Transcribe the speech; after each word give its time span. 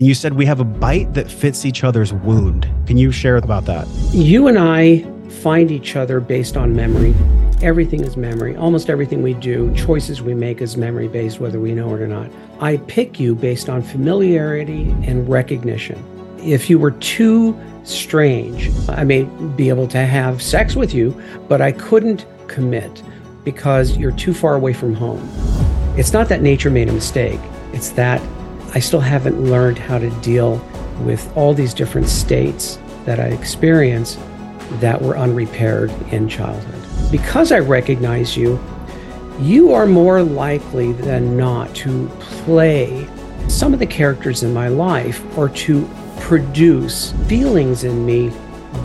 You 0.00 0.14
said 0.14 0.34
we 0.34 0.46
have 0.46 0.60
a 0.60 0.64
bite 0.64 1.12
that 1.14 1.28
fits 1.28 1.64
each 1.64 1.82
other's 1.82 2.12
wound. 2.12 2.70
Can 2.86 2.96
you 2.96 3.10
share 3.10 3.36
about 3.36 3.64
that? 3.64 3.88
You 4.12 4.46
and 4.46 4.56
I 4.56 5.02
find 5.42 5.72
each 5.72 5.96
other 5.96 6.20
based 6.20 6.56
on 6.56 6.76
memory. 6.76 7.16
Everything 7.62 8.04
is 8.04 8.16
memory. 8.16 8.54
Almost 8.54 8.90
everything 8.90 9.24
we 9.24 9.34
do, 9.34 9.74
choices 9.74 10.22
we 10.22 10.34
make 10.34 10.62
is 10.62 10.76
memory 10.76 11.08
based, 11.08 11.40
whether 11.40 11.58
we 11.58 11.74
know 11.74 11.92
it 11.96 12.00
or 12.00 12.06
not. 12.06 12.30
I 12.60 12.76
pick 12.76 13.18
you 13.18 13.34
based 13.34 13.68
on 13.68 13.82
familiarity 13.82 14.90
and 15.02 15.28
recognition. 15.28 16.00
If 16.38 16.70
you 16.70 16.78
were 16.78 16.92
too 16.92 17.58
strange, 17.82 18.70
I 18.90 19.02
may 19.02 19.24
be 19.56 19.68
able 19.68 19.88
to 19.88 20.06
have 20.06 20.40
sex 20.40 20.76
with 20.76 20.94
you, 20.94 21.20
but 21.48 21.60
I 21.60 21.72
couldn't 21.72 22.24
commit 22.46 23.02
because 23.42 23.96
you're 23.96 24.12
too 24.12 24.32
far 24.32 24.54
away 24.54 24.74
from 24.74 24.94
home. 24.94 25.28
It's 25.98 26.12
not 26.12 26.28
that 26.28 26.40
nature 26.40 26.70
made 26.70 26.88
a 26.88 26.92
mistake, 26.92 27.40
it's 27.72 27.90
that 27.90 28.22
I 28.74 28.80
still 28.80 29.00
haven't 29.00 29.42
learned 29.42 29.78
how 29.78 29.98
to 29.98 30.10
deal 30.20 30.56
with 31.00 31.34
all 31.36 31.54
these 31.54 31.72
different 31.72 32.08
states 32.08 32.78
that 33.06 33.18
I 33.18 33.28
experience 33.28 34.18
that 34.80 35.00
were 35.00 35.16
unrepaired 35.16 35.90
in 36.12 36.28
childhood. 36.28 37.10
Because 37.10 37.52
I 37.52 37.60
recognize 37.60 38.36
you, 38.36 38.60
you 39.40 39.72
are 39.72 39.86
more 39.86 40.22
likely 40.22 40.92
than 40.92 41.36
not 41.36 41.74
to 41.76 42.08
play 42.20 43.08
some 43.48 43.72
of 43.72 43.78
the 43.78 43.86
characters 43.86 44.42
in 44.42 44.52
my 44.52 44.68
life 44.68 45.24
or 45.38 45.48
to 45.48 45.88
produce 46.20 47.12
feelings 47.26 47.84
in 47.84 48.04
me 48.04 48.28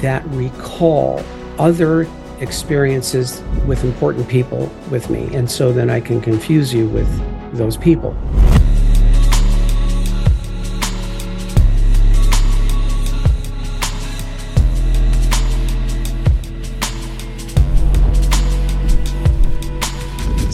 that 0.02 0.24
recall 0.28 1.22
other 1.60 2.08
experiences 2.40 3.42
with 3.66 3.84
important 3.84 4.28
people 4.30 4.72
with 4.90 5.10
me. 5.10 5.34
And 5.36 5.50
so 5.50 5.74
then 5.74 5.90
I 5.90 6.00
can 6.00 6.22
confuse 6.22 6.74
you 6.74 6.88
with 6.88 7.10
those 7.54 7.76
people. 7.76 8.16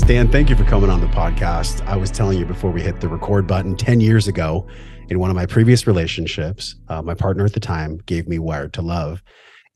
Stan, 0.09 0.27
thank 0.31 0.49
you 0.49 0.55
for 0.55 0.63
coming 0.63 0.89
on 0.89 1.01
the 1.01 1.07
podcast. 1.09 1.85
I 1.85 1.95
was 1.95 2.09
telling 2.09 2.39
you 2.39 2.43
before 2.43 2.71
we 2.71 2.81
hit 2.81 2.99
the 2.99 3.07
record 3.07 3.45
button 3.45 3.75
10 3.75 4.01
years 4.01 4.27
ago 4.27 4.65
in 5.09 5.19
one 5.19 5.29
of 5.29 5.35
my 5.35 5.45
previous 5.45 5.85
relationships, 5.85 6.73
uh, 6.87 6.99
my 7.03 7.13
partner 7.13 7.45
at 7.45 7.53
the 7.53 7.59
time 7.59 7.97
gave 8.07 8.27
me 8.27 8.39
Wired 8.39 8.73
to 8.73 8.81
Love. 8.81 9.21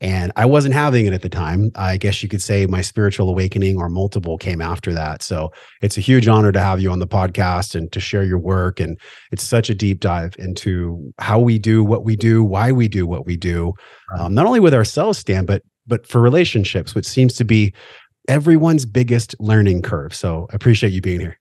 And 0.02 0.32
I 0.36 0.48
wasn't 0.48 0.74
having 0.74 1.06
it 1.06 1.14
at 1.14 1.22
the 1.22 1.30
time. 1.30 1.70
I 1.76 1.98
guess 1.98 2.24
you 2.24 2.30
could 2.30 2.42
say 2.42 2.66
my 2.66 2.82
spiritual 2.82 3.30
awakening 3.30 3.78
or 3.78 3.90
multiple 3.90 4.40
came 4.40 4.60
after 4.60 4.92
that. 4.94 5.22
So 5.22 5.52
it's 5.84 6.00
a 6.00 6.02
huge 6.02 6.28
honor 6.28 6.52
to 6.52 6.60
have 6.60 6.82
you 6.82 6.90
on 6.90 6.98
the 6.98 7.06
podcast 7.06 7.76
and 7.76 7.92
to 7.92 8.00
share 8.00 8.24
your 8.24 8.40
work. 8.40 8.80
And 8.80 9.00
it's 9.32 9.44
such 9.44 9.70
a 9.70 9.76
deep 9.76 10.00
dive 10.00 10.36
into 10.40 11.14
how 11.20 11.40
we 11.40 11.60
do 11.60 11.84
what 11.84 12.06
we 12.06 12.16
do, 12.16 12.44
why 12.44 12.72
we 12.72 12.88
do 12.88 13.06
what 13.06 13.28
we 13.28 13.38
do, 13.38 13.74
um, 14.18 14.34
not 14.34 14.48
only 14.48 14.60
with 14.60 14.74
ourselves, 14.74 15.20
Stan, 15.20 15.46
but 15.46 15.62
but 15.86 16.08
for 16.08 16.22
relationships, 16.22 16.96
which 16.96 17.06
seems 17.06 17.34
to 17.34 17.44
be 17.44 17.74
everyone's 18.28 18.86
biggest 18.86 19.36
learning 19.40 19.82
curve. 19.82 20.14
So 20.14 20.48
I 20.52 20.56
appreciate 20.56 20.94
you 20.94 21.02
being 21.02 21.20
here. 21.20 21.40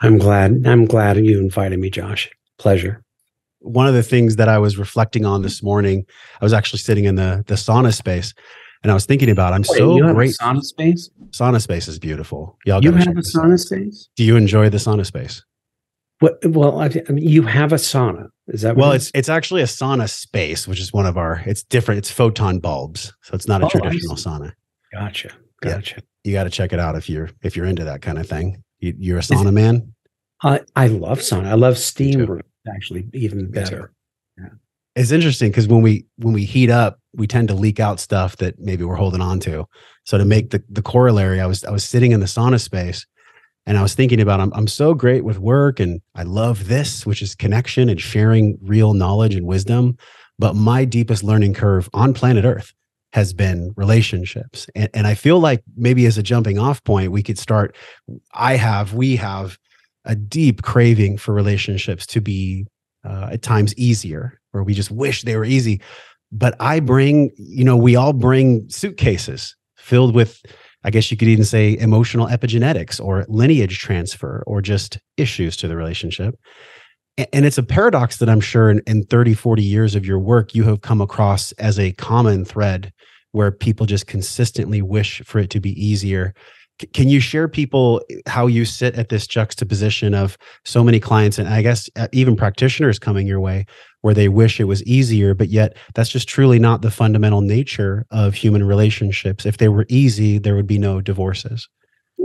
I'm 0.00 0.18
glad. 0.18 0.66
I'm 0.66 0.84
glad 0.84 1.16
you 1.24 1.38
invited 1.38 1.78
me, 1.78 1.90
Josh. 1.90 2.30
Pleasure. 2.58 3.02
One 3.60 3.86
of 3.86 3.94
the 3.94 4.02
things 4.02 4.36
that 4.36 4.48
I 4.48 4.58
was 4.58 4.76
reflecting 4.76 5.24
on 5.24 5.38
mm-hmm. 5.38 5.44
this 5.44 5.62
morning, 5.62 6.04
I 6.40 6.44
was 6.44 6.52
actually 6.52 6.80
sitting 6.80 7.04
in 7.04 7.14
the 7.14 7.44
the 7.46 7.54
sauna 7.54 7.94
space, 7.94 8.34
and 8.82 8.90
I 8.90 8.94
was 8.94 9.06
thinking 9.06 9.30
about 9.30 9.52
I'm 9.52 9.62
Wait, 9.68 9.78
so 9.78 9.96
you 9.96 10.04
have 10.04 10.16
great. 10.16 10.34
A 10.40 10.42
sauna 10.42 10.62
space. 10.62 11.10
Sauna 11.30 11.62
space 11.62 11.88
is 11.88 11.98
beautiful. 11.98 12.58
Y'all 12.64 12.82
you 12.82 12.92
have 12.92 13.16
a 13.16 13.20
sauna 13.20 13.58
space. 13.58 14.08
Do 14.16 14.24
you 14.24 14.36
enjoy 14.36 14.68
the 14.68 14.78
sauna 14.78 15.06
space? 15.06 15.44
What, 16.18 16.38
well, 16.46 16.80
I 16.80 16.88
mean, 17.08 17.26
you 17.26 17.42
have 17.42 17.72
a 17.72 17.76
sauna. 17.76 18.28
Is 18.48 18.62
that 18.62 18.76
well? 18.76 18.92
It's 18.92 19.10
it's 19.14 19.28
actually 19.28 19.62
a 19.62 19.66
sauna 19.66 20.08
space, 20.08 20.66
which 20.66 20.80
is 20.80 20.92
one 20.92 21.06
of 21.06 21.16
our. 21.16 21.42
It's 21.46 21.62
different. 21.62 21.98
It's 21.98 22.10
photon 22.10 22.58
bulbs, 22.58 23.12
so 23.22 23.34
it's 23.34 23.46
not 23.46 23.62
a 23.62 23.66
oh, 23.66 23.68
traditional 23.68 24.16
sauna. 24.16 24.52
Gotcha. 24.92 25.30
Gotcha. 25.62 25.94
Yeah 25.96 26.02
you 26.24 26.32
got 26.32 26.44
to 26.44 26.50
check 26.50 26.72
it 26.72 26.78
out 26.78 26.96
if 26.96 27.08
you're 27.08 27.30
if 27.42 27.56
you're 27.56 27.66
into 27.66 27.84
that 27.84 28.02
kind 28.02 28.18
of 28.18 28.28
thing. 28.28 28.62
You, 28.80 29.14
are 29.14 29.18
a 29.18 29.22
sauna 29.22 29.52
man. 29.52 29.92
I 30.42 30.60
I 30.74 30.88
love 30.88 31.20
sauna. 31.20 31.46
I 31.46 31.54
love 31.54 31.78
steam 31.78 32.24
room. 32.24 32.42
Actually, 32.72 33.08
even 33.12 33.50
better. 33.50 33.92
Yeah. 34.38 34.48
It's 34.96 35.10
interesting 35.10 35.50
because 35.50 35.68
when 35.68 35.82
we 35.82 36.06
when 36.16 36.34
we 36.34 36.44
heat 36.44 36.70
up, 36.70 36.98
we 37.14 37.26
tend 37.26 37.48
to 37.48 37.54
leak 37.54 37.80
out 37.80 38.00
stuff 38.00 38.36
that 38.36 38.58
maybe 38.58 38.84
we're 38.84 38.96
holding 38.96 39.20
on 39.20 39.40
to. 39.40 39.66
So 40.04 40.18
to 40.18 40.24
make 40.24 40.50
the 40.50 40.62
the 40.68 40.82
corollary, 40.82 41.40
I 41.40 41.46
was 41.46 41.64
I 41.64 41.70
was 41.70 41.84
sitting 41.84 42.12
in 42.12 42.20
the 42.20 42.26
sauna 42.26 42.60
space, 42.60 43.06
and 43.66 43.78
I 43.78 43.82
was 43.82 43.94
thinking 43.94 44.20
about 44.20 44.40
I'm 44.40 44.52
I'm 44.54 44.68
so 44.68 44.94
great 44.94 45.24
with 45.24 45.38
work, 45.38 45.80
and 45.80 46.00
I 46.14 46.24
love 46.24 46.68
this, 46.68 47.06
which 47.06 47.22
is 47.22 47.34
connection 47.34 47.88
and 47.88 48.00
sharing 48.00 48.58
real 48.60 48.94
knowledge 48.94 49.34
and 49.34 49.46
wisdom. 49.46 49.96
But 50.38 50.54
my 50.54 50.84
deepest 50.84 51.22
learning 51.22 51.54
curve 51.54 51.88
on 51.94 52.14
planet 52.14 52.44
Earth 52.44 52.72
has 53.12 53.32
been 53.32 53.72
relationships. 53.76 54.66
And, 54.74 54.88
and 54.94 55.06
I 55.06 55.14
feel 55.14 55.38
like 55.38 55.62
maybe 55.76 56.06
as 56.06 56.18
a 56.18 56.22
jumping 56.22 56.58
off 56.58 56.82
point, 56.84 57.12
we 57.12 57.22
could 57.22 57.38
start. 57.38 57.76
I 58.32 58.56
have, 58.56 58.94
we 58.94 59.16
have 59.16 59.58
a 60.04 60.16
deep 60.16 60.62
craving 60.62 61.18
for 61.18 61.34
relationships 61.34 62.06
to 62.06 62.20
be 62.20 62.66
uh, 63.04 63.30
at 63.32 63.42
times 63.42 63.74
easier, 63.76 64.40
where 64.52 64.62
we 64.62 64.74
just 64.74 64.90
wish 64.90 65.22
they 65.22 65.36
were 65.36 65.44
easy. 65.44 65.80
But 66.30 66.56
I 66.60 66.80
bring, 66.80 67.30
you 67.36 67.64
know, 67.64 67.76
we 67.76 67.96
all 67.96 68.12
bring 68.12 68.68
suitcases 68.70 69.54
filled 69.76 70.14
with, 70.14 70.40
I 70.84 70.90
guess 70.90 71.10
you 71.10 71.16
could 71.16 71.28
even 71.28 71.44
say 71.44 71.76
emotional 71.76 72.26
epigenetics 72.28 73.04
or 73.04 73.26
lineage 73.28 73.78
transfer 73.78 74.42
or 74.46 74.62
just 74.62 74.98
issues 75.16 75.56
to 75.58 75.68
the 75.68 75.76
relationship. 75.76 76.34
And 77.18 77.44
it's 77.44 77.58
a 77.58 77.62
paradox 77.62 78.18
that 78.18 78.30
I'm 78.30 78.40
sure 78.40 78.70
in, 78.70 78.80
in 78.86 79.04
30, 79.04 79.34
40 79.34 79.62
years 79.62 79.94
of 79.94 80.06
your 80.06 80.18
work, 80.18 80.54
you 80.54 80.64
have 80.64 80.80
come 80.80 81.00
across 81.00 81.52
as 81.52 81.78
a 81.78 81.92
common 81.92 82.44
thread 82.44 82.92
where 83.32 83.50
people 83.50 83.86
just 83.86 84.06
consistently 84.06 84.80
wish 84.80 85.22
for 85.24 85.38
it 85.38 85.50
to 85.50 85.60
be 85.60 85.72
easier. 85.84 86.34
Can 86.94 87.08
you 87.08 87.20
share 87.20 87.48
people 87.48 88.02
how 88.26 88.46
you 88.46 88.64
sit 88.64 88.94
at 88.94 89.10
this 89.10 89.26
juxtaposition 89.26 90.14
of 90.14 90.38
so 90.64 90.82
many 90.82 90.98
clients 90.98 91.38
and 91.38 91.48
I 91.48 91.62
guess 91.62 91.88
even 92.12 92.34
practitioners 92.34 92.98
coming 92.98 93.26
your 93.26 93.40
way 93.40 93.66
where 94.00 94.14
they 94.14 94.28
wish 94.28 94.58
it 94.58 94.64
was 94.64 94.82
easier, 94.84 95.34
but 95.34 95.48
yet 95.48 95.76
that's 95.94 96.10
just 96.10 96.28
truly 96.28 96.58
not 96.58 96.82
the 96.82 96.90
fundamental 96.90 97.42
nature 97.42 98.06
of 98.10 98.34
human 98.34 98.64
relationships. 98.64 99.46
If 99.46 99.58
they 99.58 99.68
were 99.68 99.86
easy, 99.88 100.38
there 100.38 100.56
would 100.56 100.66
be 100.66 100.78
no 100.78 101.00
divorces. 101.00 101.68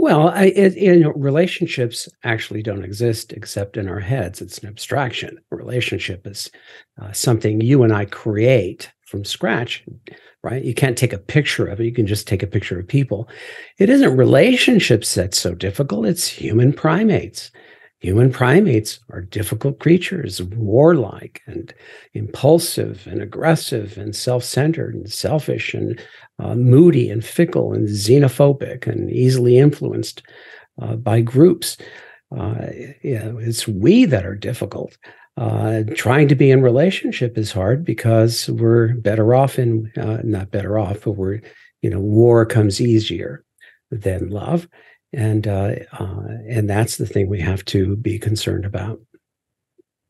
Well, 0.00 0.28
I, 0.28 0.44
it, 0.46 0.76
you 0.76 0.94
know, 0.96 1.12
relationships 1.16 2.08
actually 2.22 2.62
don't 2.62 2.84
exist 2.84 3.32
except 3.32 3.76
in 3.76 3.88
our 3.88 3.98
heads. 3.98 4.40
It's 4.40 4.58
an 4.58 4.68
abstraction. 4.68 5.38
A 5.50 5.56
relationship 5.56 6.24
is 6.24 6.52
uh, 7.02 7.10
something 7.10 7.60
you 7.60 7.82
and 7.82 7.92
I 7.92 8.04
create 8.04 8.92
from 9.06 9.24
scratch 9.24 9.84
right? 10.44 10.64
You 10.64 10.72
can't 10.72 10.96
take 10.96 11.12
a 11.12 11.18
picture 11.18 11.66
of 11.66 11.80
it. 11.80 11.84
You 11.84 11.92
can 11.92 12.06
just 12.06 12.28
take 12.28 12.42
a 12.44 12.46
picture 12.46 12.78
of 12.78 12.86
people. 12.86 13.28
It 13.78 13.90
isn't 13.90 14.16
relationships 14.16 15.14
that's 15.14 15.38
so 15.38 15.54
difficult, 15.54 16.06
it's 16.06 16.28
human 16.28 16.72
primates. 16.72 17.50
Human 18.00 18.30
primates 18.30 19.00
are 19.10 19.22
difficult 19.22 19.80
creatures, 19.80 20.40
warlike 20.40 21.42
and 21.46 21.74
impulsive 22.14 23.06
and 23.08 23.20
aggressive 23.20 23.98
and 23.98 24.14
self 24.14 24.44
centered 24.44 24.94
and 24.94 25.10
selfish 25.10 25.74
and 25.74 26.00
uh, 26.38 26.54
moody 26.54 27.10
and 27.10 27.24
fickle 27.24 27.72
and 27.72 27.88
xenophobic 27.88 28.86
and 28.86 29.10
easily 29.10 29.58
influenced 29.58 30.22
uh, 30.80 30.94
by 30.94 31.20
groups. 31.20 31.76
Uh, 32.36 32.66
you 33.02 33.18
know, 33.18 33.38
it's 33.38 33.66
we 33.66 34.04
that 34.04 34.24
are 34.24 34.36
difficult. 34.36 34.96
Uh, 35.36 35.82
trying 35.94 36.28
to 36.28 36.34
be 36.34 36.50
in 36.50 36.62
relationship 36.62 37.38
is 37.38 37.52
hard 37.52 37.84
because 37.84 38.48
we're 38.50 38.94
better 38.94 39.34
off 39.34 39.58
in 39.58 39.90
uh, 39.96 40.18
not 40.22 40.50
better 40.50 40.78
off, 40.78 41.02
but 41.04 41.12
we're 41.12 41.40
you 41.82 41.90
know 41.90 42.00
war 42.00 42.46
comes 42.46 42.80
easier 42.80 43.44
than 43.90 44.30
love, 44.30 44.68
and 45.12 45.46
uh, 45.46 45.74
uh, 45.92 46.22
and 46.48 46.68
that's 46.68 46.96
the 46.96 47.06
thing 47.06 47.28
we 47.28 47.40
have 47.40 47.64
to 47.66 47.96
be 47.96 48.18
concerned 48.18 48.64
about. 48.64 49.00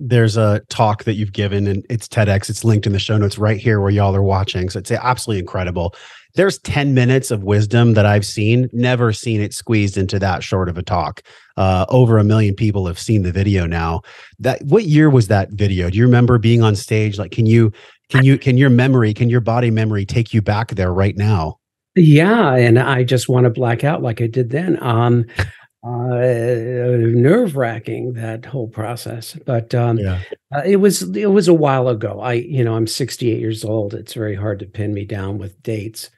There's 0.01 0.37
a 0.37 0.61
talk 0.69 1.05
that 1.05 1.15
you've 1.15 1.33
given, 1.33 1.67
and 1.67 1.85
it's 1.91 2.07
TEDx. 2.07 2.49
It's 2.49 2.65
linked 2.65 2.87
in 2.87 2.93
the 2.93 2.99
show 3.01 3.19
notes 3.19 3.39
right 3.39 3.59
here 3.59 3.81
where 3.81 3.91
y'all 3.91 4.15
are 4.15 4.23
watching. 4.23 4.71
So 4.71 4.79
it's 4.79 4.93
absolutely 4.93 5.41
incredible 5.41 5.95
there's 6.35 6.59
10 6.59 6.95
minutes 6.95 7.31
of 7.31 7.43
wisdom 7.43 7.95
that 7.95 8.07
I've 8.07 8.25
seen, 8.25 8.69
never 8.73 9.13
seen 9.13 9.41
it 9.41 9.55
squeezed 9.55 9.97
into 9.97 10.19
that 10.21 10.43
short 10.43 10.69
of 10.69 10.79
a 10.79 10.83
talk. 10.83 11.23
Uh, 11.57 11.85
over 11.89 12.19
a 12.19 12.25
million 12.25 12.55
people 12.55 12.87
have 12.87 12.99
seen 12.99 13.23
the 13.23 13.33
video 13.33 13.67
now. 13.67 14.03
That 14.39 14.63
what 14.63 14.85
year 14.85 15.11
was 15.11 15.27
that 15.29 15.51
video? 15.51 15.91
Do 15.91 15.99
you 15.99 16.05
remember 16.05 16.39
being 16.39 16.63
on 16.63 16.77
stage? 16.77 17.19
Like, 17.19 17.33
can 17.33 17.47
you, 17.47 17.73
can 18.09 18.25
you, 18.25 18.39
can 18.39 18.57
your 18.57 18.71
memory, 18.71 19.13
can 19.15 19.29
your 19.29 19.41
body 19.41 19.71
memory 19.71 20.07
take 20.07 20.33
you 20.33 20.41
back 20.41 20.71
there 20.71 20.93
right 20.93 21.17
now? 21.17 21.58
Yeah, 21.99 22.55
and 22.55 22.79
I 22.79 23.05
just 23.05 23.29
want 23.29 23.45
to 23.45 23.51
black 23.51 23.85
out 23.85 24.03
like 24.03 24.21
I 24.21 24.27
did 24.27 24.51
then. 24.51 24.83
Um, 24.83 25.27
uh, 25.85 26.19
nerve 26.19 27.57
wracking 27.57 28.15
that 28.15 28.45
whole 28.45 28.69
process, 28.69 29.37
but 29.47 29.75
um, 29.75 29.99
yeah. 29.99 30.21
uh, 30.55 30.63
it 30.65 30.77
was 30.77 31.03
it 31.17 31.31
was 31.31 31.49
a 31.49 31.55
while 31.55 31.89
ago. 31.89 32.21
I 32.21 32.35
you 32.35 32.65
know 32.65 32.75
I'm 32.75 32.87
68 32.87 33.39
years 33.39 33.65
old. 33.65 33.95
It's 33.95 34.15
very 34.15 34.35
hard 34.35 34.59
to 34.61 34.67
pin 34.67 34.93
me 34.93 35.05
down 35.05 35.39
with 35.39 35.63
dates. 35.63 36.11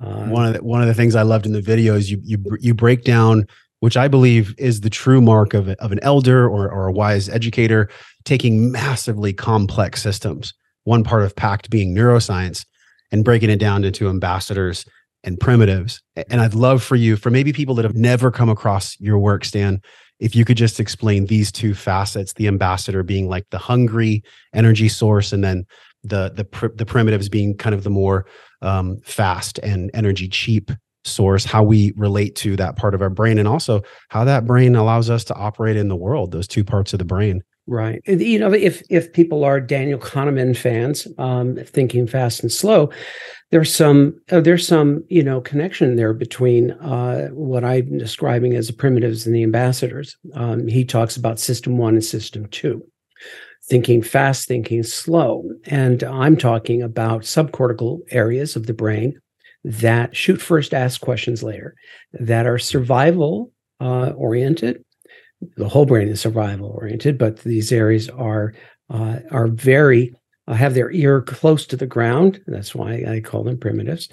Uh, 0.00 0.26
one 0.26 0.46
of 0.46 0.54
the 0.54 0.64
one 0.64 0.80
of 0.80 0.88
the 0.88 0.94
things 0.94 1.14
I 1.14 1.22
loved 1.22 1.46
in 1.46 1.52
the 1.52 1.60
video 1.60 1.94
is 1.94 2.10
you 2.10 2.20
you 2.22 2.38
you 2.60 2.74
break 2.74 3.04
down 3.04 3.46
which 3.80 3.96
I 3.96 4.08
believe 4.08 4.54
is 4.58 4.80
the 4.80 4.90
true 4.90 5.20
mark 5.20 5.54
of, 5.54 5.68
of 5.68 5.92
an 5.92 6.00
elder 6.02 6.48
or, 6.48 6.70
or 6.70 6.86
a 6.86 6.92
wise 6.92 7.28
educator, 7.28 7.88
taking 8.24 8.72
massively 8.72 9.32
complex 9.32 10.02
systems, 10.02 10.54
one 10.84 11.04
part 11.04 11.22
of 11.22 11.36
PACT 11.36 11.70
being 11.70 11.94
neuroscience, 11.94 12.64
and 13.12 13.24
breaking 13.24 13.50
it 13.50 13.58
down 13.58 13.84
into 13.84 14.08
ambassadors 14.08 14.84
and 15.26 15.38
primitives. 15.38 16.00
And 16.30 16.40
I'd 16.40 16.54
love 16.54 16.82
for 16.82 16.96
you, 16.96 17.16
for 17.16 17.30
maybe 17.30 17.52
people 17.52 17.74
that 17.74 17.84
have 17.84 17.96
never 17.96 18.30
come 18.30 18.48
across 18.48 18.98
your 19.00 19.18
work, 19.18 19.44
Stan, 19.44 19.82
if 20.18 20.34
you 20.34 20.44
could 20.44 20.56
just 20.56 20.80
explain 20.80 21.26
these 21.26 21.52
two 21.52 21.74
facets 21.74 22.32
the 22.32 22.48
ambassador 22.48 23.02
being 23.02 23.28
like 23.28 23.44
the 23.50 23.58
hungry 23.58 24.22
energy 24.54 24.88
source 24.88 25.32
and 25.32 25.44
then 25.44 25.66
the 26.04 26.32
the 26.34 26.44
pr- 26.44 26.68
the 26.74 26.86
primitives 26.86 27.28
being 27.28 27.56
kind 27.56 27.74
of 27.74 27.82
the 27.82 27.90
more 27.90 28.26
um, 28.62 28.98
fast 29.04 29.58
and 29.58 29.90
energy 29.92 30.28
cheap 30.28 30.70
source 31.04 31.44
how 31.44 31.62
we 31.62 31.92
relate 31.96 32.34
to 32.34 32.56
that 32.56 32.76
part 32.76 32.94
of 32.94 33.02
our 33.02 33.10
brain 33.10 33.38
and 33.38 33.46
also 33.46 33.82
how 34.08 34.24
that 34.24 34.46
brain 34.46 34.74
allows 34.74 35.08
us 35.10 35.22
to 35.22 35.34
operate 35.34 35.76
in 35.76 35.88
the 35.88 35.96
world 35.96 36.32
those 36.32 36.48
two 36.48 36.64
parts 36.64 36.92
of 36.92 36.98
the 36.98 37.04
brain 37.04 37.42
right 37.66 38.00
you 38.06 38.38
know 38.38 38.52
if 38.52 38.82
if 38.90 39.12
people 39.12 39.44
are 39.44 39.60
daniel 39.60 39.98
kahneman 39.98 40.56
fans 40.56 41.06
um, 41.18 41.56
thinking 41.64 42.06
fast 42.06 42.42
and 42.42 42.52
slow 42.52 42.90
there's 43.50 43.74
some 43.74 44.18
uh, 44.30 44.40
there's 44.40 44.66
some 44.66 45.04
you 45.08 45.22
know 45.22 45.40
connection 45.40 45.96
there 45.96 46.14
between 46.14 46.72
uh, 46.72 47.28
what 47.28 47.64
i'm 47.64 47.98
describing 47.98 48.54
as 48.54 48.68
the 48.68 48.72
primitives 48.72 49.26
and 49.26 49.34
the 49.34 49.42
ambassadors 49.42 50.16
um, 50.34 50.66
he 50.68 50.84
talks 50.84 51.16
about 51.16 51.40
system 51.40 51.76
one 51.76 51.94
and 51.94 52.04
system 52.04 52.46
two 52.46 52.82
thinking 53.68 54.02
fast, 54.02 54.46
thinking 54.46 54.82
slow. 54.82 55.44
And 55.66 56.02
I'm 56.04 56.36
talking 56.36 56.82
about 56.82 57.22
subcortical 57.22 58.00
areas 58.10 58.56
of 58.56 58.66
the 58.66 58.74
brain 58.74 59.20
that 59.64 60.14
shoot 60.14 60.40
first, 60.40 60.72
ask 60.72 61.00
questions 61.00 61.42
later, 61.42 61.74
that 62.12 62.46
are 62.46 62.58
survival 62.58 63.50
uh, 63.80 64.10
oriented. 64.10 64.84
The 65.56 65.68
whole 65.68 65.86
brain 65.86 66.08
is 66.08 66.20
survival 66.20 66.68
oriented, 66.68 67.18
but 67.18 67.38
these 67.38 67.72
areas 67.72 68.08
are 68.08 68.54
uh, 68.88 69.18
are 69.30 69.48
very 69.48 70.14
uh, 70.48 70.54
have 70.54 70.74
their 70.74 70.90
ear 70.92 71.22
close 71.22 71.66
to 71.66 71.76
the 71.76 71.86
ground. 71.86 72.40
That's 72.46 72.74
why 72.74 73.04
I 73.06 73.20
call 73.20 73.44
them 73.44 73.58
primitives, 73.58 74.08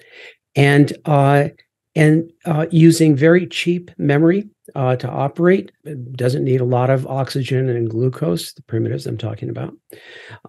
and 0.55 0.91
uh, 1.05 1.49
and 1.95 2.31
uh, 2.45 2.65
using 2.71 3.15
very 3.15 3.47
cheap 3.47 3.91
memory 3.97 4.49
uh, 4.75 4.95
to 4.97 5.09
operate. 5.09 5.71
It 5.83 6.13
doesn't 6.13 6.43
need 6.43 6.61
a 6.61 6.65
lot 6.65 6.89
of 6.89 7.05
oxygen 7.07 7.69
and 7.69 7.89
glucose, 7.89 8.53
the 8.53 8.63
primitives 8.63 9.05
I'm 9.05 9.17
talking 9.17 9.49
about, 9.49 9.73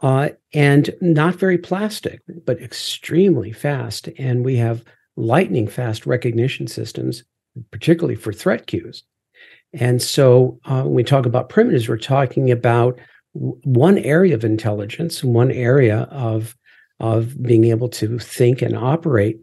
uh, 0.02 0.30
and 0.52 0.90
not 1.00 1.34
very 1.34 1.58
plastic, 1.58 2.20
but 2.46 2.60
extremely 2.60 3.52
fast. 3.52 4.08
And 4.18 4.44
we 4.44 4.56
have 4.56 4.84
lightning 5.16 5.68
fast 5.68 6.06
recognition 6.06 6.66
systems, 6.66 7.24
particularly 7.70 8.16
for 8.16 8.32
threat 8.32 8.66
cues. 8.66 9.04
And 9.74 10.00
so 10.00 10.58
uh, 10.64 10.82
when 10.82 10.94
we 10.94 11.04
talk 11.04 11.26
about 11.26 11.48
primitives, 11.48 11.88
we're 11.88 11.98
talking 11.98 12.50
about 12.50 12.98
one 13.32 13.98
area 13.98 14.34
of 14.34 14.44
intelligence, 14.44 15.24
one 15.24 15.50
area 15.50 16.02
of 16.10 16.56
of 17.00 17.42
being 17.42 17.64
able 17.64 17.88
to 17.88 18.18
think 18.20 18.62
and 18.62 18.76
operate 18.76 19.38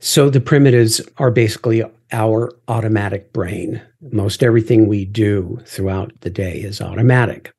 so 0.00 0.28
the 0.28 0.40
primitives 0.40 1.00
are 1.16 1.30
basically 1.30 1.82
our 2.12 2.52
automatic 2.68 3.32
brain. 3.32 3.80
Most 4.12 4.42
everything 4.42 4.86
we 4.86 5.06
do 5.06 5.58
throughout 5.64 6.12
the 6.20 6.28
day 6.28 6.58
is 6.58 6.82
automatic, 6.82 7.54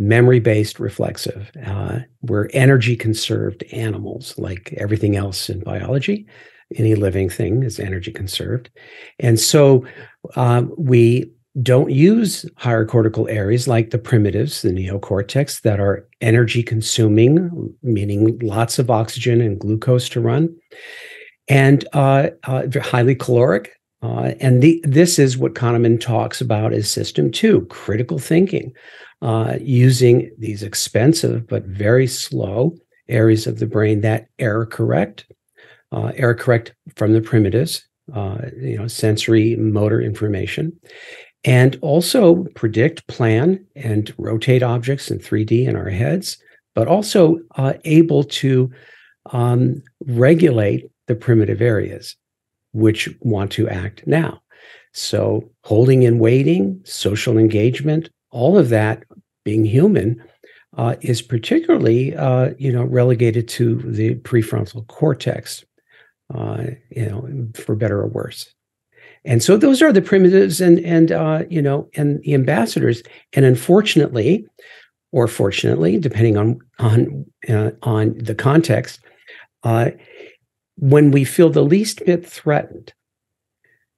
memory 0.00 0.40
based, 0.40 0.80
reflexive. 0.80 1.52
Uh, 1.64 2.00
we're 2.22 2.48
energy 2.52 2.96
conserved 2.96 3.62
animals, 3.70 4.36
like 4.38 4.74
everything 4.76 5.14
else 5.14 5.48
in 5.48 5.60
biology. 5.60 6.26
Any 6.74 6.96
living 6.96 7.30
thing 7.30 7.62
is 7.62 7.78
energy 7.78 8.10
conserved. 8.10 8.70
And 9.20 9.38
so 9.38 9.86
uh, 10.34 10.64
we 10.76 11.30
don't 11.62 11.90
use 11.90 12.44
higher 12.56 12.84
cortical 12.84 13.28
areas 13.28 13.68
like 13.68 13.90
the 13.90 13.98
primitives, 13.98 14.62
the 14.62 14.70
neocortex, 14.70 15.62
that 15.62 15.78
are 15.78 16.06
energy 16.20 16.62
consuming, 16.62 17.72
meaning 17.82 18.38
lots 18.40 18.78
of 18.78 18.90
oxygen 18.90 19.40
and 19.40 19.60
glucose 19.60 20.08
to 20.08 20.20
run 20.20 20.54
and 21.48 21.86
uh, 21.92 22.30
uh, 22.44 22.66
highly 22.82 23.14
caloric. 23.14 23.72
Uh, 24.02 24.32
and 24.40 24.62
the, 24.62 24.82
this 24.84 25.18
is 25.18 25.38
what 25.38 25.54
Kahneman 25.54 26.00
talks 26.00 26.40
about 26.40 26.72
as 26.72 26.90
system 26.90 27.30
two 27.30 27.64
critical 27.66 28.18
thinking, 28.18 28.72
uh, 29.22 29.56
using 29.60 30.30
these 30.38 30.62
expensive 30.62 31.46
but 31.46 31.64
very 31.64 32.06
slow 32.06 32.76
areas 33.08 33.46
of 33.46 33.60
the 33.60 33.66
brain 33.66 34.00
that 34.00 34.26
error 34.38 34.66
correct, 34.66 35.26
uh, 35.92 36.12
error 36.16 36.34
correct 36.34 36.74
from 36.96 37.12
the 37.12 37.20
primitives, 37.20 37.86
uh, 38.12 38.38
you 38.60 38.76
know, 38.76 38.86
sensory 38.86 39.56
motor 39.56 40.00
information, 40.00 40.72
and 41.44 41.78
also 41.82 42.44
predict, 42.54 43.06
plan, 43.06 43.64
and 43.76 44.14
rotate 44.16 44.62
objects 44.62 45.10
in 45.10 45.18
3D 45.18 45.66
in 45.66 45.76
our 45.76 45.90
heads, 45.90 46.38
but 46.74 46.88
also 46.88 47.38
able 47.84 48.24
to 48.24 48.70
um, 49.32 49.82
regulate 50.06 50.90
the 51.06 51.14
primitive 51.14 51.60
areas, 51.60 52.16
which 52.72 53.08
want 53.20 53.52
to 53.52 53.68
act 53.68 54.06
now. 54.06 54.40
So, 54.92 55.50
holding 55.64 56.04
and 56.04 56.20
waiting, 56.20 56.80
social 56.84 57.36
engagement, 57.36 58.08
all 58.30 58.56
of 58.56 58.68
that, 58.68 59.02
being 59.44 59.64
human, 59.64 60.22
uh, 60.76 60.96
is 61.00 61.20
particularly, 61.20 62.16
uh, 62.16 62.54
you 62.58 62.72
know, 62.72 62.84
relegated 62.84 63.48
to 63.48 63.76
the 63.76 64.16
prefrontal 64.16 64.86
cortex, 64.86 65.64
uh, 66.32 66.64
you 66.90 67.06
know, 67.06 67.48
for 67.54 67.74
better 67.74 68.00
or 68.00 68.06
worse. 68.06 68.52
And 69.24 69.42
so 69.42 69.56
those 69.56 69.80
are 69.80 69.92
the 69.92 70.02
primitives 70.02 70.60
and 70.60 70.78
and 70.80 71.12
uh, 71.12 71.44
you 71.48 71.62
know 71.62 71.88
and 71.94 72.20
the 72.22 72.34
ambassadors. 72.34 73.02
And 73.32 73.44
unfortunately, 73.44 74.46
or 75.12 75.28
fortunately, 75.28 75.98
depending 75.98 76.36
on 76.36 76.58
on 76.78 77.24
uh, 77.48 77.70
on 77.82 78.18
the 78.18 78.34
context, 78.34 79.00
uh, 79.62 79.90
when 80.76 81.10
we 81.10 81.24
feel 81.24 81.50
the 81.50 81.62
least 81.62 82.04
bit 82.04 82.26
threatened 82.26 82.92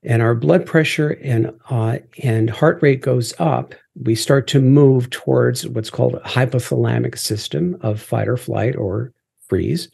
and 0.02 0.22
our 0.22 0.34
blood 0.34 0.64
pressure 0.64 1.18
and 1.22 1.52
uh, 1.70 1.98
and 2.22 2.48
heart 2.48 2.80
rate 2.80 3.00
goes 3.00 3.34
up, 3.38 3.74
we 4.00 4.14
start 4.14 4.46
to 4.48 4.60
move 4.60 5.10
towards 5.10 5.66
what's 5.66 5.90
called 5.90 6.14
a 6.14 6.20
hypothalamic 6.20 7.18
system 7.18 7.76
of 7.80 8.00
fight 8.00 8.28
or 8.28 8.36
flight 8.36 8.76
or 8.76 9.12
freeze, 9.48 9.88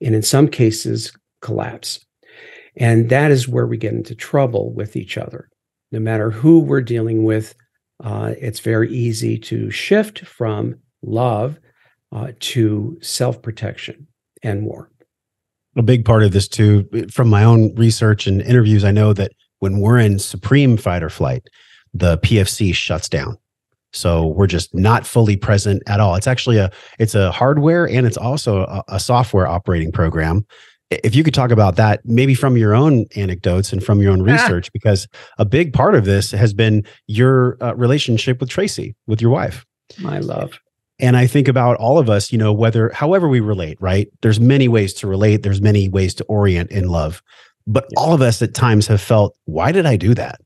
and 0.00 0.14
in 0.14 0.22
some 0.22 0.48
cases 0.48 1.12
collapse. 1.42 2.04
And 2.78 3.10
that 3.10 3.30
is 3.30 3.48
where 3.48 3.66
we 3.66 3.76
get 3.76 3.92
into 3.92 4.14
trouble 4.14 4.72
with 4.72 4.96
each 4.96 5.18
other. 5.18 5.48
No 5.92 6.00
matter 6.00 6.30
who 6.30 6.60
we're 6.60 6.80
dealing 6.80 7.24
with, 7.24 7.54
uh, 8.02 8.34
it's 8.38 8.60
very 8.60 8.90
easy 8.90 9.38
to 9.38 9.70
shift 9.70 10.20
from 10.20 10.76
love 11.02 11.58
uh, 12.12 12.32
to 12.40 12.98
self 13.02 13.42
protection 13.42 14.06
and 14.42 14.64
war. 14.64 14.90
A 15.76 15.82
big 15.82 16.04
part 16.04 16.22
of 16.22 16.32
this 16.32 16.48
too 16.48 16.88
from 17.12 17.28
my 17.28 17.44
own 17.44 17.74
research 17.74 18.26
and 18.26 18.40
interviews 18.42 18.82
i 18.82 18.90
know 18.90 19.12
that 19.12 19.30
when 19.60 19.78
we're 19.78 19.98
in 19.98 20.18
supreme 20.18 20.76
fight 20.76 21.04
or 21.04 21.10
flight 21.10 21.46
the 21.94 22.18
pfc 22.18 22.74
shuts 22.74 23.08
down. 23.08 23.36
So 23.92 24.26
we're 24.26 24.46
just 24.46 24.74
not 24.74 25.06
fully 25.06 25.36
present 25.36 25.82
at 25.86 25.98
all. 25.98 26.14
It's 26.14 26.26
actually 26.26 26.58
a 26.58 26.70
it's 26.98 27.14
a 27.14 27.32
hardware 27.32 27.88
and 27.88 28.06
it's 28.06 28.18
also 28.18 28.62
a, 28.64 28.84
a 28.88 29.00
software 29.00 29.46
operating 29.46 29.92
program 29.92 30.46
if 30.90 31.14
you 31.14 31.22
could 31.22 31.34
talk 31.34 31.50
about 31.50 31.76
that 31.76 32.00
maybe 32.04 32.34
from 32.34 32.56
your 32.56 32.74
own 32.74 33.06
anecdotes 33.16 33.72
and 33.72 33.84
from 33.84 34.00
your 34.00 34.12
own 34.12 34.22
research 34.32 34.72
because 34.72 35.06
a 35.38 35.44
big 35.44 35.72
part 35.72 35.94
of 35.94 36.04
this 36.04 36.30
has 36.30 36.54
been 36.54 36.84
your 37.06 37.56
uh, 37.62 37.74
relationship 37.74 38.40
with 38.40 38.48
tracey 38.48 38.94
with 39.06 39.20
your 39.20 39.30
wife 39.30 39.66
my 39.98 40.18
love 40.18 40.58
and 41.00 41.16
I 41.16 41.26
think 41.26 41.46
about 41.46 41.76
all 41.76 41.98
of 41.98 42.10
us, 42.10 42.32
you 42.32 42.38
know, 42.38 42.52
whether 42.52 42.90
however 42.90 43.28
we 43.28 43.40
relate, 43.40 43.78
right? 43.80 44.08
There's 44.22 44.40
many 44.40 44.66
ways 44.66 44.92
to 44.94 45.06
relate, 45.06 45.42
there's 45.42 45.62
many 45.62 45.88
ways 45.88 46.14
to 46.16 46.24
orient 46.24 46.70
in 46.70 46.88
love. 46.88 47.22
But 47.66 47.86
yeah. 47.90 48.00
all 48.00 48.14
of 48.14 48.22
us 48.22 48.42
at 48.42 48.54
times 48.54 48.86
have 48.88 49.00
felt, 49.00 49.36
why 49.44 49.72
did 49.72 49.86
I 49.86 49.96
do 49.96 50.14
that? 50.14 50.40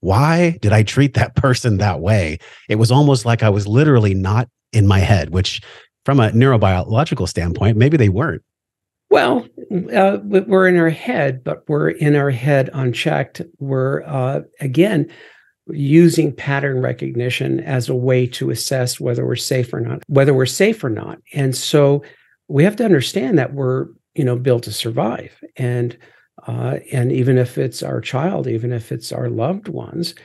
Why 0.00 0.58
did 0.60 0.72
I 0.72 0.82
treat 0.82 1.14
that 1.14 1.36
person 1.36 1.76
that 1.78 2.00
way? 2.00 2.38
It 2.68 2.76
was 2.76 2.90
almost 2.90 3.24
like 3.24 3.42
I 3.42 3.50
was 3.50 3.68
literally 3.68 4.14
not 4.14 4.48
in 4.72 4.86
my 4.86 4.98
head, 4.98 5.30
which 5.30 5.62
from 6.04 6.18
a 6.18 6.30
neurobiological 6.30 7.28
standpoint, 7.28 7.76
maybe 7.76 7.96
they 7.96 8.08
weren't. 8.08 8.42
Well, 9.14 9.46
uh, 9.94 10.18
we're 10.24 10.66
in 10.66 10.76
our 10.76 10.90
head, 10.90 11.44
but 11.44 11.62
we're 11.68 11.90
in 11.90 12.16
our 12.16 12.30
head 12.30 12.68
unchecked. 12.72 13.42
We're, 13.60 14.02
uh, 14.02 14.40
again, 14.58 15.08
using 15.68 16.34
pattern 16.34 16.80
recognition 16.80 17.60
as 17.60 17.88
a 17.88 17.94
way 17.94 18.26
to 18.26 18.50
assess 18.50 18.98
whether 18.98 19.24
we're 19.24 19.36
safe 19.36 19.72
or 19.72 19.78
not, 19.78 20.02
whether 20.08 20.34
we're 20.34 20.46
safe 20.46 20.82
or 20.82 20.90
not. 20.90 21.18
And 21.32 21.54
so 21.54 22.02
we 22.48 22.64
have 22.64 22.74
to 22.74 22.84
understand 22.84 23.38
that 23.38 23.54
we're, 23.54 23.86
you 24.16 24.24
know, 24.24 24.34
built 24.34 24.64
to 24.64 24.72
survive. 24.72 25.40
And 25.56 25.96
uh, 26.48 26.78
and 26.90 27.12
even 27.12 27.38
if 27.38 27.56
it's 27.56 27.84
our 27.84 28.00
child, 28.00 28.48
even 28.48 28.72
if 28.72 28.90
it's 28.90 29.12
our 29.12 29.28
loved 29.28 29.68
ones, 29.68 30.16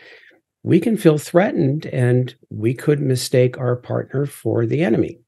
we 0.64 0.80
can 0.80 0.98
feel 0.98 1.20
threatened 1.20 1.86
and 1.86 2.34
we 2.50 2.74
could 2.74 3.00
mistake 3.00 3.56
our 3.60 3.76
partner 3.76 4.26
for 4.26 4.66
the 4.66 4.84
enemy. 4.84 5.20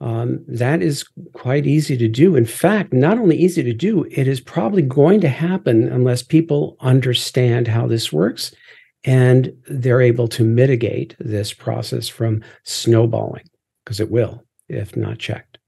Um, 0.00 0.44
that 0.46 0.80
is 0.80 1.04
quite 1.32 1.66
easy 1.66 1.96
to 1.96 2.08
do. 2.08 2.36
In 2.36 2.44
fact, 2.44 2.92
not 2.92 3.18
only 3.18 3.36
easy 3.36 3.64
to 3.64 3.72
do, 3.72 4.04
it 4.10 4.28
is 4.28 4.40
probably 4.40 4.82
going 4.82 5.20
to 5.22 5.28
happen 5.28 5.88
unless 5.88 6.22
people 6.22 6.76
understand 6.80 7.66
how 7.66 7.86
this 7.86 8.12
works 8.12 8.54
And 9.04 9.52
they're 9.68 10.00
able 10.00 10.28
to 10.28 10.44
mitigate 10.44 11.16
this 11.18 11.52
process 11.52 12.08
from 12.08 12.42
snowballing 12.64 13.48
because 13.84 14.00
it 14.00 14.10
will 14.10 14.44
if 14.68 14.96
not 14.96 15.18
checked. 15.18 15.58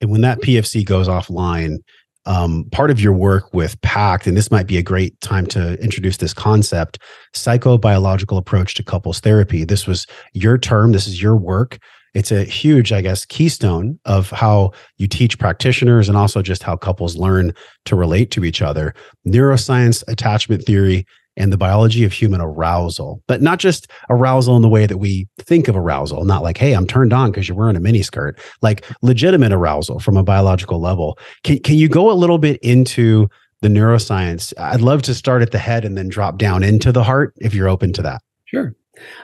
And 0.00 0.10
when 0.10 0.20
that 0.20 0.40
PFC 0.40 0.84
goes 0.84 1.08
offline, 1.08 1.78
um, 2.26 2.64
part 2.72 2.90
of 2.90 3.00
your 3.00 3.12
work 3.12 3.52
with 3.52 3.80
PACT, 3.82 4.26
and 4.26 4.36
this 4.36 4.50
might 4.50 4.66
be 4.66 4.78
a 4.78 4.82
great 4.82 5.18
time 5.20 5.46
to 5.48 5.80
introduce 5.82 6.16
this 6.16 6.32
concept 6.32 6.98
psychobiological 7.34 8.38
approach 8.38 8.74
to 8.74 8.82
couples 8.82 9.20
therapy. 9.20 9.64
This 9.64 9.86
was 9.86 10.06
your 10.32 10.56
term, 10.56 10.92
this 10.92 11.06
is 11.06 11.20
your 11.20 11.36
work. 11.36 11.78
It's 12.14 12.32
a 12.32 12.44
huge, 12.44 12.92
I 12.92 13.00
guess, 13.00 13.24
keystone 13.24 13.98
of 14.04 14.30
how 14.30 14.72
you 14.98 15.08
teach 15.08 15.38
practitioners 15.38 16.08
and 16.08 16.16
also 16.16 16.42
just 16.42 16.62
how 16.62 16.76
couples 16.76 17.16
learn 17.16 17.52
to 17.86 17.96
relate 17.96 18.30
to 18.32 18.44
each 18.44 18.62
other. 18.62 18.94
Neuroscience, 19.26 20.04
attachment 20.08 20.64
theory, 20.64 21.06
and 21.36 21.52
the 21.52 21.58
biology 21.58 22.04
of 22.04 22.12
human 22.12 22.40
arousal, 22.40 23.22
but 23.26 23.42
not 23.42 23.58
just 23.58 23.90
arousal 24.08 24.56
in 24.56 24.62
the 24.62 24.68
way 24.68 24.86
that 24.86 24.98
we 24.98 25.26
think 25.38 25.68
of 25.68 25.76
arousal, 25.76 26.24
not 26.24 26.42
like, 26.42 26.56
hey, 26.56 26.72
I'm 26.72 26.86
turned 26.86 27.12
on 27.12 27.30
because 27.30 27.48
you're 27.48 27.56
wearing 27.56 27.76
a 27.76 27.80
miniskirt, 27.80 28.38
like 28.62 28.84
legitimate 29.02 29.52
arousal 29.52 29.98
from 29.98 30.16
a 30.16 30.22
biological 30.22 30.80
level. 30.80 31.18
Can, 31.42 31.58
can 31.58 31.74
you 31.74 31.88
go 31.88 32.10
a 32.10 32.14
little 32.14 32.38
bit 32.38 32.60
into 32.62 33.28
the 33.62 33.68
neuroscience? 33.68 34.52
I'd 34.58 34.80
love 34.80 35.02
to 35.02 35.14
start 35.14 35.42
at 35.42 35.50
the 35.50 35.58
head 35.58 35.84
and 35.84 35.98
then 35.98 36.08
drop 36.08 36.38
down 36.38 36.62
into 36.62 36.92
the 36.92 37.02
heart 37.02 37.34
if 37.38 37.52
you're 37.54 37.68
open 37.68 37.92
to 37.94 38.02
that. 38.02 38.22
Sure. 38.44 38.74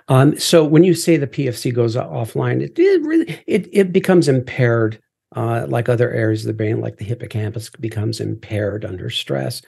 Um, 0.08 0.38
so 0.38 0.64
when 0.64 0.84
you 0.84 0.94
say 0.94 1.16
the 1.16 1.26
PFC 1.26 1.74
goes 1.74 1.96
offline, 1.96 2.62
it, 2.62 2.78
it 2.78 3.02
really 3.02 3.42
it, 3.46 3.68
it 3.72 3.92
becomes 3.92 4.28
impaired, 4.28 5.00
uh, 5.36 5.66
like 5.68 5.88
other 5.88 6.10
areas 6.10 6.42
of 6.42 6.48
the 6.48 6.54
brain, 6.54 6.80
like 6.80 6.96
the 6.96 7.04
hippocampus 7.04 7.70
becomes 7.70 8.20
impaired 8.20 8.84
under 8.84 9.10
stress. 9.10 9.62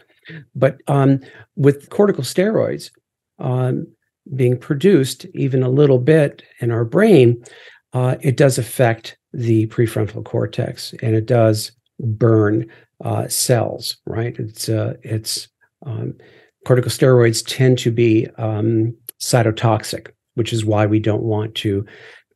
But 0.54 0.80
um, 0.86 1.20
with 1.56 1.90
corticosteroids 1.90 2.90
um, 3.38 3.86
being 4.36 4.56
produced 4.56 5.26
even 5.34 5.62
a 5.62 5.68
little 5.68 5.98
bit 5.98 6.42
in 6.60 6.70
our 6.70 6.84
brain, 6.84 7.42
uh, 7.92 8.16
it 8.20 8.36
does 8.36 8.58
affect 8.58 9.18
the 9.32 9.66
prefrontal 9.68 10.24
cortex 10.24 10.94
and 11.02 11.14
it 11.14 11.26
does 11.26 11.72
burn 11.98 12.66
uh, 13.04 13.28
cells. 13.28 13.96
Right? 14.06 14.38
It's 14.38 14.68
uh, 14.68 14.94
it's 15.02 15.48
um, 15.84 16.14
corticosteroids 16.66 17.44
tend 17.46 17.78
to 17.78 17.90
be 17.90 18.28
um, 18.38 18.96
cytotoxic, 19.22 20.10
which 20.34 20.52
is 20.52 20.64
why 20.64 20.84
we 20.84 20.98
don't 20.98 21.22
want 21.22 21.54
to 21.54 21.86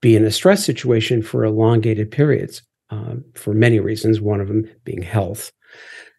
be 0.01 0.17
in 0.17 0.25
a 0.25 0.31
stress 0.31 0.65
situation 0.65 1.23
for 1.23 1.45
elongated 1.45 2.11
periods. 2.11 2.63
Um, 2.91 3.25
for 3.35 3.53
many 3.53 3.81
reasons, 3.81 4.21
one 4.21 4.41
of 4.41 4.47
them 4.47 4.71
being 4.85 5.03
health. 5.03 5.51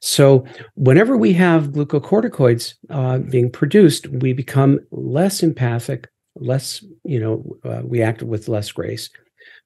So, 0.02 0.46
whenever 0.76 1.16
we 1.16 1.32
have 1.34 1.70
glucocorticoids 1.70 2.76
uh, 2.90 3.20
being 3.20 3.50
produced, 3.50 4.08
we 4.08 4.34
become 4.34 4.82
less 4.92 5.42
empathic, 5.42 6.10
less, 6.36 6.84
you 7.04 7.20
know, 7.20 7.58
uh, 7.64 7.82
we 7.86 8.02
act 8.02 8.22
with 8.22 8.50
less 8.50 8.70
grace. 8.72 9.10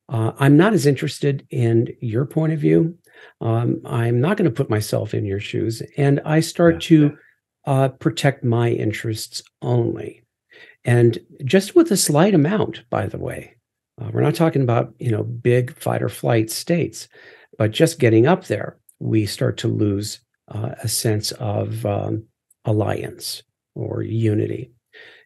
Uh, 0.09 0.31
I'm 0.37 0.55
not 0.55 0.73
as 0.73 0.85
interested 0.85 1.45
in 1.49 1.87
your 2.01 2.25
point 2.25 2.53
of 2.53 2.59
view. 2.59 2.97
Um, 3.41 3.81
I'm 3.83 4.21
not 4.21 4.37
going 4.37 4.49
to 4.49 4.55
put 4.55 4.69
myself 4.69 5.13
in 5.15 5.25
your 5.25 5.39
shoes, 5.39 5.81
and 5.97 6.21
I 6.23 6.39
start 6.39 6.75
yeah. 6.75 6.79
to 6.87 7.17
uh, 7.65 7.89
protect 7.89 8.43
my 8.43 8.69
interests 8.69 9.41
only, 9.61 10.20
and 10.85 11.19
just 11.43 11.75
with 11.75 11.91
a 11.91 11.97
slight 11.97 12.33
amount. 12.33 12.89
By 12.89 13.07
the 13.07 13.19
way, 13.19 13.55
uh, 14.01 14.09
we're 14.11 14.21
not 14.21 14.35
talking 14.35 14.61
about 14.61 14.93
you 14.99 15.11
know 15.11 15.23
big 15.23 15.75
fight 15.77 16.01
or 16.01 16.09
flight 16.09 16.49
states, 16.49 17.07
but 17.57 17.71
just 17.71 17.99
getting 17.99 18.27
up 18.27 18.45
there 18.45 18.77
we 19.01 19.25
start 19.25 19.57
to 19.57 19.67
lose 19.67 20.19
uh, 20.49 20.75
a 20.83 20.87
sense 20.87 21.31
of 21.33 21.85
um, 21.85 22.23
alliance 22.65 23.41
or 23.75 24.03
unity. 24.03 24.71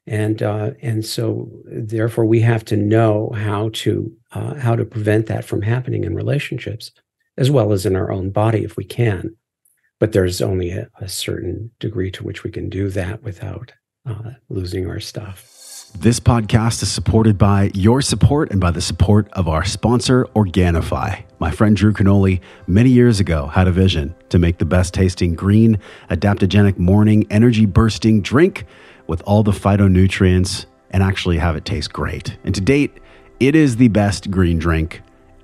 And 0.07 0.41
uh, 0.41 0.71
and 0.81 1.03
so 1.03 1.49
therefore 1.65 2.25
we 2.25 2.39
have 2.41 2.63
to 2.65 2.77
know 2.77 3.31
how 3.35 3.69
to 3.73 4.15
uh, 4.33 4.53
how 4.55 4.75
to 4.75 4.85
prevent 4.85 5.25
that 5.27 5.43
from 5.43 5.63
happening 5.63 6.03
in 6.03 6.15
relationships, 6.15 6.91
as 7.37 7.49
well 7.49 7.73
as 7.73 7.85
in 7.85 7.95
our 7.95 8.11
own 8.11 8.29
body 8.29 8.63
if 8.63 8.77
we 8.77 8.85
can. 8.85 9.35
But 9.99 10.11
there's 10.11 10.41
only 10.41 10.71
a, 10.71 10.87
a 10.99 11.07
certain 11.07 11.71
degree 11.79 12.11
to 12.11 12.23
which 12.23 12.43
we 12.43 12.51
can 12.51 12.69
do 12.69 12.89
that 12.89 13.23
without 13.23 13.73
uh, 14.05 14.31
losing 14.49 14.87
our 14.87 14.99
stuff. 14.99 15.51
This 15.99 16.19
podcast 16.19 16.83
is 16.83 16.91
supported 16.91 17.37
by 17.37 17.71
your 17.73 18.01
support 18.01 18.51
and 18.51 18.59
by 18.59 18.69
the 18.71 18.81
support 18.81 19.31
of 19.31 19.47
our 19.47 19.63
sponsor, 19.63 20.25
Organifi. 20.35 21.23
My 21.39 21.51
friend 21.51 21.75
Drew 21.75 21.93
Canole, 21.93 22.41
many 22.67 22.89
years 22.89 23.21
ago 23.21 23.47
had 23.47 23.67
a 23.67 23.71
vision 23.71 24.13
to 24.29 24.37
make 24.37 24.57
the 24.57 24.65
best 24.65 24.93
tasting 24.93 25.35
green, 25.35 25.79
adaptogenic 26.09 26.77
morning, 26.77 27.25
energy 27.29 27.65
bursting 27.65 28.21
drink 28.21 28.65
with 29.07 29.21
all 29.25 29.41
the 29.41 29.51
phytonutrients 29.51 30.65
and 30.91 31.01
actually 31.01 31.37
have 31.37 31.55
it 31.55 31.63
taste 31.63 31.93
great. 31.93 32.37
And 32.43 32.53
to 32.55 32.61
date, 32.61 32.91
it 33.39 33.55
is 33.55 33.77
the 33.77 33.87
best 33.87 34.29
green 34.29 34.59
drink. 34.59 35.01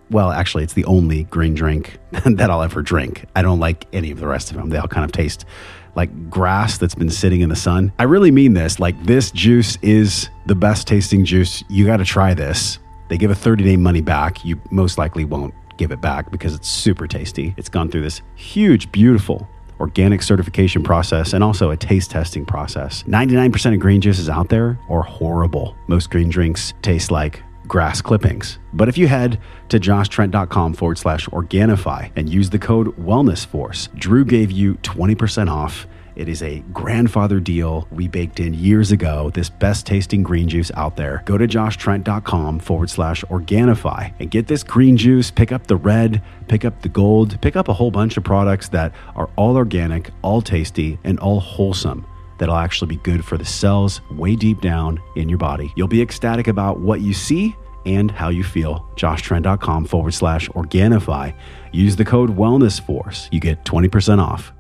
Well, 0.10 0.32
actually, 0.32 0.66
it's 0.66 0.74
the 0.74 0.86
only 0.86 1.24
green 1.24 1.54
drink 1.54 1.98
that 2.12 2.50
I'll 2.50 2.62
ever 2.62 2.82
drink. 2.82 3.26
I 3.36 3.42
don't 3.42 3.60
like 3.60 3.88
any 3.94 4.12
of 4.12 4.20
the 4.20 4.28
rest 4.28 4.52
of 4.52 4.58
them. 4.58 4.70
They 4.70 4.78
all 4.78 4.88
kind 4.88 5.06
of 5.06 5.14
taste 5.14 5.46
like 5.96 6.30
grass 6.30 6.78
that's 6.78 6.96
been 6.96 7.10
sitting 7.10 7.42
in 7.42 7.50
the 7.50 7.56
sun. 7.56 7.92
I 8.00 8.04
really 8.04 8.32
mean 8.32 8.54
this. 8.54 8.80
Like, 8.80 9.02
this 9.04 9.32
juice 9.32 9.78
is 9.82 10.30
the 10.46 10.56
best 10.56 10.88
tasting 10.88 11.26
juice. 11.26 11.64
You 11.70 11.86
got 11.86 11.98
to 11.98 12.06
try 12.06 12.34
this. 12.34 12.80
They 13.10 13.18
give 13.18 13.32
a 13.32 13.36
30 13.36 13.64
day 13.64 13.78
money 13.78 14.02
back. 14.02 14.46
You 14.46 14.60
most 14.72 14.98
likely 14.98 15.26
won't 15.26 15.54
give 15.78 15.92
it 15.92 16.02
back 16.02 16.32
because 16.32 16.56
it's 16.56 16.68
super 16.68 17.08
tasty. 17.08 17.54
It's 17.58 17.70
gone 17.70 17.90
through 17.90 18.04
this 18.04 18.22
huge, 18.36 18.92
beautiful 18.92 19.48
organic 19.82 20.22
certification 20.22 20.84
process 20.84 21.34
and 21.34 21.44
also 21.44 21.72
a 21.72 21.78
taste 21.78 22.12
testing 22.12 22.46
process. 22.46 23.04
99% 23.04 23.74
of 23.74 23.80
green 23.80 24.00
juices 24.00 24.30
out 24.30 24.48
there 24.48 24.80
are 24.90 25.02
horrible. 25.02 25.76
Most 25.88 26.12
green 26.12 26.30
drinks 26.30 26.74
taste 26.84 27.10
like 27.12 27.44
grass 27.72 28.02
clippings. 28.02 28.60
But 28.74 28.90
if 28.90 28.98
you 28.98 29.08
head 29.08 29.40
to 29.70 29.80
joshtrent.com 29.80 30.74
forward 30.74 30.98
slash 30.98 31.26
Organifi 31.30 32.12
and 32.18 32.28
use 32.28 32.50
the 32.50 32.60
code 32.60 32.88
Wellness 32.98 33.46
Force, 33.46 33.88
Drew 33.96 34.26
gave 34.26 34.52
you 34.52 34.74
20% 34.84 35.50
off. 35.50 35.88
It 36.18 36.28
is 36.28 36.44
a 36.44 36.60
grandfather 36.74 37.40
deal 37.40 37.88
we 37.90 38.10
baked 38.10 38.42
in 38.42 38.54
years 38.54 38.92
ago, 38.92 39.30
this 39.30 39.50
best 39.50 39.86
tasting 39.88 40.22
green 40.22 40.50
juice 40.50 40.70
out 40.76 40.98
there. 40.98 41.24
Go 41.24 41.38
to 41.38 41.48
joshtrent.com 41.48 42.60
forward 42.60 42.90
slash 42.90 43.24
Organifi 43.30 44.14
and 44.20 44.30
get 44.30 44.48
this 44.48 44.64
green 44.64 44.98
juice. 44.98 45.32
Pick 45.32 45.54
up 45.54 45.68
the 45.68 45.78
red, 45.78 46.22
pick 46.50 46.66
up 46.66 46.82
the 46.82 46.90
gold, 46.90 47.40
pick 47.40 47.56
up 47.56 47.70
a 47.70 47.74
whole 47.74 47.90
bunch 47.90 48.18
of 48.18 48.26
products 48.26 48.68
that 48.68 48.94
are 49.16 49.30
all 49.38 49.56
organic, 49.56 50.10
all 50.24 50.42
tasty, 50.42 51.00
and 51.06 51.18
all 51.22 51.40
wholesome 51.40 52.06
that'll 52.38 52.56
actually 52.56 52.88
be 52.88 53.04
good 53.04 53.24
for 53.24 53.38
the 53.38 53.46
cells 53.46 54.02
way 54.10 54.36
deep 54.36 54.60
down 54.62 55.00
in 55.16 55.30
your 55.30 55.38
body. 55.38 55.72
You'll 55.76 55.88
be 55.88 56.02
ecstatic 56.02 56.48
about 56.48 56.80
what 56.80 57.00
you 57.00 57.14
see 57.14 57.56
and 57.86 58.12
how 58.12 58.30
you 58.30 58.44
feel. 58.44 58.88
JoshTrent.com 58.96 59.86
forward 59.86 60.14
slash 60.14 60.50
Organifi. 60.50 61.34
Use 61.72 61.96
the 61.96 62.06
code 62.06 62.36
Wellness 62.36 62.84
Force. 62.86 63.30
You 63.32 63.40
get 63.40 63.64
20% 63.66 64.20
off. 64.20 64.52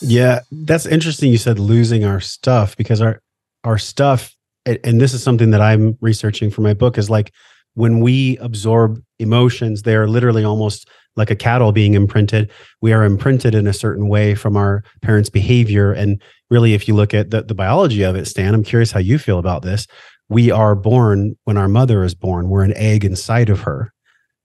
Yeah, 0.00 0.40
that's 0.50 0.86
interesting. 0.86 1.30
You 1.30 1.38
said 1.38 1.58
losing 1.58 2.04
our 2.04 2.20
stuff 2.20 2.76
because 2.76 3.00
our 3.00 3.20
our 3.64 3.76
stuff, 3.76 4.34
and 4.64 4.98
this 4.98 5.12
is 5.12 5.22
something 5.22 5.50
that 5.50 5.60
I'm 5.60 5.98
researching 6.00 6.50
for 6.50 6.62
my 6.62 6.72
book, 6.72 6.96
is 6.96 7.10
like 7.10 7.32
when 7.74 8.00
we 8.00 8.38
absorb 8.38 9.02
emotions, 9.18 9.82
they 9.82 9.94
are 9.94 10.08
literally 10.08 10.44
almost 10.44 10.88
like 11.16 11.30
a 11.30 11.36
cattle 11.36 11.72
being 11.72 11.94
imprinted. 11.94 12.50
We 12.80 12.92
are 12.92 13.04
imprinted 13.04 13.54
in 13.54 13.66
a 13.66 13.72
certain 13.72 14.08
way 14.08 14.34
from 14.34 14.56
our 14.56 14.82
parents' 15.02 15.28
behavior. 15.28 15.92
And 15.92 16.22
really, 16.48 16.72
if 16.72 16.88
you 16.88 16.94
look 16.94 17.12
at 17.12 17.30
the, 17.30 17.42
the 17.42 17.54
biology 17.54 18.02
of 18.02 18.16
it, 18.16 18.26
Stan, 18.26 18.54
I'm 18.54 18.64
curious 18.64 18.92
how 18.92 19.00
you 19.00 19.18
feel 19.18 19.38
about 19.38 19.62
this 19.62 19.86
we 20.30 20.50
are 20.50 20.74
born 20.74 21.36
when 21.44 21.58
our 21.58 21.68
mother 21.68 22.04
is 22.04 22.14
born. 22.14 22.48
We're 22.48 22.64
an 22.64 22.76
egg 22.76 23.04
inside 23.04 23.50
of 23.50 23.60
her. 23.62 23.92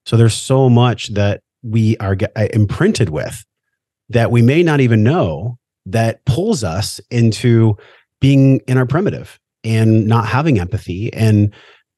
So 0.05 0.17
there's 0.17 0.33
so 0.33 0.67
much 0.67 1.13
that 1.13 1.41
we 1.63 1.95
are 1.97 2.17
uh, 2.35 2.47
imprinted 2.53 3.09
with 3.09 3.45
that 4.09 4.31
we 4.31 4.41
may 4.41 4.61
not 4.63 4.81
even 4.81 5.03
know 5.03 5.57
that 5.85 6.25
pulls 6.25 6.63
us 6.63 6.99
into 7.11 7.77
being 8.19 8.59
in 8.67 8.77
our 8.77 8.85
primitive 8.85 9.39
and 9.63 10.07
not 10.07 10.27
having 10.27 10.59
empathy 10.59 11.13
and 11.13 11.53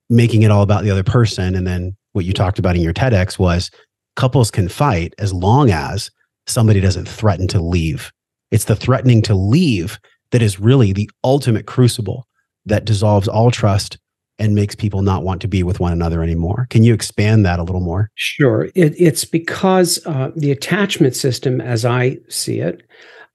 making 0.09 0.43
it 0.43 0.51
all 0.51 0.61
about 0.61 0.83
the 0.83 0.91
other 0.91 1.03
person. 1.03 1.55
And 1.55 1.65
then 1.65 1.95
what 2.11 2.25
you 2.25 2.33
talked 2.33 2.59
about 2.59 2.75
in 2.75 2.81
your 2.81 2.93
TEDx 2.93 3.39
was 3.39 3.71
couples 4.15 4.51
can 4.51 4.67
fight 4.67 5.13
as 5.17 5.33
long 5.33 5.71
as 5.71 6.11
somebody 6.45 6.81
doesn't 6.81 7.07
threaten 7.07 7.47
to 7.49 7.61
leave. 7.61 8.11
It's 8.51 8.65
the 8.65 8.75
threatening 8.75 9.21
to 9.23 9.35
leave 9.35 9.99
that 10.31 10.41
is 10.41 10.59
really 10.59 10.91
the 10.91 11.09
ultimate 11.23 11.67
crucible 11.67 12.27
that 12.67 12.85
dissolves 12.85 13.27
all 13.27 13.51
trust 13.51 13.97
and 14.39 14.53
makes 14.53 14.75
people 14.75 15.01
not 15.01 15.23
want 15.23 15.41
to 15.41 15.47
be 15.47 15.63
with 15.63 15.79
one 15.79 15.91
another 15.91 16.21
anymore. 16.21 16.67
Can 16.69 16.83
you 16.83 16.93
expand 16.93 17.45
that 17.45 17.59
a 17.59 17.63
little 17.63 17.81
more? 17.81 18.11
Sure. 18.15 18.69
It, 18.75 18.93
it's 18.99 19.25
because 19.25 19.99
uh, 20.05 20.31
the 20.35 20.51
attachment 20.51 21.15
system, 21.15 21.59
as 21.59 21.85
I 21.85 22.17
see 22.29 22.59
it, 22.59 22.83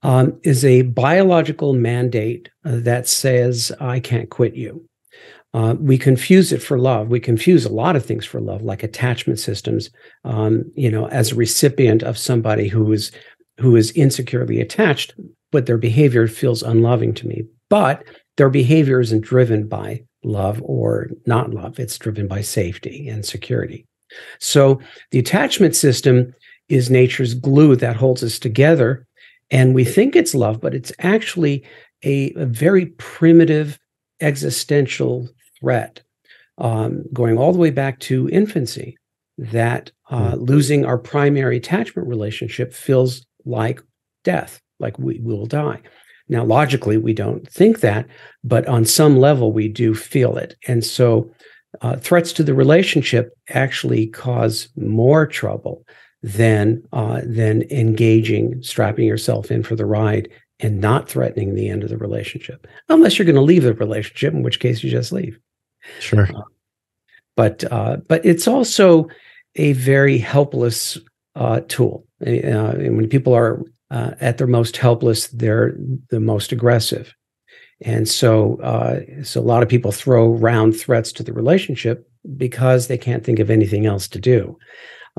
um, 0.02 0.38
is 0.42 0.64
a 0.64 0.82
biological 0.82 1.72
mandate 1.72 2.48
uh, 2.64 2.76
that 2.80 3.08
says, 3.08 3.72
I 3.80 4.00
can't 4.00 4.30
quit 4.30 4.54
you. 4.54 4.88
Uh, 5.54 5.74
we 5.78 5.98
confuse 5.98 6.50
it 6.50 6.62
for 6.62 6.78
love. 6.78 7.08
We 7.08 7.20
confuse 7.20 7.64
a 7.64 7.72
lot 7.72 7.94
of 7.94 8.04
things 8.04 8.24
for 8.24 8.40
love, 8.40 8.62
like 8.62 8.82
attachment 8.82 9.38
systems. 9.38 9.90
Um, 10.24 10.64
you 10.74 10.90
know, 10.90 11.08
as 11.08 11.32
a 11.32 11.34
recipient 11.34 12.02
of 12.02 12.16
somebody 12.16 12.68
who 12.68 12.90
is 12.90 13.12
who 13.58 13.76
is 13.76 13.90
insecurely 13.90 14.60
attached, 14.60 15.14
but 15.50 15.66
their 15.66 15.76
behavior 15.76 16.26
feels 16.26 16.62
unloving 16.62 17.12
to 17.14 17.26
me. 17.26 17.42
But 17.68 18.02
their 18.36 18.50
behavior 18.50 19.00
isn't 19.00 19.22
driven 19.22 19.68
by 19.68 20.02
love 20.24 20.60
or 20.64 21.10
not 21.26 21.52
love, 21.52 21.78
it's 21.78 21.98
driven 21.98 22.28
by 22.28 22.40
safety 22.40 23.08
and 23.08 23.24
security. 23.24 23.86
So 24.38 24.80
the 25.10 25.18
attachment 25.18 25.74
system 25.74 26.34
is 26.68 26.90
nature's 26.90 27.34
glue 27.34 27.76
that 27.76 27.96
holds 27.96 28.22
us 28.22 28.38
together. 28.38 29.06
And 29.50 29.74
we 29.74 29.84
think 29.84 30.16
it's 30.16 30.34
love, 30.34 30.60
but 30.60 30.74
it's 30.74 30.92
actually 31.00 31.64
a, 32.04 32.32
a 32.34 32.46
very 32.46 32.86
primitive 32.86 33.78
existential 34.20 35.28
threat 35.58 36.02
um, 36.58 37.04
going 37.12 37.38
all 37.38 37.52
the 37.52 37.58
way 37.58 37.70
back 37.70 37.98
to 38.00 38.28
infancy 38.30 38.96
that 39.38 39.90
uh, 40.10 40.32
hmm. 40.32 40.42
losing 40.42 40.84
our 40.84 40.98
primary 40.98 41.56
attachment 41.56 42.06
relationship 42.08 42.72
feels 42.72 43.24
like 43.44 43.82
death, 44.24 44.60
like 44.78 44.98
we 44.98 45.18
will 45.20 45.46
die. 45.46 45.80
Now, 46.28 46.44
logically, 46.44 46.96
we 46.96 47.12
don't 47.12 47.48
think 47.48 47.80
that, 47.80 48.06
but 48.44 48.66
on 48.66 48.84
some 48.84 49.18
level, 49.18 49.52
we 49.52 49.68
do 49.68 49.94
feel 49.94 50.36
it. 50.36 50.56
And 50.66 50.84
so, 50.84 51.30
uh, 51.80 51.96
threats 51.96 52.32
to 52.34 52.42
the 52.42 52.54
relationship 52.54 53.36
actually 53.48 54.06
cause 54.06 54.68
more 54.76 55.26
trouble 55.26 55.86
than 56.22 56.82
uh, 56.92 57.22
than 57.24 57.62
engaging, 57.70 58.62
strapping 58.62 59.06
yourself 59.06 59.50
in 59.50 59.62
for 59.62 59.74
the 59.74 59.86
ride, 59.86 60.28
and 60.60 60.80
not 60.80 61.08
threatening 61.08 61.54
the 61.54 61.68
end 61.68 61.82
of 61.82 61.88
the 61.88 61.96
relationship, 61.96 62.66
unless 62.88 63.18
you're 63.18 63.26
going 63.26 63.34
to 63.36 63.42
leave 63.42 63.64
the 63.64 63.74
relationship, 63.74 64.32
in 64.34 64.42
which 64.42 64.60
case 64.60 64.84
you 64.84 64.90
just 64.90 65.12
leave. 65.12 65.38
Sure. 65.98 66.28
Uh, 66.34 66.42
but 67.36 67.64
uh, 67.72 67.96
but 68.08 68.24
it's 68.24 68.46
also 68.46 69.08
a 69.56 69.72
very 69.72 70.18
helpless 70.18 70.98
uh, 71.34 71.60
tool. 71.68 72.06
Uh, 72.24 72.30
and 72.30 72.96
when 72.96 73.08
people 73.08 73.34
are 73.34 73.62
uh, 73.92 74.14
at 74.20 74.38
their 74.38 74.46
most 74.46 74.78
helpless, 74.78 75.28
they're 75.28 75.76
the 76.08 76.18
most 76.18 76.50
aggressive. 76.50 77.14
And 77.82 78.08
so, 78.08 78.58
uh, 78.62 79.00
so 79.22 79.40
a 79.40 79.42
lot 79.42 79.62
of 79.62 79.68
people 79.68 79.92
throw 79.92 80.32
round 80.32 80.74
threats 80.74 81.12
to 81.12 81.22
the 81.22 81.32
relationship 81.32 82.08
because 82.36 82.86
they 82.86 82.96
can't 82.96 83.22
think 83.22 83.38
of 83.38 83.50
anything 83.50 83.84
else 83.84 84.08
to 84.08 84.18
do. 84.18 84.56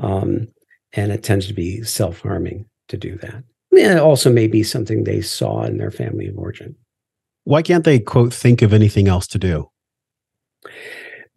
Um, 0.02 0.48
and 0.92 1.12
it 1.12 1.22
tends 1.22 1.46
to 1.46 1.54
be 1.54 1.82
self 1.82 2.20
harming 2.20 2.66
to 2.88 2.96
do 2.96 3.16
that. 3.18 3.44
And 3.70 3.92
It 3.92 3.98
also 3.98 4.32
may 4.32 4.48
be 4.48 4.64
something 4.64 5.04
they 5.04 5.20
saw 5.20 5.62
in 5.62 5.78
their 5.78 5.90
family 5.92 6.26
of 6.26 6.36
origin. 6.36 6.74
Why 7.44 7.62
can't 7.62 7.84
they, 7.84 8.00
quote, 8.00 8.34
think 8.34 8.60
of 8.62 8.72
anything 8.72 9.06
else 9.06 9.26
to 9.28 9.38
do? 9.38 9.70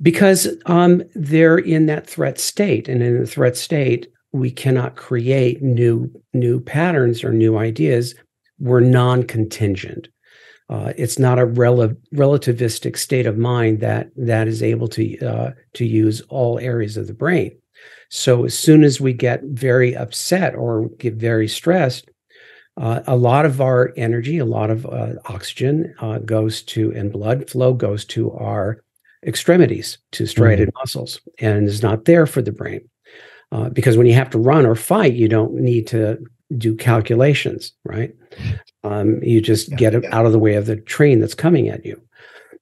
Because 0.02 0.48
um, 0.66 1.04
they're 1.14 1.58
in 1.58 1.86
that 1.88 2.08
threat 2.08 2.40
state. 2.40 2.88
And 2.88 3.04
in 3.04 3.20
the 3.20 3.28
threat 3.28 3.58
state, 3.58 4.08
we 4.32 4.52
cannot 4.52 4.96
create 4.96 5.62
new 5.62 6.12
new 6.34 6.60
patterns 6.60 7.24
or 7.24 7.32
new 7.32 7.58
ideas. 7.58 8.16
We're 8.60 8.80
non-contingent. 8.80 10.08
Uh, 10.70 10.92
it's 10.98 11.18
not 11.18 11.40
a 11.40 11.46
rel- 11.46 11.96
relativistic 12.14 12.98
state 12.98 13.26
of 13.26 13.38
mind 13.38 13.80
that 13.80 14.10
that 14.18 14.48
is 14.48 14.62
able 14.62 14.88
to 14.90 15.26
uh, 15.26 15.52
to 15.74 15.86
use 15.86 16.22
all 16.30 16.60
areas 16.60 16.98
of 16.98 17.08
the 17.08 17.14
brain. 17.14 17.58
So 18.10 18.46
as 18.46 18.58
soon 18.58 18.84
as 18.84 19.00
we 19.00 19.14
get 19.14 19.44
very 19.44 19.96
upset 19.96 20.56
or 20.56 20.90
get 20.98 21.16
very 21.16 21.48
stressed, 21.48 22.10
uh, 22.78 23.02
a 23.08 23.16
lot 23.16 23.46
of 23.46 23.60
our 23.62 23.94
energy, 23.98 24.38
a 24.38 24.46
lot 24.46 24.70
of 24.70 24.86
uh, 24.86 25.14
oxygen 25.26 25.94
uh, 26.00 26.20
goes 26.20 26.62
to, 26.64 26.94
and 26.94 27.12
blood 27.12 27.50
flow 27.50 27.74
goes 27.74 28.06
to 28.06 28.32
our 28.34 28.84
extremities, 29.26 29.98
to 30.12 30.26
striated 30.26 30.70
mm-hmm. 30.70 30.80
muscles, 30.80 31.20
and 31.40 31.68
is 31.68 31.82
not 31.82 32.06
there 32.06 32.26
for 32.26 32.42
the 32.42 32.52
brain. 32.52 32.88
Uh, 33.52 33.70
because 33.70 33.98
when 33.98 34.08
you 34.08 34.14
have 34.14 34.30
to 34.30 34.38
run 34.38 34.66
or 34.66 34.76
fight, 34.76 35.14
you 35.14 35.28
don't 35.28 35.54
need 35.54 35.88
to 35.88 36.18
do 36.58 36.76
calculations, 36.76 37.74
right? 37.84 38.14
Um, 38.84 39.22
you 39.24 39.42
just 39.42 39.70
yeah, 39.72 39.78
get 39.78 40.04
yeah. 40.04 40.10
out 40.12 40.26
of 40.26 40.32
the 40.32 40.40
way 40.40 40.56
of 40.56 40.66
the 40.66 40.76
train 40.76 41.20
that's 41.20 41.34
coming 41.34 41.70
at 41.70 41.86
you. 41.86 42.02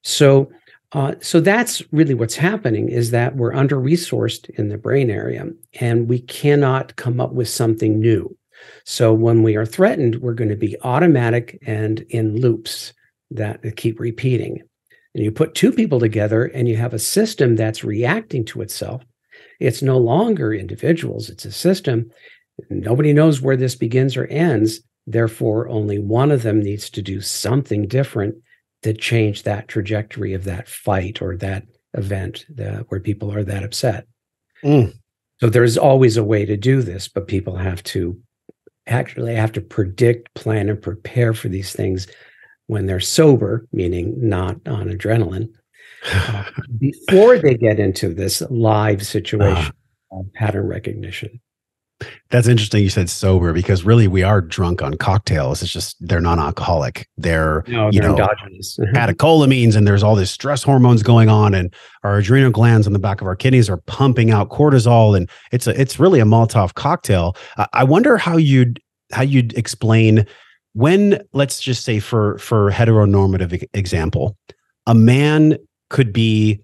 So, 0.02 0.50
uh, 0.92 1.14
so 1.20 1.40
that's 1.40 1.82
really 1.92 2.14
what's 2.14 2.36
happening 2.36 2.88
is 2.88 3.10
that 3.10 3.36
we're 3.36 3.54
under 3.54 3.76
resourced 3.76 4.48
in 4.50 4.68
the 4.68 4.78
brain 4.78 5.10
area, 5.10 5.46
and 5.80 6.08
we 6.08 6.20
cannot 6.20 6.96
come 6.96 7.20
up 7.20 7.32
with 7.32 7.48
something 7.48 7.98
new. 7.98 8.36
So 8.84 9.12
when 9.12 9.42
we 9.42 9.56
are 9.56 9.66
threatened, 9.66 10.16
we're 10.16 10.34
going 10.34 10.50
to 10.50 10.56
be 10.56 10.76
automatic 10.82 11.58
and 11.66 12.00
in 12.10 12.40
loops 12.40 12.92
that 13.32 13.76
keep 13.76 13.98
repeating. 13.98 14.62
And 15.14 15.24
you 15.24 15.32
put 15.32 15.54
two 15.54 15.72
people 15.72 15.98
together, 15.98 16.44
and 16.44 16.68
you 16.68 16.76
have 16.76 16.94
a 16.94 16.98
system 16.98 17.56
that's 17.56 17.82
reacting 17.82 18.44
to 18.46 18.62
itself 18.62 19.02
it's 19.60 19.82
no 19.82 19.98
longer 19.98 20.52
individuals, 20.52 21.28
it's 21.30 21.44
a 21.44 21.52
system. 21.52 22.10
Nobody 22.70 23.12
knows 23.12 23.40
where 23.40 23.56
this 23.56 23.74
begins 23.74 24.16
or 24.16 24.26
ends. 24.26 24.80
Therefore, 25.06 25.68
only 25.68 25.98
one 25.98 26.30
of 26.30 26.42
them 26.42 26.60
needs 26.60 26.90
to 26.90 27.02
do 27.02 27.20
something 27.20 27.86
different 27.86 28.34
to 28.82 28.92
change 28.92 29.42
that 29.42 29.68
trajectory 29.68 30.34
of 30.34 30.44
that 30.44 30.68
fight 30.68 31.22
or 31.22 31.36
that 31.36 31.64
event 31.94 32.46
where 32.88 33.00
people 33.00 33.32
are 33.32 33.44
that 33.44 33.62
upset. 33.62 34.06
Mm. 34.64 34.94
So 35.40 35.48
there's 35.48 35.76
always 35.76 36.16
a 36.16 36.24
way 36.24 36.44
to 36.46 36.56
do 36.56 36.82
this, 36.82 37.08
but 37.08 37.28
people 37.28 37.56
have 37.56 37.82
to 37.84 38.18
actually 38.86 39.34
have 39.34 39.52
to 39.52 39.60
predict, 39.60 40.32
plan, 40.34 40.68
and 40.68 40.80
prepare 40.80 41.34
for 41.34 41.48
these 41.48 41.72
things 41.72 42.06
when 42.68 42.86
they're 42.86 43.00
sober, 43.00 43.66
meaning 43.72 44.14
not 44.16 44.56
on 44.66 44.88
adrenaline, 44.88 45.48
before 46.78 47.38
they 47.38 47.54
get 47.54 47.78
into 47.78 48.12
this 48.12 48.42
live 48.50 49.04
situation 49.06 49.72
uh, 50.12 50.22
pattern 50.34 50.66
recognition. 50.66 51.40
That's 52.28 52.46
interesting. 52.46 52.82
You 52.82 52.90
said 52.90 53.08
sober 53.08 53.54
because 53.54 53.84
really 53.84 54.06
we 54.06 54.22
are 54.22 54.42
drunk 54.42 54.82
on 54.82 54.94
cocktails. 54.94 55.62
It's 55.62 55.72
just 55.72 55.96
they're 56.00 56.20
non-alcoholic. 56.20 57.08
They're, 57.16 57.64
no, 57.68 57.90
you 57.90 58.00
know 58.00 58.10
endogenous 58.10 58.78
catecholamines, 58.94 59.76
and 59.76 59.86
there's 59.86 60.02
all 60.02 60.14
this 60.14 60.30
stress 60.30 60.62
hormones 60.62 61.02
going 61.02 61.30
on, 61.30 61.54
and 61.54 61.72
our 62.02 62.18
adrenal 62.18 62.50
glands 62.50 62.86
on 62.86 62.92
the 62.92 62.98
back 62.98 63.22
of 63.22 63.26
our 63.26 63.36
kidneys 63.36 63.70
are 63.70 63.78
pumping 63.78 64.30
out 64.30 64.50
cortisol, 64.50 65.16
and 65.16 65.30
it's 65.52 65.66
a 65.66 65.80
it's 65.80 65.98
really 65.98 66.20
a 66.20 66.24
Molotov 66.24 66.74
cocktail. 66.74 67.34
I, 67.56 67.66
I 67.72 67.84
wonder 67.84 68.18
how 68.18 68.36
you'd 68.36 68.78
how 69.12 69.22
you'd 69.22 69.56
explain 69.56 70.26
when 70.74 71.22
let's 71.32 71.60
just 71.60 71.84
say 71.84 71.98
for 71.98 72.36
for 72.38 72.70
heteronormative 72.70 73.64
example, 73.72 74.36
a 74.86 74.94
man 74.94 75.56
could 75.90 76.12
be 76.12 76.60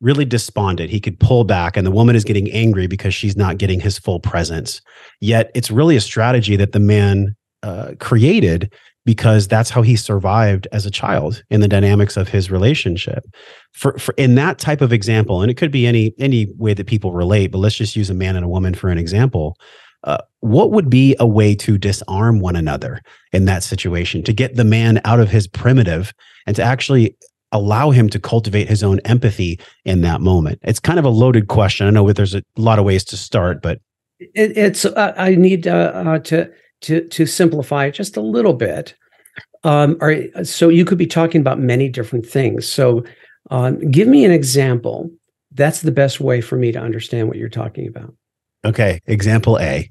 really 0.00 0.24
despondent. 0.24 0.90
He 0.90 1.00
could 1.00 1.20
pull 1.20 1.44
back, 1.44 1.76
and 1.76 1.86
the 1.86 1.90
woman 1.90 2.16
is 2.16 2.24
getting 2.24 2.50
angry 2.50 2.86
because 2.86 3.14
she's 3.14 3.36
not 3.36 3.58
getting 3.58 3.80
his 3.80 3.98
full 3.98 4.20
presence. 4.20 4.80
Yet 5.20 5.50
it's 5.54 5.70
really 5.70 5.96
a 5.96 6.00
strategy 6.00 6.56
that 6.56 6.72
the 6.72 6.80
man 6.80 7.36
uh, 7.62 7.92
created 7.98 8.72
because 9.04 9.48
that's 9.48 9.70
how 9.70 9.82
he 9.82 9.96
survived 9.96 10.68
as 10.72 10.86
a 10.86 10.90
child 10.90 11.42
in 11.50 11.60
the 11.60 11.68
dynamics 11.68 12.16
of 12.16 12.28
his 12.28 12.50
relationship. 12.50 13.24
For, 13.72 13.96
for 13.98 14.14
in 14.16 14.34
that 14.36 14.58
type 14.58 14.80
of 14.80 14.92
example, 14.92 15.42
and 15.42 15.50
it 15.50 15.56
could 15.56 15.70
be 15.70 15.86
any 15.86 16.14
any 16.18 16.46
way 16.56 16.74
that 16.74 16.86
people 16.86 17.12
relate, 17.12 17.48
but 17.48 17.58
let's 17.58 17.76
just 17.76 17.96
use 17.96 18.10
a 18.10 18.14
man 18.14 18.36
and 18.36 18.44
a 18.44 18.48
woman 18.48 18.74
for 18.74 18.88
an 18.88 18.98
example. 18.98 19.56
Uh, 20.04 20.18
what 20.40 20.70
would 20.70 20.88
be 20.88 21.14
a 21.20 21.26
way 21.26 21.54
to 21.54 21.76
disarm 21.76 22.40
one 22.40 22.56
another 22.56 23.02
in 23.32 23.44
that 23.44 23.62
situation 23.62 24.22
to 24.22 24.32
get 24.32 24.56
the 24.56 24.64
man 24.64 24.98
out 25.04 25.20
of 25.20 25.28
his 25.28 25.46
primitive 25.46 26.14
and 26.46 26.56
to 26.56 26.62
actually 26.62 27.14
allow 27.52 27.90
him 27.90 28.08
to 28.10 28.18
cultivate 28.18 28.68
his 28.68 28.82
own 28.82 29.00
empathy 29.00 29.58
in 29.84 30.00
that 30.02 30.20
moment? 30.20 30.58
It's 30.62 30.80
kind 30.80 30.98
of 30.98 31.04
a 31.04 31.10
loaded 31.10 31.48
question. 31.48 31.86
I 31.86 31.90
know 31.90 32.10
there's 32.12 32.34
a 32.34 32.42
lot 32.56 32.78
of 32.78 32.84
ways 32.84 33.04
to 33.04 33.16
start, 33.16 33.62
but 33.62 33.80
it, 34.18 34.56
it's 34.56 34.84
uh, 34.84 35.14
I 35.16 35.34
need 35.34 35.66
uh, 35.66 35.92
uh, 35.94 36.18
to 36.20 36.50
to 36.82 37.08
to 37.08 37.26
simplify 37.26 37.86
it 37.86 37.92
just 37.92 38.16
a 38.16 38.20
little 38.20 38.54
bit. 38.54 38.94
Um, 39.62 39.98
all 40.00 40.08
right, 40.08 40.30
so 40.46 40.68
you 40.68 40.84
could 40.84 40.98
be 40.98 41.06
talking 41.06 41.40
about 41.40 41.58
many 41.58 41.88
different 41.88 42.26
things. 42.26 42.66
So, 42.66 43.04
um, 43.50 43.78
give 43.90 44.08
me 44.08 44.24
an 44.24 44.30
example. 44.30 45.10
That's 45.52 45.82
the 45.82 45.92
best 45.92 46.20
way 46.20 46.40
for 46.40 46.56
me 46.56 46.72
to 46.72 46.78
understand 46.78 47.28
what 47.28 47.36
you're 47.36 47.48
talking 47.48 47.86
about. 47.86 48.14
Okay, 48.64 49.00
example 49.06 49.58
A. 49.58 49.90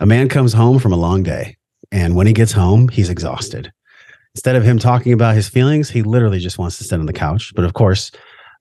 A 0.00 0.06
man 0.06 0.28
comes 0.28 0.52
home 0.52 0.78
from 0.78 0.92
a 0.92 0.96
long 0.96 1.22
day, 1.22 1.56
and 1.90 2.14
when 2.14 2.26
he 2.26 2.32
gets 2.32 2.52
home, 2.52 2.88
he's 2.88 3.10
exhausted 3.10 3.72
instead 4.38 4.54
of 4.54 4.62
him 4.62 4.78
talking 4.78 5.12
about 5.12 5.34
his 5.34 5.48
feelings, 5.48 5.90
he 5.90 6.00
literally 6.00 6.38
just 6.38 6.58
wants 6.58 6.78
to 6.78 6.84
sit 6.84 7.00
on 7.00 7.06
the 7.06 7.12
couch. 7.12 7.52
But 7.56 7.64
of 7.64 7.74
course, 7.74 8.12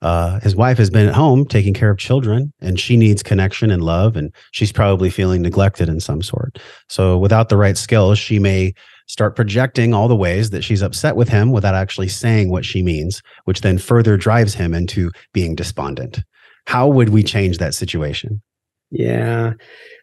uh, 0.01 0.39
his 0.39 0.55
wife 0.55 0.75
has 0.79 0.89
been 0.89 1.07
at 1.07 1.13
home 1.13 1.45
taking 1.45 1.75
care 1.75 1.91
of 1.91 1.99
children 1.99 2.51
and 2.61 2.79
she 2.79 2.97
needs 2.97 3.21
connection 3.21 3.69
and 3.69 3.83
love 3.83 4.17
and 4.17 4.33
she's 4.53 4.71
probably 4.71 5.11
feeling 5.11 5.43
neglected 5.43 5.87
in 5.87 5.99
some 5.99 6.23
sort. 6.23 6.57
So 6.89 7.19
without 7.19 7.49
the 7.49 7.57
right 7.57 7.77
skills 7.77 8.17
she 8.17 8.39
may 8.39 8.73
start 9.05 9.35
projecting 9.35 9.93
all 9.93 10.07
the 10.07 10.15
ways 10.15 10.49
that 10.49 10.63
she's 10.63 10.81
upset 10.81 11.15
with 11.15 11.29
him 11.29 11.51
without 11.51 11.75
actually 11.75 12.07
saying 12.07 12.49
what 12.49 12.65
she 12.65 12.81
means 12.81 13.21
which 13.45 13.61
then 13.61 13.77
further 13.77 14.17
drives 14.17 14.55
him 14.55 14.73
into 14.73 15.11
being 15.31 15.53
despondent. 15.53 16.23
How 16.65 16.87
would 16.87 17.09
we 17.09 17.21
change 17.21 17.59
that 17.59 17.75
situation? 17.75 18.41
Yeah. 18.89 19.53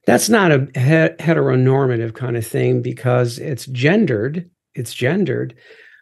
That's 0.07 0.29
not 0.29 0.53
a 0.53 0.59
heteronormative 0.59 2.15
kind 2.15 2.37
of 2.37 2.47
thing 2.47 2.81
because 2.81 3.39
it's 3.39 3.67
gendered 3.67 4.49
it's 4.75 4.95
gendered. 4.95 5.55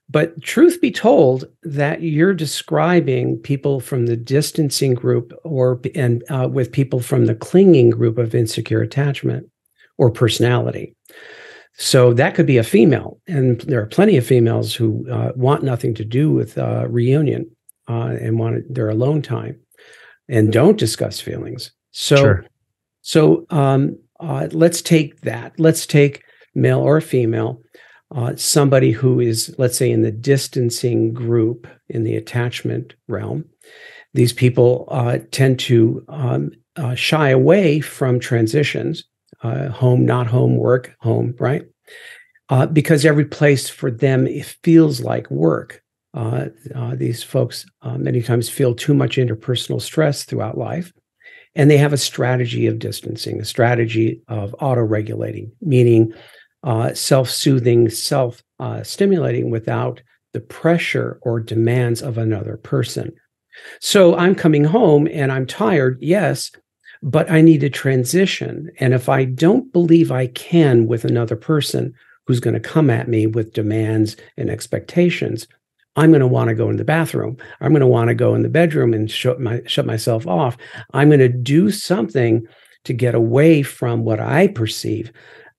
But 0.09 0.43
truth 0.43 0.81
be 0.81 0.91
told, 0.91 1.47
that 1.63 2.03
you're 2.03 2.35
describing 2.35 3.39
people 3.39 3.81
from 3.81 4.07
the 4.07 4.17
distancing 4.17 4.95
group 4.95 5.33
or 5.43 5.81
and 5.95 6.23
uh, 6.29 6.49
with 6.53 6.71
people 6.71 7.01
from 7.01 7.27
the 7.27 7.35
clinging 7.35 7.91
group 7.91 8.19
of 8.19 8.35
insecure 8.35 8.83
attachment 8.83 9.49
or 9.97 10.11
personality. 10.11 10.95
So 11.79 12.13
that 12.15 12.35
could 12.35 12.47
be 12.47 12.59
a 12.59 12.65
female, 12.65 13.19
and 13.27 13.61
there 13.63 13.81
are 13.81 13.87
plenty 13.87 14.19
of 14.19 14.27
females 14.27 14.75
who 14.75 15.11
uh, 15.11 15.33
want 15.35 15.63
nothing 15.63 15.95
to 15.95 16.05
do 16.05 16.31
with 16.31 16.59
uh, 16.59 16.87
reunion 16.89 17.51
uh, 17.89 18.17
and 18.21 18.39
want 18.39 18.75
their 18.75 18.91
alone 18.91 19.23
time, 19.23 19.59
and 20.29 20.53
don't 20.53 20.77
discuss 20.77 21.21
feelings. 21.21 21.73
So, 21.93 22.17
sure. 22.17 22.47
so 23.01 23.47
um, 23.49 23.99
uh, 24.21 24.49
let's 24.53 24.83
take 24.83 25.23
that. 25.23 25.59
Let's 25.59 25.87
take 25.87 26.23
male 26.55 26.81
or 26.81 27.01
female, 27.01 27.63
uh, 28.15 28.37
somebody 28.37 28.93
who 28.93 29.21
is, 29.21 29.55
let's 29.59 29.77
say, 29.77 29.91
in 29.91 30.03
the 30.03 30.13
distancing 30.13 31.13
group 31.13 31.67
in 31.89 32.05
the 32.05 32.17
attachment 32.17 32.95
realm. 33.09 33.45
These 34.15 34.33
people 34.33 34.87
uh, 34.91 35.19
tend 35.31 35.59
to 35.61 36.05
um, 36.09 36.51
shy 36.95 37.31
away 37.31 37.81
from 37.81 38.21
transitions 38.21 39.05
uh, 39.43 39.69
home, 39.69 40.05
not 40.05 40.27
home, 40.27 40.57
work, 40.57 40.95
home, 41.01 41.35
right? 41.39 41.65
Uh, 42.49 42.67
because 42.67 43.05
every 43.05 43.25
place 43.25 43.69
for 43.69 43.91
them 43.91 44.27
it 44.27 44.45
feels 44.63 45.01
like 45.01 45.31
work. 45.31 45.83
Uh, 46.15 46.49
uh 46.75 46.95
these 46.95 47.23
folks 47.23 47.65
uh, 47.81 47.97
many 47.97 48.21
times 48.21 48.47
feel 48.47 48.75
too 48.75 48.93
much 48.93 49.17
interpersonal 49.17 49.81
stress 49.81 50.25
throughout 50.25 50.59
life, 50.59 50.93
and 51.55 51.71
they 51.71 51.79
have 51.79 51.93
a 51.93 51.99
strategy 51.99 52.67
of 52.67 52.79
distancing, 52.79 53.41
a 53.41 53.45
strategy 53.45 54.21
of 54.29 54.55
auto-regulating, 54.61 55.51
meaning 55.63 56.13
uh, 56.63 56.95
self-soothing, 56.95 57.91
self-stimulating 57.91 59.51
without 59.51 60.03
the 60.33 60.41
pressure 60.41 61.19
or 61.23 61.41
demands 61.41 62.03
of 62.03 62.19
another 62.19 62.57
person. 62.57 63.13
So 63.81 64.17
I'm 64.17 64.35
coming 64.35 64.65
home 64.65 65.07
and 65.13 65.31
I'm 65.31 65.47
tired, 65.47 65.99
yes, 66.01 66.51
but 67.03 67.31
I 67.31 67.41
need 67.41 67.61
to 67.61 67.71
transition. 67.71 68.71
And 68.81 68.95
if 68.95 69.09
I 69.09 69.25
don't 69.25 69.73
believe 69.73 70.11
I 70.11 70.29
can 70.29 70.87
with 70.87 71.05
another 71.05 71.37
person 71.37 71.95
who's 72.27 72.41
going 72.41 72.55
to 72.55 72.61
come 72.61 72.89
at 72.89 73.09
me 73.09 73.27
with 73.27 73.53
demands 73.53 74.17
and 74.37 74.49
expectations, 74.49 75.47
I'm 75.97 76.11
going 76.11 76.21
to 76.21 76.27
want 76.27 76.49
to 76.49 76.55
go 76.55 76.71
in 76.71 76.77
the 76.77 76.85
bathroom. 76.85 77.37
I'm 77.61 77.73
going 77.73 77.81
to 77.81 77.87
want 77.87 78.09
to 78.09 78.15
go 78.15 78.35
in 78.35 78.43
the 78.43 78.49
bedroom 78.49 78.95
and 78.95 79.11
shut 79.11 79.41
my 79.41 79.61
shut 79.67 79.85
myself 79.85 80.27
off. 80.27 80.57
I'm 80.95 81.09
going 81.11 81.21
to 81.21 81.29
do 81.29 81.71
something 81.71 82.47
to 82.85 82.93
get 82.95 83.15
away 83.15 83.63
from 83.63 84.05
what 84.05 84.19
I 84.19 84.49
perceive 84.49 85.13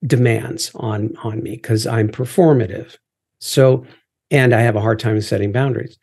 demands 0.06 0.70
on 0.74 1.14
on 1.22 1.42
me 1.42 1.52
because 1.52 1.86
I'm 1.86 2.08
performative. 2.08 2.96
So, 3.38 3.84
and 4.30 4.54
I 4.54 4.60
have 4.60 4.76
a 4.76 4.80
hard 4.80 4.98
time 4.98 5.20
setting 5.20 5.52
boundaries. 5.52 5.98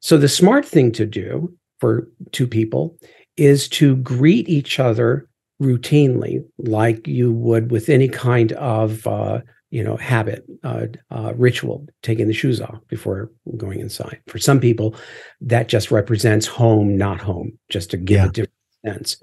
So 0.00 0.16
the 0.16 0.28
smart 0.28 0.64
thing 0.64 0.92
to 0.92 1.06
do 1.06 1.54
for 1.80 2.08
two 2.32 2.46
people 2.46 2.96
is 3.36 3.68
to 3.68 3.96
greet 3.96 4.48
each 4.48 4.78
other 4.78 5.28
routinely, 5.60 6.44
like 6.58 7.06
you 7.06 7.32
would 7.32 7.70
with 7.70 7.88
any 7.88 8.08
kind 8.08 8.52
of 8.52 9.06
uh, 9.06 9.40
you 9.70 9.82
know 9.82 9.96
habit, 9.96 10.44
uh, 10.64 10.86
uh, 11.10 11.32
ritual, 11.36 11.86
taking 12.02 12.28
the 12.28 12.34
shoes 12.34 12.60
off 12.60 12.78
before 12.88 13.30
going 13.56 13.80
inside. 13.80 14.20
For 14.26 14.38
some 14.38 14.60
people, 14.60 14.94
that 15.40 15.68
just 15.68 15.90
represents 15.90 16.46
home, 16.46 16.96
not 16.96 17.20
home, 17.20 17.58
just 17.68 17.90
to 17.90 17.96
give 17.96 18.16
yeah. 18.16 18.26
a 18.26 18.30
different 18.30 18.52
sense. 18.84 19.22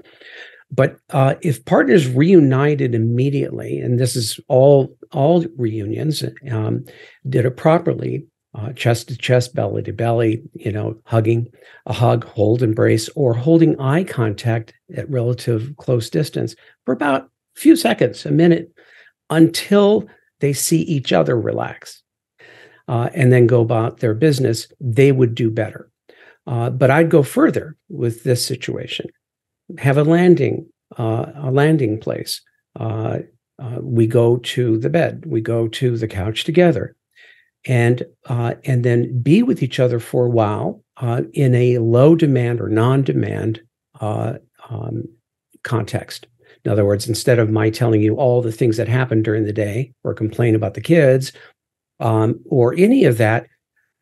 But 0.73 0.97
uh, 1.11 1.35
if 1.41 1.63
partners 1.65 2.07
reunited 2.07 2.95
immediately, 2.95 3.79
and 3.79 3.99
this 3.99 4.15
is 4.15 4.39
all 4.47 4.95
all 5.11 5.45
reunions, 5.55 6.23
um, 6.51 6.83
did 7.29 7.45
it 7.45 7.57
properly, 7.57 8.25
uh, 8.55 8.73
chest 8.73 9.09
to 9.09 9.17
chest, 9.17 9.53
belly 9.53 9.83
to 9.83 9.93
belly, 9.93 10.41
you 10.53 10.71
know, 10.71 10.95
hugging, 11.05 11.47
a 11.85 11.93
hug, 11.93 12.23
hold, 12.23 12.63
embrace, 12.63 13.07
or 13.15 13.35
holding 13.35 13.79
eye 13.79 14.03
contact 14.03 14.73
at 14.95 15.09
relative 15.09 15.75
close 15.77 16.09
distance 16.09 16.55
for 16.85 16.93
about 16.93 17.21
a 17.23 17.59
few 17.59 17.75
seconds, 17.75 18.25
a 18.25 18.31
minute, 18.31 18.71
until 19.29 20.07
they 20.39 20.53
see 20.53 20.81
each 20.81 21.13
other 21.13 21.39
relax 21.39 22.01
uh, 22.87 23.09
and 23.13 23.31
then 23.31 23.45
go 23.45 23.61
about 23.61 23.99
their 23.99 24.15
business, 24.15 24.67
they 24.79 25.11
would 25.11 25.35
do 25.35 25.51
better. 25.51 25.89
Uh, 26.47 26.69
but 26.69 26.89
I'd 26.89 27.09
go 27.09 27.21
further 27.21 27.77
with 27.89 28.23
this 28.23 28.45
situation. 28.45 29.05
Have 29.79 29.97
a 29.97 30.03
landing, 30.03 30.67
uh, 30.97 31.25
a 31.35 31.51
landing 31.51 31.99
place. 31.99 32.41
Uh, 32.79 33.19
uh, 33.61 33.77
we 33.81 34.07
go 34.07 34.37
to 34.37 34.77
the 34.77 34.89
bed. 34.89 35.23
We 35.25 35.41
go 35.41 35.67
to 35.67 35.97
the 35.97 36.07
couch 36.07 36.43
together 36.43 36.95
and 37.65 38.03
uh, 38.27 38.55
and 38.65 38.83
then 38.83 39.21
be 39.21 39.43
with 39.43 39.63
each 39.63 39.79
other 39.79 39.99
for 39.99 40.25
a 40.25 40.29
while 40.29 40.83
uh, 40.97 41.21
in 41.33 41.55
a 41.55 41.77
low 41.77 42.15
demand 42.15 42.59
or 42.59 42.69
non-demand 42.69 43.61
um, 44.01 45.03
context. 45.63 46.27
In 46.65 46.71
other 46.71 46.85
words, 46.85 47.07
instead 47.07 47.39
of 47.39 47.49
my 47.49 47.69
telling 47.69 48.01
you 48.01 48.15
all 48.15 48.41
the 48.41 48.51
things 48.51 48.77
that 48.77 48.87
happened 48.87 49.25
during 49.25 49.45
the 49.45 49.53
day 49.53 49.91
or 50.03 50.13
complain 50.13 50.55
about 50.55 50.75
the 50.75 50.81
kids 50.81 51.33
um, 51.99 52.39
or 52.49 52.73
any 52.77 53.05
of 53.05 53.17
that, 53.17 53.47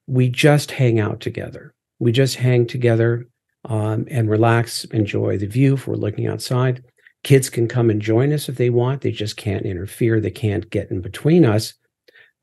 we 0.08 0.30
just 0.30 0.72
hang 0.72 1.00
out 1.00 1.20
together. 1.20 1.74
We 2.00 2.12
just 2.12 2.36
hang 2.36 2.68
together 2.68 3.28
um, 3.66 4.08
and 4.10 4.30
relax, 4.30 4.86
enjoy 4.86 5.38
the 5.38 5.48
view 5.48 5.76
if 5.76 5.88
we're 5.88 5.96
looking 5.96 6.28
outside. 6.28 6.84
Kids 7.24 7.50
can 7.50 7.68
come 7.68 7.90
and 7.90 8.02
join 8.02 8.34
us 8.34 8.50
if 8.50 8.56
they 8.56 8.70
want. 8.70 9.02
They 9.02 9.12
just 9.12 9.38
can't 9.38 9.66
interfere. 9.66 10.20
They 10.20 10.32
can't 10.32 10.70
get 10.70 10.90
in 10.90 11.02
between 11.02 11.46
us. 11.46 11.74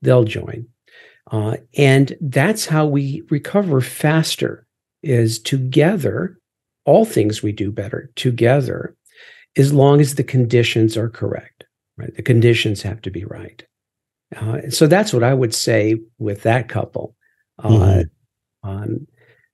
They'll 0.03 0.25
join. 0.25 0.69
Uh, 1.31 1.57
and 1.77 2.17
that's 2.21 2.67
how 2.67 2.87
we 2.87 3.23
recover 3.29 3.81
faster 3.81 4.67
is 5.03 5.39
together 5.39 6.39
all 6.85 7.05
things 7.05 7.43
we 7.43 7.53
do 7.53 7.71
better 7.71 8.11
together 8.17 8.97
as 9.57 9.73
long 9.73 10.01
as 10.01 10.15
the 10.15 10.25
conditions 10.25 10.97
are 10.97 11.11
correct 11.11 11.65
right 11.97 12.15
the 12.17 12.23
conditions 12.23 12.83
have 12.83 13.01
to 13.01 13.11
be 13.11 13.25
right 13.25 13.65
uh, 14.37 14.59
so 14.71 14.87
that's 14.87 15.13
what 15.13 15.23
i 15.23 15.33
would 15.33 15.55
say 15.55 15.97
with 16.19 16.43
that 16.43 16.69
couple 16.69 17.15
uh, 17.61 17.69
mm-hmm. 17.69 18.69
um, 18.69 19.07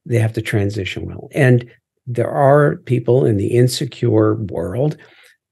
they 0.07 0.19
have 0.19 0.33
to 0.33 0.43
transition 0.43 1.07
well 1.07 1.29
and 1.33 1.71
there 2.07 2.31
are 2.31 2.77
people 2.85 3.25
in 3.25 3.37
the 3.37 3.49
insecure 3.49 4.35
world 4.35 4.97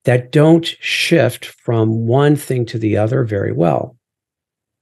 that 0.04 0.32
don't 0.32 0.66
shift 0.80 1.46
from 1.46 2.06
one 2.06 2.36
thing 2.36 2.66
to 2.66 2.78
the 2.78 2.96
other 2.96 3.24
very 3.24 3.52
well 3.52 3.96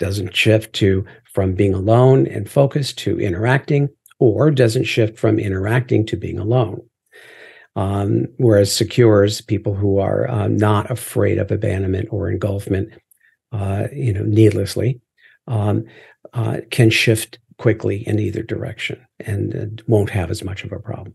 doesn't 0.01 0.35
shift 0.35 0.73
to 0.73 1.05
from 1.33 1.55
being 1.55 1.75
alone 1.75 2.27
and 2.27 2.51
focused 2.51 2.99
to 2.99 3.21
interacting, 3.21 3.89
or 4.19 4.51
doesn't 4.51 4.85
shift 4.85 5.19
from 5.19 5.39
interacting 5.39 6.05
to 6.07 6.17
being 6.17 6.39
alone. 6.39 6.83
Um, 7.77 8.27
whereas 8.39 8.75
secures, 8.75 9.41
people 9.41 9.75
who 9.75 9.99
are 9.99 10.29
uh, 10.29 10.49
not 10.49 10.91
afraid 10.91 11.39
of 11.39 11.53
abandonment 11.53 12.09
or 12.11 12.29
engulfment, 12.29 12.93
uh, 13.53 13.87
you 13.93 14.13
know, 14.13 14.25
needlessly, 14.25 15.01
um, 15.47 15.85
uh, 16.33 16.59
can 16.71 16.91
shift 16.91 17.39
quickly 17.61 18.09
in 18.09 18.19
either 18.19 18.43
direction 18.43 19.07
and 19.21 19.55
uh, 19.55 19.83
won't 19.87 20.11
have 20.11 20.31
as 20.31 20.43
much 20.43 20.65
of 20.65 20.73
a 20.73 20.79
problem. 20.79 21.15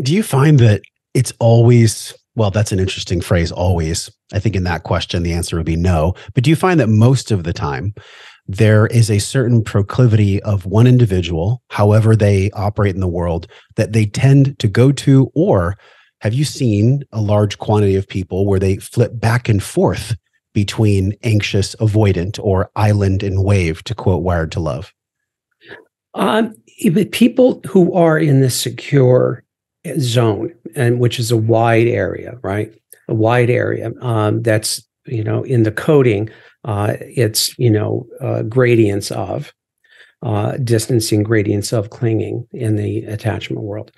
Do 0.00 0.14
you 0.14 0.22
find 0.22 0.60
that 0.60 0.82
it's 1.14 1.32
always 1.40 2.14
well, 2.36 2.52
that's 2.52 2.70
an 2.70 2.78
interesting 2.78 3.20
phrase, 3.20 3.50
always. 3.50 4.08
I 4.32 4.38
think 4.38 4.54
in 4.54 4.62
that 4.62 4.84
question, 4.84 5.24
the 5.24 5.32
answer 5.32 5.56
would 5.56 5.66
be 5.66 5.74
no. 5.74 6.14
But 6.34 6.44
do 6.44 6.50
you 6.50 6.54
find 6.54 6.78
that 6.78 6.88
most 6.88 7.32
of 7.32 7.42
the 7.42 7.52
time 7.52 7.94
there 8.46 8.86
is 8.86 9.10
a 9.10 9.18
certain 9.18 9.64
proclivity 9.64 10.40
of 10.44 10.64
one 10.64 10.86
individual, 10.86 11.60
however 11.70 12.14
they 12.14 12.52
operate 12.52 12.94
in 12.94 13.00
the 13.00 13.08
world, 13.08 13.48
that 13.74 13.92
they 13.92 14.06
tend 14.06 14.56
to 14.60 14.68
go 14.68 14.92
to? 14.92 15.32
Or 15.34 15.76
have 16.20 16.32
you 16.32 16.44
seen 16.44 17.02
a 17.10 17.20
large 17.20 17.58
quantity 17.58 17.96
of 17.96 18.06
people 18.06 18.46
where 18.46 18.60
they 18.60 18.76
flip 18.76 19.18
back 19.18 19.48
and 19.48 19.60
forth 19.60 20.16
between 20.54 21.14
anxious, 21.24 21.74
avoidant, 21.80 22.38
or 22.40 22.70
island 22.76 23.24
and 23.24 23.42
wave, 23.42 23.82
to 23.82 23.96
quote 23.96 24.22
Wired 24.22 24.52
to 24.52 24.60
Love? 24.60 24.94
Um, 26.14 26.54
people 27.12 27.60
who 27.66 27.92
are 27.92 28.18
in 28.18 28.40
the 28.40 28.50
secure 28.50 29.44
zone, 29.98 30.54
and 30.74 31.00
which 31.00 31.18
is 31.18 31.30
a 31.30 31.36
wide 31.36 31.86
area, 31.86 32.38
right? 32.42 32.72
A 33.08 33.14
wide 33.14 33.50
area 33.50 33.92
um, 34.00 34.42
that's 34.42 34.82
you 35.06 35.24
know 35.24 35.42
in 35.42 35.62
the 35.62 35.72
coding 35.72 36.28
uh, 36.64 36.94
it's 37.00 37.56
you 37.58 37.70
know 37.70 38.06
uh, 38.20 38.42
gradients 38.42 39.10
of 39.10 39.52
uh, 40.22 40.56
distancing 40.58 41.22
gradients 41.22 41.72
of 41.72 41.90
clinging 41.90 42.46
in 42.52 42.76
the 42.76 43.04
attachment 43.04 43.62
world. 43.62 43.92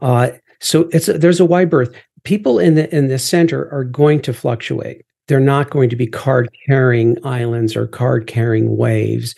Uh, 0.00 0.30
so 0.60 0.88
it's 0.92 1.08
a, 1.08 1.18
there's 1.18 1.40
a 1.40 1.44
wide 1.44 1.70
berth. 1.70 1.94
People 2.24 2.58
in 2.58 2.74
the 2.74 2.94
in 2.94 3.08
the 3.08 3.18
center 3.18 3.68
are 3.72 3.84
going 3.84 4.20
to 4.22 4.32
fluctuate. 4.32 5.04
They're 5.28 5.40
not 5.40 5.70
going 5.70 5.88
to 5.90 5.96
be 5.96 6.06
card 6.06 6.50
carrying 6.66 7.24
islands 7.24 7.76
or 7.76 7.86
card 7.86 8.26
carrying 8.26 8.76
waves, 8.76 9.34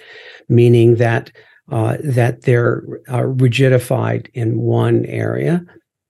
meaning 0.48 0.96
that 0.96 1.30
uh, 1.70 1.96
that 2.02 2.42
they're 2.42 2.84
uh, 3.08 3.22
rigidified 3.22 4.28
in 4.34 4.58
one 4.58 5.04
area, 5.06 5.64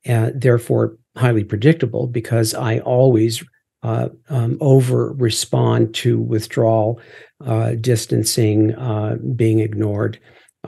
and 0.05 0.40
therefore 0.40 0.97
highly 1.17 1.45
predictable 1.45 2.07
because 2.07 2.55
I 2.55 2.81
always 2.81 3.45
uh, 3.83 4.09
um, 4.31 4.57
over 4.61 5.12
respond 5.12 5.95
to 5.95 6.19
withdrawal, 6.19 7.01
uh, 7.45 7.73
distancing, 7.81 8.75
uh, 8.77 9.17
being 9.37 9.61
ignored, 9.61 10.19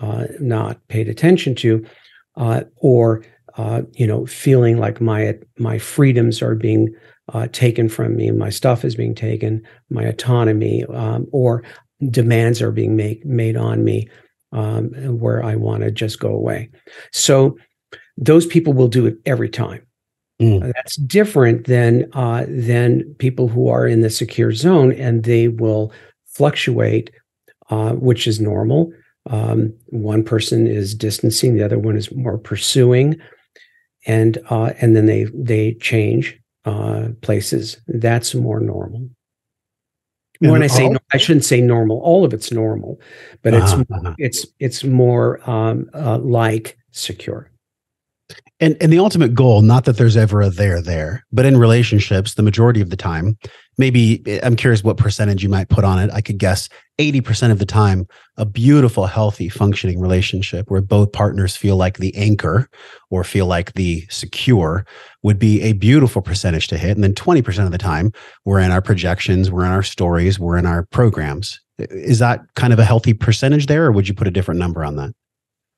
uh, 0.00 0.26
not 0.38 0.86
paid 0.88 1.08
attention 1.08 1.54
to, 1.54 1.84
uh, 2.36 2.62
or 2.76 3.24
uh, 3.56 3.82
you 3.94 4.06
know 4.06 4.26
feeling 4.26 4.78
like 4.78 5.00
my 5.00 5.36
my 5.58 5.78
freedoms 5.78 6.42
are 6.42 6.54
being 6.54 6.94
uh, 7.32 7.48
taken 7.52 7.88
from 7.88 8.16
me, 8.16 8.30
my 8.30 8.50
stuff 8.50 8.84
is 8.84 8.94
being 8.94 9.14
taken, 9.14 9.66
my 9.90 10.02
autonomy, 10.04 10.84
um, 10.84 11.26
or 11.32 11.64
demands 12.10 12.60
are 12.60 12.70
being 12.70 12.94
make, 12.94 13.24
made 13.24 13.56
on 13.56 13.82
me 13.82 14.08
um, 14.52 14.90
where 15.18 15.42
I 15.44 15.56
want 15.56 15.82
to 15.82 15.90
just 15.90 16.20
go 16.20 16.30
away. 16.30 16.70
So 17.12 17.56
those 18.16 18.46
people 18.46 18.72
will 18.72 18.88
do 18.88 19.06
it 19.06 19.16
every 19.26 19.48
time. 19.48 19.86
Mm. 20.40 20.72
That's 20.74 20.96
different 20.96 21.66
than 21.66 22.10
uh, 22.12 22.44
than 22.48 23.14
people 23.18 23.48
who 23.48 23.68
are 23.68 23.86
in 23.86 24.02
the 24.02 24.10
secure 24.10 24.52
zone, 24.52 24.92
and 24.92 25.24
they 25.24 25.48
will 25.48 25.92
fluctuate, 26.26 27.10
uh, 27.70 27.92
which 27.92 28.26
is 28.26 28.38
normal. 28.38 28.92
Um, 29.30 29.72
one 29.86 30.22
person 30.22 30.66
is 30.66 30.94
distancing, 30.94 31.56
the 31.56 31.64
other 31.64 31.78
one 31.78 31.96
is 31.96 32.14
more 32.14 32.38
pursuing, 32.38 33.18
and 34.06 34.36
uh, 34.50 34.72
and 34.80 34.94
then 34.94 35.06
they 35.06 35.24
they 35.32 35.72
change 35.74 36.38
uh, 36.66 37.08
places. 37.22 37.78
That's 37.88 38.34
more 38.34 38.60
normal. 38.60 39.08
When 40.40 40.62
I 40.62 40.66
say 40.66 40.88
no, 40.88 40.98
I 41.12 41.16
shouldn't 41.16 41.44
say 41.44 41.60
normal. 41.60 42.00
All 42.00 42.24
of 42.24 42.34
it's 42.34 42.52
normal, 42.52 43.00
but 43.42 43.54
it's 43.54 43.72
uh-huh. 43.72 44.14
it's 44.18 44.46
it's 44.58 44.84
more 44.84 45.48
um, 45.48 45.88
uh, 45.94 46.18
like 46.18 46.76
secure. 46.90 47.50
And 48.60 48.76
and 48.80 48.92
the 48.92 48.98
ultimate 48.98 49.34
goal, 49.34 49.62
not 49.62 49.84
that 49.84 49.98
there's 49.98 50.16
ever 50.16 50.40
a 50.40 50.50
there 50.50 50.80
there, 50.80 51.24
but 51.32 51.44
in 51.44 51.56
relationships, 51.56 52.34
the 52.34 52.42
majority 52.42 52.80
of 52.80 52.90
the 52.90 52.96
time, 52.96 53.36
maybe 53.78 54.22
I'm 54.42 54.56
curious 54.56 54.82
what 54.82 54.96
percentage 54.96 55.42
you 55.42 55.48
might 55.48 55.68
put 55.68 55.84
on 55.84 55.98
it. 55.98 56.10
I 56.12 56.20
could 56.20 56.38
guess 56.38 56.68
80% 56.98 57.50
of 57.50 57.58
the 57.58 57.66
time, 57.66 58.06
a 58.36 58.46
beautiful, 58.46 59.06
healthy, 59.06 59.48
functioning 59.48 60.00
relationship 60.00 60.70
where 60.70 60.80
both 60.80 61.12
partners 61.12 61.56
feel 61.56 61.76
like 61.76 61.98
the 61.98 62.14
anchor 62.16 62.68
or 63.10 63.22
feel 63.22 63.46
like 63.46 63.74
the 63.74 64.06
secure 64.08 64.86
would 65.22 65.38
be 65.38 65.60
a 65.62 65.74
beautiful 65.74 66.22
percentage 66.22 66.68
to 66.68 66.78
hit. 66.78 66.96
And 66.96 67.04
then 67.04 67.14
20% 67.14 67.64
of 67.64 67.72
the 67.72 67.78
time, 67.78 68.12
we're 68.44 68.60
in 68.60 68.70
our 68.70 68.80
projections, 68.80 69.50
we're 69.50 69.66
in 69.66 69.72
our 69.72 69.82
stories, 69.82 70.38
we're 70.38 70.56
in 70.56 70.66
our 70.66 70.86
programs. 70.86 71.60
Is 71.78 72.18
that 72.20 72.40
kind 72.54 72.72
of 72.72 72.78
a 72.78 72.84
healthy 72.84 73.12
percentage 73.12 73.66
there, 73.66 73.84
or 73.84 73.92
would 73.92 74.08
you 74.08 74.14
put 74.14 74.26
a 74.26 74.30
different 74.30 74.58
number 74.58 74.84
on 74.84 74.96
that? 74.96 75.12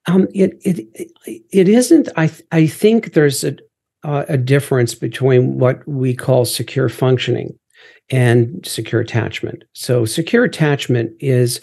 Um, 0.07 0.29
it 0.33 0.61
it 0.65 0.87
it 1.27 1.69
isn't. 1.69 2.09
I 2.17 2.31
I 2.53 2.69
think 2.69 3.15
there's 3.15 3.43
a 3.43 3.57
uh, 4.05 4.25
a 4.29 4.37
difference 4.37 4.95
between 4.95 5.59
what 5.59 5.87
we 5.89 6.15
call 6.15 6.45
secure 6.45 6.89
functioning 6.89 7.59
and 8.11 8.65
secure 8.67 9.01
attachment. 9.01 9.65
So 9.73 10.05
secure 10.05 10.45
attachment 10.45 11.13
is 11.21 11.61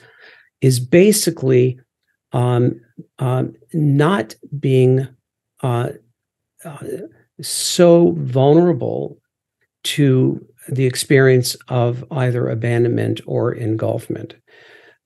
is 0.61 0.79
basically 0.79 1.79
um, 2.31 2.79
um, 3.19 3.55
not 3.73 4.35
being 4.59 5.07
uh, 5.61 5.89
uh, 6.63 6.77
so 7.41 8.13
vulnerable 8.17 9.17
to 9.83 10.45
the 10.69 10.85
experience 10.85 11.55
of 11.67 12.03
either 12.11 12.49
abandonment 12.49 13.21
or 13.27 13.53
engulfment 13.53 14.33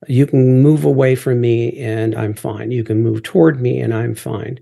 you 0.07 0.25
can 0.25 0.61
move 0.61 0.85
away 0.85 1.15
from 1.15 1.41
me 1.41 1.77
and 1.77 2.15
I'm 2.15 2.33
fine. 2.33 2.71
You 2.71 2.83
can 2.83 3.03
move 3.03 3.23
toward 3.23 3.61
me 3.61 3.79
and 3.79 3.93
I'm 3.93 4.15
fine. 4.15 4.59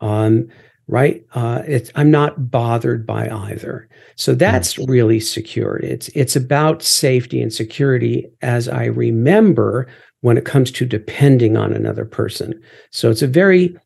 Um, 0.00 0.48
right? 0.88 1.24
Uh, 1.34 1.62
it's 1.66 1.90
I'm 1.94 2.10
not 2.10 2.50
bothered 2.50 3.06
by 3.06 3.28
either. 3.28 3.88
So 4.16 4.34
that's 4.34 4.78
really 4.78 5.20
secure. 5.20 5.76
It's 5.76 6.08
it's 6.08 6.34
about 6.34 6.82
safety 6.82 7.40
and 7.40 7.52
security 7.52 8.28
as 8.42 8.68
I 8.68 8.86
remember 8.86 9.86
when 10.22 10.36
it 10.36 10.44
comes 10.44 10.72
to 10.72 10.86
depending 10.86 11.56
on 11.56 11.72
another 11.72 12.04
person. 12.04 12.60
So 12.90 13.10
it's 13.10 13.22
a 13.22 13.28
very 13.28 13.76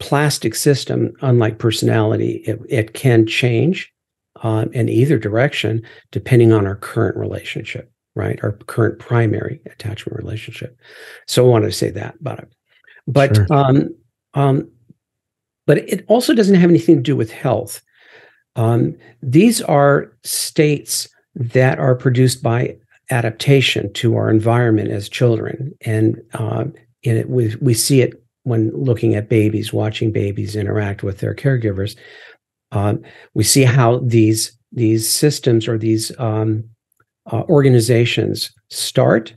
plastic 0.00 0.56
system, 0.56 1.12
unlike 1.20 1.58
personality. 1.58 2.42
It, 2.46 2.60
it 2.68 2.94
can 2.94 3.26
change 3.26 3.92
um, 4.42 4.72
in 4.72 4.88
either 4.88 5.18
direction 5.18 5.82
depending 6.10 6.52
on 6.52 6.66
our 6.66 6.74
current 6.74 7.16
relationship 7.16 7.92
right? 8.14 8.38
Our 8.42 8.52
current 8.52 8.98
primary 8.98 9.60
attachment 9.66 10.18
relationship. 10.18 10.78
So 11.26 11.44
I 11.44 11.48
wanted 11.48 11.66
to 11.66 11.72
say 11.72 11.90
that 11.90 12.14
about 12.20 12.40
it. 12.40 12.52
But 13.06 13.36
sure. 13.36 13.46
um, 13.50 13.94
um, 14.34 14.70
but 15.66 15.78
it 15.78 16.04
also 16.08 16.34
doesn't 16.34 16.56
have 16.56 16.70
anything 16.70 16.96
to 16.96 17.02
do 17.02 17.16
with 17.16 17.30
health. 17.30 17.82
Um, 18.56 18.96
these 19.22 19.62
are 19.62 20.12
states 20.24 21.08
that 21.34 21.78
are 21.78 21.94
produced 21.94 22.42
by 22.42 22.76
adaptation 23.10 23.92
to 23.94 24.16
our 24.16 24.30
environment 24.30 24.90
as 24.90 25.08
children, 25.08 25.72
and 25.82 26.20
uh, 26.34 26.64
it, 27.02 27.28
we 27.28 27.54
we 27.60 27.74
see 27.74 28.00
it 28.00 28.22
when 28.44 28.70
looking 28.74 29.14
at 29.14 29.28
babies, 29.28 29.72
watching 29.72 30.12
babies 30.12 30.56
interact 30.56 31.02
with 31.02 31.18
their 31.18 31.34
caregivers. 31.34 31.96
Um, 32.72 33.02
we 33.34 33.44
see 33.44 33.64
how 33.64 33.98
these 33.98 34.56
these 34.72 35.08
systems 35.08 35.68
or 35.68 35.78
these 35.78 36.12
um, 36.18 36.64
uh, 37.30 37.42
organizations 37.48 38.52
start. 38.70 39.34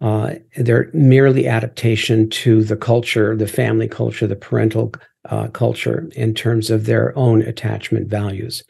Uh, 0.00 0.34
they're 0.56 0.90
merely 0.92 1.46
adaptation 1.46 2.28
to 2.28 2.64
the 2.64 2.76
culture, 2.76 3.36
the 3.36 3.46
family 3.46 3.86
culture, 3.86 4.26
the 4.26 4.34
parental 4.34 4.92
uh, 5.26 5.48
culture 5.48 6.08
in 6.16 6.34
terms 6.34 6.70
of 6.70 6.86
their 6.86 7.16
own 7.16 7.42
attachment 7.42 8.08
values. 8.08 8.62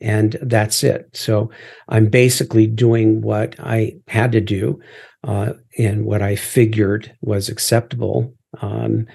And 0.00 0.36
that's 0.42 0.84
it. 0.84 1.08
So 1.14 1.50
I'm 1.88 2.08
basically 2.08 2.66
doing 2.66 3.22
what 3.22 3.56
I 3.58 3.96
had 4.08 4.32
to 4.32 4.40
do 4.40 4.78
uh, 5.24 5.54
and 5.78 6.04
what 6.04 6.22
I 6.22 6.36
figured 6.36 7.14
was 7.22 7.48
acceptable 7.48 8.34
um, 8.60 9.06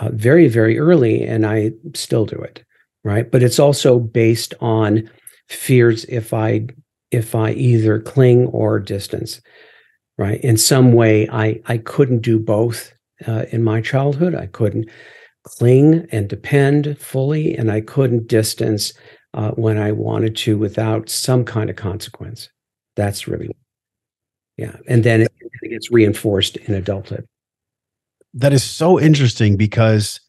uh, 0.00 0.10
very, 0.12 0.48
very 0.48 0.78
early, 0.78 1.24
and 1.24 1.46
I 1.46 1.72
still 1.94 2.24
do 2.26 2.36
it. 2.36 2.64
Right. 3.04 3.30
But 3.30 3.42
it's 3.42 3.58
also 3.58 3.98
based 3.98 4.54
on 4.60 5.08
fears 5.48 6.04
if 6.06 6.34
I 6.34 6.66
if 7.10 7.34
I 7.34 7.52
either 7.52 8.00
cling 8.00 8.48
or 8.48 8.78
distance, 8.78 9.40
right? 10.18 10.40
In 10.42 10.56
some 10.56 10.92
way, 10.92 11.28
I, 11.30 11.60
I 11.66 11.78
couldn't 11.78 12.20
do 12.20 12.38
both 12.38 12.92
uh, 13.26 13.44
in 13.50 13.62
my 13.62 13.80
childhood. 13.80 14.34
I 14.34 14.46
couldn't 14.46 14.90
cling 15.56 16.06
and 16.12 16.28
depend 16.28 16.98
fully, 16.98 17.56
and 17.56 17.70
I 17.70 17.80
couldn't 17.80 18.28
distance 18.28 18.92
uh, 19.34 19.50
when 19.52 19.78
I 19.78 19.92
wanted 19.92 20.36
to 20.36 20.58
without 20.58 21.08
some 21.08 21.44
kind 21.44 21.70
of 21.70 21.76
consequence. 21.76 22.48
That's 22.96 23.28
really, 23.28 23.50
yeah. 24.56 24.76
And 24.86 25.04
then 25.04 25.22
it, 25.22 25.32
it 25.62 25.68
gets 25.70 25.90
reinforced 25.90 26.56
in 26.56 26.74
adulthood. 26.74 27.26
That 28.34 28.52
is 28.52 28.62
so 28.62 29.00
interesting 29.00 29.56
because 29.56 30.20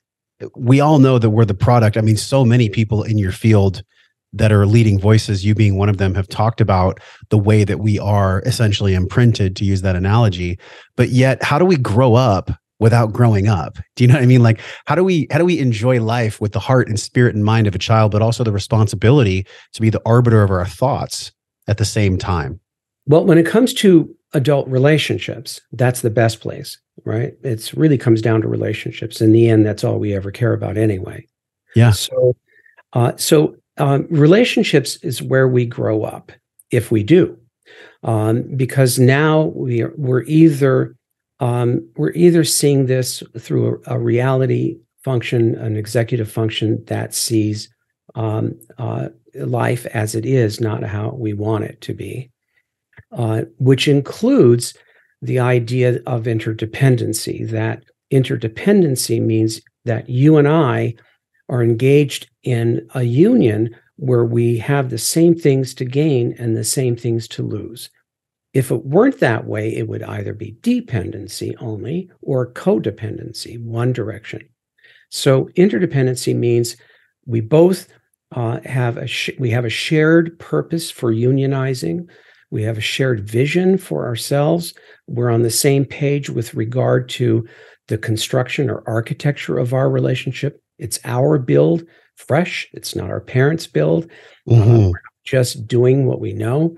we 0.56 0.80
all 0.80 1.00
know 1.00 1.20
that 1.20 1.30
we're 1.30 1.46
the 1.46 1.54
product. 1.54 1.98
I 1.98 2.02
mean, 2.02 2.18
so 2.18 2.46
many 2.46 2.70
people 2.70 3.04
in 3.04 3.18
your 3.18 3.32
field 3.32 3.84
that 4.32 4.52
are 4.52 4.66
leading 4.66 5.00
voices, 5.00 5.44
you 5.44 5.56
being 5.56 5.78
one 5.78 5.90
of 5.90 5.98
them, 5.98 6.14
have 6.16 6.28
talked 6.28 6.62
about 6.62 7.00
the 7.30 7.38
way 7.38 7.64
that 7.64 7.80
we 7.80 8.00
are 8.00 8.42
essentially 8.46 8.94
imprinted, 8.94 9.56
to 9.56 9.66
use 9.66 9.82
that 9.82 9.96
analogy. 9.96 10.60
But 10.96 11.10
yet, 11.10 11.44
how 11.44 11.58
do 11.60 11.66
we 11.66 11.78
grow 11.78 12.14
up 12.16 12.52
without 12.80 13.14
growing 13.14 13.48
up? 13.48 13.78
Do 13.96 14.04
you 14.04 14.08
know 14.08 14.16
what 14.16 14.24
I 14.24 14.28
mean? 14.28 14.44
Like, 14.44 14.60
how 14.86 14.96
do 14.96 15.04
we 15.04 15.28
how 15.32 15.38
do 15.38 15.46
we 15.46 15.60
enjoy 15.60 16.02
life 16.02 16.42
with 16.42 16.54
the 16.54 16.60
heart 16.60 16.88
and 16.88 17.00
spirit 17.00 17.36
and 17.36 17.46
mind 17.46 17.68
of 17.68 17.76
a 17.76 17.80
child, 17.80 18.12
but 18.12 18.22
also 18.22 18.44
the 18.44 18.52
responsibility 18.52 19.46
to 19.74 19.82
be 19.82 19.90
the 19.90 20.02
arbiter 20.06 20.44
of 20.44 20.50
our 20.50 20.66
thoughts 20.66 21.32
at 21.68 21.78
the 21.78 21.86
same 21.86 22.18
time? 22.18 22.60
Well, 23.06 23.26
when 23.26 23.38
it 23.38 23.46
comes 23.46 23.74
to 23.76 24.16
adult 24.34 24.68
relationships, 24.68 25.60
that's 25.72 26.02
the 26.02 26.10
best 26.10 26.40
place, 26.40 26.78
right? 27.06 27.34
It's 27.44 27.74
really 27.74 27.98
comes 27.98 28.22
down 28.22 28.42
to 28.42 28.48
relationships. 28.48 29.22
In 29.22 29.32
the 29.32 29.50
end, 29.50 29.66
that's 29.66 29.84
all 29.84 30.00
we 30.00 30.14
ever 30.14 30.32
care 30.32 30.54
about 30.54 30.78
anyway. 30.78 31.26
Yeah. 31.76 31.92
So, 31.92 32.36
uh, 32.94 33.14
so 33.18 33.56
um, 33.78 34.08
relationships 34.10 34.98
is 34.98 35.22
where 35.22 35.48
we 35.48 35.66
grow 35.66 36.04
up, 36.04 36.32
if 36.72 36.92
we 36.92 37.04
do, 37.04 37.38
um, 38.04 38.44
because 38.56 39.00
now 39.00 39.46
we 39.56 39.82
are, 39.82 39.94
we're 39.98 40.24
either 40.24 40.96
um, 41.40 41.88
we're 41.96 42.12
either 42.12 42.44
seeing 42.44 42.86
this 42.86 43.24
through 43.38 43.82
a, 43.88 43.96
a, 43.96 44.00
reality 44.00 44.78
function, 45.04 45.56
an 45.56 45.78
executive 45.78 46.30
function 46.30 46.84
that 46.88 47.14
sees 47.14 47.70
um, 48.16 48.60
uh, 48.78 49.10
life 49.36 49.86
as 49.88 50.16
it 50.16 50.26
is, 50.26 50.60
not 50.60 50.84
how 50.84 51.12
we 51.12 51.34
want 51.34 51.64
it 51.64 51.80
to 51.82 51.94
be, 51.94 52.30
uh, 53.14 53.44
which 53.58 53.88
includes 53.88 54.74
the 55.22 55.40
idea 55.40 56.00
of 56.06 56.24
interdependency. 56.24 57.50
That 57.50 57.84
interdependency 58.12 59.22
means 59.22 59.62
that 59.86 60.10
you 60.10 60.38
and 60.38 60.48
I 60.48 60.96
are 61.48 61.64
engaged 61.64 62.30
in 62.44 62.88
a 62.96 63.04
union 63.04 63.76
where 63.96 64.26
we 64.26 64.58
have 64.58 64.90
the 64.90 64.98
same 64.98 65.36
things 65.36 65.74
to 65.76 65.86
gain 65.86 66.36
and 66.38 66.56
the 66.56 66.64
same 66.64 66.96
things 66.96 67.28
to 67.30 67.44
lose. 67.44 67.90
If 68.60 68.72
it 68.72 68.86
weren't 68.86 69.22
that 69.22 69.46
way, 69.46 69.74
it 69.74 69.88
would 69.88 70.04
either 70.04 70.34
be 70.34 70.58
dependency 70.62 71.56
only 71.62 72.12
or 72.22 72.52
codependency, 72.52 73.58
one 73.58 73.94
direction. 73.94 74.50
So 75.10 75.46
interdependency 75.56 76.36
means 76.36 76.76
we 77.26 77.40
both 77.40 77.88
uh, 78.36 78.60
have 78.66 78.98
a 78.98 79.08
sh- 79.08 79.40
we 79.40 79.50
have 79.52 79.64
a 79.64 79.70
shared 79.70 80.38
purpose 80.40 80.92
for 80.92 81.10
unionizing. 81.14 82.10
We 82.52 82.64
have 82.64 82.78
a 82.78 82.82
shared 82.82 83.22
vision 83.22 83.78
for 83.78 84.06
ourselves. 84.06 84.74
We're 85.08 85.30
on 85.30 85.44
the 85.44 85.52
same 85.52 85.86
page 85.86 86.30
with 86.30 86.54
regard 86.54 87.08
to 87.12 87.48
the 87.88 87.98
construction 87.98 88.70
or 88.70 88.84
architecture 88.86 89.58
of 89.58 89.74
our 89.74 89.90
relationship. 89.90 90.62
It's 90.80 91.00
our 91.06 91.40
build, 91.40 91.86
fresh. 92.18 92.68
It's 92.74 92.94
not 92.94 93.10
our 93.10 93.22
parents' 93.22 93.68
build. 93.68 94.12
Uh, 94.52 94.56
mm-hmm. 94.56 94.90
Uh, 94.90 95.00
just 95.24 95.66
doing 95.66 96.08
what 96.08 96.20
we 96.20 96.34
know. 96.34 96.76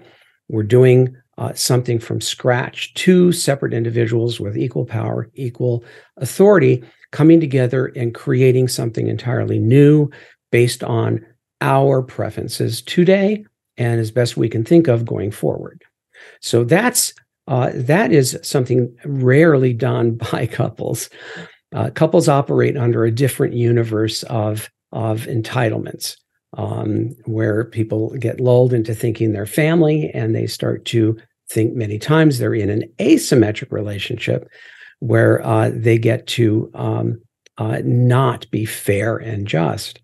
We're 0.48 0.62
doing 0.62 1.18
uh, 1.38 1.54
something 1.54 2.00
from 2.00 2.22
scratch. 2.22 2.94
Two 2.94 3.32
separate 3.32 3.74
individuals 3.74 4.40
with 4.40 4.58
equal 4.58 4.86
power, 4.86 5.30
equal 5.36 5.84
authority, 6.18 6.84
coming 7.12 7.40
together 7.40 7.88
and 7.96 8.16
creating 8.16 8.68
something 8.68 9.08
entirely 9.08 9.60
new 9.60 10.10
based 10.52 10.84
on 10.84 11.26
our 11.62 12.02
preferences 12.02 12.82
today 12.82 13.46
and 13.78 14.00
as 14.00 14.12
best 14.12 14.38
we 14.38 14.50
can 14.50 14.64
think 14.64 14.88
of 14.88 15.06
going 15.06 15.32
forward. 15.32 15.84
So 16.42 16.64
that's 16.64 17.14
uh, 17.48 17.72
that 17.74 18.12
is 18.12 18.38
something 18.44 18.96
rarely 19.04 19.74
done 19.74 20.16
by 20.32 20.48
couples. 20.48 21.10
Uh, 21.74 21.90
couples 21.90 22.28
operate 22.28 22.78
under 22.78 23.06
a 23.06 23.12
different 23.12 23.54
universe 23.54 24.24
of 24.24 24.70
of 24.92 25.22
entitlements, 25.22 26.18
um, 26.58 27.16
where 27.26 27.66
people 27.66 28.10
get 28.18 28.40
lulled 28.40 28.74
into 28.74 28.94
thinking 28.94 29.32
they're 29.32 29.46
family, 29.46 30.12
and 30.14 30.36
they 30.36 30.48
start 30.48 30.86
to 30.86 31.18
think 31.50 31.74
many 31.74 31.98
times 31.98 32.38
they're 32.38 32.54
in 32.54 32.70
an 32.70 32.84
asymmetric 33.00 33.72
relationship, 33.72 34.50
where 35.00 35.46
uh, 35.46 35.72
they 35.74 35.98
get 35.98 36.28
to 36.28 36.70
um, 36.74 37.22
uh, 37.58 37.82
not 37.84 38.50
be 38.52 38.66
fair 38.66 39.18
and 39.18 39.48
just 39.48 40.00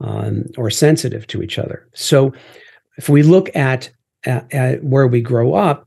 um, 0.00 0.44
or 0.56 0.70
sensitive 0.70 1.26
to 1.28 1.42
each 1.42 1.58
other. 1.58 1.88
So, 1.94 2.32
if 2.96 3.08
we 3.08 3.22
look 3.22 3.54
at, 3.56 3.90
at, 4.24 4.52
at 4.54 4.84
where 4.84 5.06
we 5.06 5.20
grow 5.20 5.54
up, 5.54 5.86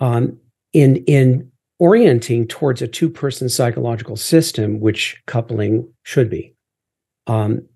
um, 0.00 0.38
in 0.72 0.96
in 1.04 1.50
orienting 1.78 2.46
towards 2.46 2.82
a 2.82 2.88
two 2.88 3.08
person 3.08 3.48
psychological 3.48 4.16
system, 4.16 4.80
which 4.80 5.20
coupling 5.26 5.88
should 6.02 6.30
be, 6.30 6.54
um, 7.26 7.66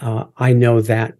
uh, 0.00 0.24
I 0.36 0.52
know 0.52 0.80
that 0.80 1.14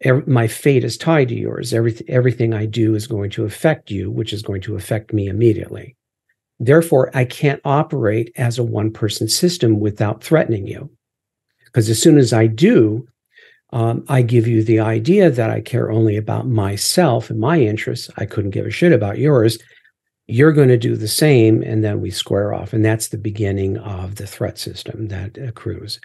every, 0.00 0.22
my 0.26 0.46
fate 0.46 0.84
is 0.84 0.96
tied 0.96 1.28
to 1.28 1.34
yours. 1.34 1.72
Everything 1.72 2.08
everything 2.08 2.54
I 2.54 2.66
do 2.66 2.94
is 2.94 3.06
going 3.06 3.30
to 3.30 3.44
affect 3.44 3.90
you, 3.90 4.10
which 4.10 4.32
is 4.32 4.42
going 4.42 4.62
to 4.62 4.76
affect 4.76 5.12
me 5.12 5.26
immediately. 5.26 5.96
Therefore, 6.58 7.10
I 7.14 7.24
can't 7.24 7.60
operate 7.64 8.32
as 8.36 8.58
a 8.58 8.62
one 8.62 8.90
person 8.90 9.28
system 9.28 9.80
without 9.80 10.24
threatening 10.24 10.66
you. 10.66 10.90
Because 11.64 11.90
as 11.90 12.00
soon 12.00 12.16
as 12.16 12.32
I 12.32 12.46
do, 12.46 13.06
um, 13.72 14.04
I 14.08 14.22
give 14.22 14.46
you 14.46 14.62
the 14.62 14.80
idea 14.80 15.28
that 15.28 15.50
I 15.50 15.60
care 15.60 15.90
only 15.90 16.16
about 16.16 16.46
myself 16.46 17.28
and 17.28 17.38
my 17.38 17.60
interests. 17.60 18.08
I 18.16 18.24
couldn't 18.24 18.52
give 18.52 18.64
a 18.64 18.70
shit 18.70 18.92
about 18.92 19.18
yours. 19.18 19.58
You're 20.28 20.52
going 20.52 20.68
to 20.68 20.78
do 20.78 20.96
the 20.96 21.08
same, 21.08 21.62
and 21.62 21.84
then 21.84 22.00
we 22.00 22.10
square 22.10 22.54
off. 22.54 22.72
And 22.72 22.84
that's 22.84 23.08
the 23.08 23.18
beginning 23.18 23.76
of 23.78 24.16
the 24.16 24.26
threat 24.26 24.58
system 24.58 25.08
that 25.08 25.36
accrues. 25.36 26.00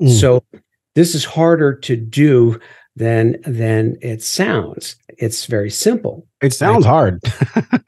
Mm. 0.00 0.20
So 0.20 0.44
this 0.94 1.14
is 1.14 1.24
harder 1.24 1.74
to 1.74 1.96
do 1.96 2.58
than 2.96 3.36
than 3.42 3.96
it 4.00 4.22
sounds. 4.22 4.96
It's 5.18 5.46
very 5.46 5.70
simple. 5.70 6.26
It 6.40 6.52
sounds 6.52 6.86
I, 6.86 6.88
hard. 6.88 7.20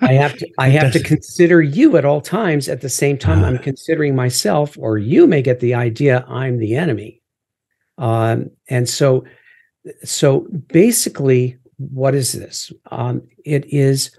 I 0.00 0.12
have 0.12 0.36
to 0.38 0.48
I 0.58 0.68
have 0.68 0.92
to 0.92 1.02
consider 1.02 1.62
you 1.62 1.96
at 1.96 2.04
all 2.04 2.20
times. 2.20 2.68
At 2.68 2.80
the 2.80 2.88
same 2.88 3.18
time, 3.18 3.44
I'm 3.44 3.58
considering 3.58 4.14
myself, 4.16 4.76
or 4.78 4.98
you 4.98 5.26
may 5.26 5.42
get 5.42 5.60
the 5.60 5.74
idea 5.74 6.24
I'm 6.28 6.58
the 6.58 6.74
enemy. 6.76 7.22
Um, 7.98 8.50
and 8.68 8.88
so, 8.88 9.24
so 10.04 10.46
basically, 10.68 11.56
what 11.78 12.14
is 12.14 12.32
this? 12.32 12.72
Um, 12.90 13.22
it 13.44 13.64
is 13.72 14.18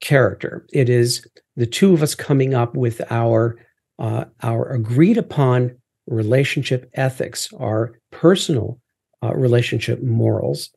character. 0.00 0.66
It 0.72 0.88
is 0.88 1.26
the 1.56 1.66
two 1.66 1.92
of 1.94 2.02
us 2.02 2.14
coming 2.14 2.54
up 2.54 2.74
with 2.76 3.00
our 3.10 3.56
uh, 3.98 4.26
our 4.42 4.70
agreed 4.70 5.16
upon 5.16 5.76
relationship 6.06 6.90
ethics, 6.94 7.52
our 7.54 7.98
personal 8.20 8.80
uh, 9.22 9.34
relationship 9.34 10.02
morals 10.02 10.70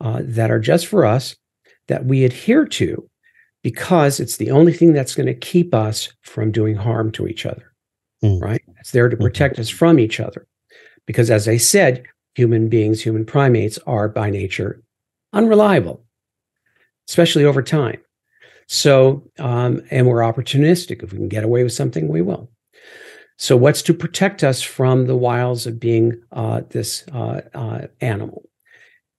uh, 0.00 0.20
that 0.22 0.50
are 0.50 0.60
just 0.60 0.86
for 0.86 1.04
us, 1.04 1.36
that 1.88 2.06
we 2.06 2.24
adhere 2.24 2.64
to, 2.64 3.08
because 3.62 4.20
it's 4.20 4.36
the 4.36 4.50
only 4.50 4.72
thing 4.72 4.92
that's 4.92 5.14
going 5.14 5.26
to 5.26 5.34
keep 5.34 5.74
us 5.74 6.12
from 6.22 6.50
doing 6.52 6.76
harm 6.76 7.10
to 7.12 7.26
each 7.26 7.44
other. 7.44 7.72
Mm. 8.24 8.40
Right? 8.40 8.62
It's 8.80 8.92
there 8.92 9.08
to 9.08 9.16
mm-hmm. 9.16 9.24
protect 9.24 9.54
mm-hmm. 9.54 9.62
us 9.62 9.68
from 9.68 9.98
each 9.98 10.18
other. 10.20 10.46
Because 11.06 11.30
as 11.30 11.48
I 11.48 11.56
said, 11.56 12.04
human 12.34 12.68
beings, 12.68 13.02
human 13.02 13.24
primates 13.24 13.78
are 13.86 14.08
by 14.08 14.30
nature 14.30 14.82
unreliable, 15.32 16.04
especially 17.08 17.44
over 17.44 17.62
time. 17.62 18.00
So, 18.66 19.22
um, 19.38 19.82
and 19.90 20.06
we're 20.06 20.20
opportunistic. 20.20 21.02
If 21.02 21.12
we 21.12 21.18
can 21.18 21.28
get 21.28 21.44
away 21.44 21.62
with 21.64 21.72
something, 21.72 22.08
we 22.08 22.22
will. 22.22 22.50
So, 23.40 23.56
what's 23.56 23.82
to 23.82 23.94
protect 23.94 24.42
us 24.42 24.62
from 24.62 25.06
the 25.06 25.16
wiles 25.16 25.66
of 25.66 25.78
being 25.78 26.20
uh, 26.32 26.62
this 26.70 27.04
uh, 27.12 27.40
uh, 27.54 27.86
animal? 28.00 28.42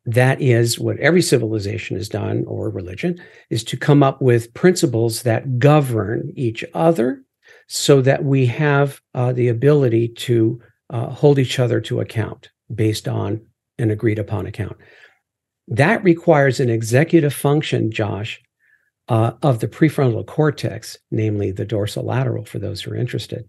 That 0.05 0.41
is 0.41 0.77
what 0.77 0.97
every 0.97 1.21
civilization 1.21 1.95
has 1.95 2.09
done, 2.09 2.43
or 2.45 2.69
religion, 2.69 3.21
is 3.49 3.63
to 3.65 3.77
come 3.77 4.03
up 4.03 4.21
with 4.21 4.53
principles 4.53 5.23
that 5.23 5.57
govern 5.57 6.33
each 6.35 6.65
other 6.73 7.23
so 7.67 8.01
that 8.01 8.25
we 8.25 8.45
have 8.47 8.99
uh, 9.13 9.31
the 9.31 9.47
ability 9.47 10.09
to 10.09 10.61
uh, 10.89 11.07
hold 11.07 11.39
each 11.39 11.57
other 11.57 11.79
to 11.81 12.01
account 12.01 12.49
based 12.73 13.07
on 13.07 13.41
an 13.77 13.89
agreed 13.89 14.19
upon 14.19 14.45
account. 14.45 14.75
That 15.69 16.03
requires 16.03 16.59
an 16.59 16.69
executive 16.69 17.33
function, 17.33 17.89
Josh, 17.89 18.41
uh, 19.07 19.31
of 19.43 19.59
the 19.59 19.67
prefrontal 19.67 20.25
cortex, 20.25 20.97
namely 21.09 21.51
the 21.51 21.65
dorsolateral, 21.65 22.45
for 22.45 22.59
those 22.59 22.81
who 22.81 22.91
are 22.91 22.97
interested, 22.97 23.47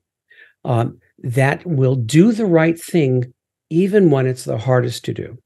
um, 0.64 0.99
that 1.18 1.64
will 1.66 1.96
do 1.96 2.33
the 2.33 2.46
right 2.46 2.81
thing 2.81 3.33
even 3.70 4.11
when 4.11 4.27
it's 4.27 4.44
the 4.44 4.59
hardest 4.59 5.05
to 5.05 5.14
do. 5.14 5.38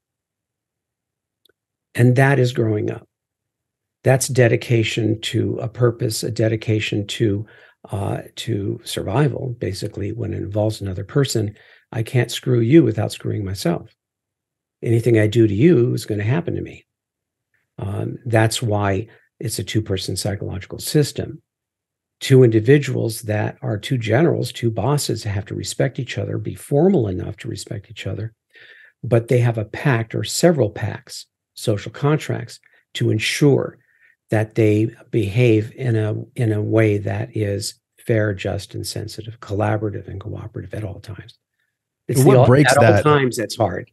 And 1.94 2.16
that 2.16 2.38
is 2.38 2.52
growing 2.52 2.90
up. 2.90 3.06
That's 4.02 4.28
dedication 4.28 5.20
to 5.22 5.58
a 5.58 5.68
purpose, 5.68 6.22
a 6.22 6.30
dedication 6.30 7.06
to 7.06 7.46
uh, 7.90 8.22
to 8.36 8.80
survival. 8.84 9.56
Basically, 9.58 10.12
when 10.12 10.32
it 10.32 10.38
involves 10.42 10.80
another 10.80 11.04
person, 11.04 11.54
I 11.92 12.02
can't 12.02 12.30
screw 12.30 12.60
you 12.60 12.82
without 12.82 13.12
screwing 13.12 13.44
myself. 13.44 13.94
Anything 14.82 15.18
I 15.18 15.26
do 15.26 15.46
to 15.46 15.54
you 15.54 15.94
is 15.94 16.06
going 16.06 16.18
to 16.18 16.24
happen 16.24 16.54
to 16.56 16.62
me. 16.62 16.86
Um, 17.78 18.18
that's 18.26 18.62
why 18.62 19.08
it's 19.40 19.58
a 19.58 19.64
two 19.64 19.82
person 19.82 20.16
psychological 20.16 20.78
system. 20.78 21.42
Two 22.24 22.42
individuals 22.42 23.20
that 23.20 23.58
are 23.60 23.76
two 23.76 23.98
generals, 23.98 24.50
two 24.50 24.70
bosses 24.70 25.24
have 25.24 25.44
to 25.44 25.54
respect 25.54 25.98
each 25.98 26.16
other, 26.16 26.38
be 26.38 26.54
formal 26.54 27.06
enough 27.06 27.36
to 27.36 27.48
respect 27.48 27.90
each 27.90 28.06
other, 28.06 28.32
but 29.02 29.28
they 29.28 29.40
have 29.40 29.58
a 29.58 29.66
pact 29.66 30.14
or 30.14 30.24
several 30.24 30.70
pacts, 30.70 31.26
social 31.52 31.92
contracts, 31.92 32.60
to 32.94 33.10
ensure 33.10 33.76
that 34.30 34.54
they 34.54 34.88
behave 35.10 35.70
in 35.76 35.96
a 35.96 36.14
in 36.34 36.50
a 36.50 36.62
way 36.62 36.96
that 36.96 37.36
is 37.36 37.74
fair, 37.98 38.32
just, 38.32 38.74
and 38.74 38.86
sensitive, 38.86 39.38
collaborative, 39.40 40.08
and 40.08 40.18
cooperative 40.18 40.72
at 40.72 40.82
all 40.82 41.00
times. 41.00 41.38
It's 42.08 42.24
what 42.24 42.38
the, 42.38 42.44
breaks 42.44 42.72
at 42.72 42.80
that? 42.80 43.06
all 43.06 43.18
times 43.18 43.36
that's 43.36 43.58
hard. 43.58 43.90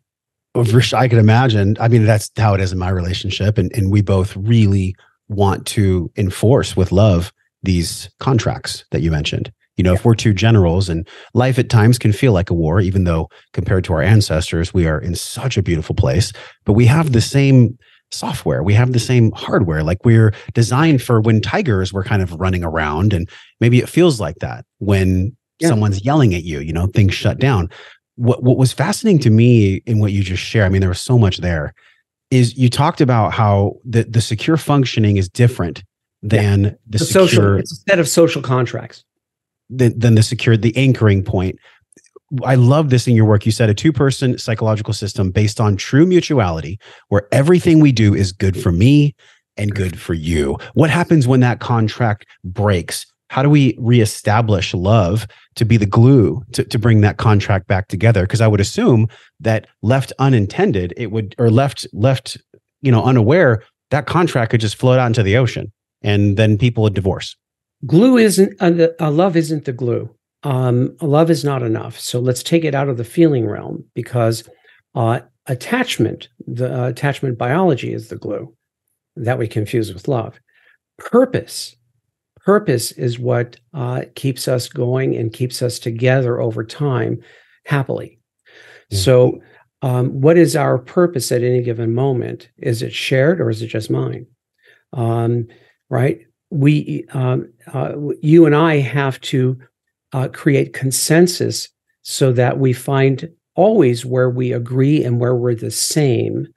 I 0.55 1.09
can 1.09 1.19
imagine. 1.19 1.75
I 1.81 1.89
mean, 1.89 2.05
that's 2.05 2.31
how 2.37 2.53
it 2.53 2.61
is 2.61 2.71
in 2.71 2.79
my 2.79 2.91
relationship, 2.91 3.57
and 3.57 3.69
and 3.75 3.91
we 3.91 4.01
both 4.01 4.37
really 4.37 4.95
want 5.27 5.67
to 5.67 6.09
enforce 6.15 6.77
with 6.77 6.93
love 6.93 7.33
these 7.63 8.09
contracts 8.19 8.85
that 8.91 9.01
you 9.01 9.11
mentioned. 9.11 9.51
You 9.77 9.83
know, 9.83 9.91
yeah. 9.91 9.99
if 9.99 10.05
we're 10.05 10.15
two 10.15 10.33
generals 10.33 10.89
and 10.89 11.07
life 11.33 11.57
at 11.57 11.69
times 11.69 11.97
can 11.97 12.13
feel 12.13 12.33
like 12.33 12.49
a 12.49 12.53
war, 12.53 12.81
even 12.81 13.05
though 13.05 13.29
compared 13.53 13.83
to 13.85 13.93
our 13.93 14.01
ancestors, 14.01 14.73
we 14.73 14.85
are 14.85 14.99
in 14.99 15.15
such 15.15 15.57
a 15.57 15.63
beautiful 15.63 15.95
place, 15.95 16.33
but 16.65 16.73
we 16.73 16.85
have 16.85 17.13
the 17.13 17.21
same 17.21 17.77
software. 18.11 18.61
We 18.61 18.73
have 18.73 18.91
the 18.91 18.99
same 18.99 19.31
hardware. 19.31 19.83
Like 19.83 20.03
we're 20.03 20.33
designed 20.53 21.01
for 21.01 21.21
when 21.21 21.39
tigers 21.39 21.93
were 21.93 22.03
kind 22.03 22.21
of 22.21 22.33
running 22.33 22.63
around. 22.63 23.13
And 23.13 23.29
maybe 23.61 23.79
it 23.79 23.87
feels 23.87 24.19
like 24.19 24.35
that 24.37 24.65
when 24.79 25.35
yeah. 25.59 25.69
someone's 25.69 26.03
yelling 26.03 26.35
at 26.35 26.43
you, 26.43 26.59
you 26.59 26.73
know, 26.73 26.87
things 26.87 27.13
shut 27.13 27.39
down 27.39 27.69
what 28.15 28.43
what 28.43 28.57
was 28.57 28.71
fascinating 28.71 29.19
to 29.19 29.29
me 29.29 29.81
in 29.85 29.99
what 29.99 30.11
you 30.11 30.23
just 30.23 30.43
shared, 30.43 30.65
I 30.65 30.69
mean, 30.69 30.81
there 30.81 30.89
was 30.89 31.01
so 31.01 31.17
much 31.17 31.37
there, 31.37 31.73
is 32.29 32.55
you 32.55 32.69
talked 32.69 33.01
about 33.01 33.33
how 33.33 33.77
the 33.83 34.03
the 34.03 34.21
secure 34.21 34.57
functioning 34.57 35.17
is 35.17 35.27
different 35.27 35.83
than 36.21 36.63
yeah. 36.63 36.69
the, 36.87 36.97
the 36.97 37.05
secure, 37.05 37.27
social. 37.27 37.57
It's 37.57 37.71
a 37.71 37.89
set 37.89 37.99
of 37.99 38.07
social 38.07 38.41
contracts. 38.41 39.03
Than, 39.69 39.97
than 39.97 40.15
the 40.15 40.23
secure, 40.23 40.57
the 40.57 40.75
anchoring 40.75 41.23
point. 41.23 41.57
I 42.43 42.55
love 42.55 42.89
this 42.89 43.07
in 43.07 43.15
your 43.15 43.25
work. 43.25 43.45
You 43.45 43.53
said 43.53 43.69
a 43.69 43.73
two 43.73 43.93
person 43.93 44.37
psychological 44.37 44.93
system 44.93 45.31
based 45.31 45.61
on 45.61 45.77
true 45.77 46.05
mutuality, 46.05 46.77
where 47.07 47.27
everything 47.31 47.79
we 47.79 47.91
do 47.91 48.13
is 48.13 48.31
good 48.33 48.61
for 48.61 48.71
me 48.71 49.15
and 49.55 49.73
good 49.73 49.99
for 49.99 50.13
you. 50.13 50.57
What 50.73 50.89
happens 50.89 51.27
when 51.27 51.39
that 51.41 51.59
contract 51.59 52.25
breaks? 52.43 53.05
how 53.31 53.41
do 53.41 53.49
we 53.49 53.77
reestablish 53.79 54.73
love 54.73 55.25
to 55.55 55.63
be 55.63 55.77
the 55.77 55.85
glue 55.85 56.43
to, 56.51 56.65
to 56.65 56.77
bring 56.77 56.99
that 56.99 57.15
contract 57.15 57.65
back 57.65 57.87
together 57.87 58.23
because 58.23 58.41
i 58.41 58.47
would 58.47 58.59
assume 58.59 59.07
that 59.39 59.67
left 59.81 60.11
unintended 60.19 60.93
it 60.97 61.11
would 61.11 61.33
or 61.37 61.49
left 61.49 61.87
left 61.93 62.37
you 62.81 62.91
know 62.91 63.01
unaware 63.03 63.63
that 63.89 64.05
contract 64.05 64.51
could 64.51 64.59
just 64.59 64.75
float 64.75 64.99
out 64.99 65.07
into 65.07 65.23
the 65.23 65.37
ocean 65.37 65.71
and 66.01 66.37
then 66.37 66.57
people 66.57 66.83
would 66.83 66.93
divorce 66.93 67.35
glue 67.85 68.17
isn't 68.17 68.55
uh, 68.61 68.87
uh, 68.99 69.11
love 69.11 69.35
isn't 69.35 69.65
the 69.65 69.73
glue 69.73 70.09
um, 70.43 70.95
love 71.01 71.29
is 71.29 71.43
not 71.43 71.61
enough 71.61 71.99
so 71.99 72.19
let's 72.19 72.43
take 72.43 72.63
it 72.63 72.75
out 72.75 72.89
of 72.89 72.97
the 72.97 73.03
feeling 73.03 73.47
realm 73.47 73.83
because 73.93 74.47
uh, 74.95 75.19
attachment, 75.47 76.29
the 76.47 76.73
uh, 76.73 76.87
attachment 76.87 77.37
biology 77.37 77.93
is 77.93 78.09
the 78.09 78.17
glue 78.17 78.55
that 79.15 79.37
we 79.37 79.47
confuse 79.47 79.93
with 79.93 80.07
love. 80.07 80.39
Purpose, 80.97 81.75
purpose 82.37 82.91
is 82.93 83.19
what 83.19 83.57
uh, 83.73 84.03
keeps 84.15 84.47
us 84.47 84.67
going 84.67 85.15
and 85.15 85.33
keeps 85.33 85.61
us 85.61 85.79
together 85.79 86.39
over 86.39 86.63
time 86.63 87.21
happily. 87.65 88.19
Mm-hmm. 88.91 88.97
So, 88.97 89.41
um, 89.83 90.21
what 90.21 90.37
is 90.37 90.55
our 90.55 90.77
purpose 90.77 91.31
at 91.31 91.41
any 91.41 91.63
given 91.63 91.95
moment? 91.95 92.49
Is 92.57 92.83
it 92.83 92.93
shared 92.93 93.41
or 93.41 93.49
is 93.49 93.63
it 93.63 93.67
just 93.67 93.89
mine? 93.89 94.27
Um, 94.93 95.47
right? 95.91 96.25
We, 96.49 97.05
um, 97.11 97.51
uh, 97.71 97.93
you 98.21 98.47
and 98.47 98.55
I 98.55 98.77
have 98.77 99.21
to 99.21 99.59
uh, 100.13 100.29
create 100.29 100.73
consensus 100.73 101.69
so 102.01 102.31
that 102.33 102.57
we 102.57 102.73
find 102.73 103.29
always 103.55 104.05
where 104.05 104.29
we 104.29 104.53
agree 104.53 105.03
and 105.03 105.19
where 105.19 105.35
we're 105.35 105.53
the 105.53 105.69
same 105.69 106.47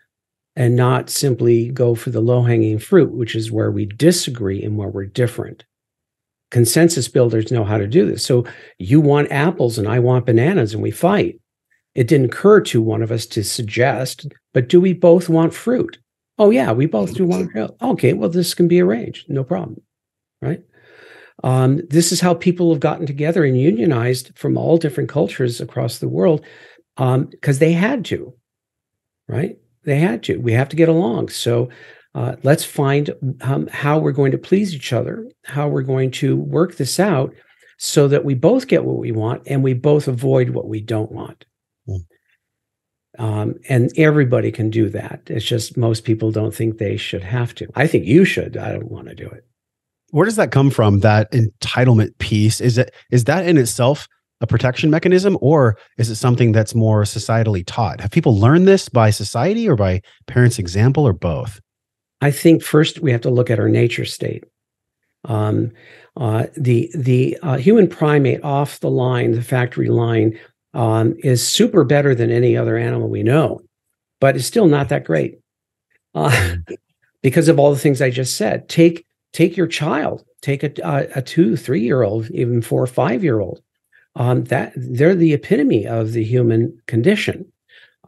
and 0.57 0.77
not 0.77 1.11
simply 1.11 1.69
go 1.71 1.95
for 1.95 2.11
the 2.11 2.21
low 2.21 2.43
hanging 2.43 2.79
fruit, 2.79 3.13
which 3.13 3.35
is 3.35 3.51
where 3.51 3.71
we 3.71 3.87
disagree 3.87 4.63
and 4.63 4.79
where 4.79 4.89
we're 4.89 5.05
different. 5.05 5.65
Consensus 6.53 7.09
builders 7.09 7.51
know 7.51 7.65
how 7.65 7.77
to 7.77 7.89
do 7.89 8.07
this. 8.09 8.25
So 8.25 8.47
you 8.79 9.01
want 9.01 9.33
apples 9.33 9.79
and 9.79 9.89
I 9.89 9.99
want 9.99 10.27
bananas 10.27 10.73
and 10.73 10.83
we 10.83 10.93
fight. 10.93 11.41
It 11.97 12.07
didn't 12.07 12.27
occur 12.27 12.61
to 12.63 12.81
one 12.81 13.03
of 13.03 13.11
us 13.11 13.27
to 13.27 13.43
suggest, 13.43 14.29
but 14.53 14.69
do 14.69 14.81
we 14.81 14.93
both 14.93 15.29
want 15.29 15.53
fruit? 15.53 15.99
Oh, 16.39 16.51
yeah, 16.51 16.73
we 16.73 16.87
both 16.87 17.15
do 17.15 17.25
want 17.25 17.53
fruit. 17.53 17.71
Okay, 17.81 18.13
well, 18.13 18.29
this 18.29 18.55
can 18.55 18.67
be 18.67 18.81
arranged. 18.81 19.31
No 19.31 19.45
problem. 19.45 19.81
Right. 20.43 20.63
Um, 21.43 21.83
this 21.89 22.13
is 22.13 22.21
how 22.21 22.35
people 22.35 22.73
have 22.73 22.81
gotten 22.81 23.07
together 23.07 23.45
and 23.45 23.61
unionized 23.61 24.37
from 24.37 24.57
all 24.57 24.77
different 24.77 25.09
cultures 25.09 25.61
across 25.61 25.99
the 25.99 26.09
world 26.09 26.45
because 26.97 27.17
um, 27.17 27.59
they 27.59 27.73
had 27.73 28.05
to, 28.07 28.35
right? 29.29 29.57
They 29.85 29.99
had 29.99 30.23
to. 30.25 30.37
We 30.39 30.53
have 30.53 30.69
to 30.71 30.77
get 30.77 30.89
along. 30.89 31.29
So 31.31 31.71
uh, 32.15 32.37
let's 32.43 32.65
find 32.65 33.11
um, 33.41 33.67
how 33.69 33.99
we're 33.99 34.13
going 34.13 34.33
to 34.33 34.39
please 34.39 34.75
each 34.75 34.93
other, 34.93 35.29
how 35.45 35.69
we're 35.69 35.83
going 35.83 36.11
to 36.13 36.37
work 36.37 36.77
this 36.77 37.01
out 37.01 37.35
so 37.79 38.07
that 38.09 38.25
we 38.25 38.35
both 38.35 38.69
get 38.69 38.85
what 38.85 38.99
we 38.99 39.11
want 39.11 39.43
and 39.47 39.63
we 39.63 39.75
both 39.75 40.07
avoid 40.07 40.51
what 40.51 40.69
we 40.69 40.81
don't 40.81 41.11
want. 41.11 41.45
Um, 43.19 43.55
and 43.69 43.93
everybody 43.97 44.51
can 44.51 44.71
do 44.71 44.89
that. 44.91 45.23
It's 45.27 45.45
just 45.45 45.77
most 45.77 46.05
people 46.05 46.31
don't 46.31 46.55
think 46.55 46.79
they 46.79 46.97
should 46.97 47.23
have 47.23 47.55
to. 47.57 47.69
I 47.75 47.87
think 47.87 48.07
you 48.07 48.25
should. 48.25 48.57
I 48.57 48.73
don't 48.73 48.91
want 48.91 49.09
to 49.09 49.15
do 49.15 49.27
it. 49.27 49.45
Where 50.11 50.25
does 50.25 50.37
that 50.37 50.51
come 50.51 50.71
from? 50.71 51.01
That 51.01 51.31
entitlement 51.33 52.17
piece 52.19 52.61
is 52.61 52.79
it 52.79 52.95
is 53.11 53.25
that 53.25 53.47
in 53.47 53.59
itself 53.59 54.07
a 54.41 54.47
protection 54.47 54.91
mechanism 54.91 55.39
or 55.41 55.77
is 55.97 56.11
it 56.11 56.17
something 56.17 56.53
that's 56.53 56.75
more 56.75 57.03
societally 57.03 57.65
taught? 57.67 58.01
Have 58.01 58.11
people 58.11 58.39
learned 58.39 58.69
this 58.69 58.89
by 58.89 59.11
society 59.11 59.69
or 59.69 59.77
by 59.77 60.03
parents' 60.27 60.59
example 60.59 61.07
or 61.07 61.13
both? 61.13 61.61
I 62.21 62.31
think 62.31 62.63
first 62.63 63.01
we 63.01 63.13
have 63.13 63.23
to 63.23 63.31
look 63.31 63.51
at 63.51 63.59
our 63.59 63.69
nature 63.69 64.05
state. 64.05 64.45
Um, 65.25 65.73
uh, 66.17 66.47
the 66.57 66.91
the 66.95 67.39
uh, 67.43 67.57
human 67.57 67.89
primate 67.89 68.43
off 68.45 68.81
the 68.81 68.91
line, 68.91 69.33
the 69.33 69.43
factory 69.43 69.89
line, 69.89 70.39
um, 70.75 71.15
is 71.19 71.47
super 71.47 71.85
better 71.85 72.15
than 72.15 72.31
any 72.31 72.57
other 72.57 72.77
animal 72.77 73.09
we 73.09 73.23
know, 73.23 73.63
but 74.21 74.37
it's 74.37 74.47
still 74.47 74.67
not 74.67 74.89
that 74.91 75.05
great 75.05 75.39
uh, 76.15 76.57
because 77.23 77.49
of 77.49 77.59
all 77.59 77.73
the 77.73 77.81
things 77.81 78.03
I 78.03 78.11
just 78.11 78.37
said. 78.37 78.69
Take 78.69 79.07
take 79.33 79.57
your 79.57 79.67
child, 79.67 80.25
take 80.43 80.63
a, 80.63 80.73
a, 80.85 81.19
a 81.19 81.23
two, 81.23 81.57
three 81.57 81.81
year 81.81 82.03
old, 82.03 82.31
even 82.31 82.61
four 82.61 82.83
or 82.83 82.87
five 82.87 83.25
year 83.25 83.41
old 83.41 83.63
um, 84.17 84.45
that 84.45 84.73
they're 84.77 85.15
the 85.15 85.33
epitome 85.33 85.87
of 85.87 86.13
the 86.13 86.25
human 86.25 86.81
condition. 86.87 87.51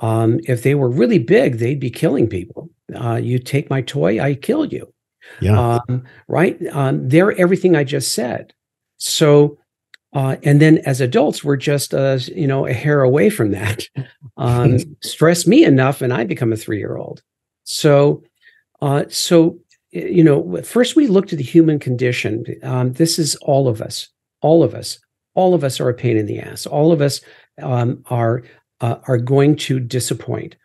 Um, 0.01 0.41
if 0.45 0.63
they 0.63 0.75
were 0.75 0.91
really 0.91 1.19
big, 1.19 1.59
they'd 1.59 1.81
be 1.81 1.91
killing 1.91 2.29
people. 2.29 2.71
Uh, 2.95 3.17
you 3.17 3.39
take 3.39 3.71
my 3.71 3.83
toy, 3.83 4.21
I 4.21 4.35
kill 4.35 4.67
you. 4.67 4.93
Yeah. 5.41 5.81
Um, 5.89 6.05
right. 6.29 6.57
Um, 6.69 7.09
they're 7.09 7.33
everything 7.33 7.75
I 7.75 7.83
just 7.83 8.13
said. 8.13 8.53
So, 8.99 9.59
uh, 10.13 10.37
and 10.43 10.61
then 10.61 10.79
as 10.79 11.01
adults, 11.01 11.45
we're 11.45 11.57
just 11.57 11.93
uh, 11.95 12.19
you 12.27 12.47
know 12.47 12.67
a 12.67 12.73
hair 12.73 13.03
away 13.03 13.31
from 13.31 13.51
that. 13.53 13.85
Um, 14.39 14.77
stress 15.03 15.47
me 15.47 15.65
enough, 15.65 16.03
and 16.03 16.13
I 16.13 16.25
become 16.25 16.53
a 16.53 16.59
three 16.59 16.77
year 16.77 16.99
old. 16.99 17.23
So, 17.65 18.23
uh, 18.83 19.05
so 19.09 19.59
you 19.93 20.23
know, 20.23 20.61
first 20.63 20.95
we 20.95 21.07
looked 21.07 21.33
at 21.33 21.39
the 21.39 21.45
human 21.45 21.79
condition. 21.79 22.45
Um, 22.63 22.93
this 22.93 23.19
is 23.19 23.35
all 23.37 23.67
of 23.67 23.81
us, 23.81 24.11
all 24.43 24.63
of 24.63 24.75
us 24.75 24.99
all 25.37 25.55
of 25.55 25.63
us 25.63 25.79
are 25.79 25.89
a 25.89 25.95
pain 25.95 26.17
in 26.17 26.27
the 26.27 26.41
ass. 26.41 26.67
All 26.67 26.91
of 26.91 27.01
us 27.01 27.21
um, 27.63 28.03
are 28.07 28.43
uh, 28.81 28.97
are 29.07 29.19
going 29.19 29.55
to 29.57 29.79
disappoint 29.79 30.57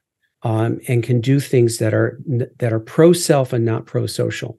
um, 0.41 0.79
and 0.87 1.03
can 1.03 1.21
do 1.21 1.39
things 1.39 1.77
that 1.77 1.93
are 1.93 2.19
that 2.57 2.73
are 2.73 2.79
pro 2.79 3.13
self 3.13 3.53
and 3.53 3.63
not 3.63 3.85
pro 3.85 4.07
social, 4.07 4.57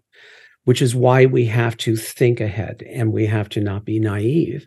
which 0.65 0.83
is 0.83 0.95
why 0.95 1.27
we 1.27 1.45
have 1.47 1.77
to 1.79 1.97
think 1.97 2.41
ahead 2.41 2.83
and 2.91 3.13
we 3.13 3.27
have 3.27 3.49
to 3.51 3.61
not 3.61 3.85
be 3.85 3.99
naive. 3.99 4.67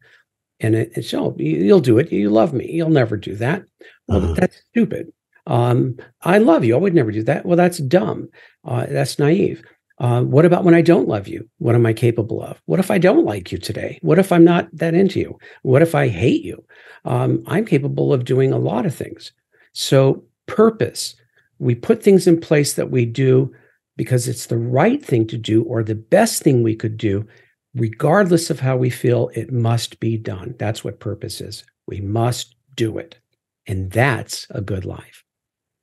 And 0.60 0.76
it, 0.76 0.92
it's 0.96 1.14
oh, 1.14 1.36
you'll 1.38 1.80
do 1.80 1.98
it. 1.98 2.12
You 2.12 2.30
love 2.30 2.54
me. 2.54 2.70
You'll 2.72 2.90
never 2.90 3.18
do 3.18 3.36
that. 3.36 3.64
Well, 4.08 4.24
uh-huh. 4.24 4.34
that's 4.34 4.62
stupid. 4.72 5.12
Um, 5.48 5.98
I 6.22 6.40
love 6.40 6.64
you. 6.64 6.76
I 6.76 6.80
would 6.80 6.96
never 6.96 7.12
do 7.12 7.24
that. 7.24 7.46
Well, 7.46 7.58
that's 7.58 7.78
dumb. 7.78 8.30
Uh, 8.64 8.86
that's 8.88 9.20
naive. 9.20 9.64
Uh, 9.98 10.22
what 10.24 10.44
about 10.44 10.66
when 10.66 10.74
I 10.74 10.82
don't 10.82 11.08
love 11.08 11.28
you? 11.28 11.48
What 11.60 11.76
am 11.76 11.86
I 11.86 11.94
capable 11.94 12.42
of? 12.42 12.62
What 12.66 12.80
if 12.80 12.92
I 12.92 12.98
don't 12.98 13.26
like 13.26 13.52
you 13.52 13.58
today? 13.58 13.98
What 14.02 14.20
if 14.20 14.32
I'm 14.32 14.44
not 14.44 14.68
that 14.74 14.94
into 14.94 15.20
you? 15.20 15.38
What 15.62 15.82
if 15.82 15.96
I 15.96 16.10
hate 16.10 16.44
you? 16.44 16.66
Um, 17.06 17.44
I'm 17.48 17.66
capable 17.66 18.12
of 18.12 18.26
doing 18.26 18.52
a 18.52 18.58
lot 18.58 18.86
of 18.86 18.94
things. 18.94 19.32
So, 19.72 20.24
purpose, 20.48 21.16
we 21.60 21.76
put 21.76 22.04
things 22.04 22.28
in 22.28 22.42
place 22.42 22.74
that 22.74 22.92
we 22.92 23.06
do 23.06 23.54
because 23.98 24.28
it's 24.28 24.48
the 24.48 24.58
right 24.58 25.04
thing 25.04 25.28
to 25.28 25.38
do 25.38 25.64
or 25.64 25.84
the 25.84 25.96
best 25.96 26.44
thing 26.44 26.64
we 26.64 26.76
could 26.76 26.98
do, 26.98 27.26
regardless 27.74 28.50
of 28.50 28.60
how 28.60 28.78
we 28.78 28.90
feel, 28.90 29.30
it 29.34 29.52
must 29.52 30.00
be 30.00 30.18
done. 30.18 30.56
That's 30.60 30.84
what 30.84 31.00
purpose 31.00 31.42
is. 31.42 31.64
We 31.88 32.02
must 32.02 32.56
do 32.76 32.98
it. 32.98 33.20
And 33.68 33.92
that's 33.92 34.48
a 34.50 34.62
good 34.62 34.86
life. 34.86 35.24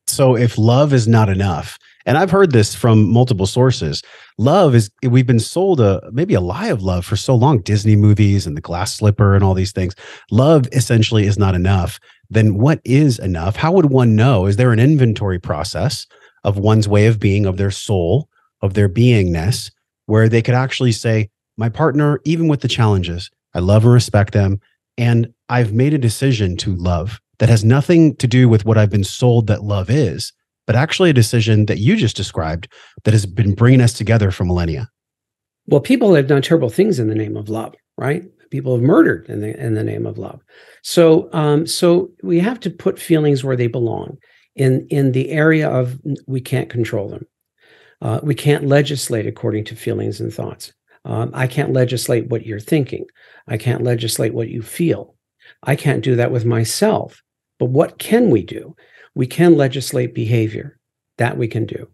So, 0.06 0.36
if 0.36 0.58
love 0.58 0.92
is 0.92 1.08
not 1.08 1.28
enough, 1.28 1.78
and 2.04 2.18
I've 2.18 2.30
heard 2.30 2.52
this 2.52 2.74
from 2.74 3.10
multiple 3.10 3.46
sources. 3.46 4.02
Love 4.38 4.74
is 4.74 4.90
we've 5.02 5.26
been 5.26 5.38
sold 5.38 5.80
a 5.80 6.02
maybe 6.12 6.34
a 6.34 6.40
lie 6.40 6.68
of 6.68 6.82
love 6.82 7.04
for 7.04 7.16
so 7.16 7.34
long. 7.34 7.60
Disney 7.60 7.96
movies 7.96 8.46
and 8.46 8.56
the 8.56 8.60
glass 8.60 8.94
slipper 8.94 9.34
and 9.34 9.44
all 9.44 9.54
these 9.54 9.72
things. 9.72 9.94
Love 10.30 10.68
essentially 10.72 11.26
is 11.26 11.38
not 11.38 11.54
enough. 11.54 12.00
Then 12.28 12.58
what 12.58 12.80
is 12.84 13.18
enough? 13.18 13.56
How 13.56 13.72
would 13.72 13.86
one 13.86 14.16
know? 14.16 14.46
Is 14.46 14.56
there 14.56 14.72
an 14.72 14.80
inventory 14.80 15.38
process 15.38 16.06
of 16.44 16.58
one's 16.58 16.88
way 16.88 17.06
of 17.06 17.20
being, 17.20 17.46
of 17.46 17.56
their 17.56 17.70
soul, 17.70 18.28
of 18.60 18.74
their 18.74 18.88
beingness, 18.88 19.70
where 20.06 20.28
they 20.28 20.42
could 20.42 20.54
actually 20.54 20.92
say, 20.92 21.30
my 21.56 21.68
partner, 21.68 22.20
even 22.24 22.48
with 22.48 22.60
the 22.60 22.68
challenges, 22.68 23.30
I 23.54 23.60
love 23.60 23.84
and 23.84 23.92
respect 23.92 24.32
them. 24.32 24.60
And 24.98 25.32
I've 25.48 25.72
made 25.72 25.94
a 25.94 25.98
decision 25.98 26.56
to 26.58 26.74
love 26.74 27.20
that 27.38 27.48
has 27.48 27.64
nothing 27.64 28.16
to 28.16 28.26
do 28.26 28.48
with 28.48 28.64
what 28.64 28.78
I've 28.78 28.90
been 28.90 29.04
sold 29.04 29.46
that 29.46 29.62
love 29.62 29.90
is 29.90 30.32
but 30.66 30.76
actually 30.76 31.10
a 31.10 31.14
decision 31.14 31.66
that 31.66 31.78
you 31.78 31.96
just 31.96 32.16
described 32.16 32.68
that 33.04 33.12
has 33.12 33.26
been 33.26 33.54
bringing 33.54 33.80
us 33.80 33.92
together 33.92 34.30
for 34.30 34.44
millennia. 34.44 34.88
Well, 35.66 35.80
people 35.80 36.14
have 36.14 36.26
done 36.26 36.42
terrible 36.42 36.68
things 36.68 36.98
in 36.98 37.08
the 37.08 37.14
name 37.14 37.36
of 37.36 37.48
love, 37.48 37.74
right? 37.96 38.24
People 38.50 38.74
have 38.74 38.82
murdered 38.82 39.26
in 39.28 39.40
the 39.40 39.58
in 39.58 39.74
the 39.74 39.84
name 39.84 40.06
of 40.06 40.18
love. 40.18 40.40
So, 40.82 41.32
um, 41.32 41.66
so 41.66 42.10
we 42.22 42.38
have 42.40 42.60
to 42.60 42.70
put 42.70 42.98
feelings 42.98 43.42
where 43.42 43.56
they 43.56 43.66
belong 43.66 44.18
in 44.56 44.86
in 44.88 45.12
the 45.12 45.30
area 45.30 45.68
of 45.68 45.98
we 46.26 46.40
can't 46.40 46.70
control 46.70 47.08
them. 47.08 47.26
Uh, 48.00 48.20
we 48.22 48.34
can't 48.34 48.66
legislate 48.66 49.26
according 49.26 49.64
to 49.64 49.76
feelings 49.76 50.20
and 50.20 50.32
thoughts. 50.32 50.72
Um, 51.04 51.30
I 51.34 51.46
can't 51.46 51.72
legislate 51.72 52.28
what 52.28 52.46
you're 52.46 52.60
thinking. 52.60 53.06
I 53.46 53.56
can't 53.56 53.82
legislate 53.82 54.34
what 54.34 54.48
you 54.48 54.62
feel. 54.62 55.14
I 55.62 55.76
can't 55.76 56.04
do 56.04 56.16
that 56.16 56.32
with 56.32 56.44
myself. 56.44 57.22
But 57.58 57.66
what 57.66 57.98
can 57.98 58.30
we 58.30 58.42
do? 58.42 58.74
we 59.14 59.26
can 59.26 59.56
legislate 59.56 60.14
behavior. 60.14 60.78
That 61.18 61.36
we 61.36 61.46
can 61.46 61.66
do, 61.66 61.88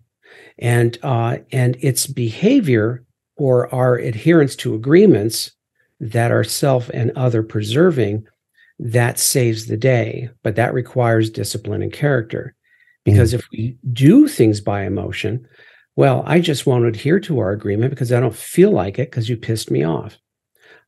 and 0.58 0.96
uh, 1.02 1.38
and 1.50 1.76
it's 1.80 2.06
behavior 2.06 3.04
or 3.36 3.72
our 3.74 3.96
adherence 3.96 4.54
to 4.56 4.74
agreements 4.74 5.52
that 6.00 6.30
are 6.30 6.44
self 6.44 6.88
and 6.90 7.10
other 7.16 7.42
preserving 7.42 8.26
that 8.78 9.18
saves 9.18 9.66
the 9.66 9.76
day. 9.76 10.30
But 10.42 10.56
that 10.56 10.74
requires 10.74 11.30
discipline 11.30 11.82
and 11.82 11.92
character, 11.92 12.54
because 13.04 13.32
mm. 13.32 13.38
if 13.38 13.46
we 13.52 13.76
do 13.92 14.28
things 14.28 14.60
by 14.60 14.84
emotion, 14.84 15.46
well, 15.96 16.22
I 16.26 16.40
just 16.40 16.66
won't 16.66 16.86
adhere 16.86 17.20
to 17.20 17.38
our 17.40 17.50
agreement 17.50 17.90
because 17.90 18.12
I 18.12 18.20
don't 18.20 18.34
feel 18.34 18.70
like 18.70 18.98
it 18.98 19.10
because 19.10 19.28
you 19.28 19.36
pissed 19.36 19.70
me 19.70 19.84
off 19.84 20.18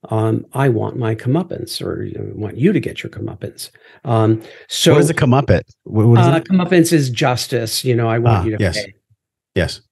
um, 0.08 0.46
I 0.54 0.68
want 0.70 0.96
my 0.96 1.14
comeuppance, 1.14 1.84
or 1.84 2.02
you 2.02 2.14
know, 2.14 2.32
want 2.34 2.56
you 2.56 2.72
to 2.72 2.80
get 2.80 3.02
your 3.02 3.10
comeuppance. 3.10 3.70
Um, 4.04 4.42
so, 4.68 4.92
what 4.92 5.02
is 5.02 5.10
a 5.10 5.14
comeuppance? 5.14 5.74
What, 5.84 6.06
what 6.06 6.20
is 6.20 6.26
uh, 6.26 6.40
comeuppance 6.40 6.92
is 6.92 7.10
justice. 7.10 7.84
You 7.84 7.94
know, 7.94 8.08
I 8.08 8.18
want 8.18 8.38
ah, 8.38 8.44
you 8.44 8.56
to 8.56 8.62
yes. 8.62 8.82
pay. 8.82 8.94
Yes. 9.54 9.82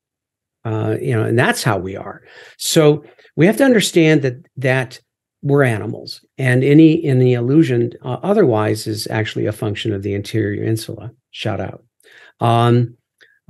Uh, 0.65 0.97
you 1.01 1.15
know, 1.15 1.25
and 1.25 1.39
that's 1.39 1.63
how 1.63 1.79
we 1.79 1.97
are. 1.97 2.23
So 2.57 3.05
we 3.37 3.47
have 3.47 3.57
to 3.59 3.65
understand 3.65 4.23
that 4.23 4.37
that 4.57 5.01
we're 5.43 5.63
animals, 5.63 6.25
and 6.39 6.63
any 6.63 7.05
any 7.05 7.35
illusion 7.35 7.93
uh, 8.03 8.19
otherwise 8.23 8.87
is 8.87 9.07
actually 9.09 9.47
a 9.47 9.53
function 9.53 9.93
of 9.93 10.03
the 10.03 10.15
anterior 10.15 10.63
insula. 10.63 11.11
Shout 11.31 11.61
out. 11.61 11.85
Um, 12.41 12.97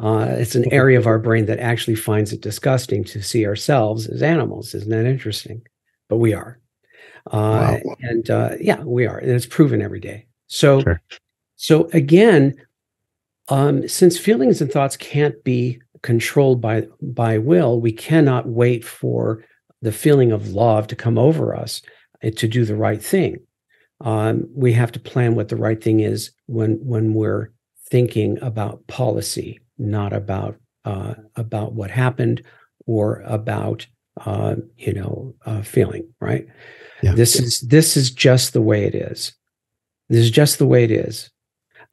uh, 0.00 0.28
it's 0.30 0.54
an 0.54 0.72
area 0.72 0.98
of 0.98 1.06
our 1.06 1.18
brain 1.18 1.46
that 1.46 1.58
actually 1.58 1.96
finds 1.96 2.32
it 2.32 2.40
disgusting 2.40 3.04
to 3.04 3.22
see 3.22 3.46
ourselves 3.46 4.06
as 4.06 4.22
animals. 4.22 4.74
Isn't 4.74 4.90
that 4.90 5.04
interesting? 5.04 5.62
But 6.08 6.16
we 6.16 6.32
are. 6.32 6.58
Uh, 7.26 7.78
wow. 7.84 7.96
And 8.00 8.30
uh, 8.30 8.50
yeah, 8.60 8.80
we 8.82 9.06
are. 9.06 9.18
And 9.18 9.30
it's 9.30 9.44
proven 9.44 9.82
every 9.82 10.00
day. 10.00 10.26
So, 10.46 10.80
sure. 10.80 11.02
so 11.56 11.90
again, 11.92 12.56
um, 13.48 13.86
since 13.88 14.18
feelings 14.18 14.62
and 14.62 14.70
thoughts 14.70 14.96
can't 14.96 15.42
be 15.44 15.82
controlled 16.02 16.60
by 16.60 16.86
by 17.02 17.38
will, 17.38 17.80
we 17.80 17.92
cannot 17.92 18.48
wait 18.48 18.84
for 18.84 19.44
the 19.82 19.92
feeling 19.92 20.32
of 20.32 20.50
love 20.50 20.86
to 20.86 20.96
come 20.96 21.18
over 21.18 21.54
us 21.54 21.82
to 22.22 22.48
do 22.48 22.64
the 22.64 22.76
right 22.76 23.02
thing. 23.02 23.38
Um, 24.00 24.48
we 24.54 24.72
have 24.74 24.92
to 24.92 25.00
plan 25.00 25.34
what 25.34 25.48
the 25.48 25.56
right 25.56 25.82
thing 25.82 26.00
is 26.00 26.30
when 26.46 26.74
when 26.84 27.14
we're 27.14 27.50
thinking 27.90 28.38
about 28.42 28.86
policy, 28.86 29.60
not 29.76 30.12
about 30.12 30.56
uh, 30.84 31.14
about 31.36 31.72
what 31.72 31.90
happened 31.90 32.42
or 32.86 33.22
about 33.26 33.86
uh, 34.24 34.56
you 34.76 34.92
know 34.92 35.34
uh, 35.46 35.62
feeling. 35.62 36.08
Right. 36.20 36.46
Yeah. 37.02 37.14
This 37.14 37.40
is 37.40 37.60
this 37.60 37.96
is 37.96 38.10
just 38.10 38.52
the 38.52 38.62
way 38.62 38.84
it 38.84 38.94
is. 38.94 39.32
This 40.08 40.20
is 40.20 40.30
just 40.30 40.58
the 40.58 40.66
way 40.66 40.84
it 40.84 40.90
is. 40.90 41.30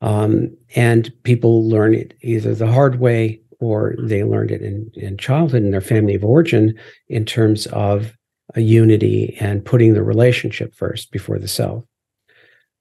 Um, 0.02 0.56
and 0.76 1.12
people 1.24 1.68
learn 1.68 1.94
it 1.94 2.14
either 2.22 2.54
the 2.54 2.72
hard 2.72 3.00
way 3.00 3.42
or 3.60 3.96
they 3.98 4.24
learned 4.24 4.52
it 4.52 4.62
in, 4.62 4.92
in 4.94 5.18
childhood 5.18 5.64
in 5.64 5.72
their 5.72 5.82
family 5.82 6.16
of 6.16 6.24
origin 6.24 6.78
in 7.08 7.26
terms 7.26 7.66
of 7.68 8.14
a 8.54 8.62
unity 8.62 9.36
and 9.40 9.66
putting 9.66 9.94
the 9.94 10.04
relationship 10.04 10.76
first 10.76 11.12
before 11.12 11.40
the 11.40 11.48
self, 11.48 11.84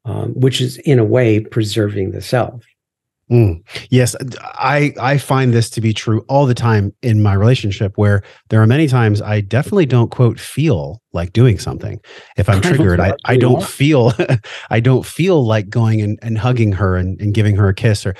um, 0.05 0.33
which 0.35 0.61
is 0.61 0.79
in 0.79 0.99
a 0.99 1.05
way 1.05 1.41
preserving 1.41 2.11
the 2.11 2.21
self. 2.21 2.65
Mm. 3.31 3.63
Yes, 3.89 4.15
I 4.43 4.93
I 5.01 5.17
find 5.17 5.55
this 5.55 5.71
to 5.71 5.81
be 5.81 5.95
true 5.95 6.27
all 6.29 6.45
the 6.45 6.55
time 6.55 6.93
in 7.01 7.23
my 7.23 7.33
relationship 7.33 7.93
where 7.97 8.23
there 8.51 8.61
are 8.61 8.67
many 8.67 8.87
times 8.87 9.23
I 9.23 9.41
definitely 9.41 9.87
don't 9.87 10.11
quote 10.11 10.39
feel 10.39 11.01
like 11.15 11.33
doing 11.33 11.59
something. 11.59 12.01
If 12.37 12.51
I'm 12.51 12.61
triggered, 12.61 13.01
I, 13.01 13.15
I 13.25 13.39
don't 13.39 13.65
feel 13.65 14.13
I 14.71 14.81
don't 14.81 15.07
feel 15.07 15.43
like 15.43 15.71
going 15.71 16.03
and, 16.03 16.19
and 16.21 16.37
hugging 16.37 16.73
her 16.73 16.97
and, 16.97 17.19
and 17.19 17.33
giving 17.33 17.57
her 17.57 17.67
a 17.69 17.75
kiss 17.75 18.05
or 18.05 18.15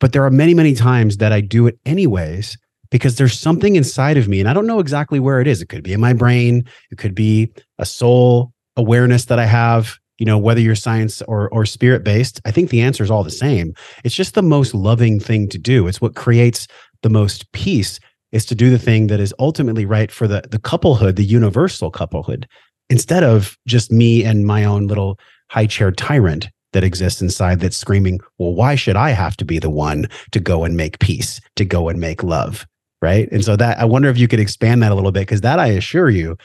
but 0.00 0.12
there 0.12 0.24
are 0.24 0.30
many, 0.30 0.54
many 0.54 0.74
times 0.74 1.16
that 1.18 1.32
I 1.32 1.40
do 1.40 1.66
it 1.66 1.78
anyways 1.84 2.56
because 2.90 3.16
there's 3.16 3.38
something 3.38 3.76
inside 3.76 4.16
of 4.16 4.28
me 4.28 4.40
and 4.40 4.48
I 4.48 4.52
don't 4.52 4.66
know 4.66 4.80
exactly 4.80 5.20
where 5.20 5.40
it 5.40 5.46
is. 5.46 5.60
It 5.62 5.68
could 5.68 5.82
be 5.82 5.92
in 5.92 6.00
my 6.00 6.12
brain, 6.12 6.64
it 6.90 6.98
could 6.98 7.14
be 7.14 7.52
a 7.78 7.86
soul 7.86 8.52
awareness 8.76 9.26
that 9.26 9.38
I 9.38 9.46
have 9.46 9.98
you 10.18 10.26
know 10.26 10.38
whether 10.38 10.60
you're 10.60 10.74
science 10.74 11.22
or 11.22 11.48
or 11.50 11.64
spirit 11.64 12.02
based 12.02 12.40
i 12.44 12.50
think 12.50 12.70
the 12.70 12.80
answer 12.80 13.04
is 13.04 13.10
all 13.10 13.24
the 13.24 13.30
same. 13.30 13.72
It's 14.04 14.14
just 14.14 14.34
the 14.34 14.42
most 14.42 14.74
loving 14.74 15.20
thing 15.20 15.48
to 15.48 15.58
do. 15.58 15.86
It's 15.86 16.00
what 16.00 16.16
creates 16.16 16.66
the 17.02 17.08
most 17.08 17.50
peace 17.52 18.00
is 18.32 18.44
to 18.46 18.54
do 18.54 18.70
the 18.70 18.78
thing 18.78 19.06
that 19.06 19.20
is 19.20 19.34
ultimately 19.38 19.84
right 19.84 20.10
for 20.10 20.26
the 20.28 20.42
the 20.50 20.58
couplehood 20.58 21.16
the 21.16 21.24
universal 21.24 21.90
couplehood 21.90 22.46
instead 22.90 23.24
of 23.24 23.56
just 23.66 23.92
me 23.92 24.24
and 24.24 24.46
my 24.46 24.64
own 24.64 24.86
little 24.86 25.18
high 25.50 25.66
chair 25.66 25.90
tyrant 25.90 26.48
that 26.72 26.84
exists 26.84 27.22
inside 27.22 27.60
that's 27.60 27.76
screaming 27.76 28.20
well 28.38 28.54
why 28.54 28.74
should 28.74 28.96
i 28.96 29.10
have 29.10 29.36
to 29.36 29.44
be 29.44 29.58
the 29.58 29.70
one 29.70 30.06
to 30.32 30.40
go 30.40 30.64
and 30.64 30.76
make 30.76 30.98
peace 30.98 31.40
to 31.56 31.64
go 31.64 31.88
and 31.88 31.98
make 32.00 32.22
love 32.22 32.66
right 33.00 33.30
and 33.32 33.44
so 33.44 33.56
that 33.56 33.78
i 33.78 33.84
wonder 33.84 34.08
if 34.08 34.18
you 34.18 34.28
could 34.28 34.40
expand 34.40 34.82
that 34.82 34.92
a 34.92 34.94
little 34.94 35.12
bit 35.12 35.20
because 35.20 35.40
that 35.40 35.58
i 35.58 35.66
assure 35.66 36.10
you 36.10 36.36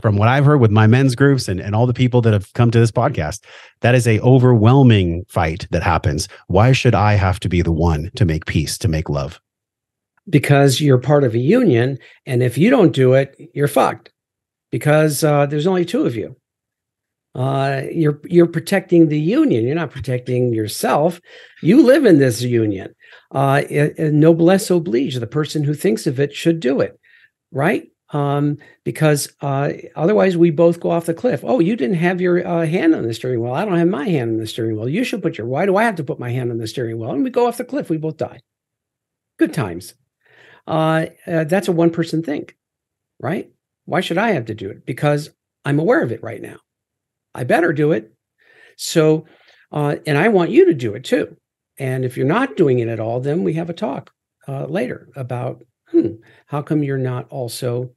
from 0.00 0.16
what 0.16 0.28
I've 0.28 0.44
heard 0.44 0.60
with 0.60 0.70
my 0.70 0.86
men's 0.86 1.14
groups 1.14 1.48
and, 1.48 1.60
and 1.60 1.74
all 1.74 1.86
the 1.86 1.94
people 1.94 2.20
that 2.22 2.32
have 2.32 2.52
come 2.54 2.70
to 2.70 2.78
this 2.78 2.90
podcast, 2.90 3.44
that 3.80 3.94
is 3.94 4.06
a 4.06 4.20
overwhelming 4.20 5.24
fight 5.28 5.66
that 5.70 5.82
happens. 5.82 6.28
Why 6.48 6.72
should 6.72 6.94
I 6.94 7.14
have 7.14 7.40
to 7.40 7.48
be 7.48 7.62
the 7.62 7.72
one 7.72 8.10
to 8.16 8.24
make 8.24 8.46
peace, 8.46 8.76
to 8.78 8.88
make 8.88 9.08
love? 9.08 9.40
Because 10.28 10.80
you're 10.80 10.98
part 10.98 11.24
of 11.24 11.34
a 11.34 11.38
union. 11.38 11.98
And 12.26 12.42
if 12.42 12.56
you 12.56 12.70
don't 12.70 12.92
do 12.92 13.14
it, 13.14 13.36
you're 13.54 13.68
fucked 13.68 14.10
because 14.70 15.22
uh, 15.22 15.46
there's 15.46 15.66
only 15.66 15.84
two 15.84 16.06
of 16.06 16.16
you. 16.16 16.36
Uh, 17.34 17.82
you're 17.90 18.20
you're 18.24 18.46
protecting 18.46 19.08
the 19.08 19.18
union. 19.18 19.66
You're 19.66 19.74
not 19.74 19.90
protecting 19.90 20.54
yourself. 20.54 21.20
You 21.62 21.82
live 21.82 22.04
in 22.04 22.20
this 22.20 22.42
union. 22.42 22.94
Uh, 23.34 23.62
noblesse 23.98 24.70
oblige. 24.70 25.16
The 25.16 25.26
person 25.26 25.64
who 25.64 25.74
thinks 25.74 26.06
of 26.06 26.18
it 26.18 26.34
should 26.34 26.60
do 26.60 26.80
it, 26.80 26.98
right? 27.50 27.90
um, 28.14 28.58
because 28.84 29.32
uh, 29.40 29.72
otherwise 29.96 30.36
we 30.36 30.50
both 30.50 30.78
go 30.78 30.90
off 30.90 31.06
the 31.06 31.14
cliff. 31.14 31.40
Oh, 31.42 31.58
you 31.58 31.74
didn't 31.74 31.96
have 31.96 32.20
your 32.20 32.46
uh, 32.46 32.64
hand 32.64 32.94
on 32.94 33.02
the 33.02 33.12
steering 33.12 33.40
wheel. 33.40 33.52
I 33.52 33.64
don't 33.64 33.76
have 33.76 33.88
my 33.88 34.08
hand 34.08 34.30
on 34.30 34.36
the 34.38 34.46
steering 34.46 34.76
wheel. 34.76 34.88
You 34.88 35.02
should 35.02 35.20
put 35.20 35.36
your. 35.36 35.48
Why 35.48 35.66
do 35.66 35.76
I 35.76 35.82
have 35.82 35.96
to 35.96 36.04
put 36.04 36.20
my 36.20 36.30
hand 36.30 36.50
on 36.50 36.58
the 36.58 36.68
steering 36.68 36.98
wheel? 36.98 37.10
And 37.10 37.24
we 37.24 37.30
go 37.30 37.48
off 37.48 37.56
the 37.56 37.64
cliff. 37.64 37.90
We 37.90 37.96
both 37.96 38.16
die. 38.16 38.40
Good 39.36 39.52
times. 39.52 39.94
Uh, 40.66 41.06
uh 41.26 41.44
that's 41.44 41.68
a 41.68 41.72
one 41.72 41.90
person 41.90 42.22
thing, 42.22 42.48
right? 43.18 43.50
Why 43.84 44.00
should 44.00 44.16
I 44.16 44.30
have 44.30 44.46
to 44.46 44.54
do 44.54 44.70
it? 44.70 44.86
Because 44.86 45.30
I'm 45.64 45.80
aware 45.80 46.02
of 46.02 46.12
it 46.12 46.22
right 46.22 46.40
now. 46.40 46.58
I 47.34 47.44
better 47.44 47.72
do 47.72 47.92
it. 47.92 48.12
So, 48.76 49.26
uh, 49.72 49.96
and 50.06 50.16
I 50.16 50.28
want 50.28 50.50
you 50.50 50.66
to 50.66 50.74
do 50.74 50.94
it 50.94 51.04
too. 51.04 51.36
And 51.78 52.04
if 52.04 52.16
you're 52.16 52.26
not 52.26 52.56
doing 52.56 52.78
it 52.78 52.88
at 52.88 53.00
all, 53.00 53.20
then 53.20 53.44
we 53.44 53.54
have 53.54 53.70
a 53.70 53.74
talk 53.74 54.12
uh, 54.46 54.66
later 54.66 55.08
about 55.16 55.64
hmm, 55.88 56.14
how 56.46 56.62
come 56.62 56.82
you're 56.82 56.98
not 56.98 57.28
also 57.30 57.90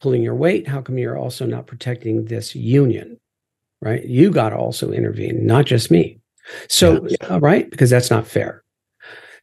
pulling 0.00 0.22
your 0.22 0.34
weight? 0.34 0.66
How 0.68 0.80
come 0.80 0.98
you're 0.98 1.18
also 1.18 1.46
not 1.46 1.66
protecting 1.66 2.24
this 2.24 2.54
union? 2.54 3.18
Right? 3.80 4.04
You 4.04 4.30
got 4.30 4.50
to 4.50 4.56
also 4.56 4.92
intervene, 4.92 5.46
not 5.46 5.66
just 5.66 5.90
me. 5.90 6.20
So, 6.68 7.06
yeah. 7.08 7.16
uh, 7.28 7.40
right? 7.40 7.68
Because 7.70 7.90
that's 7.90 8.10
not 8.10 8.26
fair. 8.26 8.62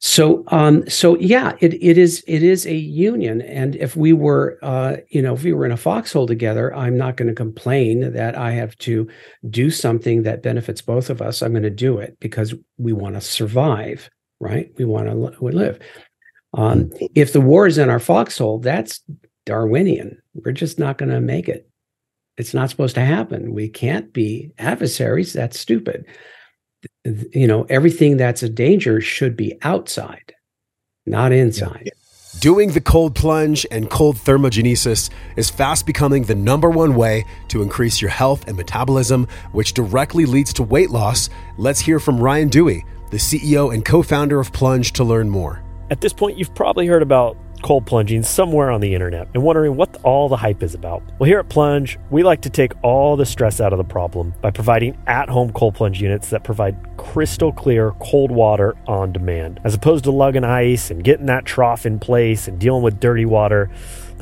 So, 0.05 0.43
um, 0.47 0.87
so 0.89 1.17
yeah, 1.17 1.53
it 1.61 1.75
it 1.81 1.97
is 1.97 2.25
it 2.27 2.43
is 2.43 2.65
a 2.65 2.75
union, 2.75 3.41
and 3.41 3.73
if 3.77 3.95
we 3.95 4.11
were, 4.11 4.59
uh, 4.61 4.97
you 5.07 5.21
know, 5.21 5.33
if 5.33 5.43
we 5.43 5.53
were 5.53 5.65
in 5.65 5.71
a 5.71 5.77
foxhole 5.77 6.27
together, 6.27 6.75
I'm 6.75 6.97
not 6.97 7.15
going 7.15 7.29
to 7.29 7.33
complain 7.33 8.11
that 8.11 8.37
I 8.37 8.51
have 8.51 8.77
to 8.79 9.07
do 9.49 9.71
something 9.71 10.23
that 10.23 10.43
benefits 10.43 10.81
both 10.81 11.09
of 11.09 11.21
us. 11.21 11.41
I'm 11.41 11.53
going 11.53 11.63
to 11.63 11.69
do 11.69 11.99
it 11.99 12.17
because 12.19 12.53
we 12.77 12.91
want 12.91 13.15
to 13.15 13.21
survive, 13.21 14.09
right? 14.41 14.69
We 14.77 14.83
want 14.83 15.07
to 15.07 15.41
we 15.41 15.53
live. 15.53 15.79
Um, 16.53 16.89
if 17.15 17.31
the 17.31 17.39
war 17.39 17.65
is 17.65 17.77
in 17.77 17.89
our 17.89 17.97
foxhole, 17.97 18.59
that's 18.59 18.99
Darwinian. 19.45 20.21
We're 20.33 20.51
just 20.51 20.77
not 20.77 20.97
going 20.97 21.11
to 21.11 21.21
make 21.21 21.47
it. 21.47 21.69
It's 22.35 22.53
not 22.53 22.69
supposed 22.69 22.95
to 22.95 23.05
happen. 23.05 23.53
We 23.53 23.69
can't 23.69 24.11
be 24.11 24.51
adversaries. 24.57 25.31
That's 25.31 25.57
stupid. 25.57 26.05
You 27.05 27.47
know, 27.47 27.65
everything 27.69 28.17
that's 28.17 28.43
a 28.43 28.49
danger 28.49 29.01
should 29.01 29.35
be 29.35 29.57
outside, 29.61 30.33
not 31.05 31.31
inside. 31.33 31.91
Doing 32.39 32.71
the 32.71 32.81
cold 32.81 33.13
plunge 33.13 33.65
and 33.71 33.89
cold 33.89 34.15
thermogenesis 34.17 35.09
is 35.35 35.49
fast 35.49 35.85
becoming 35.85 36.23
the 36.23 36.35
number 36.35 36.69
one 36.69 36.95
way 36.95 37.25
to 37.49 37.61
increase 37.61 38.01
your 38.01 38.09
health 38.09 38.47
and 38.47 38.57
metabolism, 38.57 39.27
which 39.51 39.73
directly 39.73 40.25
leads 40.25 40.51
to 40.53 40.63
weight 40.63 40.89
loss. 40.89 41.29
Let's 41.57 41.79
hear 41.79 41.99
from 41.99 42.19
Ryan 42.19 42.49
Duey, 42.49 42.81
the 43.11 43.17
CEO 43.17 43.73
and 43.73 43.85
co 43.85 44.01
founder 44.01 44.39
of 44.39 44.51
Plunge, 44.51 44.93
to 44.93 45.03
learn 45.03 45.29
more. 45.29 45.63
At 45.89 46.01
this 46.01 46.13
point, 46.13 46.37
you've 46.37 46.55
probably 46.55 46.87
heard 46.87 47.01
about 47.01 47.37
cold 47.63 47.85
plunging 47.87 48.21
somewhere 48.21 48.69
on 48.69 48.81
the 48.81 48.93
internet 48.93 49.27
and 49.33 49.41
wondering 49.41 49.75
what 49.75 49.97
all 50.03 50.29
the 50.29 50.37
hype 50.37 50.61
is 50.61 50.75
about. 50.75 51.01
Well, 51.17 51.27
here 51.27 51.39
at 51.39 51.49
Plunge, 51.49 51.97
we 52.11 52.21
like 52.21 52.41
to 52.41 52.49
take 52.49 52.73
all 52.83 53.15
the 53.15 53.25
stress 53.25 53.59
out 53.59 53.73
of 53.73 53.77
the 53.77 53.83
problem 53.83 54.33
by 54.41 54.51
providing 54.51 54.97
at 55.07 55.29
home 55.29 55.51
cold 55.53 55.73
plunge 55.73 56.01
units 56.01 56.29
that 56.29 56.43
provide 56.43 56.75
crystal 56.97 57.51
clear 57.51 57.91
cold 57.99 58.29
water 58.29 58.75
on 58.85 59.11
demand. 59.13 59.61
As 59.63 59.73
opposed 59.73 60.03
to 60.03 60.11
lugging 60.11 60.43
ice 60.43 60.91
and 60.91 61.03
getting 61.03 61.25
that 61.27 61.45
trough 61.45 61.85
in 61.85 61.99
place 61.99 62.47
and 62.47 62.59
dealing 62.59 62.83
with 62.83 62.99
dirty 62.99 63.25
water, 63.25 63.71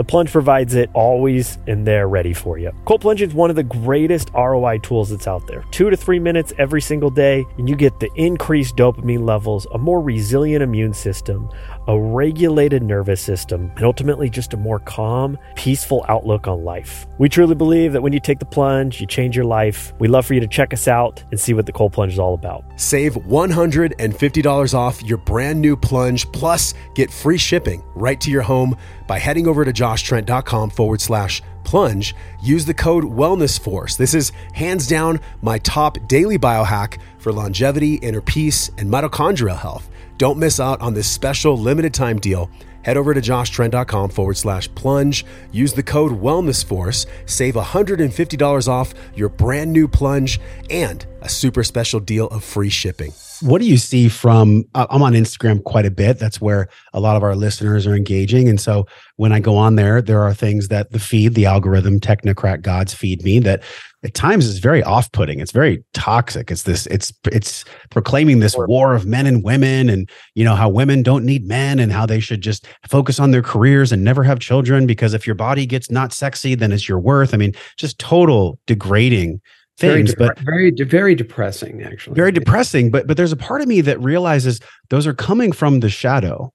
the 0.02 0.06
plunge 0.06 0.32
provides 0.32 0.74
it 0.74 0.89
always 0.95 1.60
and 1.68 1.86
there 1.86 2.08
ready 2.08 2.34
for 2.34 2.58
you. 2.58 2.72
Cold 2.86 3.02
plunge 3.02 3.22
is 3.22 3.36
one 3.36 3.52
of 3.52 3.56
the 3.56 3.62
greatest 3.62 4.32
ROI 4.34 4.80
tools 4.80 5.12
that's 5.12 5.28
out 5.28 5.45
there. 5.45 5.64
Two 5.70 5.91
to 5.91 5.95
three 5.95 6.18
minutes 6.18 6.52
every 6.58 6.82
single 6.82 7.12
day, 7.12 7.45
and 7.60 7.70
you 7.70 7.76
get 7.76 7.99
the 7.99 8.10
increased 8.16 8.76
dopamine 8.76 9.28
levels, 9.28 9.68
a 9.76 9.78
more 9.78 10.02
resilient 10.02 10.64
immune 10.64 10.91
system, 10.91 11.47
a 11.88 11.99
regulated 11.99 12.82
nervous 12.82 13.22
system, 13.22 13.72
and 13.76 13.86
ultimately 13.86 14.28
just 14.28 14.56
a 14.56 14.58
more 14.58 14.80
calm, 14.80 15.38
peaceful 15.56 16.04
outlook 16.10 16.47
on 16.47 16.64
life. 16.64 17.06
We 17.20 17.30
truly 17.30 17.54
believe 17.54 17.93
that 17.93 18.02
when 18.02 18.12
you 18.12 18.20
take 18.20 18.39
the 18.39 18.45
plunge, 18.45 18.99
you 18.99 19.06
change 19.06 19.36
your 19.36 19.45
life. 19.45 19.93
We'd 19.99 20.10
love 20.10 20.26
for 20.26 20.34
you 20.34 20.39
to 20.39 20.47
check 20.47 20.74
us 20.74 20.88
out 20.88 21.24
and 21.30 21.39
see 21.39 21.54
what 21.54 21.68
the 21.68 21.72
cold 21.72 21.93
plunge 21.93 22.14
is 22.14 22.20
all 22.20 22.34
about. 22.34 22.64
Save 22.76 23.14
$150 23.14 24.74
off 24.74 25.04
your 25.04 25.20
brand 25.20 25.62
new 25.62 25.78
plunge, 25.78 26.32
plus 26.32 26.74
get 26.95 27.12
free 27.12 27.38
shipping 27.38 27.84
right 27.93 28.20
to 28.20 28.32
your 28.32 28.41
home 28.41 28.76
by 29.12 29.20
heading 29.20 29.45
over 29.45 29.66
to 29.66 29.74
joshtrent.com 29.74 30.70
forward 30.70 31.01
slash 31.01 31.41
plunge. 31.66 32.16
Use 32.41 32.64
the 32.64 32.74
code 32.74 33.03
Wellness 33.03 33.59
Force. 33.59 33.97
This 33.97 34.14
is 34.14 34.32
hands 34.53 34.88
down 34.88 35.20
my 35.41 35.57
top 35.57 35.97
daily 36.07 36.39
biohack 36.39 36.97
for 37.18 37.34
longevity, 37.34 37.95
inner 37.95 38.22
peace, 38.22 38.70
and 38.78 38.89
mitochondrial 38.89 39.57
health. 39.57 39.89
Don't 40.18 40.39
miss 40.39 40.62
out 40.62 40.80
on 40.80 40.93
this 40.93 41.09
special 41.09 41.57
limited 41.57 41.93
time 41.93 42.20
deal. 42.20 42.49
Head 42.84 42.97
over 42.97 43.13
to 43.13 43.21
joshtrent.com 43.21 44.09
forward 44.09 44.38
slash 44.38 44.73
plunge. 44.75 45.25
Use 45.51 45.73
the 45.73 45.84
code 45.84 46.11
WellnessForce. 46.11 47.05
Save 47.25 47.55
$150 47.55 48.67
off 48.67 48.93
your 49.15 49.29
brand 49.29 49.71
new 49.71 49.88
plunge 49.88 50.39
and 50.69 51.05
a 51.21 51.29
super 51.29 51.63
special 51.63 51.99
deal 51.99 52.27
of 52.27 52.43
free 52.43 52.69
shipping. 52.69 53.13
What 53.41 53.59
do 53.59 53.67
you 53.67 53.77
see 53.77 54.07
from? 54.07 54.65
Uh, 54.75 54.86
I'm 54.89 55.01
on 55.01 55.13
Instagram 55.13 55.63
quite 55.63 55.86
a 55.86 55.91
bit. 55.91 56.19
That's 56.19 56.39
where 56.39 56.67
a 56.93 56.99
lot 56.99 57.15
of 57.15 57.23
our 57.23 57.36
listeners 57.36 57.88
are 57.88 57.95
engaging. 57.95 58.47
And 58.47 58.59
so 58.59 58.86
when 59.15 59.32
I 59.32 59.39
go 59.39 59.55
on 59.57 59.75
there, 59.75 60.01
there 60.01 60.21
are 60.21 60.34
things 60.34 60.67
that 60.67 60.91
the 60.91 60.99
feed, 60.99 61.34
the 61.34 61.45
algorithm, 61.47 61.99
technocrat 61.99 62.61
gods 62.61 62.93
feed 62.93 63.23
me 63.23 63.39
that 63.39 63.63
at 64.04 64.14
times 64.14 64.47
is 64.47 64.60
very 64.60 64.82
off-putting. 64.84 65.39
It's 65.39 65.52
very 65.52 65.84
toxic. 65.93 66.49
It's 66.49 66.64
this. 66.64 66.88
It's 66.88 67.14
it's 67.32 67.64
proclaiming 67.89 68.39
this 68.39 68.56
war 68.58 68.95
of 68.95 69.06
men 69.06 69.28
and 69.28 69.43
women, 69.43 69.89
and 69.89 70.10
you 70.36 70.43
know 70.43 70.56
how 70.56 70.70
women 70.70 71.04
don't 71.04 71.26
need 71.26 71.47
men, 71.47 71.80
and 71.80 71.91
how 71.91 72.06
they 72.06 72.20
should 72.20 72.41
just 72.41 72.68
focus 72.89 73.20
on 73.20 73.32
their 73.32 73.43
careers 73.43 73.91
and 73.91 74.04
never 74.04 74.24
have 74.24 74.39
children 74.39 74.88
because 74.88 75.14
if 75.14 75.28
your 75.28 75.36
body 75.36 75.66
gets 75.66 75.91
not 75.91 76.14
sexy, 76.14 76.56
then 76.56 76.72
it's 76.72 76.89
your 76.89 76.99
worth. 76.99 77.34
I 77.34 77.38
mean, 77.38 77.54
just 77.78 77.99
total 77.99 78.58
degrading 78.66 79.41
things 79.78 80.14
very 80.14 80.30
but 80.30 80.39
very 80.39 80.72
very 80.72 81.16
depressing 81.16 81.82
actually 81.82 82.14
very 82.14 82.32
depressing 82.32 82.91
but 82.91 83.08
but 83.08 83.16
there's 83.16 83.32
a 83.32 83.38
part 83.38 83.62
of 83.62 83.68
me 83.68 83.82
that 83.82 83.99
realizes 84.02 84.60
those 84.89 85.08
are 85.08 85.14
coming 85.14 85.52
from 85.52 85.80
the 85.80 85.89
shadow 85.89 86.52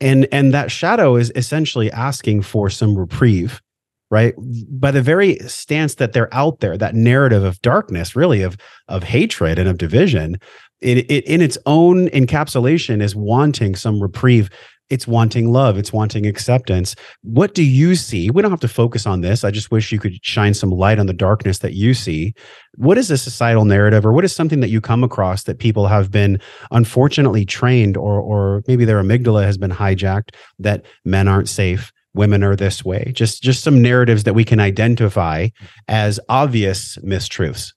and 0.00 0.26
and 0.32 0.52
that 0.52 0.70
shadow 0.70 1.16
is 1.16 1.32
essentially 1.36 1.90
asking 1.92 2.42
for 2.42 2.68
some 2.68 2.98
reprieve 2.98 3.62
right? 4.10 4.34
By 4.70 4.90
the 4.90 5.02
very 5.02 5.38
stance 5.40 5.94
that 5.96 6.12
they're 6.12 6.32
out 6.34 6.60
there 6.60 6.76
that 6.76 6.94
narrative 6.94 7.44
of 7.44 7.60
darkness 7.62 8.16
really 8.16 8.42
of 8.42 8.56
of 8.88 9.04
hatred 9.04 9.58
and 9.58 9.68
of 9.68 9.78
division 9.78 10.38
it, 10.80 11.10
it 11.10 11.24
in 11.24 11.40
its 11.40 11.58
own 11.66 12.08
encapsulation 12.08 13.02
is 13.02 13.14
wanting 13.14 13.74
some 13.74 14.00
reprieve. 14.00 14.50
It's 14.88 15.06
wanting 15.06 15.52
love. 15.52 15.78
It's 15.78 15.92
wanting 15.92 16.26
acceptance. 16.26 16.96
What 17.22 17.54
do 17.54 17.62
you 17.62 17.94
see? 17.94 18.28
We 18.28 18.42
don't 18.42 18.50
have 18.50 18.58
to 18.60 18.68
focus 18.68 19.06
on 19.06 19.20
this. 19.20 19.44
I 19.44 19.52
just 19.52 19.70
wish 19.70 19.92
you 19.92 20.00
could 20.00 20.24
shine 20.24 20.52
some 20.52 20.70
light 20.70 20.98
on 20.98 21.06
the 21.06 21.12
darkness 21.12 21.60
that 21.60 21.74
you 21.74 21.94
see. 21.94 22.34
What 22.74 22.98
is 22.98 23.08
a 23.08 23.16
societal 23.16 23.64
narrative 23.64 24.04
or 24.04 24.12
what 24.12 24.24
is 24.24 24.34
something 24.34 24.58
that 24.60 24.70
you 24.70 24.80
come 24.80 25.04
across 25.04 25.44
that 25.44 25.60
people 25.60 25.86
have 25.86 26.10
been 26.10 26.40
unfortunately 26.72 27.44
trained 27.44 27.96
or 27.96 28.20
or 28.20 28.62
maybe 28.66 28.84
their 28.84 29.00
amygdala 29.00 29.44
has 29.44 29.58
been 29.58 29.70
hijacked 29.70 30.34
that 30.58 30.84
men 31.04 31.28
aren't 31.28 31.48
safe 31.48 31.92
women 32.14 32.42
are 32.42 32.56
this 32.56 32.84
way 32.84 33.12
just 33.14 33.42
just 33.42 33.62
some 33.62 33.80
narratives 33.80 34.24
that 34.24 34.34
we 34.34 34.44
can 34.44 34.60
identify 34.60 35.48
as 35.88 36.20
obvious 36.28 36.96
mistruths 36.98 37.72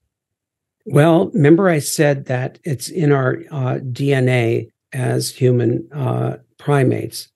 well 0.86 1.27
remember 1.29 1.69
i 1.69 1.79
said 1.79 2.25
that 2.25 2.59
it's 2.63 2.89
in 2.89 3.11
our 3.11 3.38
uh, 3.51 3.79
dna 3.91 4.67
as 4.93 5.29
human 5.29 5.88
uh, 5.91 6.38
primates 6.57 7.29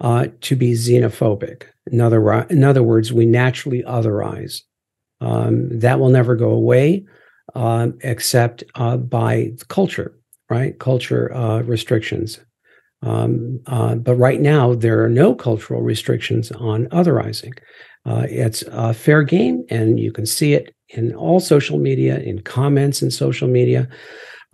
uh, 0.00 0.28
to 0.40 0.56
be 0.56 0.72
xenophobic. 0.72 1.64
In 1.90 2.00
other, 2.00 2.42
in 2.44 2.64
other 2.64 2.82
words, 2.82 3.12
we 3.12 3.26
naturally 3.26 3.82
otherize. 3.82 4.62
Um, 5.22 5.80
that 5.80 6.00
will 6.00 6.08
never 6.08 6.34
go 6.34 6.50
away 6.50 7.04
um, 7.54 7.98
except 8.00 8.64
uh, 8.76 8.96
by 8.96 9.52
culture, 9.68 10.14
right? 10.48 10.78
Culture 10.78 11.34
uh, 11.34 11.60
restrictions. 11.60 12.40
Um, 13.02 13.60
uh, 13.66 13.94
but 13.94 14.16
right 14.16 14.40
now, 14.40 14.74
there 14.74 15.02
are 15.02 15.08
no 15.08 15.34
cultural 15.34 15.80
restrictions 15.80 16.52
on 16.52 16.86
otherizing. 16.86 17.56
Uh, 18.04 18.26
it's 18.28 18.62
a 18.70 18.94
fair 18.94 19.22
game, 19.22 19.64
and 19.70 19.98
you 19.98 20.12
can 20.12 20.26
see 20.26 20.54
it 20.54 20.74
in 20.90 21.14
all 21.14 21.40
social 21.40 21.78
media, 21.78 22.18
in 22.18 22.40
comments 22.42 23.02
in 23.02 23.10
social 23.10 23.48
media. 23.48 23.88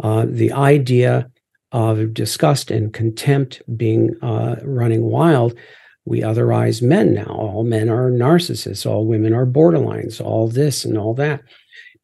Uh, 0.03 0.27
the 0.29 0.53
idea 0.53 1.29
of 1.73 2.15
disgust 2.15 2.71
and 2.71 2.93
contempt 2.93 3.63
being 3.77 4.17
uh, 4.23 4.57
running 4.63 5.05
wild, 5.05 5.55
we 6.05 6.21
otherize 6.21 6.83
men 6.83 7.15
now. 7.15 7.27
All 7.27 7.65
men 7.65 7.89
are 7.89 8.11
narcissists. 8.11 8.87
All 8.89 9.07
women 9.07 9.33
are 9.33 9.47
borderlines. 9.47 10.21
All 10.25 10.49
this 10.49 10.85
and 10.85 10.97
all 10.97 11.15
that. 11.15 11.43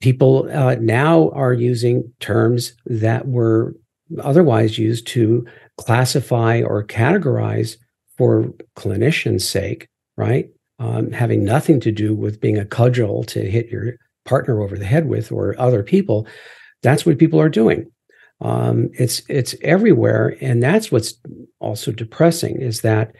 People 0.01 0.49
uh, 0.53 0.74
now 0.80 1.30
are 1.30 1.53
using 1.53 2.12
terms 2.18 2.72
that 2.86 3.28
were 3.28 3.76
otherwise 4.21 4.79
used 4.79 5.07
to 5.09 5.47
classify 5.79 6.63
or 6.63 6.85
categorize 6.85 7.77
for 8.19 8.53
clinicians' 8.77 9.43
sake, 9.43 9.89
right? 10.17 10.49
Um, 10.79 11.13
having 11.13 11.45
nothing 11.45 11.81
to 11.81 11.93
do 11.93 12.15
with 12.15 12.41
being 12.41 12.59
a 12.59 12.65
cudgel 12.65 13.25
to 13.25 13.49
hit 13.49 13.69
your 13.69 13.95
partner 14.25 14.61
over 14.61 14.77
the 14.77 14.85
head 14.85 15.09
with 15.09 15.33
or 15.33 15.59
other 15.59 15.83
people. 15.83 16.27
That's 16.83 17.07
what 17.07 17.19
people 17.19 17.41
are 17.41 17.49
doing. 17.49 17.91
Um, 18.41 18.91
it's 18.95 19.23
it's 19.29 19.55
everywhere, 19.63 20.37
and 20.41 20.63
that's 20.63 20.91
what's 20.91 21.15
also 21.61 21.93
depressing 21.93 22.61
is 22.61 22.81
that 22.81 23.15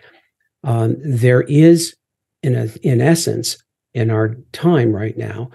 um, 0.64 0.97
there 1.05 1.43
is, 1.43 1.95
in 2.43 2.57
a, 2.57 2.68
in 2.82 3.01
essence, 3.01 3.57
in 3.95 4.11
our 4.11 4.36
time 4.53 4.93
right 4.93 5.16
now, 5.16 5.51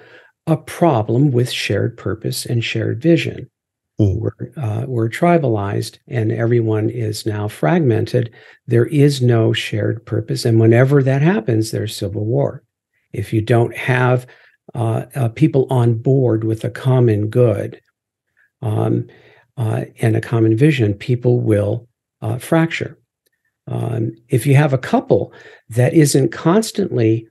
a 0.46 0.56
problem 0.56 1.32
with 1.32 1.52
shared 1.52 1.98
purpose 1.98 2.46
and 2.46 2.64
shared 2.64 3.02
vision. 3.02 3.50
We're 4.00 4.52
uh, 4.58 4.86
we're 4.88 5.10
tribalized, 5.10 5.98
and 6.08 6.32
everyone 6.32 6.89
is 6.89 7.26
now 7.26 7.48
fragmented. 7.48 8.32
There 8.68 8.86
is 8.86 9.22
no 9.24 9.54
shared 9.54 10.06
purpose, 10.06 10.45
and 10.45 10.60
whenever 10.60 11.02
that 11.02 11.24
happens, 11.24 11.72
there's 11.72 11.98
civil 11.98 12.24
war. 12.24 12.64
If 13.12 13.34
you 13.34 13.41
don't 13.41 13.76
have 13.76 14.28
uh, 14.76 15.06
uh, 15.16 15.30
people 15.30 15.66
on 15.72 15.95
board 15.95 16.43
with 16.43 16.64
a 16.64 16.70
common 16.70 17.30
good, 17.30 17.82
um, 18.62 19.08
uh, 19.58 19.86
and 20.00 20.16
a 20.16 20.22
common 20.22 20.56
vision, 20.56 20.93
people 20.93 21.39
will 21.39 21.88
uh, 22.22 22.38
fracture. 22.38 23.00
Um, 23.66 24.12
if 24.30 24.45
you 24.45 24.56
have 24.56 24.74
a 24.74 24.78
couple 24.78 25.34
that 25.70 25.93
isn't 25.95 26.32
constantly 26.32 27.28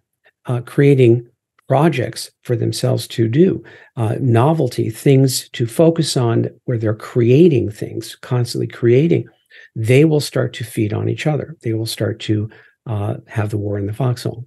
uh, 0.46 0.62
creating 0.62 1.28
projects 1.68 2.30
for 2.42 2.56
themselves 2.56 3.08
to 3.08 3.28
do, 3.28 3.62
uh, 3.96 4.16
novelty, 4.20 4.90
things 4.90 5.48
to 5.50 5.66
focus 5.66 6.16
on 6.16 6.48
where 6.64 6.78
they're 6.78 6.94
creating 6.94 7.70
things, 7.70 8.16
constantly 8.16 8.66
creating, 8.66 9.28
they 9.74 10.04
will 10.04 10.20
start 10.20 10.52
to 10.54 10.64
feed 10.64 10.92
on 10.92 11.08
each 11.08 11.26
other. 11.26 11.56
They 11.62 11.72
will 11.72 11.86
start 11.86 12.20
to 12.20 12.48
uh, 12.86 13.16
have 13.26 13.50
the 13.50 13.58
war 13.58 13.78
in 13.78 13.86
the 13.86 13.92
foxhole. 13.92 14.46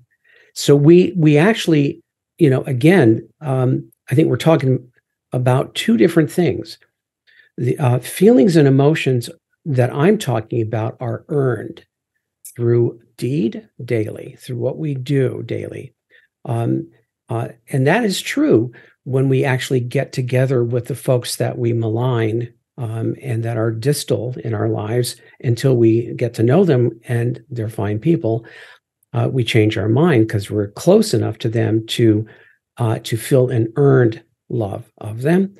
So 0.53 0.75
we 0.75 1.13
we 1.15 1.37
actually, 1.37 2.01
you 2.37 2.49
know, 2.49 2.63
again, 2.63 3.27
um, 3.41 3.91
I 4.09 4.15
think 4.15 4.29
we're 4.29 4.37
talking 4.37 4.91
about 5.31 5.75
two 5.75 5.97
different 5.97 6.31
things 6.31 6.77
the 7.59 7.77
uh, 7.77 7.99
feelings 7.99 8.55
and 8.55 8.69
emotions 8.69 9.29
that 9.65 9.93
I'm 9.93 10.17
talking 10.17 10.61
about 10.61 10.95
are 11.01 11.25
earned 11.27 11.85
through 12.55 13.01
deed 13.17 13.67
daily, 13.83 14.37
through 14.39 14.55
what 14.55 14.77
we 14.77 14.95
do 14.95 15.43
daily. 15.45 15.93
Um, 16.45 16.89
uh, 17.29 17.49
and 17.69 17.87
that 17.87 18.03
is 18.03 18.21
true 18.21 18.71
when 19.03 19.29
we 19.29 19.45
actually 19.45 19.79
get 19.79 20.11
together 20.13 20.63
with 20.63 20.85
the 20.85 20.95
folks 20.95 21.37
that 21.37 21.57
we 21.57 21.73
malign 21.73 22.53
um, 22.77 23.15
and 23.21 23.43
that 23.43 23.57
are 23.57 23.71
distal 23.71 24.35
in 24.43 24.53
our 24.53 24.69
lives 24.69 25.15
until 25.41 25.75
we 25.75 26.13
get 26.15 26.33
to 26.35 26.43
know 26.43 26.63
them 26.63 26.99
and 27.07 27.43
they're 27.49 27.69
fine 27.69 27.99
people. 27.99 28.45
Uh, 29.13 29.27
we 29.31 29.43
change 29.43 29.77
our 29.77 29.89
mind 29.89 30.27
because 30.27 30.49
we're 30.49 30.69
close 30.69 31.13
enough 31.13 31.37
to 31.39 31.49
them 31.49 31.85
to 31.87 32.25
uh, 32.77 32.99
to 32.99 33.17
feel 33.17 33.49
an 33.49 33.71
earned 33.75 34.23
love 34.49 34.89
of 34.99 35.21
them 35.21 35.53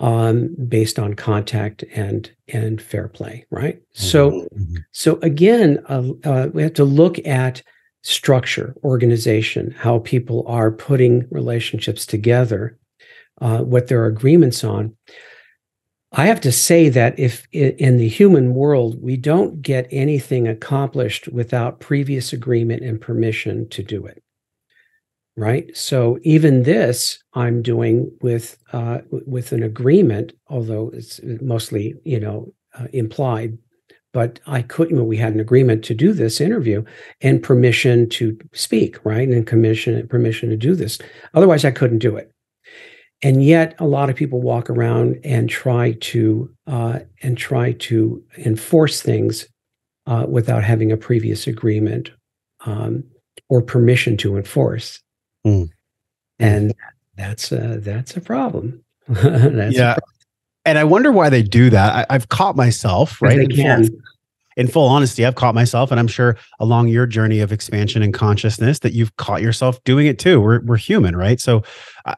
um, 0.00 0.54
based 0.68 0.98
on 0.98 1.14
contact 1.14 1.84
and 1.94 2.30
and 2.48 2.82
fair 2.82 3.08
play, 3.08 3.46
right? 3.50 3.76
Mm-hmm. 3.76 4.04
So, 4.04 4.30
mm-hmm. 4.30 4.76
so 4.92 5.18
again, 5.22 5.78
uh, 5.88 6.04
uh, 6.24 6.48
we 6.52 6.62
have 6.62 6.74
to 6.74 6.84
look 6.84 7.24
at 7.26 7.62
structure, 8.06 8.72
organization, 8.84 9.72
how 9.72 9.98
people 9.98 10.44
are 10.46 10.70
putting 10.70 11.26
relationships 11.30 12.06
together, 12.06 12.78
uh, 13.40 13.58
what 13.58 13.88
their 13.88 14.06
agreements 14.06 14.62
on. 14.62 14.96
I 16.12 16.26
have 16.26 16.40
to 16.42 16.52
say 16.52 16.88
that 16.88 17.18
if 17.18 17.48
in 17.50 17.96
the 17.96 18.08
human 18.08 18.54
world 18.54 19.02
we 19.02 19.16
don't 19.16 19.60
get 19.60 19.88
anything 19.90 20.46
accomplished 20.46 21.26
without 21.28 21.80
previous 21.80 22.32
agreement 22.32 22.84
and 22.84 23.00
permission 23.00 23.68
to 23.70 23.82
do 23.82 24.06
it 24.06 24.22
right 25.36 25.76
so 25.76 26.18
even 26.22 26.62
this 26.62 27.22
i'm 27.34 27.60
doing 27.60 28.10
with 28.22 28.56
uh, 28.72 29.00
with 29.10 29.52
an 29.52 29.62
agreement 29.62 30.32
although 30.48 30.88
it's 30.94 31.20
mostly 31.42 31.94
you 32.04 32.18
know 32.18 32.50
uh, 32.78 32.86
implied 32.94 33.58
but 34.16 34.40
i 34.46 34.62
couldn't 34.62 35.06
we 35.06 35.16
had 35.16 35.34
an 35.34 35.40
agreement 35.40 35.84
to 35.84 35.94
do 35.94 36.12
this 36.12 36.40
interview 36.40 36.82
and 37.20 37.42
permission 37.42 38.08
to 38.08 38.38
speak 38.52 38.92
right 39.04 39.28
and 39.28 39.46
commission 39.46 40.06
permission 40.08 40.48
to 40.48 40.56
do 40.56 40.74
this 40.74 40.98
otherwise 41.34 41.64
i 41.64 41.70
couldn't 41.70 41.98
do 41.98 42.16
it 42.16 42.32
and 43.22 43.44
yet 43.44 43.74
a 43.78 43.86
lot 43.86 44.08
of 44.10 44.16
people 44.16 44.40
walk 44.40 44.70
around 44.70 45.18
and 45.24 45.48
try 45.48 45.92
to 46.00 46.50
uh, 46.66 46.98
and 47.22 47.38
try 47.38 47.72
to 47.72 48.22
enforce 48.38 49.00
things 49.00 49.46
uh, 50.06 50.24
without 50.28 50.62
having 50.62 50.92
a 50.92 50.96
previous 50.96 51.46
agreement 51.46 52.10
um, 52.66 53.02
or 53.48 53.62
permission 53.62 54.16
to 54.16 54.36
enforce 54.36 55.00
Mm. 55.46 55.70
And 56.38 56.74
that's 57.16 57.52
a, 57.52 57.78
that's 57.78 58.16
a 58.16 58.20
problem. 58.20 58.84
that's 59.08 59.76
yeah. 59.76 59.92
A 59.92 60.00
problem. 60.00 60.15
And 60.66 60.78
I 60.78 60.84
wonder 60.84 61.12
why 61.12 61.30
they 61.30 61.42
do 61.42 61.70
that. 61.70 62.06
I, 62.10 62.12
have 62.12 62.28
caught 62.28 62.56
myself, 62.56 63.22
right? 63.22 63.38
They 63.38 63.46
can. 63.46 63.88
in 64.56 64.66
full 64.66 64.88
honesty, 64.88 65.24
I've 65.24 65.34
caught 65.34 65.54
myself, 65.54 65.90
and 65.90 66.00
I'm 66.00 66.08
sure 66.08 66.36
along 66.60 66.88
your 66.88 67.06
journey 67.06 67.40
of 67.40 67.52
expansion 67.52 68.02
and 68.02 68.12
consciousness 68.12 68.78
that 68.80 68.94
you've 68.94 69.14
caught 69.16 69.42
yourself 69.42 69.82
doing 69.84 70.06
it 70.06 70.18
too. 70.18 70.40
We're 70.40 70.60
we're 70.64 70.78
human, 70.78 71.14
right? 71.14 71.38
So 71.40 71.62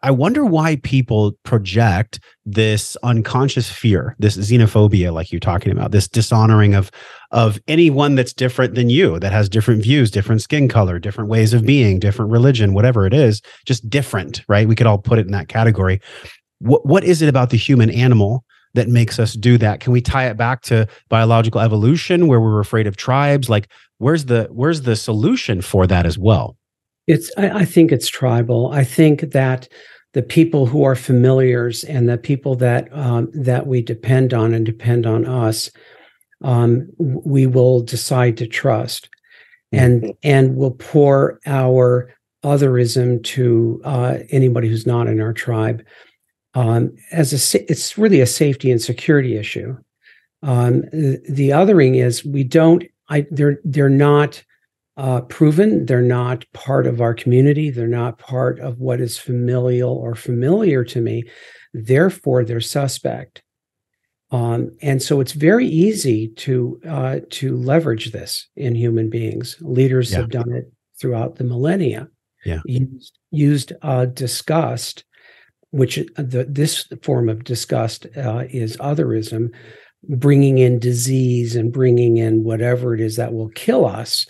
I 0.03 0.11
wonder 0.11 0.45
why 0.45 0.77
people 0.77 1.33
project 1.43 2.21
this 2.47 2.97
unconscious 3.03 3.71
fear, 3.71 4.15
this 4.19 4.37
xenophobia, 4.37 5.13
like 5.13 5.33
you're 5.33 5.41
talking 5.41 5.73
about, 5.73 5.91
this 5.91 6.09
dishonoring 6.09 6.75
of 6.75 6.91
of 7.31 7.61
anyone 7.69 8.15
that's 8.15 8.33
different 8.33 8.75
than 8.75 8.89
you, 8.89 9.19
that 9.19 9.33
has 9.33 9.49
different 9.49 9.83
views, 9.83 10.11
different 10.11 10.41
skin 10.41 10.69
color, 10.69 10.99
different 10.99 11.29
ways 11.29 11.53
of 11.53 11.67
being, 11.67 11.99
different 11.99 12.31
religion, 12.31 12.73
whatever 12.73 13.07
it 13.07 13.13
is, 13.13 13.43
just 13.67 13.89
different, 13.91 14.43
right? 14.49 14.67
We 14.67 14.75
could 14.75 14.87
all 14.87 14.97
put 14.97 15.19
it 15.19 15.27
in 15.27 15.33
that 15.33 15.49
category. 15.49 16.01
What 16.61 16.87
what 16.87 17.05
is 17.05 17.23
it 17.23 17.29
about 17.29 17.51
the 17.51 17.57
human 17.57 17.91
animal 17.91 18.45
that 18.75 18.89
makes 18.89 19.19
us 19.19 19.35
do 19.35 19.59
that? 19.59 19.81
Can 19.81 19.93
we 19.93 20.01
tie 20.01 20.27
it 20.27 20.37
back 20.37 20.63
to 20.63 20.87
biological 21.09 21.61
evolution 21.61 22.27
where 22.27 22.41
we're 22.41 22.61
afraid 22.61 22.87
of 22.87 22.97
tribes? 22.97 23.49
Like 23.49 23.69
where's 23.99 24.27
the 24.27 24.49
where's 24.51 24.83
the 24.83 24.97
solution 24.97 25.61
for 25.61 25.87
that 25.87 26.07
as 26.07 26.19
well? 26.19 26.57
It's 27.07 27.31
I, 27.37 27.51
I 27.51 27.65
think 27.65 27.93
it's 27.93 28.09
tribal. 28.09 28.71
I 28.73 28.85
think 28.85 29.33
that 29.33 29.69
the 30.15 30.23
people 30.23 30.67
who 30.67 30.85
are 30.85 30.95
familiars 30.95 31.85
and 31.85 32.09
the 32.09 32.19
people 32.19 32.55
that 32.57 32.89
um, 32.93 33.31
that 33.35 33.67
we 33.67 33.83
depend 33.83 34.33
on 34.33 34.55
and 34.55 34.65
depend 34.65 35.07
on 35.07 35.27
us, 35.27 35.71
um, 36.43 36.89
we 36.99 37.47
will 37.47 37.81
decide 37.81 38.37
to 38.39 38.47
trust, 38.47 39.09
and 39.73 40.03
mm-hmm. 40.03 40.11
and 40.23 40.57
will 40.57 40.73
pour 40.73 41.41
our 41.47 42.15
otherism 42.45 43.23
to 43.25 43.81
uh, 43.85 44.19
anybody 44.31 44.69
who's 44.69 44.87
not 44.87 45.09
in 45.09 45.21
our 45.21 45.33
tribe 45.33 45.83
um, 46.59 46.97
as 47.13 47.33
a 47.33 47.71
it's 47.71 47.97
really 47.97 48.21
a 48.21 48.27
safety 48.27 48.73
and 48.73 48.83
security 48.83 49.37
issue. 49.37 49.77
Um, 50.43 50.81
the, 50.91 51.51
othering 51.51 52.03
is 52.05 52.25
we 52.25 52.43
don't. 52.43 52.83
I 53.09 53.27
they're 53.31 53.61
they're 53.63 53.89
not 53.89 54.43
uh, 54.97 55.21
proven. 55.21 55.87
They're 55.87 56.03
not 56.03 56.45
part 56.53 56.89
of 56.89 57.01
our 57.01 57.15
community. 57.15 57.71
They're 57.71 57.87
not 57.87 58.19
part 58.19 58.59
of 58.59 58.81
what 58.81 59.01
is 59.01 59.17
familial 59.17 59.93
or 59.93 60.17
familiar 60.17 60.83
to 60.83 61.01
me. 61.01 61.25
Therefore, 61.75 62.45
they're 62.45 62.61
suspect. 62.61 63.43
Um, 64.33 64.77
and 64.83 65.01
so 65.01 65.21
it's 65.21 65.33
very 65.33 65.67
easy 65.67 66.29
to 66.29 66.81
uh, 66.89 67.21
to 67.31 67.57
leverage 67.57 68.11
this 68.11 68.49
in 68.57 68.75
human 68.75 69.11
beings. 69.11 69.57
Leaders 69.61 70.11
yeah. 70.11 70.19
have 70.19 70.31
done 70.31 70.53
it 70.53 70.73
throughout 71.01 71.37
the 71.37 71.45
millennia. 71.45 72.09
Yeah, 72.45 72.61
used, 72.65 73.19
used 73.31 73.73
uh, 73.83 74.07
disgust 74.07 75.05
which 75.71 75.99
uh, 75.99 76.03
the, 76.17 76.47
this 76.49 76.89
form 77.03 77.29
of 77.29 77.45
disgust 77.45 78.07
uh, 78.17 78.45
is 78.51 78.77
otherism, 78.79 79.51
bringing 80.05 80.59
in 80.59 80.79
disease 80.79 81.57
and 81.57 81.73
bringing 81.73 82.17
in 82.17 82.45
whatever 82.45 82.95
it 82.95 83.01
is 83.01 83.17
that 83.17 83.33
will 83.33 83.51
kill 83.51 83.85
us 83.85 84.27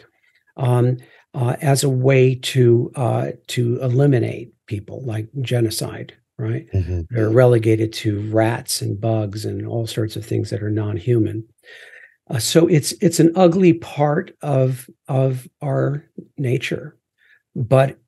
um, 0.57 0.97
uh, 1.35 1.57
as 1.61 1.85
a 1.85 1.89
way 1.89 2.35
to 2.35 2.91
uh, 2.97 3.31
to 3.47 3.81
eliminate 3.81 4.53
people, 4.67 5.05
like 5.05 5.29
genocide. 5.41 6.15
Right? 6.41 6.67
Mm-hmm. 6.73 7.01
They're 7.11 7.31
relegated 7.31 7.93
to 7.95 8.31
rats 8.31 8.81
and 8.81 9.01
bugs 9.01 9.45
and 9.45 9.67
all 9.67 9.89
sorts 9.89 10.15
of 10.15 10.25
things 10.25 10.51
that 10.51 10.63
are 10.63 10.71
non-human. 10.71 11.45
Uh, 12.31 12.39
so 12.39 12.69
it's 12.69 12.93
it's 13.01 13.19
an 13.19 13.33
ugly 13.35 13.73
part 13.73 14.37
of 14.41 14.89
of 15.09 15.49
our 15.61 16.05
nature, 16.37 16.97
but 17.57 17.99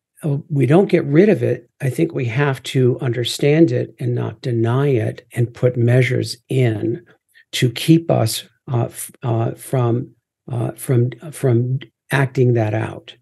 we 0.49 0.67
don't 0.67 0.91
get 0.91 1.05
rid 1.05 1.29
of 1.29 1.43
it. 1.43 1.71
I 1.81 1.91
think 1.91 2.13
we 2.13 2.27
have 2.27 2.63
to 2.65 2.99
understand 3.01 3.73
it 3.73 3.95
and 3.99 4.15
not 4.15 4.43
deny 4.43 4.89
it 4.89 5.27
and 5.33 5.53
put 5.53 5.77
measures 5.77 6.37
in 6.49 7.05
to 7.53 7.71
keep 7.71 8.11
us 8.11 8.45
uh, 8.71 8.89
uh, 9.23 9.53
from 9.53 10.15
uh, 10.51 10.73
from 10.73 11.11
from 11.33 11.81
acting 12.11 12.55
that 12.55 12.75
out, 12.75 13.15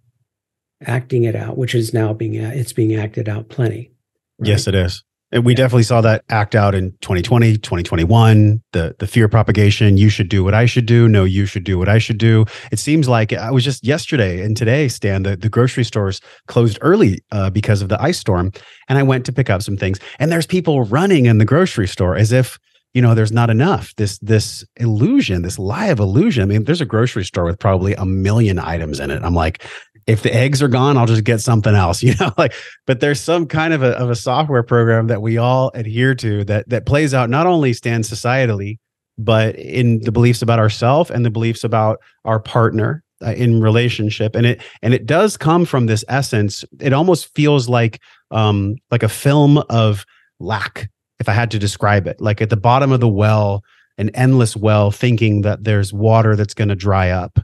acting 0.84 1.24
it 1.24 1.36
out, 1.36 1.56
which 1.56 1.74
is 1.74 1.94
now 1.94 2.12
being 2.12 2.34
it's 2.34 2.72
being 2.72 2.94
acted 2.94 3.28
out 3.28 3.48
plenty. 3.48 3.92
Right? 4.38 4.48
Yes, 4.48 4.66
it 4.66 4.74
is. 4.74 5.04
And 5.30 5.44
we 5.44 5.52
yeah. 5.52 5.58
definitely 5.58 5.82
saw 5.82 6.00
that 6.00 6.24
act 6.30 6.54
out 6.54 6.74
in 6.74 6.92
2020, 7.02 7.58
2021, 7.58 8.62
the 8.72 8.94
the 8.98 9.06
fear 9.06 9.28
propagation, 9.28 9.98
you 9.98 10.08
should 10.08 10.28
do 10.28 10.42
what 10.42 10.54
I 10.54 10.66
should 10.66 10.86
do, 10.86 11.08
no 11.08 11.24
you 11.24 11.44
should 11.44 11.64
do 11.64 11.78
what 11.78 11.88
I 11.88 11.98
should 11.98 12.18
do. 12.18 12.46
It 12.72 12.78
seems 12.78 13.08
like 13.08 13.32
I 13.32 13.50
was 13.50 13.64
just 13.64 13.84
yesterday 13.84 14.42
and 14.42 14.56
today 14.56 14.88
Stan 14.88 15.22
the, 15.24 15.36
the 15.36 15.48
grocery 15.48 15.84
stores 15.84 16.20
closed 16.46 16.78
early 16.80 17.22
uh, 17.30 17.50
because 17.50 17.82
of 17.82 17.88
the 17.88 18.00
ice 18.02 18.18
storm. 18.18 18.52
And 18.88 18.98
I 18.98 19.02
went 19.02 19.26
to 19.26 19.32
pick 19.32 19.50
up 19.50 19.62
some 19.62 19.76
things. 19.76 19.98
And 20.18 20.32
there's 20.32 20.46
people 20.46 20.84
running 20.84 21.26
in 21.26 21.38
the 21.38 21.44
grocery 21.44 21.88
store 21.88 22.16
as 22.16 22.32
if 22.32 22.58
you 22.94 23.02
know 23.02 23.14
there's 23.14 23.32
not 23.32 23.50
enough. 23.50 23.94
This 23.96 24.18
this 24.20 24.64
illusion 24.76 25.42
this 25.42 25.58
lie 25.58 25.86
of 25.86 26.00
illusion. 26.00 26.42
I 26.42 26.46
mean 26.46 26.64
there's 26.64 26.80
a 26.80 26.86
grocery 26.86 27.24
store 27.24 27.44
with 27.44 27.58
probably 27.58 27.94
a 27.94 28.06
million 28.06 28.58
items 28.58 28.98
in 28.98 29.10
it. 29.10 29.22
I'm 29.22 29.34
like 29.34 29.64
if 30.08 30.22
the 30.22 30.34
eggs 30.34 30.62
are 30.62 30.68
gone, 30.68 30.96
I'll 30.96 31.06
just 31.06 31.22
get 31.22 31.40
something 31.40 31.74
else, 31.74 32.02
you 32.02 32.14
know, 32.18 32.32
like, 32.36 32.54
but 32.86 32.98
there's 32.98 33.20
some 33.20 33.46
kind 33.46 33.72
of 33.72 33.82
a, 33.82 33.90
of 33.98 34.10
a 34.10 34.16
software 34.16 34.64
program 34.64 35.06
that 35.06 35.22
we 35.22 35.38
all 35.38 35.70
adhere 35.74 36.14
to 36.16 36.42
that, 36.44 36.68
that 36.70 36.86
plays 36.86 37.14
out 37.14 37.30
not 37.30 37.46
only 37.46 37.72
stands 37.72 38.10
societally, 38.10 38.78
but 39.18 39.54
in 39.56 40.00
the 40.00 40.12
beliefs 40.12 40.42
about 40.42 40.58
ourselves 40.58 41.10
and 41.10 41.24
the 41.24 41.30
beliefs 41.30 41.62
about 41.62 41.98
our 42.24 42.40
partner 42.40 43.02
uh, 43.24 43.32
in 43.32 43.60
relationship. 43.60 44.34
And 44.34 44.46
it, 44.46 44.62
and 44.80 44.94
it 44.94 45.06
does 45.06 45.36
come 45.36 45.64
from 45.64 45.86
this 45.86 46.04
essence. 46.08 46.64
It 46.80 46.92
almost 46.92 47.34
feels 47.34 47.68
like, 47.68 48.00
um, 48.30 48.76
like 48.90 49.02
a 49.02 49.08
film 49.08 49.58
of 49.68 50.06
lack, 50.40 50.88
if 51.18 51.28
I 51.28 51.32
had 51.32 51.50
to 51.50 51.58
describe 51.58 52.06
it, 52.06 52.20
like 52.20 52.40
at 52.40 52.48
the 52.48 52.56
bottom 52.56 52.92
of 52.92 53.00
the 53.00 53.08
well, 53.08 53.62
an 53.98 54.10
endless 54.10 54.56
well, 54.56 54.92
thinking 54.92 55.42
that 55.42 55.64
there's 55.64 55.92
water 55.92 56.36
that's 56.36 56.54
going 56.54 56.68
to 56.68 56.76
dry 56.76 57.10
up 57.10 57.40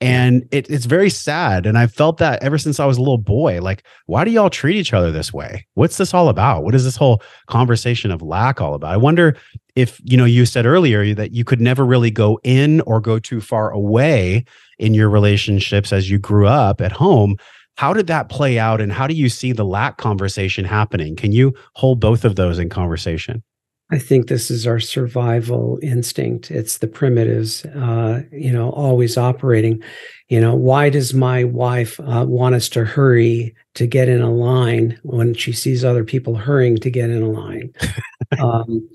and 0.00 0.46
it, 0.50 0.68
it's 0.68 0.84
very 0.84 1.10
sad. 1.10 1.66
And 1.66 1.78
i've 1.78 1.92
felt 1.92 2.18
that 2.18 2.42
ever 2.42 2.58
since 2.58 2.78
i 2.78 2.86
was 2.86 2.96
a 2.96 3.00
little 3.00 3.18
boy. 3.18 3.60
Like 3.60 3.84
why 4.06 4.24
do 4.24 4.30
y'all 4.30 4.50
treat 4.50 4.76
each 4.76 4.92
other 4.92 5.10
this 5.10 5.32
way? 5.32 5.66
What's 5.74 5.96
this 5.96 6.12
all 6.14 6.28
about? 6.28 6.64
What 6.64 6.74
is 6.74 6.84
this 6.84 6.96
whole 6.96 7.22
conversation 7.46 8.10
of 8.10 8.22
lack 8.22 8.60
all 8.60 8.74
about? 8.74 8.92
I 8.92 8.96
wonder 8.96 9.36
if 9.74 10.00
you 10.04 10.16
know 10.16 10.24
you 10.24 10.46
said 10.46 10.66
earlier 10.66 11.14
that 11.14 11.32
you 11.32 11.44
could 11.44 11.60
never 11.60 11.84
really 11.84 12.10
go 12.10 12.38
in 12.44 12.80
or 12.82 13.00
go 13.00 13.18
too 13.18 13.40
far 13.40 13.70
away 13.70 14.44
in 14.78 14.94
your 14.94 15.08
relationships 15.08 15.92
as 15.92 16.10
you 16.10 16.18
grew 16.18 16.46
up 16.46 16.80
at 16.80 16.92
home. 16.92 17.36
How 17.76 17.92
did 17.92 18.06
that 18.06 18.30
play 18.30 18.58
out? 18.58 18.80
And 18.80 18.90
how 18.90 19.06
do 19.06 19.14
you 19.14 19.28
see 19.28 19.52
the 19.52 19.64
lack 19.64 19.98
conversation 19.98 20.64
happening? 20.64 21.14
Can 21.14 21.32
you 21.32 21.54
hold 21.74 22.00
both 22.00 22.24
of 22.24 22.36
those 22.36 22.58
in 22.58 22.68
conversation 22.70 23.42
I 23.90 23.98
think 23.98 24.26
this 24.26 24.50
is 24.50 24.66
our 24.66 24.80
survival 24.80 25.78
instinct. 25.80 26.50
It's 26.50 26.78
the 26.78 26.88
primitives, 26.88 27.64
uh, 27.66 28.22
you 28.32 28.52
know, 28.52 28.70
always 28.70 29.16
operating. 29.16 29.80
You 30.28 30.40
know, 30.40 30.56
why 30.56 30.90
does 30.90 31.14
my 31.14 31.44
wife 31.44 32.00
uh, 32.00 32.24
want 32.26 32.56
us 32.56 32.68
to 32.70 32.84
hurry 32.84 33.54
to 33.74 33.86
get 33.86 34.08
in 34.08 34.22
a 34.22 34.32
line 34.32 34.98
when 35.04 35.34
she 35.34 35.52
sees 35.52 35.84
other 35.84 36.02
people 36.02 36.34
hurrying 36.34 36.78
to 36.78 36.90
get 36.90 37.10
in 37.10 37.22
a 37.22 37.28
line? 37.28 37.72
um, 38.42 38.88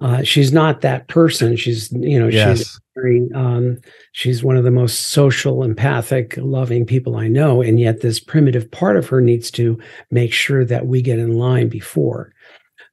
uh, 0.00 0.22
she's 0.22 0.50
not 0.50 0.80
that 0.80 1.08
person. 1.08 1.54
She's, 1.56 1.92
you 1.92 2.18
know, 2.18 2.28
yes. 2.28 2.58
she's 2.58 2.80
very, 2.94 3.28
um, 3.34 3.76
she's 4.12 4.42
one 4.42 4.56
of 4.56 4.64
the 4.64 4.70
most 4.70 5.08
social, 5.08 5.62
empathic, 5.62 6.38
loving 6.38 6.86
people 6.86 7.16
I 7.16 7.28
know, 7.28 7.60
and 7.60 7.78
yet 7.78 8.00
this 8.00 8.18
primitive 8.18 8.70
part 8.70 8.96
of 8.96 9.08
her 9.08 9.20
needs 9.20 9.50
to 9.52 9.78
make 10.10 10.32
sure 10.32 10.64
that 10.64 10.86
we 10.86 11.02
get 11.02 11.18
in 11.18 11.34
line 11.36 11.68
before 11.68 12.32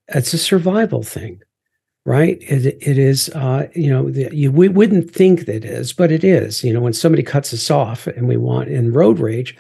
it's 0.10 0.34
a 0.34 0.38
survival 0.38 1.04
thing 1.04 1.42
right? 2.08 2.38
It, 2.42 2.68
it 2.68 3.00
is 3.00 3.30
uh, 3.30 3.68
you 3.74 3.90
know 3.90 4.12
the, 4.12 4.30
you, 4.32 4.52
we 4.52 4.68
wouldn't 4.68 5.10
think 5.10 5.48
that 5.48 5.56
it 5.56 5.66
is 5.66 5.92
but 5.92 6.12
it 6.12 6.24
is. 6.24 6.64
You 6.64 6.72
know 6.72 6.82
when 6.82 6.94
somebody 6.94 7.24
cuts 7.24 7.52
us 7.52 7.72
off 7.72 8.06
and 8.06 8.28
we 8.28 8.38
want 8.38 8.70
in 8.70 8.94
road 8.94 9.20
rage 9.20 9.58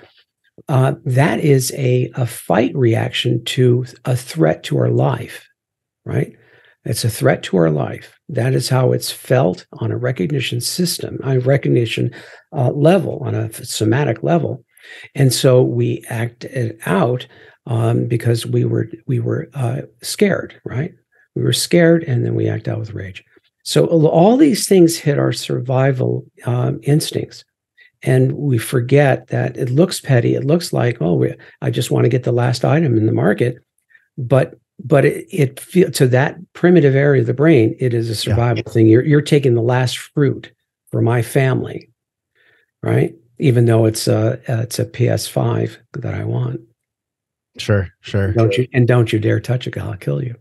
uh, 0.69 0.93
that 1.05 1.39
is 1.39 1.73
a, 1.75 2.11
a 2.15 2.27
fight 2.27 2.73
reaction 2.75 3.43
to 3.45 3.85
a 4.05 4.15
threat 4.15 4.63
to 4.63 4.77
our 4.77 4.89
life 4.89 5.47
right? 6.05 6.35
It's 6.85 7.03
a 7.03 7.09
threat 7.09 7.41
to 7.43 7.57
our 7.57 7.71
life. 7.71 8.19
That 8.29 8.53
is 8.53 8.69
how 8.69 8.91
it's 8.91 9.11
felt 9.11 9.65
on 9.73 9.91
a 9.91 9.97
recognition 9.97 10.61
system 10.61 11.19
a 11.23 11.39
recognition 11.39 12.11
uh, 12.55 12.71
level 12.71 13.19
on 13.23 13.35
a 13.35 13.51
somatic 13.53 14.23
level. 14.23 14.63
And 15.15 15.33
so 15.33 15.63
we 15.63 16.05
act 16.09 16.45
it 16.45 16.77
out 16.85 17.27
um, 17.66 18.07
because 18.07 18.45
we 18.45 18.66
were 18.66 18.89
we 19.05 19.20
were 19.20 19.49
uh, 19.53 19.82
scared, 20.01 20.59
right? 20.66 20.93
We 21.36 21.43
were 21.43 21.53
scared, 21.53 22.03
and 22.03 22.26
then 22.26 22.36
we 22.36 22.47
act 22.47 22.68
out 22.68 22.80
with 22.80 22.93
rage. 22.93 23.24
So 23.63 23.88
all 23.88 24.38
these 24.38 24.68
things 24.68 24.97
hit 24.97 25.18
our 25.18 25.34
survival 25.34 26.26
um, 26.45 26.80
instincts, 26.84 27.43
and 28.03 28.34
we 28.34 28.57
forget 28.57 29.28
that 29.28 29.57
it 29.57 29.70
looks 29.70 29.99
petty. 29.99 30.36
It 30.36 30.45
looks 30.45 30.72
like, 30.72 31.01
oh, 31.01 31.16
we, 31.16 31.34
I 31.61 31.72
just 31.72 31.91
want 31.91 32.05
to 32.05 32.09
get 32.09 32.24
the 32.24 32.32
last 32.32 32.63
item 32.63 32.97
in 32.97 33.07
the 33.07 33.11
market, 33.11 33.57
but 34.18 34.59
but 34.84 35.05
it, 35.05 35.28
it 35.32 35.59
feel 35.59 35.89
to 35.91 36.07
that 36.07 36.38
primitive 36.53 36.95
area 36.95 37.22
of 37.22 37.28
the 37.28 37.34
brain, 37.34 37.76
it 37.80 37.93
is 37.93 38.09
a 38.09 38.16
survival 38.16 38.63
yeah. 38.66 38.72
thing. 38.72 38.88
You're 38.88 39.05
you're 39.05 39.22
taking 39.22 39.55
the 39.55 39.61
last 39.61 39.97
fruit 39.97 40.51
for 40.91 41.01
my 41.01 41.22
family, 41.22 41.89
right? 42.84 43.16
Even 43.39 43.66
though 43.66 43.86
it's 43.86 44.07
a 44.07 44.39
it's 44.47 44.80
a 44.80 44.86
PS5 44.86 45.78
that 45.93 46.13
I 46.13 46.24
want. 46.24 46.61
Sure, 47.57 47.89
sure. 48.01 48.33
Don't 48.33 48.57
you 48.57 48.67
and 48.73 48.87
don't 48.87 49.13
you 49.13 49.19
dare 49.19 49.39
touch 49.39 49.67
it, 49.67 49.77
I'll 49.77 49.95
kill 49.95 50.23
you. 50.23 50.35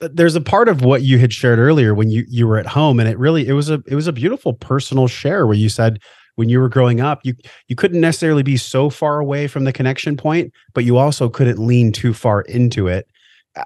there's 0.00 0.34
a 0.34 0.40
part 0.40 0.68
of 0.68 0.82
what 0.82 1.02
you 1.02 1.18
had 1.18 1.32
shared 1.32 1.58
earlier 1.58 1.94
when 1.94 2.10
you 2.10 2.24
you 2.28 2.46
were 2.46 2.58
at 2.58 2.66
home 2.66 2.98
and 2.98 3.08
it 3.08 3.18
really 3.18 3.46
it 3.46 3.52
was 3.52 3.68
a 3.70 3.82
it 3.86 3.94
was 3.94 4.06
a 4.06 4.12
beautiful 4.12 4.54
personal 4.54 5.06
share 5.06 5.46
where 5.46 5.56
you 5.56 5.68
said 5.68 5.98
when 6.36 6.48
you 6.48 6.58
were 6.58 6.68
growing 6.70 7.00
up 7.00 7.20
you 7.22 7.34
you 7.68 7.76
couldn't 7.76 8.00
necessarily 8.00 8.42
be 8.42 8.56
so 8.56 8.88
far 8.88 9.18
away 9.20 9.46
from 9.46 9.64
the 9.64 9.72
connection 9.72 10.16
point 10.16 10.52
but 10.72 10.84
you 10.84 10.96
also 10.96 11.28
couldn't 11.28 11.58
lean 11.58 11.92
too 11.92 12.14
far 12.14 12.42
into 12.42 12.86
it 12.86 13.06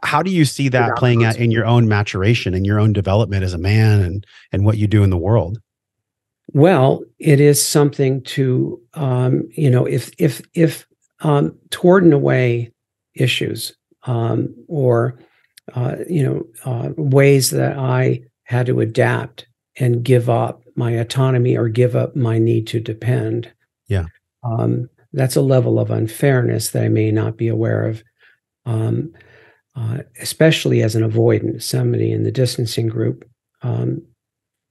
how 0.03 0.23
do 0.23 0.31
you 0.31 0.45
see 0.45 0.69
that 0.69 0.97
playing 0.97 1.25
out 1.25 1.37
in 1.37 1.51
your 1.51 1.67
own 1.67 1.87
maturation 1.87 2.53
and 2.55 2.67
your 2.67 2.81
own 2.81 2.93
development 2.93 3.45
as 3.45 3.55
a 3.55 3.59
man 3.59 4.01
and 4.01 4.27
and 4.51 4.65
what 4.65 4.77
you 4.77 4.89
do 4.89 5.05
in 5.05 5.11
the 5.11 5.19
world 5.19 5.61
well 6.53 7.03
it 7.21 7.39
is 7.39 7.65
something 7.65 8.21
to 8.23 8.81
um 8.95 9.49
you 9.53 9.71
know 9.71 9.85
if 9.87 10.11
if 10.19 10.43
if 10.55 10.85
um 11.25 11.57
toward 11.71 12.05
and 12.05 12.13
away 12.13 12.71
issues 13.15 13.75
um 14.05 14.55
or 14.69 15.19
uh, 15.73 15.97
you 16.09 16.23
know, 16.23 16.47
uh, 16.65 16.91
ways 16.97 17.51
that 17.51 17.79
I 17.79 18.23
had 18.45 18.67
to 18.67 18.81
adapt 18.81 19.47
and 19.77 20.05
give 20.05 20.29
up 20.29 20.63
my 20.77 20.91
autonomy 20.93 21.57
or 21.57 21.69
give 21.69 21.97
up 21.97 22.15
my 22.15 22.39
need 22.39 22.67
to 22.69 22.81
depend. 22.81 23.51
Yeah. 23.89 24.07
Um, 24.43 24.89
that's 25.13 25.37
a 25.37 25.43
level 25.43 25.79
of 25.79 25.91
unfairness 25.91 26.71
that 26.71 26.85
I 26.85 26.89
may 26.89 27.11
not 27.11 27.37
be 27.37 27.49
aware 27.49 27.87
of, 27.87 28.03
um, 28.67 29.13
uh, 29.77 29.99
especially 30.21 30.83
as 30.83 30.95
an 30.95 31.09
avoidant, 31.09 31.63
somebody 31.63 32.13
in 32.13 32.25
the 32.25 32.33
distancing 32.33 32.89
group, 32.89 33.25
because 33.61 33.83
um, 33.83 34.03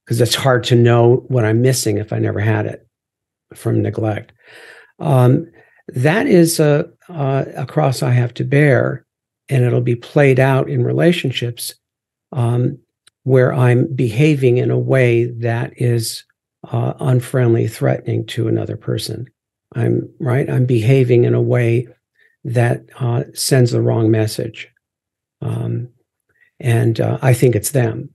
it's 0.08 0.34
hard 0.34 0.64
to 0.64 0.76
know 0.76 1.24
what 1.28 1.44
I'm 1.44 1.62
missing 1.62 1.98
if 1.98 2.12
I 2.12 2.18
never 2.18 2.40
had 2.40 2.66
it 2.66 2.86
from 3.54 3.82
neglect. 3.82 4.32
Um, 5.00 5.50
that 5.88 6.26
is 6.26 6.60
a, 6.60 6.88
a 7.08 7.66
cross 7.66 8.02
I 8.02 8.12
have 8.12 8.34
to 8.34 8.44
bear 8.44 9.04
and 9.48 9.64
it'll 9.64 9.80
be 9.80 9.96
played 9.96 10.40
out 10.40 10.68
in 10.68 10.84
relationships 10.84 11.74
um, 12.32 12.78
where 13.24 13.52
I'm 13.52 13.86
behaving 13.94 14.58
in 14.58 14.70
a 14.70 14.78
way 14.78 15.26
that 15.26 15.72
is 15.76 16.24
uh, 16.70 16.94
unfriendly, 17.00 17.68
threatening 17.68 18.26
to 18.26 18.48
another 18.48 18.76
person. 18.76 19.26
I'm 19.74 20.08
right. 20.20 20.48
I'm 20.48 20.66
behaving 20.66 21.24
in 21.24 21.34
a 21.34 21.42
way 21.42 21.88
that 22.44 22.82
uh, 23.00 23.24
sends 23.34 23.72
the 23.72 23.80
wrong 23.80 24.10
message, 24.10 24.70
um, 25.40 25.88
and 26.60 27.00
uh, 27.00 27.18
I 27.22 27.34
think 27.34 27.54
it's 27.56 27.70
them. 27.70 28.10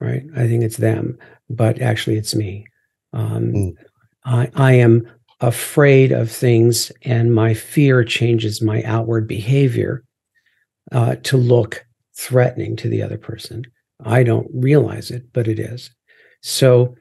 Right. 0.00 0.24
I 0.36 0.48
think 0.48 0.64
it's 0.64 0.76
them, 0.76 1.18
but 1.48 1.80
actually 1.80 2.16
it's 2.16 2.34
me. 2.34 2.66
Um, 3.12 3.52
mm. 3.52 3.76
I, 4.24 4.50
I 4.54 4.72
am 4.74 5.08
afraid 5.48 6.12
of 6.12 6.30
things, 6.30 6.90
and 7.02 7.34
my 7.34 7.54
fear 7.54 8.04
changes 8.04 8.62
my 8.62 8.82
outward 8.82 9.26
behavior 9.28 10.04
uh, 10.92 11.16
to 11.24 11.36
look 11.36 11.84
threatening 12.16 12.76
to 12.76 12.88
the 12.88 13.02
other 13.02 13.18
person. 13.18 13.64
I 14.04 14.22
don't 14.22 14.48
realize 14.52 15.10
it, 15.10 15.32
but 15.32 15.48
it 15.48 15.58
is. 15.58 15.90
So 16.42 16.94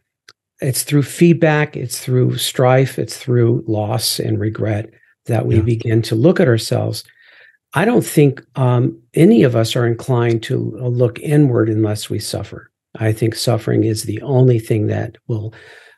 it's 0.61 0.83
through 0.83 1.03
feedback, 1.03 1.75
it's 1.75 1.99
through 1.99 2.37
strife, 2.37 2.97
it's 2.97 3.17
through 3.17 3.63
loss 3.67 4.19
and 4.19 4.39
regret 4.39 4.89
that 5.25 5.45
we 5.45 5.55
yeah. 5.55 5.61
begin 5.61 6.01
to 6.03 6.15
look 6.15 6.39
at 6.39 6.47
ourselves. 6.47 7.03
I 7.73 7.85
don't 7.85 8.05
think 8.05 8.43
um, 8.55 9.01
any 9.13 9.43
of 9.43 9.55
us 9.55 9.75
are 9.75 9.87
inclined 9.87 10.43
to 10.43 10.57
look 10.57 11.19
inward 11.19 11.69
unless 11.69 12.09
we 12.09 12.19
suffer. 12.19 12.71
I 12.95 13.11
think 13.11 13.35
suffering 13.35 13.83
is 13.83 14.03
the 14.03 14.21
only 14.21 14.59
thing 14.59 14.87
that 14.87 15.17
will 15.27 15.53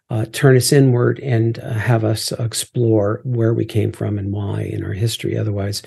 uh, 0.09 0.25
turn 0.31 0.55
us 0.55 0.71
inward 0.71 1.19
and 1.19 1.59
uh, 1.59 1.73
have 1.73 2.03
us 2.03 2.31
explore 2.33 3.21
where 3.23 3.53
we 3.53 3.65
came 3.65 3.91
from 3.91 4.19
and 4.19 4.31
why 4.31 4.61
in 4.61 4.83
our 4.83 4.93
history. 4.93 5.37
Otherwise, 5.37 5.81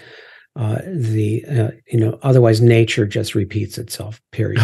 uh, 0.57 0.79
the 0.87 1.45
uh, 1.47 1.71
you 1.87 2.01
know 2.01 2.19
otherwise 2.23 2.61
nature 2.61 3.07
just 3.07 3.35
repeats 3.35 3.79
itself 3.79 4.21
period. 4.33 4.63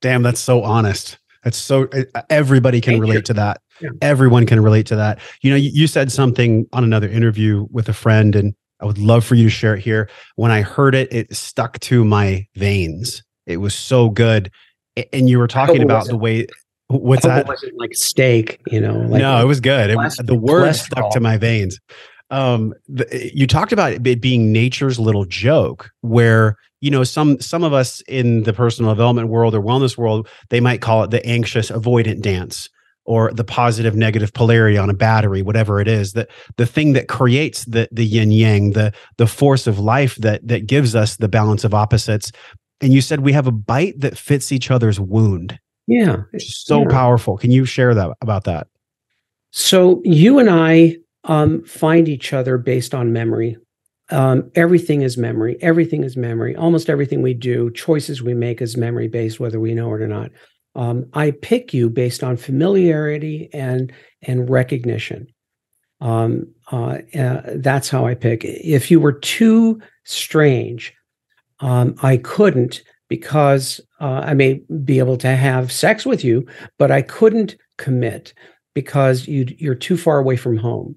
Damn 0.00 0.22
that's 0.22 0.40
so 0.40 0.62
honest. 0.62 1.18
That's 1.44 1.56
so 1.56 1.88
everybody 2.28 2.80
can 2.80 2.94
nature. 2.94 3.02
relate 3.02 3.24
to 3.26 3.34
that. 3.34 3.60
Yeah. 3.80 3.90
everyone 4.02 4.44
can 4.44 4.60
relate 4.60 4.86
to 4.86 4.96
that. 4.96 5.20
You 5.42 5.50
know 5.50 5.56
you, 5.56 5.70
you 5.72 5.86
said 5.86 6.10
something 6.10 6.66
on 6.72 6.82
another 6.82 7.08
interview 7.08 7.68
with 7.70 7.88
a 7.88 7.92
friend 7.92 8.34
and 8.34 8.54
i 8.80 8.84
would 8.84 8.98
love 8.98 9.24
for 9.24 9.36
you 9.36 9.44
to 9.44 9.50
share 9.50 9.74
it 9.74 9.80
here. 9.80 10.10
When 10.34 10.50
i 10.50 10.62
heard 10.62 10.96
it 10.96 11.12
it 11.12 11.34
stuck 11.36 11.78
to 11.80 12.04
my 12.04 12.46
veins. 12.56 13.22
It 13.46 13.58
was 13.58 13.74
so 13.74 14.10
good. 14.10 14.50
And 15.12 15.30
you 15.30 15.38
were 15.38 15.46
talking 15.46 15.82
about 15.82 16.08
the 16.08 16.16
way 16.16 16.48
what's 16.88 17.24
that? 17.24 17.46
like 17.76 17.94
steak 17.94 18.60
you 18.70 18.80
know 18.80 18.94
like 18.94 19.20
no 19.20 19.40
it 19.40 19.44
was 19.44 19.60
good. 19.60 19.90
It, 19.90 20.26
the 20.26 20.34
word 20.34 20.74
stuck 20.74 21.10
to 21.12 21.20
my 21.20 21.36
veins. 21.36 21.78
Um 22.30 22.74
the, 22.88 23.30
you 23.34 23.46
talked 23.46 23.72
about 23.72 23.92
it 23.92 24.20
being 24.20 24.52
nature's 24.52 24.98
little 24.98 25.24
joke 25.24 25.90
where 26.00 26.56
you 26.80 26.90
know 26.90 27.04
some 27.04 27.40
some 27.40 27.62
of 27.62 27.72
us 27.72 28.00
in 28.02 28.42
the 28.44 28.52
personal 28.52 28.90
development 28.92 29.28
world 29.28 29.54
or 29.54 29.60
wellness 29.60 29.96
world 29.96 30.28
they 30.48 30.60
might 30.60 30.80
call 30.80 31.02
it 31.04 31.10
the 31.10 31.24
anxious 31.26 31.70
avoidant 31.70 32.22
dance 32.22 32.68
or 33.04 33.32
the 33.32 33.44
positive 33.44 33.96
negative 33.96 34.34
polarity 34.34 34.76
on 34.76 34.90
a 34.90 34.94
battery 34.94 35.42
whatever 35.42 35.80
it 35.80 35.88
is. 35.88 36.12
That 36.12 36.30
the 36.56 36.66
thing 36.66 36.94
that 36.94 37.08
creates 37.08 37.64
the 37.66 37.88
the 37.92 38.04
yin 38.04 38.30
yang 38.30 38.72
the 38.72 38.92
the 39.18 39.26
force 39.26 39.66
of 39.66 39.78
life 39.78 40.16
that 40.16 40.46
that 40.46 40.66
gives 40.66 40.94
us 40.94 41.16
the 41.16 41.28
balance 41.28 41.64
of 41.64 41.74
opposites. 41.74 42.32
And 42.80 42.92
you 42.92 43.00
said 43.00 43.20
we 43.20 43.32
have 43.32 43.46
a 43.46 43.52
bite 43.52 44.00
that 44.00 44.16
fits 44.16 44.52
each 44.52 44.70
other's 44.70 45.00
wound 45.00 45.58
yeah 45.88 46.22
It's 46.32 46.64
so 46.64 46.82
yeah. 46.82 46.88
powerful 46.88 47.36
can 47.36 47.50
you 47.50 47.64
share 47.64 47.92
that 47.94 48.10
about 48.20 48.44
that 48.44 48.68
so 49.50 50.00
you 50.04 50.38
and 50.38 50.48
i 50.48 50.96
um, 51.28 51.62
find 51.64 52.08
each 52.08 52.32
other 52.32 52.58
based 52.58 52.94
on 52.94 53.12
memory. 53.12 53.56
Um, 54.10 54.50
everything 54.54 55.02
is 55.02 55.18
memory. 55.18 55.58
Everything 55.60 56.02
is 56.02 56.16
memory. 56.16 56.56
Almost 56.56 56.88
everything 56.88 57.22
we 57.22 57.34
do, 57.34 57.70
choices 57.72 58.22
we 58.22 58.34
make 58.34 58.62
is 58.62 58.76
memory 58.76 59.08
based, 59.08 59.38
whether 59.38 59.60
we 59.60 59.74
know 59.74 59.92
it 59.94 60.00
or 60.00 60.08
not. 60.08 60.30
Um, 60.74 61.06
I 61.12 61.32
pick 61.32 61.74
you 61.74 61.90
based 61.90 62.24
on 62.24 62.36
familiarity 62.36 63.50
and 63.52 63.92
and 64.22 64.48
recognition. 64.48 65.26
Um, 66.00 66.46
uh, 66.72 66.98
uh, 67.18 67.42
that's 67.56 67.88
how 67.88 68.06
I 68.06 68.14
pick. 68.14 68.44
If 68.44 68.90
you 68.90 69.00
were 69.00 69.12
too 69.12 69.80
strange, 70.04 70.94
um, 71.60 71.96
I 72.02 72.16
couldn't 72.18 72.82
because 73.08 73.80
uh, 74.00 74.22
I 74.24 74.34
may 74.34 74.62
be 74.84 74.98
able 74.98 75.16
to 75.18 75.34
have 75.34 75.72
sex 75.72 76.04
with 76.04 76.24
you, 76.24 76.46
but 76.78 76.90
I 76.90 77.02
couldn't 77.02 77.56
commit 77.76 78.34
because 78.74 79.26
you 79.26 79.46
you're 79.58 79.74
too 79.74 79.96
far 79.96 80.18
away 80.18 80.36
from 80.36 80.56
home 80.56 80.96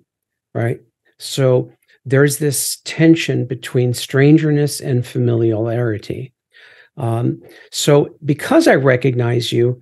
right? 0.54 0.80
So 1.20 1.72
there's 2.06 2.38
this 2.38 2.80
tension 2.84 3.46
between 3.46 3.94
strangeness 3.94 4.82
and 4.82 5.06
familiarity. 5.06 6.34
Um, 6.98 7.42
so 7.72 8.16
because 8.26 8.68
I 8.68 8.76
recognize 8.76 9.52
you, 9.52 9.82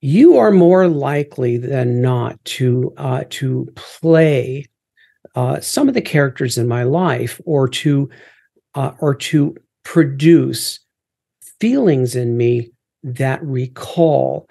you 0.00 0.38
are 0.38 0.50
more 0.50 0.88
likely 0.88 1.58
than 1.58 2.00
not 2.00 2.42
to 2.46 2.94
uh, 2.96 3.24
to 3.28 3.68
play 3.74 4.64
uh, 5.34 5.60
some 5.60 5.88
of 5.88 5.94
the 5.94 6.00
characters 6.00 6.56
in 6.56 6.66
my 6.66 6.84
life, 6.84 7.38
or 7.44 7.68
to 7.68 8.08
uh, 8.74 8.92
or 9.00 9.14
to 9.14 9.54
produce 9.84 10.80
feelings 11.60 12.16
in 12.16 12.36
me 12.36 12.70
that 13.02 13.42
recall 13.42 14.48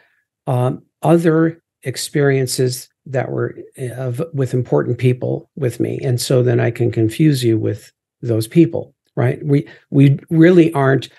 um, 0.47 0.81
other 1.01 1.61
experiences 1.83 2.89
that 3.05 3.31
were 3.31 3.57
eh, 3.77 3.89
of, 3.91 4.21
with 4.33 4.53
important 4.53 4.97
people 4.97 5.49
with 5.55 5.79
me. 5.79 5.99
And 6.03 6.19
so 6.21 6.43
then 6.43 6.59
i 6.59 6.71
can 6.71 6.91
confuse 6.91 7.43
you 7.43 7.57
with 7.57 7.91
those 8.21 8.47
people 8.47 8.93
right? 9.19 9.45
We 9.45 9.67
we 9.89 10.17
really 10.29 10.71
aren't 10.73 11.09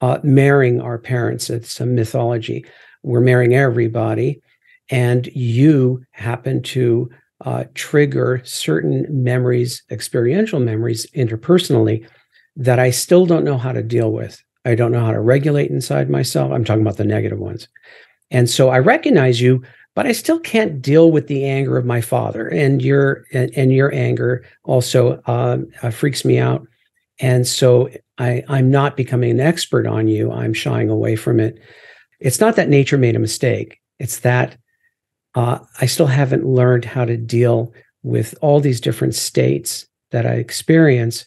uh, 0.00 0.18
marrying 0.24 0.80
our 0.80 0.98
parents. 0.98 1.48
It's 1.48 1.80
a 1.80 1.86
mythology. 1.86 2.66
We're 3.04 3.20
marrying 3.20 3.54
everybody. 3.54 4.42
And 4.90 5.28
you 5.28 6.04
happen 6.10 6.60
to 6.74 7.08
uh, 7.44 7.64
trigger 7.74 8.42
certain 8.44 9.06
memories 9.08 9.82
experiential 9.90 10.58
memories 10.58 11.06
interpersonally 11.14 12.08
that 12.58 12.78
i 12.78 12.90
still 12.90 13.26
don't 13.26 13.44
know 13.44 13.58
how 13.58 13.72
to 13.72 13.82
deal 13.82 14.10
with 14.10 14.42
i 14.66 14.74
don't 14.74 14.92
know 14.92 15.04
how 15.04 15.12
to 15.12 15.20
regulate 15.20 15.70
inside 15.70 16.10
myself 16.10 16.52
i'm 16.52 16.64
talking 16.64 16.82
about 16.82 16.96
the 16.96 17.04
negative 17.04 17.38
ones 17.38 17.68
and 18.30 18.50
so 18.50 18.68
i 18.68 18.78
recognize 18.78 19.40
you 19.40 19.62
but 19.96 20.06
I 20.06 20.12
still 20.12 20.38
can't 20.38 20.82
deal 20.82 21.10
with 21.10 21.26
the 21.26 21.46
anger 21.46 21.78
of 21.78 21.86
my 21.86 22.02
father, 22.02 22.46
and 22.48 22.82
your 22.82 23.24
and, 23.32 23.50
and 23.56 23.72
your 23.72 23.92
anger 23.94 24.44
also 24.62 25.22
um, 25.26 25.68
uh, 25.82 25.90
freaks 25.90 26.22
me 26.22 26.38
out. 26.38 26.68
And 27.18 27.48
so 27.48 27.88
I, 28.18 28.44
I'm 28.46 28.70
not 28.70 28.98
becoming 28.98 29.30
an 29.30 29.40
expert 29.40 29.86
on 29.86 30.06
you. 30.06 30.30
I'm 30.30 30.52
shying 30.52 30.90
away 30.90 31.16
from 31.16 31.40
it. 31.40 31.58
It's 32.20 32.40
not 32.40 32.56
that 32.56 32.68
nature 32.68 32.98
made 32.98 33.16
a 33.16 33.18
mistake. 33.20 33.80
It's 33.98 34.20
that 34.20 34.58
uh, 35.34 35.60
I 35.80 35.86
still 35.86 36.06
haven't 36.06 36.46
learned 36.46 36.84
how 36.84 37.06
to 37.06 37.16
deal 37.16 37.72
with 38.02 38.34
all 38.42 38.60
these 38.60 38.82
different 38.82 39.14
states 39.14 39.86
that 40.10 40.26
I 40.26 40.34
experience 40.34 41.24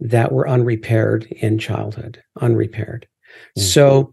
that 0.00 0.32
were 0.32 0.48
unrepaired 0.48 1.24
in 1.26 1.58
childhood, 1.58 2.22
unrepaired. 2.40 3.06
Mm-hmm. 3.56 3.62
So 3.62 4.12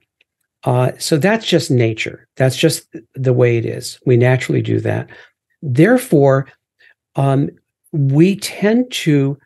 uh, 0.64 0.92
so 0.98 1.18
that's 1.18 1.46
just 1.46 1.72
nature. 1.72 2.28
That's 2.36 2.58
just 2.58 2.88
the 3.16 3.34
way 3.34 3.58
it 3.58 3.66
is. 3.66 4.00
We 4.06 4.18
naturally 4.18 4.62
do 4.62 4.80
that. 4.82 5.10
Therefore, 5.62 6.48
um, 7.16 7.50
we 7.92 8.36
tend 8.36 8.92
to 8.92 9.38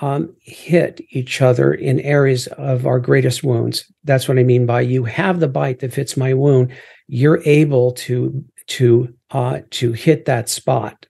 um, 0.00 0.34
hit 0.40 1.00
each 1.10 1.42
other 1.42 1.74
in 1.74 2.00
areas 2.00 2.46
of 2.48 2.86
our 2.86 3.00
greatest 3.00 3.42
wounds. 3.42 3.90
That's 4.04 4.28
what 4.28 4.38
I 4.38 4.42
mean 4.42 4.66
by 4.66 4.82
you 4.82 5.04
have 5.04 5.40
the 5.40 5.48
bite 5.48 5.80
that 5.80 5.92
fits 5.92 6.16
my 6.16 6.34
wound. 6.34 6.72
You're 7.08 7.42
able 7.44 7.92
to 7.92 8.44
to 8.68 9.12
uh, 9.30 9.60
to 9.70 9.92
hit 9.92 10.26
that 10.26 10.48
spot. 10.48 11.06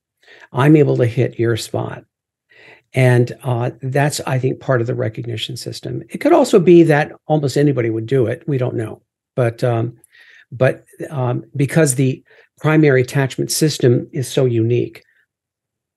I'm 0.52 0.76
able 0.76 0.96
to 0.96 1.06
hit 1.06 1.38
your 1.38 1.56
spot. 1.56 2.04
And 2.94 3.32
uh, 3.42 3.70
that's, 3.80 4.20
I 4.26 4.38
think, 4.38 4.60
part 4.60 4.80
of 4.80 4.86
the 4.86 4.94
recognition 4.94 5.56
system. 5.56 6.02
It 6.10 6.18
could 6.18 6.32
also 6.32 6.60
be 6.60 6.82
that 6.82 7.12
almost 7.26 7.56
anybody 7.56 7.88
would 7.88 8.06
do 8.06 8.26
it. 8.26 8.42
We 8.46 8.58
don't 8.58 8.76
know, 8.76 9.00
but 9.34 9.64
um, 9.64 9.96
but 10.50 10.84
um, 11.08 11.44
because 11.56 11.94
the 11.94 12.22
primary 12.58 13.00
attachment 13.00 13.50
system 13.50 14.08
is 14.12 14.28
so 14.30 14.44
unique, 14.44 15.02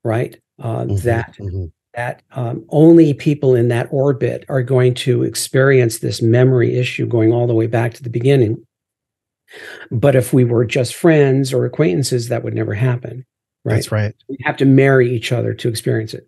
right? 0.03 0.39
Uh, 0.61 0.85
mm-hmm, 0.85 0.95
that 1.07 1.35
mm-hmm. 1.37 1.65
that 1.95 2.21
um, 2.31 2.65
only 2.69 3.13
people 3.13 3.55
in 3.55 3.67
that 3.67 3.89
orbit 3.91 4.45
are 4.47 4.63
going 4.63 4.93
to 4.93 5.23
experience 5.23 5.99
this 5.99 6.21
memory 6.21 6.77
issue 6.77 7.05
going 7.05 7.33
all 7.33 7.45
the 7.45 7.53
way 7.53 7.67
back 7.67 7.93
to 7.93 8.03
the 8.03 8.09
beginning. 8.09 8.65
But 9.91 10.15
if 10.15 10.31
we 10.31 10.45
were 10.45 10.65
just 10.65 10.95
friends 10.95 11.53
or 11.53 11.65
acquaintances, 11.65 12.29
that 12.29 12.43
would 12.43 12.53
never 12.53 12.73
happen. 12.73 13.25
Right? 13.65 13.75
That's 13.75 13.91
right. 13.91 14.15
We 14.29 14.37
have 14.45 14.57
to 14.57 14.65
marry 14.65 15.13
each 15.13 15.33
other 15.33 15.53
to 15.55 15.67
experience 15.67 16.13
it. 16.13 16.27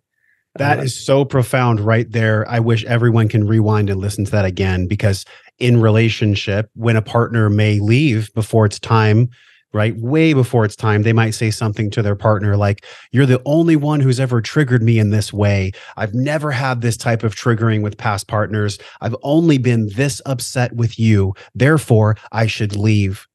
That 0.58 0.80
uh, 0.80 0.88
so 0.88 1.26
profound 1.26 1.80
right 1.80 2.10
there. 2.12 2.48
I 2.50 2.60
wish 2.60 2.86
everyone 2.86 3.28
can 3.28 3.48
rewind 3.48 3.90
and 3.90 4.00
listen 4.00 4.26
to 4.26 4.32
that 4.32 4.46
again 4.46 4.88
because 4.88 5.26
in 5.60 5.82
relationship, 5.82 6.70
when 6.76 6.96
a 6.96 7.02
partner 7.02 7.50
may 7.50 7.80
leave 7.80 8.34
before 8.34 8.66
it's 8.66 8.80
time, 8.80 9.30
right? 9.74 9.96
Way 9.98 10.34
before 10.34 10.66
it's 10.66 10.76
time, 10.76 11.04
they 11.04 11.14
might 11.14 11.32
say 11.32 11.52
something 11.52 11.90
to 11.92 12.02
their 12.02 12.16
partner 12.16 12.58
like, 12.58 12.86
You're 13.12 13.26
the 13.26 13.42
only 13.46 13.76
one 13.76 14.00
who's 14.00 14.20
ever 14.20 14.42
triggered 14.42 14.84
me 14.84 15.00
in 15.00 15.10
this 15.10 15.34
way. 15.34 15.72
I've 15.98 16.14
never 16.14 16.52
had 16.52 16.82
this 16.82 16.98
type 16.98 17.24
of 17.24 17.36
triggering 17.36 17.82
with 17.82 17.98
past 17.98 18.28
partners. 18.28 18.78
I've 19.02 19.16
only 19.24 19.58
been 19.58 19.90
this 19.90 20.22
upset 20.26 20.74
with 20.74 20.98
you. 21.00 21.34
Therefore, 21.54 22.18
I 22.32 22.48
should 22.48 22.76
leave. 22.76 23.28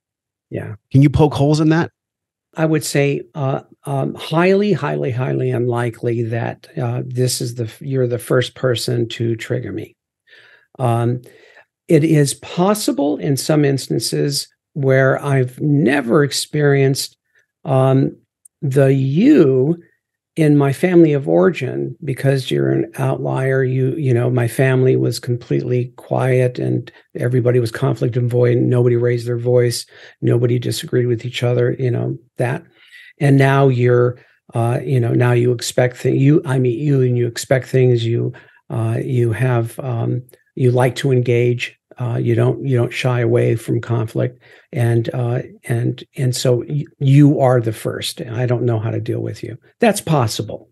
Yeah. 0.51 0.75
Can 0.91 1.03
you 1.03 1.11
poke 1.11 1.35
holes 1.35 1.61
in 1.61 1.71
that? 1.71 1.91
I 2.55 2.67
would 2.67 2.85
say 2.85 3.23
uh, 3.35 3.63
um, 3.85 4.15
highly, 4.15 4.73
highly, 4.73 5.11
highly 5.11 5.51
unlikely 5.51 6.23
that 6.25 6.69
uh, 6.81 7.03
this 7.05 7.41
is 7.41 7.55
the 7.55 7.73
you're 7.81 8.07
the 8.07 8.19
first 8.19 8.55
person 8.55 9.09
to 9.11 9.37
trigger 9.37 9.73
me. 9.73 9.97
Um, 10.79 11.23
it 11.89 12.05
is 12.05 12.35
possible 12.35 13.17
in 13.17 13.37
some 13.37 13.65
instances 13.65 14.49
where 14.75 15.23
I've 15.23 15.61
never 15.61 16.25
experienced 16.25 17.17
um, 17.65 18.17
the 18.61 18.93
you 18.93 19.83
in 20.37 20.57
my 20.57 20.73
family 20.73 21.13
of 21.13 21.29
origin 21.29 21.95
because 22.03 22.51
you're 22.51 22.71
an 22.71 22.91
outlier 22.97 23.63
you 23.63 23.95
you 23.97 24.15
know 24.15 24.31
my 24.31 24.49
family 24.49 24.97
was 24.97 25.19
completely 25.19 25.93
quiet 25.97 26.59
and 26.59 26.91
everybody 27.17 27.61
was 27.61 27.71
conflict 27.71 28.15
avoidant 28.15 28.63
nobody 28.63 28.97
raised 28.97 29.27
their 29.27 29.39
voice. 29.39 29.85
Nobody 30.23 30.59
disagreed 30.59 31.07
with 31.07 31.25
each 31.25 31.43
other 31.43 31.77
you 31.79 31.91
know 31.91 32.17
that. 32.39 32.65
And 33.21 33.37
now 33.37 33.69
you're 33.69 34.19
uh, 34.55 34.81
you 34.83 34.99
know 34.99 35.13
now 35.13 35.33
you 35.33 35.53
expect 35.53 35.97
things 35.97 36.21
you 36.21 36.43
i 36.45 36.59
meet 36.59 36.79
you 36.79 37.03
and 37.03 37.17
you 37.17 37.27
expect 37.27 37.67
things. 37.67 38.05
You 38.05 38.33
uh, 38.71 38.99
you 39.05 39.33
have 39.33 39.79
um, 39.81 40.23
you 40.55 40.71
like 40.71 40.97
to 40.97 41.13
engage 41.13 41.79
uh, 41.99 42.17
you 42.17 42.35
don't 42.35 42.65
you 42.65 42.77
don't 42.77 42.93
shy 42.93 43.21
away 43.21 43.57
from 43.57 43.81
conflict, 43.81 44.41
and 44.73 45.11
uh, 45.15 45.41
and 45.65 46.05
and 46.17 46.35
so 46.35 46.65
y- 46.69 46.85
you 46.99 47.41
are 47.41 47.61
the 47.61 47.73
first. 47.73 48.21
I 48.21 48.47
don't 48.47 48.65
know 48.65 48.79
how 48.79 48.91
to 48.91 49.01
deal 49.01 49.21
with 49.21 49.43
you. 49.43 49.59
That's 49.81 50.01
possible. 50.01 50.71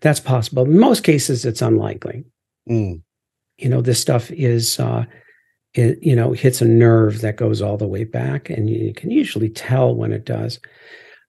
That's 0.00 0.20
possible. 0.20 0.64
In 0.64 0.78
most 0.78 1.04
cases, 1.04 1.44
it's 1.44 1.62
unlikely. 1.62 2.24
Mm. 2.68 3.02
You 3.58 3.68
know, 3.68 3.80
this 3.80 4.00
stuff 4.00 4.30
is 4.30 4.78
uh, 4.78 5.04
it 5.74 5.98
you 6.02 6.14
know 6.14 6.32
hits 6.32 6.60
a 6.60 6.66
nerve 6.66 7.20
that 7.22 7.36
goes 7.36 7.60
all 7.60 7.76
the 7.76 7.88
way 7.88 8.04
back, 8.04 8.50
and 8.50 8.70
you 8.70 8.94
can 8.94 9.10
usually 9.10 9.48
tell 9.48 9.94
when 9.94 10.12
it 10.12 10.24
does. 10.24 10.60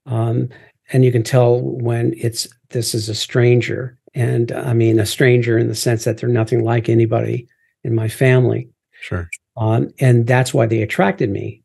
Um, 0.05 0.49
and 0.93 1.03
you 1.03 1.11
can 1.11 1.23
tell 1.23 1.61
when 1.61 2.13
it's 2.17 2.47
this 2.69 2.93
is 2.93 3.09
a 3.09 3.15
stranger, 3.15 3.97
and 4.13 4.51
I 4.51 4.73
mean 4.73 4.99
a 4.99 5.05
stranger 5.05 5.57
in 5.57 5.67
the 5.67 5.75
sense 5.75 6.03
that 6.03 6.17
they're 6.17 6.29
nothing 6.29 6.63
like 6.63 6.87
anybody 6.87 7.47
in 7.83 7.95
my 7.95 8.09
family 8.09 8.69
Sure. 9.01 9.29
Um, 9.55 9.89
and 9.99 10.27
that's 10.27 10.53
why 10.53 10.65
they 10.65 10.81
attracted 10.81 11.29
me. 11.29 11.63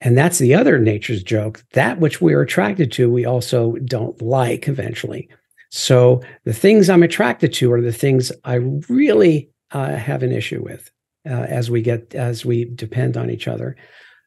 And 0.00 0.18
that's 0.18 0.38
the 0.38 0.54
other 0.54 0.78
nature's 0.78 1.22
joke. 1.22 1.64
That 1.72 1.98
which 1.98 2.20
we 2.20 2.34
are 2.34 2.42
attracted 2.42 2.92
to, 2.92 3.10
we 3.10 3.24
also 3.24 3.72
don't 3.84 4.20
like 4.20 4.68
eventually. 4.68 5.28
So 5.70 6.22
the 6.44 6.52
things 6.52 6.88
I'm 6.88 7.02
attracted 7.02 7.52
to 7.54 7.72
are 7.72 7.80
the 7.80 7.92
things 7.92 8.30
I 8.44 8.54
really 8.88 9.50
uh, 9.72 9.96
have 9.96 10.22
an 10.22 10.30
issue 10.30 10.62
with 10.62 10.90
uh, 11.28 11.32
as 11.32 11.70
we 11.70 11.82
get 11.82 12.14
as 12.14 12.44
we 12.44 12.66
depend 12.66 13.16
on 13.16 13.30
each 13.30 13.48
other. 13.48 13.76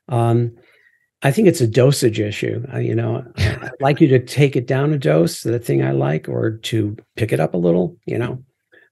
Um, 0.10 0.58
I 1.24 1.32
think 1.32 1.48
it's 1.48 1.62
a 1.62 1.68
dosage 1.68 2.20
issue. 2.20 2.66
Uh, 2.74 2.80
you 2.80 2.94
know, 2.96 3.24
I'd 3.38 3.72
like 3.80 4.02
you 4.02 4.08
to 4.10 4.20
take 4.20 4.56
it 4.56 4.68
down 4.68 4.94
a 4.94 4.98
dose, 4.98 5.42
the 5.42 5.60
thing 5.60 5.84
I 5.84 5.92
like, 5.92 6.28
or 6.28 6.58
to 6.58 6.98
pick 7.16 7.32
it 7.32 7.40
up 7.40 7.54
a 7.54 7.58
little. 7.58 7.98
You 8.06 8.18
know, 8.18 8.44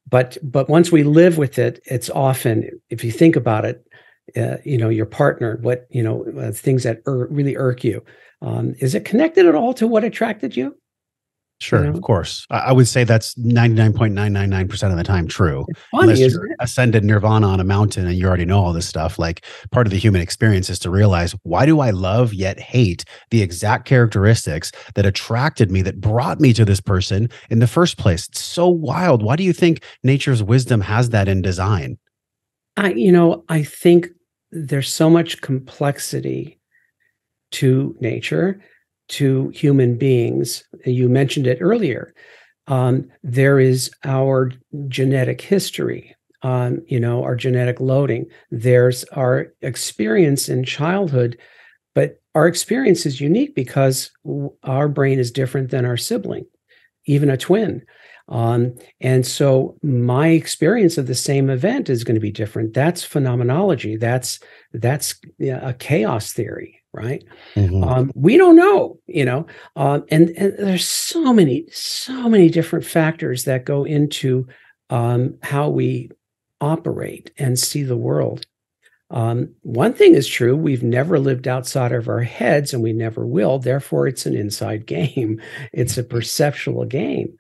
but 0.08 0.38
but 0.44 0.70
once 0.70 0.92
we 0.92 1.04
live 1.04 1.38
with 1.38 1.58
it 1.58 1.82
it's 1.86 2.10
often 2.10 2.70
if 2.90 3.04
you 3.04 3.12
think 3.12 3.36
about 3.36 3.66
it 3.66 3.86
uh, 4.38 4.58
you 4.64 4.78
know 4.78 4.90
your 4.90 5.06
partner 5.06 5.58
what 5.62 5.88
you 5.90 6.04
know 6.04 6.26
uh, 6.40 6.52
things 6.52 6.84
that 6.84 7.02
ir- 7.08 7.28
really 7.28 7.56
irk 7.56 7.84
you 7.84 8.04
um, 8.42 8.76
is 8.80 8.96
it 8.96 9.06
connected 9.06 9.46
at 9.46 9.56
all 9.56 9.74
to 9.74 9.88
what 9.88 10.04
attracted 10.04 10.56
you 10.56 10.76
Sure, 11.60 11.86
you 11.86 11.90
know? 11.90 11.96
of 11.96 12.02
course. 12.02 12.46
I 12.50 12.74
would 12.74 12.88
say 12.88 13.06
that's 13.06 13.34
99.999% 13.36 14.92
of 14.92 14.98
the 14.98 15.04
time 15.04 15.28
true. 15.28 15.66
funny, 15.92 16.14
Unless 16.14 16.34
you're 16.34 16.50
ascended 16.60 17.04
nirvana 17.06 17.48
on 17.48 17.60
a 17.60 17.64
mountain 17.64 18.06
and 18.08 18.16
you 18.18 18.28
already 18.28 18.46
know 18.46 18.60
all 18.60 18.74
this 18.74 18.88
stuff. 18.88 19.18
Like 19.18 19.46
part 19.72 19.88
of 19.88 19.92
the 19.92 19.98
human 19.98 20.22
experience 20.22 20.70
is 20.70 20.80
to 20.80 20.90
realize 20.90 21.34
why 21.44 21.66
do 21.66 21.80
I 21.80 21.92
love 21.92 22.34
yet 22.34 22.60
hate 22.60 23.06
the 23.32 23.42
exact 23.42 23.88
characteristics 23.88 24.72
that 24.96 25.06
attracted 25.06 25.72
me, 25.72 25.82
that 25.84 26.02
brought 26.02 26.42
me 26.42 26.52
to 26.54 26.66
this 26.66 26.82
person 26.82 27.30
in 27.50 27.60
the 27.60 27.68
first 27.68 27.98
place? 27.98 28.28
It's 28.28 28.42
so 28.42 28.68
wild. 28.68 29.24
Why 29.24 29.38
do 29.38 29.44
you 29.44 29.54
think 29.54 29.82
nature's 30.04 30.44
wisdom 30.44 30.82
has 30.82 31.12
that 31.12 31.30
in 31.30 31.42
design? 31.42 31.98
I, 32.76 32.92
you 32.92 33.14
know, 33.14 33.46
I 33.48 33.64
think 33.64 34.10
there's 34.52 34.92
so 34.92 35.10
much 35.10 35.42
complexity 35.42 36.60
to 37.52 37.96
nature 38.02 38.62
to 39.08 39.50
human 39.50 39.98
beings. 39.98 40.64
You 40.86 41.10
mentioned 41.10 41.48
it 41.48 41.60
earlier. 41.62 42.14
Um, 42.68 43.10
there 43.24 43.60
is 43.60 43.92
our 44.04 44.52
genetic 44.88 45.42
history, 45.42 46.16
um, 46.42 46.82
you 46.88 47.00
know, 47.00 47.24
our 47.24 47.36
genetic 47.36 47.80
loading. 47.80 48.26
There's 48.50 49.04
our 49.06 49.54
experience 49.62 50.50
in 50.50 50.64
childhood, 50.64 51.38
but 51.94 52.22
our 52.34 52.48
experience 52.48 53.06
is 53.06 53.22
unique 53.22 53.56
because 53.56 54.12
our 54.64 54.88
brain 54.88 55.20
is 55.20 55.32
different 55.32 55.70
than 55.70 55.86
our 55.86 55.98
sibling, 55.98 56.46
even 57.06 57.30
a 57.30 57.38
twin. 57.38 57.86
Um, 58.28 58.76
and 59.00 59.26
so 59.26 59.78
my 59.84 60.30
experience 60.30 60.98
of 60.98 61.06
the 61.06 61.14
same 61.14 61.52
event 61.52 61.90
is 61.90 62.04
going 62.04 62.16
to 62.16 62.22
be 62.22 62.32
different. 62.32 62.74
That's 62.74 63.04
phenomenology. 63.04 63.98
That's 63.98 64.40
that's 64.74 65.16
a 65.40 65.76
chaos 65.76 66.34
theory 66.34 66.82
right? 66.96 67.24
Mm-hmm. 67.56 67.84
Um, 67.84 68.12
we 68.16 68.38
don't 68.38 68.56
know, 68.56 68.98
you 69.06 69.26
know, 69.26 69.46
um, 69.76 70.06
and, 70.10 70.30
and 70.32 70.54
there's 70.58 70.90
so 70.90 71.34
many, 71.34 71.66
so 71.72 72.30
many 72.30 72.50
different 72.50 72.86
factors 72.86 73.44
that 73.44 73.66
go 73.66 73.84
into 73.84 74.48
um, 74.90 75.38
how 75.44 75.70
we 75.70 76.10
operate 76.62 77.32
and 77.38 77.60
see 77.60 77.84
the 77.84 77.98
world. 77.98 78.46
Um, 79.12 79.54
one 79.62 79.94
thing 79.94 80.16
is 80.16 80.28
true: 80.28 80.56
we've 80.56 80.84
never 80.84 81.20
lived 81.20 81.48
outside 81.48 81.92
of 81.92 82.10
our 82.10 82.22
heads, 82.22 82.74
and 82.74 82.82
we 82.82 82.92
never 82.92 83.26
will. 83.26 83.60
Therefore, 83.60 84.08
it's 84.08 84.26
an 84.26 84.36
inside 84.36 84.86
game. 84.86 85.42
It's 85.74 85.98
a 85.98 86.04
perceptual 86.04 86.86
game, 86.86 87.38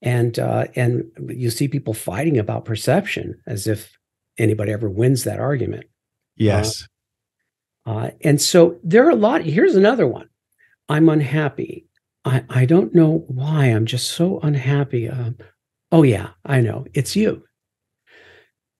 and 0.00 0.38
uh, 0.38 0.66
and 0.74 1.04
you 1.28 1.50
see 1.50 1.68
people 1.68 1.94
fighting 1.94 2.38
about 2.38 2.64
perception 2.64 3.38
as 3.46 3.66
if 3.66 3.98
anybody 4.38 4.72
ever 4.72 4.88
wins 4.88 5.24
that 5.24 5.40
argument. 5.40 5.84
Yes. 6.36 6.82
Uh, 6.82 6.86
and 7.86 8.40
so 8.40 8.78
there 8.82 9.06
are 9.06 9.10
a 9.10 9.16
lot. 9.16 9.42
Here's 9.42 9.76
another 9.76 10.06
one. 10.06 10.28
I'm 10.88 11.08
unhappy. 11.08 11.86
I, 12.24 12.44
I 12.48 12.64
don't 12.64 12.94
know 12.94 13.24
why. 13.28 13.66
I'm 13.66 13.86
just 13.86 14.10
so 14.10 14.40
unhappy. 14.40 15.08
Uh, 15.08 15.30
oh, 15.92 16.02
yeah, 16.02 16.30
I 16.44 16.60
know. 16.60 16.86
It's 16.94 17.16
you. 17.16 17.44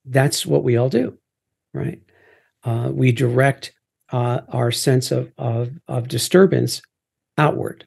That's 0.07 0.47
what 0.47 0.65
we 0.65 0.77
all 0.77 0.89
do, 0.89 1.19
right? 1.73 2.01
Uh, 2.63 2.91
we 2.93 3.13
direct 3.13 3.73
uh, 4.13 4.41
our 4.49 4.71
sense 4.71 5.11
of, 5.11 5.33
of, 5.39 5.71
of 5.89 6.09
disturbance 6.09 6.81
outward. 7.37 7.87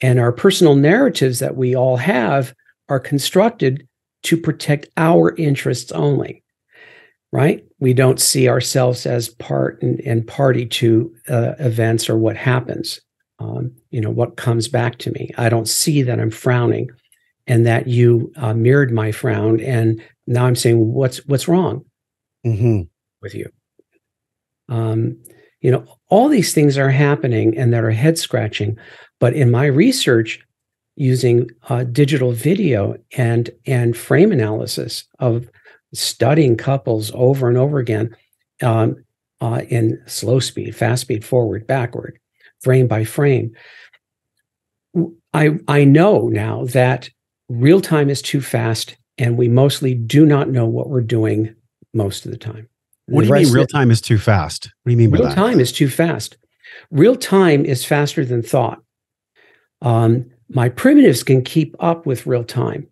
And 0.00 0.18
our 0.18 0.32
personal 0.32 0.74
narratives 0.74 1.38
that 1.38 1.56
we 1.56 1.74
all 1.76 1.96
have 1.96 2.54
are 2.88 3.00
constructed 3.00 3.88
to 4.24 4.36
protect 4.36 4.88
our 4.96 5.34
interests 5.36 5.92
only 5.92 6.42
right? 7.32 7.64
We 7.82 7.94
don't 7.94 8.20
see 8.20 8.48
ourselves 8.48 9.06
as 9.06 9.28
part 9.28 9.82
and, 9.82 9.98
and 10.02 10.24
party 10.24 10.66
to 10.66 11.12
uh, 11.28 11.54
events 11.58 12.08
or 12.08 12.16
what 12.16 12.36
happens. 12.36 13.00
Um, 13.40 13.72
you 13.90 14.00
know, 14.00 14.08
what 14.08 14.36
comes 14.36 14.68
back 14.68 14.98
to 14.98 15.10
me. 15.10 15.32
I 15.36 15.48
don't 15.48 15.66
see 15.66 16.02
that 16.02 16.20
I'm 16.20 16.30
frowning 16.30 16.90
and 17.48 17.66
that 17.66 17.88
you 17.88 18.32
uh, 18.36 18.54
mirrored 18.54 18.92
my 18.92 19.10
frown, 19.10 19.58
and 19.58 20.00
now 20.28 20.46
I'm 20.46 20.54
saying, 20.54 20.92
what's 20.92 21.26
what's 21.26 21.48
wrong 21.48 21.84
Mhm. 22.46 22.88
with 23.20 23.34
you? 23.34 23.50
Um, 24.68 25.16
you 25.60 25.72
know, 25.72 25.84
all 26.08 26.28
these 26.28 26.54
things 26.54 26.78
are 26.78 26.88
happening 26.90 27.58
and 27.58 27.72
that 27.72 27.82
are 27.82 27.90
head 27.90 28.16
scratching. 28.16 28.78
But 29.18 29.34
in 29.34 29.50
my 29.50 29.66
research, 29.66 30.38
using 30.94 31.50
uh, 31.68 31.82
digital 31.82 32.30
video 32.30 32.96
and 33.16 33.50
and 33.66 33.96
frame 33.96 34.30
analysis 34.30 35.04
of 35.18 35.48
studying 35.94 36.56
couples 36.56 37.10
over 37.14 37.48
and 37.48 37.58
over 37.58 37.78
again 37.78 38.14
um, 38.62 38.96
uh, 39.40 39.62
in 39.68 40.00
slow 40.06 40.40
speed, 40.40 40.74
fast 40.74 41.02
speed, 41.02 41.24
forward, 41.24 41.66
backward, 41.66 42.18
frame 42.60 42.86
by 42.86 43.04
frame. 43.04 43.52
I 45.34 45.58
I 45.68 45.84
know 45.84 46.28
now 46.28 46.64
that 46.66 47.08
real 47.48 47.80
time 47.80 48.10
is 48.10 48.22
too 48.22 48.40
fast, 48.40 48.96
and 49.18 49.36
we 49.36 49.48
mostly 49.48 49.94
do 49.94 50.26
not 50.26 50.50
know 50.50 50.66
what 50.66 50.88
we're 50.88 51.00
doing 51.00 51.54
most 51.94 52.24
of 52.24 52.30
the 52.30 52.38
time. 52.38 52.68
What 53.06 53.22
do 53.22 53.28
you 53.28 53.34
mean 53.34 53.52
real 53.52 53.66
time 53.66 53.90
is 53.90 54.00
too 54.00 54.18
fast? 54.18 54.70
What 54.82 54.90
do 54.90 54.92
you 54.92 54.98
mean 54.98 55.10
by 55.10 55.18
real 55.18 55.28
that? 55.28 55.34
time 55.34 55.60
is 55.60 55.72
too 55.72 55.88
fast. 55.88 56.36
Real 56.90 57.16
time 57.16 57.64
is 57.64 57.84
faster 57.84 58.24
than 58.24 58.42
thought. 58.42 58.80
Um, 59.82 60.30
my 60.48 60.68
primitives 60.68 61.22
can 61.22 61.42
keep 61.42 61.74
up 61.80 62.06
with 62.06 62.26
real 62.26 62.44
time, 62.44 62.86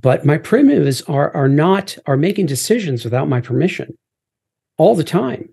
but 0.00 0.26
my 0.26 0.36
primitives 0.36 1.00
are 1.02 1.34
are 1.34 1.48
not 1.48 1.96
are 2.06 2.16
making 2.16 2.46
decisions 2.46 3.04
without 3.04 3.28
my 3.28 3.40
permission 3.40 3.96
all 4.76 4.94
the 4.94 5.04
time 5.04 5.48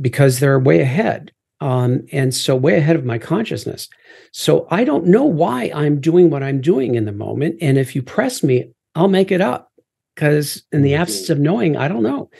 because 0.00 0.38
they're 0.40 0.58
way 0.58 0.80
ahead. 0.80 1.32
Um, 1.60 2.06
and 2.12 2.32
so 2.32 2.54
way 2.54 2.76
ahead 2.76 2.94
of 2.94 3.04
my 3.04 3.18
consciousness. 3.18 3.88
So 4.30 4.68
I 4.70 4.84
don't 4.84 5.06
know 5.06 5.24
why 5.24 5.72
I'm 5.74 6.00
doing 6.00 6.30
what 6.30 6.42
I'm 6.42 6.60
doing 6.60 6.94
in 6.94 7.04
the 7.04 7.12
moment. 7.12 7.56
And 7.60 7.76
if 7.78 7.96
you 7.96 8.02
press 8.02 8.44
me, 8.44 8.70
I'll 8.94 9.08
make 9.08 9.32
it 9.32 9.40
up 9.40 9.72
because 10.14 10.62
in 10.70 10.82
the 10.82 10.94
absence 10.94 11.30
of 11.30 11.40
knowing, 11.40 11.76
I 11.76 11.88
don't 11.88 12.04
know. 12.04 12.30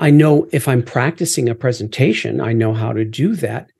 I 0.00 0.10
know 0.10 0.48
if 0.50 0.66
I'm 0.66 0.82
practicing 0.82 1.48
a 1.48 1.54
presentation, 1.54 2.40
I 2.40 2.52
know 2.52 2.74
how 2.74 2.92
to 2.92 3.04
do 3.04 3.36
that. 3.36 3.70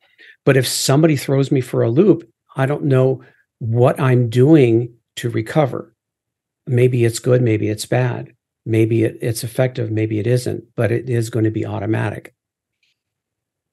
But 0.44 0.56
if 0.56 0.68
somebody 0.68 1.16
throws 1.16 1.50
me 1.50 1.60
for 1.60 1.82
a 1.82 1.90
loop, 1.90 2.30
I 2.54 2.66
don't 2.66 2.84
know 2.84 3.24
what 3.58 3.98
I'm 3.98 4.28
doing 4.28 4.94
to 5.16 5.30
recover. 5.30 5.89
Maybe 6.66 7.04
it's 7.04 7.18
good, 7.18 7.42
maybe 7.42 7.68
it's 7.68 7.86
bad. 7.86 8.34
Maybe 8.66 9.04
it, 9.04 9.18
it's 9.20 9.42
effective, 9.42 9.90
maybe 9.90 10.18
it 10.18 10.26
isn't, 10.26 10.64
but 10.76 10.92
it 10.92 11.08
is 11.08 11.30
going 11.30 11.44
to 11.44 11.50
be 11.50 11.66
automatic. 11.66 12.34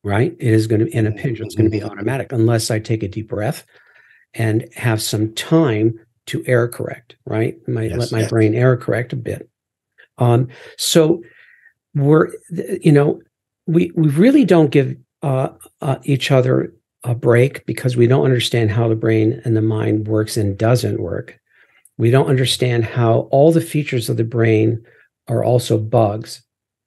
Right? 0.04 0.36
It 0.40 0.54
is 0.54 0.68
going 0.68 0.86
to, 0.86 0.90
in 0.90 1.06
a 1.06 1.12
pinch, 1.12 1.40
it's 1.40 1.56
going 1.56 1.70
to 1.70 1.78
be 1.78 1.84
automatic 1.84 2.32
unless 2.32 2.72
I 2.72 2.80
take 2.80 3.04
a 3.04 3.08
deep 3.08 3.28
breath 3.28 3.66
and 4.34 4.68
have 4.76 5.02
some 5.02 5.34
time 5.34 6.00
to 6.28 6.44
error 6.46 6.68
correct, 6.68 7.16
right? 7.26 7.58
My, 7.68 7.84
Yes, 7.84 7.98
let 7.98 8.12
my 8.12 8.20
yes. 8.22 8.30
brain 8.30 8.56
error 8.56 8.78
correct 8.78 9.14
a 9.14 9.18
bit. 9.18 9.50
Um, 10.18 10.50
so 10.78 11.22
we're, 11.96 12.32
you 12.50 12.92
know, 12.92 13.22
we 13.66 13.92
we 13.96 14.08
really 14.10 14.46
don't 14.46 14.72
give 14.72 14.96
uh, 15.22 15.50
uh, 15.82 15.98
each 16.04 16.32
other 16.32 16.74
a 17.04 17.14
break 17.14 17.66
because 17.66 17.98
we 17.98 18.08
don't 18.08 18.26
understand 18.26 18.72
how 18.72 18.88
the 18.88 18.96
brain 18.96 19.42
and 19.46 19.56
the 19.56 19.62
mind 19.62 20.08
works 20.08 20.38
and 20.38 20.58
doesn't 20.58 21.02
work. 21.02 21.40
We 21.98 22.12
don't 22.12 22.30
understand 22.30 22.86
how 22.86 23.28
all 23.32 23.52
the 23.52 23.62
features 23.62 24.10
of 24.10 24.18
the 24.18 24.24
brain 24.24 24.84
are 25.28 25.44
also 25.44 25.78
bugs, 25.78 26.44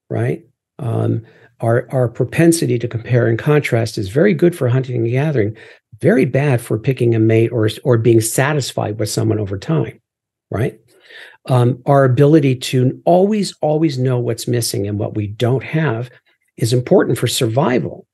right? 0.08 0.44
Um, 0.78 1.22
our 1.60 1.86
our 1.90 2.08
propensity 2.08 2.78
to 2.78 2.88
compare 2.88 3.26
and 3.26 3.38
contrast 3.38 3.98
is 3.98 4.08
very 4.08 4.34
good 4.34 4.56
for 4.56 4.68
hunting 4.68 4.96
and 4.96 5.10
gathering, 5.10 5.56
very 6.00 6.24
bad 6.24 6.60
for 6.60 6.78
picking 6.78 7.14
a 7.14 7.18
mate 7.18 7.52
or 7.52 7.68
or 7.84 7.98
being 7.98 8.20
satisfied 8.20 8.98
with 8.98 9.10
someone 9.10 9.38
over 9.38 9.58
time, 9.58 10.00
right? 10.50 10.80
Um, 11.46 11.82
our 11.86 12.04
ability 12.04 12.56
to 12.56 13.00
always 13.04 13.54
always 13.60 13.98
know 13.98 14.18
what's 14.18 14.48
missing 14.48 14.86
and 14.86 14.98
what 14.98 15.14
we 15.14 15.26
don't 15.26 15.64
have 15.64 16.10
is 16.56 16.72
important 16.72 17.18
for 17.18 17.26
survival, 17.26 18.06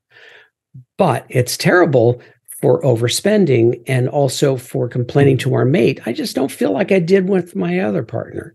but 0.99 1.27
it's 1.29 1.57
terrible 1.57 2.21
for 2.61 2.81
overspending 2.83 3.83
and 3.87 4.09
also 4.09 4.57
for 4.57 4.89
complaining 4.89 5.37
to 5.39 5.55
our 5.55 5.65
mate. 5.65 6.01
I 6.07 6.13
just 6.13 6.35
don't 6.35 6.51
feel 6.51 6.73
like 6.73 6.91
I 6.91 6.99
did 7.01 7.29
with 7.29 7.55
my 7.55 7.81
other 7.81 8.03
partner, 8.03 8.55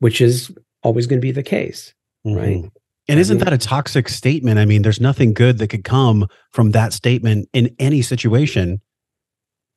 which 0.00 0.20
is 0.20 0.50
always 0.82 1.06
going 1.06 1.20
to 1.20 1.26
be 1.26 1.32
the 1.32 1.42
case. 1.42 1.94
Right. 2.24 2.58
Mhm. 2.62 2.70
And 3.08 3.18
isn't 3.18 3.38
that 3.38 3.52
a 3.52 3.58
toxic 3.58 4.08
statement? 4.08 4.58
I 4.58 4.64
mean, 4.64 4.82
there's 4.82 5.00
nothing 5.00 5.32
good 5.34 5.58
that 5.58 5.68
could 5.68 5.82
come 5.84 6.28
from 6.52 6.70
that 6.70 6.92
statement 6.92 7.48
in 7.52 7.74
any 7.78 8.00
situation. 8.00 8.80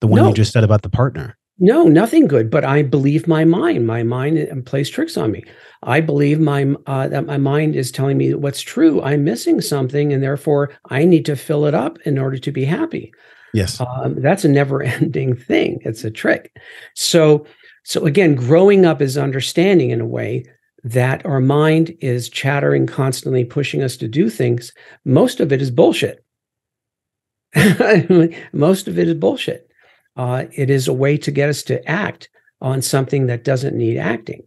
The 0.02 0.08
one 0.08 0.22
No. 0.22 0.28
you 0.30 0.34
just 0.36 0.52
said 0.54 0.64
about 0.64 0.84
the 0.84 0.90
partner. 0.90 1.38
No, 1.58 1.86
nothing 1.86 2.28
good. 2.28 2.50
But 2.52 2.66
I 2.66 2.84
believe 2.84 3.28
my 3.28 3.46
mind. 3.46 3.88
My 3.88 4.04
mind 4.04 4.38
uh, 4.52 4.62
plays 4.66 4.90
tricks 4.90 5.16
on 5.18 5.32
me. 5.32 5.44
I 5.84 6.02
believe 6.02 6.40
my 6.40 6.76
uh, 6.86 7.08
that 7.08 7.26
my 7.26 7.38
mind 7.38 7.76
is 7.78 7.92
telling 7.92 8.18
me 8.18 8.34
what's 8.34 8.62
true. 8.62 9.02
I'm 9.02 9.24
missing 9.24 9.62
something, 9.62 10.12
and 10.12 10.22
therefore 10.22 10.72
I 10.90 11.06
need 11.06 11.26
to 11.26 11.36
fill 11.38 11.66
it 11.66 11.74
up 11.74 11.98
in 12.06 12.20
order 12.20 12.38
to 12.38 12.52
be 12.52 12.66
happy. 12.66 13.12
Yes. 13.56 13.80
Um, 13.80 14.22
that's 14.22 14.44
a 14.44 14.50
never-ending 14.50 15.36
thing. 15.36 15.80
It's 15.84 16.04
a 16.04 16.12
trick. 16.12 16.56
So, 16.94 17.46
so 17.84 18.06
again, 18.06 18.36
growing 18.36 18.86
up 18.86 19.02
is 19.02 19.18
understanding 19.18 19.92
in 19.92 20.02
a 20.02 20.06
way 20.06 20.46
that 20.84 21.26
our 21.26 21.40
mind 21.40 21.96
is 22.02 22.30
chattering 22.30 22.86
constantly, 22.86 23.44
pushing 23.44 23.82
us 23.82 23.98
to 23.98 24.08
do 24.08 24.30
things. 24.30 24.72
Most 25.04 25.40
of 25.40 25.52
it 25.52 25.62
is 25.62 25.72
bullshit. 25.72 26.24
Most 28.54 28.88
of 28.88 29.00
it 29.00 29.08
is 29.08 29.16
bullshit. 29.16 29.70
Uh, 30.16 30.46
it 30.54 30.70
is 30.70 30.88
a 30.88 30.94
way 30.94 31.18
to 31.18 31.32
get 31.32 31.50
us 31.50 31.64
to 31.64 31.84
act 31.90 32.30
on 32.62 32.82
something 32.82 33.28
that 33.28 33.44
doesn't 33.44 33.76
need 33.76 33.98
acting, 33.98 34.44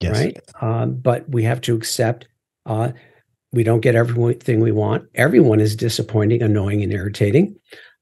yes. 0.00 0.12
right? 0.12 0.38
Um, 0.60 0.96
but 0.96 1.28
we 1.28 1.42
have 1.44 1.60
to 1.62 1.74
accept 1.74 2.26
uh, 2.66 2.92
we 3.52 3.62
don't 3.62 3.80
get 3.80 3.94
everything 3.94 4.60
we 4.60 4.72
want. 4.72 5.08
Everyone 5.14 5.60
is 5.60 5.74
disappointing, 5.74 6.42
annoying, 6.42 6.82
and 6.82 6.92
irritating. 6.92 7.56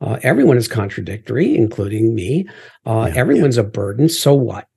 Uh, 0.04 0.18
everyone 0.22 0.56
is 0.56 0.68
contradictory, 0.68 1.56
including 1.56 2.14
me. 2.14 2.46
Uh, 2.86 3.06
Yeah, 3.08 3.14
yeah. 3.14 3.20
everyone's 3.20 3.56
a 3.56 3.64
burden. 3.64 4.08
So 4.08 4.34
what? 4.34 4.68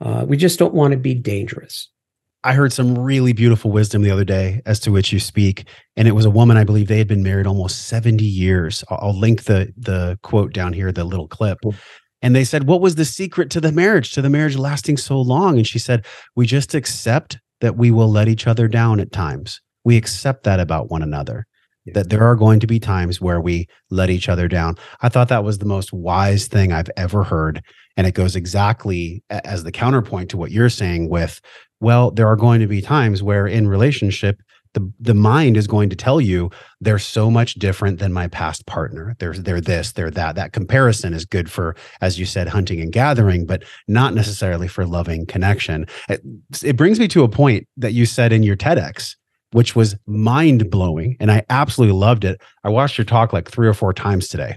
Uh, 0.00 0.24
we 0.26 0.36
just 0.36 0.58
don't 0.58 0.74
want 0.74 0.92
to 0.92 0.98
be 0.98 1.14
dangerous. 1.14 1.88
I 2.44 2.54
heard 2.54 2.72
some 2.72 2.98
really 2.98 3.32
beautiful 3.32 3.70
wisdom 3.70 4.02
the 4.02 4.10
other 4.10 4.24
day 4.24 4.62
as 4.66 4.80
to 4.80 4.90
which 4.90 5.12
you 5.12 5.20
speak. 5.20 5.64
And 5.96 6.08
it 6.08 6.12
was 6.12 6.24
a 6.24 6.30
woman, 6.30 6.56
I 6.56 6.64
believe 6.64 6.88
they 6.88 6.98
had 6.98 7.06
been 7.08 7.22
married 7.22 7.46
almost 7.46 7.86
70 7.86 8.24
years. 8.24 8.82
I'll, 8.88 8.98
I'll 9.02 9.18
link 9.18 9.44
the 9.44 9.72
the 9.76 10.18
quote 10.22 10.52
down 10.52 10.72
here, 10.72 10.90
the 10.92 11.04
little 11.04 11.28
clip. 11.28 11.58
Cool. 11.62 11.74
And 12.20 12.34
they 12.36 12.44
said, 12.44 12.64
What 12.68 12.80
was 12.80 12.94
the 12.94 13.04
secret 13.04 13.50
to 13.50 13.60
the 13.60 13.72
marriage, 13.72 14.12
to 14.12 14.22
the 14.22 14.30
marriage 14.30 14.56
lasting 14.56 14.96
so 14.96 15.20
long? 15.20 15.56
And 15.56 15.66
she 15.66 15.78
said, 15.78 16.04
We 16.36 16.46
just 16.46 16.74
accept 16.74 17.38
that 17.60 17.76
we 17.76 17.90
will 17.90 18.10
let 18.10 18.28
each 18.28 18.46
other 18.46 18.68
down 18.68 19.00
at 19.00 19.12
times. 19.12 19.60
We 19.84 19.96
accept 19.96 20.44
that 20.44 20.60
about 20.60 20.90
one 20.90 21.02
another. 21.02 21.46
That 21.86 22.10
there 22.10 22.22
are 22.22 22.36
going 22.36 22.60
to 22.60 22.66
be 22.66 22.78
times 22.78 23.20
where 23.20 23.40
we 23.40 23.66
let 23.90 24.08
each 24.10 24.28
other 24.28 24.46
down. 24.46 24.76
I 25.00 25.08
thought 25.08 25.28
that 25.28 25.44
was 25.44 25.58
the 25.58 25.66
most 25.66 25.92
wise 25.92 26.46
thing 26.46 26.72
I've 26.72 26.90
ever 26.96 27.24
heard. 27.24 27.62
And 27.96 28.06
it 28.06 28.14
goes 28.14 28.36
exactly 28.36 29.22
as 29.30 29.64
the 29.64 29.72
counterpoint 29.72 30.30
to 30.30 30.36
what 30.36 30.52
you're 30.52 30.70
saying 30.70 31.10
with 31.10 31.40
well 31.82 32.10
there 32.12 32.28
are 32.28 32.36
going 32.36 32.60
to 32.60 32.66
be 32.66 32.80
times 32.80 33.22
where 33.22 33.46
in 33.46 33.68
relationship 33.68 34.40
the 34.74 34.92
the 34.98 35.14
mind 35.14 35.56
is 35.56 35.66
going 35.66 35.90
to 35.90 35.96
tell 35.96 36.20
you 36.20 36.50
they're 36.80 36.98
so 36.98 37.30
much 37.30 37.54
different 37.54 37.98
than 37.98 38.12
my 38.12 38.28
past 38.28 38.64
partner 38.66 39.14
they're 39.18 39.34
they're 39.34 39.60
this 39.60 39.92
they're 39.92 40.10
that 40.10 40.34
that 40.36 40.52
comparison 40.52 41.12
is 41.12 41.26
good 41.26 41.50
for 41.50 41.76
as 42.00 42.18
you 42.18 42.24
said 42.24 42.48
hunting 42.48 42.80
and 42.80 42.92
gathering 42.92 43.44
but 43.44 43.62
not 43.88 44.14
necessarily 44.14 44.68
for 44.68 44.86
loving 44.86 45.26
connection 45.26 45.84
it, 46.08 46.22
it 46.62 46.76
brings 46.76 46.98
me 46.98 47.08
to 47.08 47.24
a 47.24 47.28
point 47.28 47.66
that 47.76 47.92
you 47.92 48.06
said 48.06 48.32
in 48.32 48.42
your 48.42 48.56
TEDx 48.56 49.16
which 49.52 49.76
was 49.76 49.96
mind 50.06 50.70
blowing 50.70 51.16
and 51.20 51.30
I 51.30 51.44
absolutely 51.48 51.96
loved 51.96 52.24
it. 52.24 52.40
I 52.64 52.68
watched 52.68 52.98
your 52.98 53.04
talk 53.04 53.32
like 53.32 53.50
3 53.50 53.68
or 53.68 53.74
4 53.74 53.92
times 53.92 54.28
today. 54.28 54.56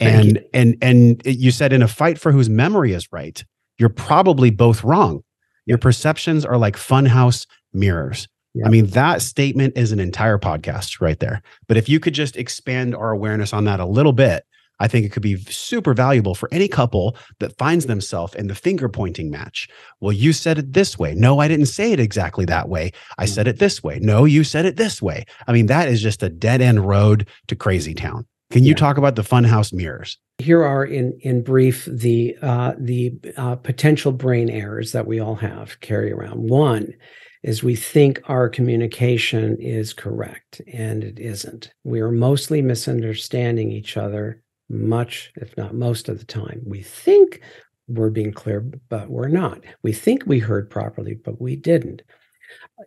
And 0.00 0.44
and 0.54 0.76
and 0.80 1.20
you 1.24 1.50
said 1.50 1.72
in 1.72 1.82
a 1.82 1.88
fight 1.88 2.20
for 2.20 2.30
whose 2.30 2.48
memory 2.48 2.92
is 2.92 3.08
right 3.10 3.44
you're 3.78 3.88
probably 3.88 4.50
both 4.50 4.84
wrong. 4.84 5.22
Your 5.66 5.78
perceptions 5.78 6.44
are 6.44 6.58
like 6.58 6.76
funhouse 6.76 7.46
mirrors. 7.72 8.28
Yeah. 8.54 8.66
i 8.66 8.70
mean 8.70 8.86
that 8.86 9.20
statement 9.20 9.76
is 9.76 9.92
an 9.92 10.00
entire 10.00 10.38
podcast 10.38 11.00
right 11.00 11.18
there. 11.20 11.42
But 11.68 11.76
if 11.76 11.88
you 11.88 12.00
could 12.00 12.14
just 12.14 12.36
expand 12.36 12.94
our 12.94 13.10
awareness 13.10 13.52
on 13.52 13.64
that 13.64 13.78
a 13.78 13.86
little 13.86 14.12
bit 14.12 14.44
i 14.80 14.88
think 14.88 15.04
it 15.04 15.10
could 15.12 15.22
be 15.22 15.36
super 15.44 15.94
valuable 15.94 16.34
for 16.34 16.48
any 16.52 16.68
couple 16.68 17.16
that 17.40 17.56
finds 17.58 17.86
themselves 17.86 18.34
in 18.34 18.46
the 18.48 18.54
finger 18.54 18.88
pointing 18.88 19.30
match. 19.30 19.68
Well 20.00 20.12
you 20.12 20.32
said 20.32 20.58
it 20.58 20.72
this 20.72 20.98
way. 20.98 21.14
No 21.14 21.38
i 21.40 21.48
didn't 21.48 21.66
say 21.66 21.92
it 21.92 22.00
exactly 22.00 22.44
that 22.46 22.68
way. 22.68 22.92
I 23.18 23.26
said 23.26 23.46
it 23.48 23.58
this 23.58 23.82
way. 23.82 23.98
No 24.00 24.24
you 24.24 24.44
said 24.44 24.64
it 24.66 24.76
this 24.76 25.00
way. 25.02 25.24
I 25.46 25.52
mean 25.52 25.66
that 25.66 25.88
is 25.88 26.00
just 26.02 26.22
a 26.22 26.28
dead 26.28 26.60
end 26.60 26.86
road 26.86 27.28
to 27.48 27.56
crazy 27.56 27.94
town. 27.94 28.26
Can 28.50 28.64
you 28.64 28.70
Yeah. 28.70 28.76
talk 28.76 28.96
about 28.96 29.14
the 29.16 29.22
funhouse 29.22 29.72
mirrors? 29.72 30.18
Here 30.38 30.64
are, 30.64 30.84
in 30.84 31.18
in 31.20 31.42
brief, 31.42 31.84
the 31.84 32.36
uh, 32.40 32.72
the 32.78 33.12
uh, 33.36 33.56
potential 33.56 34.12
brain 34.12 34.48
errors 34.48 34.92
that 34.92 35.06
we 35.06 35.18
all 35.18 35.34
have 35.34 35.80
carry 35.80 36.12
around. 36.12 36.48
One 36.48 36.94
is 37.42 37.62
we 37.62 37.74
think 37.76 38.20
our 38.26 38.48
communication 38.48 39.56
is 39.60 39.92
correct, 39.92 40.62
and 40.72 41.02
it 41.04 41.18
isn't. 41.18 41.70
We 41.84 42.00
are 42.00 42.10
mostly 42.12 42.62
misunderstanding 42.62 43.70
each 43.72 43.96
other, 43.96 44.40
much, 44.68 45.32
if 45.36 45.56
not 45.56 45.74
most 45.74 46.08
of 46.08 46.18
the 46.18 46.24
time. 46.24 46.62
We 46.64 46.82
think 46.82 47.40
we're 47.88 48.10
being 48.10 48.32
clear, 48.32 48.60
but 48.60 49.08
we're 49.08 49.28
not. 49.28 49.60
We 49.82 49.92
think 49.92 50.24
we 50.26 50.38
heard 50.38 50.70
properly, 50.70 51.14
but 51.14 51.40
we 51.40 51.56
didn't. 51.56 52.02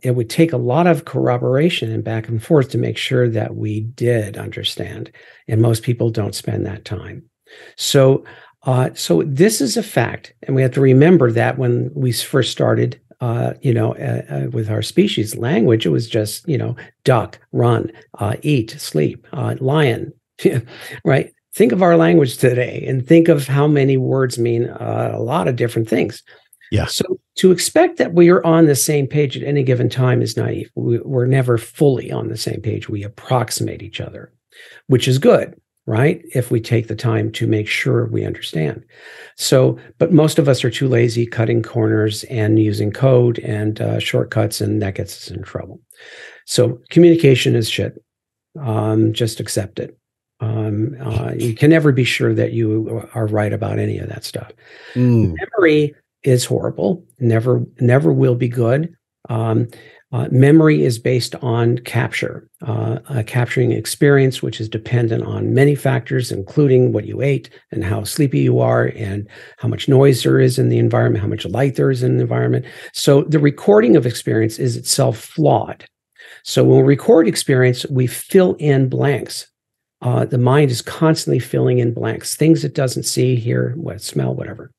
It 0.04 0.12
would 0.12 0.30
take 0.30 0.54
a 0.54 0.58
lot 0.58 0.88
of 0.88 1.06
corroboration 1.06 1.92
and 1.92 2.04
back 2.04 2.28
and 2.28 2.44
forth 2.44 2.70
to 2.70 2.78
make 2.78 2.98
sure 2.98 3.30
that 3.30 3.56
we 3.56 3.82
did 3.82 4.38
understand. 4.38 5.12
And 5.48 5.62
most 5.62 5.84
people 5.84 6.10
don't 6.10 6.36
spend 6.36 6.66
that 6.66 6.86
time. 6.86 7.24
So, 7.78 8.24
uh, 8.64 8.92
so 8.94 9.24
this 9.24 9.60
is 9.60 9.76
a 9.76 9.84
fact, 9.84 10.34
and 10.44 10.56
we 10.56 10.62
have 10.62 10.72
to 10.74 10.82
remember 10.82 11.32
that 11.32 11.58
when 11.58 11.92
we 11.96 12.12
first 12.12 12.52
started 12.52 13.02
uh, 13.22 13.54
you 13.62 13.72
know, 13.72 13.94
uh, 13.96 14.24
uh, 14.30 14.50
with 14.50 14.70
our 14.70 14.82
species 14.82 15.38
language, 15.38 15.86
it 15.86 15.90
was 15.90 16.08
just, 16.08 16.48
you 16.50 16.58
know, 16.58 16.76
duck, 17.04 17.40
run, 17.52 17.92
uh, 18.18 18.36
eat, 18.42 18.72
sleep, 18.72 19.28
uh, 19.32 19.56
lion, 19.60 20.12
right? 21.06 21.32
Think 21.54 21.72
of 21.72 21.82
our 21.82 21.98
language 21.98 22.38
today 22.38 22.86
and 22.88 23.06
think 23.06 23.28
of 23.28 23.48
how 23.48 23.68
many 23.68 23.98
words 23.98 24.38
mean 24.40 24.70
uh, 24.70 25.12
a 25.14 25.22
lot 25.22 25.48
of 25.48 25.56
different 25.56 25.90
things. 25.90 26.24
Yeah. 26.72 26.86
So 26.86 27.04
to 27.36 27.52
expect 27.52 27.98
that 27.98 28.14
we 28.14 28.30
are 28.30 28.46
on 28.46 28.66
the 28.66 28.76
same 28.76 29.06
page 29.06 29.36
at 29.36 29.44
any 29.44 29.62
given 29.64 29.90
time 29.90 30.22
is 30.22 30.38
naive. 30.38 30.72
We, 30.76 31.00
we're 31.00 31.26
never 31.26 31.58
fully 31.58 32.12
on 32.12 32.30
the 32.30 32.38
same 32.38 32.62
page. 32.62 32.88
We 32.88 33.04
approximate 33.04 33.82
each 33.82 34.00
other, 34.00 34.32
which 34.88 35.08
is 35.08 35.18
good 35.18 35.60
right? 35.86 36.22
If 36.34 36.52
we 36.52 36.62
take 36.62 36.88
the 36.88 36.96
time 36.96 37.32
to 37.34 37.48
make 37.48 37.68
sure 37.68 38.06
we 38.06 38.26
understand. 38.26 38.84
So, 39.36 39.78
but 39.98 40.14
most 40.14 40.38
of 40.38 40.48
us 40.48 40.64
are 40.64 40.70
too 40.70 40.88
lazy 40.88 41.26
cutting 41.26 41.64
corners 41.64 42.24
and 42.26 42.60
using 42.60 42.92
code 42.92 43.40
and 43.40 43.82
uh, 43.82 44.00
shortcuts, 44.00 44.62
and 44.62 44.82
that 44.82 44.96
gets 44.96 45.18
us 45.18 45.32
in 45.32 45.44
trouble. 45.44 45.82
So, 46.46 46.80
communication 46.90 47.56
is 47.56 47.70
shit. 47.70 48.02
Um, 48.60 49.14
just 49.14 49.40
accept 49.40 49.80
it. 49.80 49.98
Um, 50.42 50.98
uh, 51.00 51.32
you 51.36 51.54
can 51.54 51.70
never 51.70 51.92
be 51.92 52.04
sure 52.04 52.34
that 52.34 52.52
you 52.52 53.08
are 53.14 53.28
right 53.28 53.54
about 53.54 53.80
any 53.80 54.00
of 54.00 54.10
that 54.10 54.26
stuff. 54.26 54.52
Mm. 54.96 55.36
Memory 55.38 55.96
is 56.24 56.46
horrible. 56.46 57.06
Never, 57.20 57.64
never 57.80 58.12
will 58.12 58.36
be 58.36 58.50
good. 58.50 58.96
Um, 59.30 59.68
uh, 60.14 60.28
memory 60.30 60.84
is 60.84 61.00
based 61.00 61.36
on 61.36 61.78
capture, 61.80 62.50
uh, 62.68 63.00
uh, 63.08 63.24
capturing 63.26 63.72
experience, 63.72 64.44
which 64.44 64.60
is 64.60 64.68
dependent 64.68 65.24
on 65.24 65.54
many 65.54 65.74
factors, 65.74 66.34
including 66.34 66.92
what 66.92 67.06
you 67.06 67.22
ate 67.22 67.50
and 67.72 67.86
how 67.86 68.04
sleepy 68.04 68.40
you 68.40 68.60
are, 68.60 68.92
and 68.98 69.26
how 69.60 69.70
much 69.70 69.88
noise 69.88 70.24
there 70.24 70.40
is 70.40 70.60
in 70.60 70.68
the 70.68 70.80
environment, 70.80 71.22
how 71.22 71.30
much 71.30 71.46
light 71.46 71.76
there 71.76 71.92
is 71.92 72.04
in 72.04 72.18
the 72.18 72.24
environment. 72.24 72.66
So 72.94 73.24
the 73.24 73.40
recording 73.40 73.96
of 73.96 74.06
experience 74.06 74.60
is 74.60 74.76
itself 74.76 75.18
flawed. 75.18 75.86
So 76.44 76.64
when 76.64 76.80
we 76.80 76.84
record 76.84 77.28
experience, 77.28 77.86
we 77.90 78.08
fill 78.08 78.56
in 78.56 78.90
blanks. 78.90 79.48
Uh, 80.02 80.26
the 80.26 80.38
mind 80.38 80.72
is 80.72 80.82
constantly 80.82 81.40
filling 81.40 81.80
in 81.80 81.94
blanks, 81.94 82.36
things 82.36 82.64
it 82.64 82.74
doesn't 82.74 83.04
see, 83.04 83.36
hear, 83.36 83.74
what, 83.76 84.02
smell, 84.02 84.34
whatever. 84.34 84.72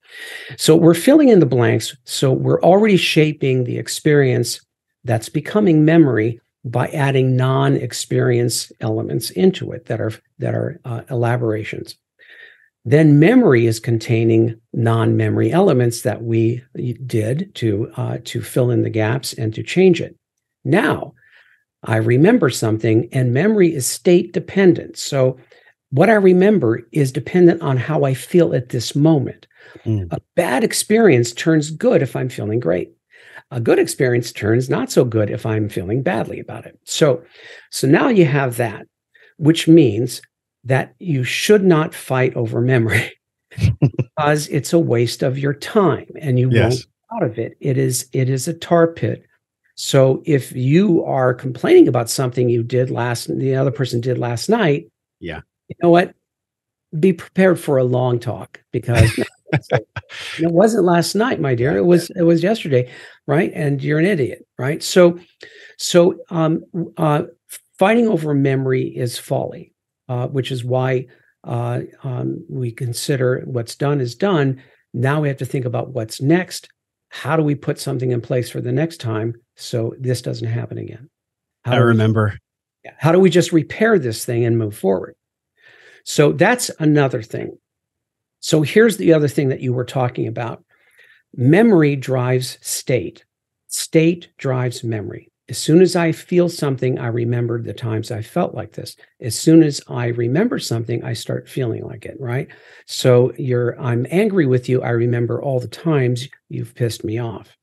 So 0.56 0.74
we're 0.74 0.94
filling 0.94 1.28
in 1.28 1.40
the 1.40 1.46
blanks. 1.46 1.96
So 2.04 2.32
we're 2.32 2.60
already 2.62 2.96
shaping 2.96 3.64
the 3.64 3.78
experience 3.78 4.60
that's 5.04 5.28
becoming 5.28 5.84
memory 5.84 6.40
by 6.64 6.88
adding 6.88 7.36
non-experience 7.36 8.72
elements 8.80 9.30
into 9.30 9.72
it 9.72 9.86
that 9.86 10.00
are 10.00 10.12
that 10.38 10.54
are 10.54 10.80
uh, 10.84 11.02
elaborations 11.10 11.96
then 12.84 13.20
memory 13.20 13.66
is 13.66 13.78
containing 13.78 14.60
non-memory 14.72 15.52
elements 15.52 16.02
that 16.02 16.22
we 16.22 16.62
did 17.06 17.54
to 17.54 17.90
uh, 17.96 18.18
to 18.24 18.42
fill 18.42 18.70
in 18.70 18.82
the 18.82 18.90
gaps 18.90 19.32
and 19.32 19.54
to 19.54 19.62
change 19.62 20.00
it 20.00 20.16
now 20.64 21.12
i 21.84 21.96
remember 21.96 22.50
something 22.50 23.08
and 23.12 23.32
memory 23.32 23.74
is 23.74 23.86
state 23.86 24.32
dependent 24.32 24.96
so 24.96 25.38
what 25.90 26.10
i 26.10 26.14
remember 26.14 26.80
is 26.92 27.12
dependent 27.12 27.60
on 27.62 27.76
how 27.76 28.04
i 28.04 28.14
feel 28.14 28.54
at 28.54 28.70
this 28.70 28.94
moment 28.94 29.46
mm. 29.84 30.10
a 30.12 30.20
bad 30.36 30.64
experience 30.64 31.32
turns 31.32 31.70
good 31.70 32.02
if 32.02 32.16
i'm 32.16 32.28
feeling 32.28 32.60
great 32.60 32.92
a 33.52 33.60
good 33.60 33.78
experience 33.78 34.32
turns 34.32 34.70
not 34.70 34.90
so 34.90 35.04
good 35.04 35.30
if 35.30 35.44
I'm 35.44 35.68
feeling 35.68 36.02
badly 36.02 36.40
about 36.40 36.64
it. 36.64 36.78
So, 36.84 37.22
so 37.70 37.86
now 37.86 38.08
you 38.08 38.24
have 38.24 38.56
that, 38.56 38.86
which 39.36 39.68
means 39.68 40.22
that 40.64 40.94
you 40.98 41.22
should 41.22 41.62
not 41.62 41.94
fight 41.94 42.34
over 42.34 42.62
memory 42.62 43.12
because 43.96 44.48
it's 44.48 44.72
a 44.72 44.78
waste 44.78 45.22
of 45.22 45.38
your 45.38 45.52
time 45.52 46.08
and 46.18 46.38
you 46.38 46.48
yes. 46.50 46.72
won't 46.72 46.86
out 47.14 47.30
of 47.30 47.38
it. 47.38 47.52
It 47.60 47.76
is 47.76 48.08
it 48.14 48.30
is 48.30 48.48
a 48.48 48.54
tar 48.54 48.86
pit. 48.86 49.24
So 49.84 50.22
if 50.24 50.52
you 50.52 51.04
are 51.06 51.34
complaining 51.34 51.88
about 51.88 52.08
something 52.08 52.48
you 52.48 52.62
did 52.62 52.88
last 52.88 53.26
the 53.36 53.56
other 53.56 53.72
person 53.72 54.00
did 54.00 54.16
last 54.16 54.48
night, 54.48 54.86
yeah. 55.18 55.40
You 55.66 55.74
know 55.82 55.90
what? 55.90 56.14
Be 57.00 57.12
prepared 57.12 57.58
for 57.58 57.78
a 57.78 57.84
long 57.84 58.20
talk 58.20 58.62
because 58.70 59.12
it 59.72 59.82
wasn't 60.52 60.84
last 60.84 61.16
night, 61.16 61.40
my 61.40 61.56
dear. 61.56 61.76
It 61.76 61.84
was 61.84 62.10
it 62.10 62.22
was 62.22 62.44
yesterday, 62.44 62.88
right? 63.26 63.50
And 63.56 63.82
you're 63.82 63.98
an 63.98 64.06
idiot, 64.06 64.46
right? 64.56 64.84
So, 64.84 65.18
so 65.78 66.14
um, 66.30 66.62
uh, 66.96 67.24
fighting 67.76 68.06
over 68.06 68.34
memory 68.34 68.84
is 68.86 69.18
folly, 69.18 69.74
uh, 70.08 70.28
which 70.28 70.52
is 70.52 70.64
why 70.64 71.06
uh, 71.42 71.80
um, 72.04 72.44
we 72.48 72.70
consider 72.70 73.42
what's 73.46 73.74
done 73.74 74.00
is 74.00 74.14
done. 74.14 74.62
Now 74.94 75.22
we 75.22 75.26
have 75.26 75.38
to 75.38 75.44
think 75.44 75.64
about 75.64 75.90
what's 75.90 76.20
next. 76.20 76.68
How 77.08 77.36
do 77.36 77.42
we 77.42 77.56
put 77.56 77.80
something 77.80 78.12
in 78.12 78.20
place 78.20 78.48
for 78.48 78.60
the 78.60 78.72
next 78.72 78.98
time 78.98 79.34
so 79.62 79.94
this 79.98 80.22
doesn't 80.22 80.48
happen 80.48 80.78
again? 80.78 81.08
How 81.64 81.74
I 81.74 81.76
remember. 81.76 82.38
We, 82.84 82.90
how 82.98 83.12
do 83.12 83.20
we 83.20 83.30
just 83.30 83.52
repair 83.52 83.98
this 83.98 84.24
thing 84.24 84.44
and 84.44 84.58
move 84.58 84.76
forward? 84.76 85.14
So 86.04 86.32
that's 86.32 86.70
another 86.78 87.22
thing. 87.22 87.58
So 88.40 88.62
here's 88.62 88.96
the 88.96 89.12
other 89.12 89.28
thing 89.28 89.48
that 89.50 89.60
you 89.60 89.72
were 89.72 89.84
talking 89.84 90.26
about 90.26 90.64
memory 91.34 91.96
drives 91.96 92.58
state, 92.60 93.24
state 93.68 94.28
drives 94.36 94.82
memory. 94.82 95.28
As 95.48 95.58
soon 95.58 95.80
as 95.80 95.96
I 95.96 96.12
feel 96.12 96.48
something, 96.48 96.98
I 96.98 97.08
remember 97.08 97.60
the 97.60 97.72
times 97.72 98.10
I 98.10 98.22
felt 98.22 98.54
like 98.54 98.72
this. 98.72 98.96
As 99.20 99.38
soon 99.38 99.62
as 99.62 99.80
I 99.88 100.06
remember 100.06 100.58
something, 100.58 101.04
I 101.04 101.12
start 101.12 101.48
feeling 101.48 101.84
like 101.84 102.04
it, 102.04 102.16
right? 102.18 102.48
So 102.86 103.32
you're 103.36 103.80
I'm 103.80 104.06
angry 104.10 104.46
with 104.46 104.68
you. 104.68 104.82
I 104.82 104.90
remember 104.90 105.42
all 105.42 105.60
the 105.60 105.68
times 105.68 106.28
you've 106.48 106.74
pissed 106.74 107.04
me 107.04 107.18
off. 107.18 107.56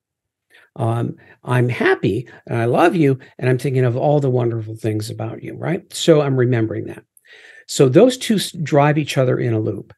Um, 0.76 1.16
I'm 1.44 1.70
happy 1.70 2.28
and 2.48 2.58
I 2.58 2.66
love 2.66 2.96
you, 2.96 3.20
and 3.38 3.50
I'm 3.50 3.58
thinking 3.58 3.86
of 3.86 3.98
all 3.98 4.20
the 4.20 4.30
wonderful 4.30 4.76
things 4.76 5.10
about 5.10 5.44
you, 5.44 5.56
right? 5.56 5.92
So 5.94 6.22
I'm 6.22 6.38
remembering 6.38 6.86
that. 6.86 7.04
So 7.68 7.88
those 7.88 8.18
two 8.18 8.40
drive 8.64 8.98
each 8.98 9.18
other 9.18 9.38
in 9.38 9.54
a 9.54 9.60
loop. 9.60 9.94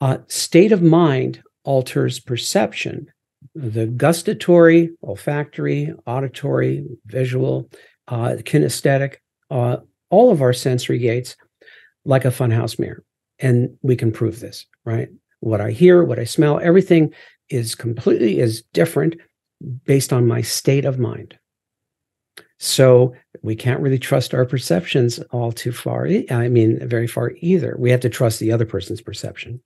Uh, 0.00 0.18
state 0.26 0.72
of 0.72 0.82
mind 0.82 1.42
alters 1.64 2.20
perception. 2.20 3.06
The 3.54 3.86
gustatory, 3.86 4.90
olfactory, 5.02 5.92
auditory, 6.06 6.84
visual, 7.06 7.70
uh, 8.08 8.36
kinesthetic, 8.40 9.16
uh, 9.50 9.78
all 10.10 10.30
of 10.30 10.42
our 10.42 10.52
sensory 10.52 10.98
gates, 10.98 11.36
like 12.04 12.24
a 12.24 12.28
funhouse 12.28 12.78
mirror. 12.78 13.04
And 13.38 13.76
we 13.82 13.96
can 13.96 14.12
prove 14.12 14.40
this, 14.40 14.66
right? 14.84 15.08
What 15.40 15.60
I 15.60 15.70
hear, 15.70 16.04
what 16.04 16.18
I 16.18 16.24
smell, 16.24 16.60
everything 16.60 17.12
is 17.48 17.74
completely 17.74 18.38
is 18.38 18.62
different 18.72 19.16
based 19.84 20.12
on 20.12 20.26
my 20.26 20.40
state 20.42 20.84
of 20.84 20.98
mind. 20.98 21.38
So 22.58 23.14
we 23.42 23.56
can't 23.56 23.80
really 23.80 23.98
trust 23.98 24.34
our 24.34 24.44
perceptions 24.44 25.18
all 25.30 25.50
too 25.50 25.72
far. 25.72 26.06
I 26.30 26.48
mean, 26.48 26.86
very 26.88 27.08
far 27.08 27.32
either. 27.40 27.74
We 27.78 27.90
have 27.90 28.00
to 28.00 28.08
trust 28.08 28.38
the 28.38 28.52
other 28.52 28.64
person's 28.64 29.00
perception. 29.00 29.60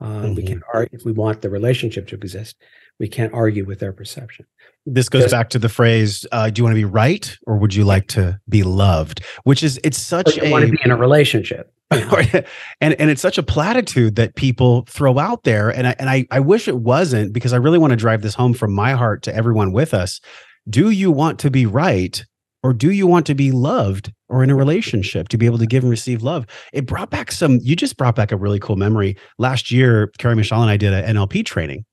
Uh, 0.00 0.06
mm-hmm. 0.06 0.34
We 0.34 0.42
can 0.42 0.62
argue 0.74 0.98
if 0.98 1.04
we 1.04 1.12
want 1.12 1.42
the 1.42 1.50
relationship 1.50 2.08
to 2.08 2.16
exist. 2.16 2.56
We 3.02 3.08
can't 3.08 3.34
argue 3.34 3.64
with 3.64 3.80
their 3.80 3.92
perception. 3.92 4.46
This 4.86 5.08
goes 5.08 5.22
Just, 5.22 5.32
back 5.32 5.50
to 5.50 5.58
the 5.58 5.68
phrase: 5.68 6.24
uh, 6.30 6.50
"Do 6.50 6.60
you 6.60 6.64
want 6.64 6.76
to 6.76 6.80
be 6.80 6.84
right, 6.84 7.36
or 7.48 7.56
would 7.56 7.74
you 7.74 7.84
like 7.84 8.06
to 8.08 8.38
be 8.48 8.62
loved?" 8.62 9.24
Which 9.42 9.64
is 9.64 9.80
it's 9.82 10.00
such 10.00 10.38
a 10.38 10.48
want 10.52 10.66
to 10.66 10.70
be 10.70 10.78
in 10.84 10.92
a 10.92 10.96
relationship. 10.96 11.72
and 11.90 12.94
and 12.94 13.10
it's 13.10 13.20
such 13.20 13.38
a 13.38 13.42
platitude 13.42 14.14
that 14.14 14.36
people 14.36 14.84
throw 14.88 15.18
out 15.18 15.42
there, 15.42 15.68
and 15.68 15.88
I 15.88 15.96
and 15.98 16.08
I, 16.08 16.28
I 16.30 16.38
wish 16.38 16.68
it 16.68 16.76
wasn't 16.76 17.32
because 17.32 17.52
I 17.52 17.56
really 17.56 17.76
want 17.76 17.90
to 17.90 17.96
drive 17.96 18.22
this 18.22 18.36
home 18.36 18.54
from 18.54 18.72
my 18.72 18.92
heart 18.92 19.22
to 19.24 19.34
everyone 19.34 19.72
with 19.72 19.94
us. 19.94 20.20
Do 20.70 20.90
you 20.90 21.10
want 21.10 21.40
to 21.40 21.50
be 21.50 21.66
right, 21.66 22.24
or 22.62 22.72
do 22.72 22.92
you 22.92 23.08
want 23.08 23.26
to 23.26 23.34
be 23.34 23.50
loved 23.50 24.12
or 24.28 24.44
in 24.44 24.50
a 24.50 24.54
relationship 24.54 25.28
to 25.30 25.36
be 25.36 25.46
able 25.46 25.58
to 25.58 25.66
give 25.66 25.82
and 25.82 25.90
receive 25.90 26.22
love? 26.22 26.46
It 26.72 26.86
brought 26.86 27.10
back 27.10 27.32
some, 27.32 27.58
you 27.60 27.74
just 27.74 27.96
brought 27.96 28.14
back 28.14 28.30
a 28.30 28.36
really 28.36 28.60
cool 28.60 28.76
memory. 28.76 29.16
Last 29.38 29.72
year, 29.72 30.12
Carrie 30.18 30.36
Michelle 30.36 30.62
and 30.62 30.70
I 30.70 30.76
did 30.76 30.92
an 30.92 31.16
NLP 31.16 31.44
training 31.44 31.84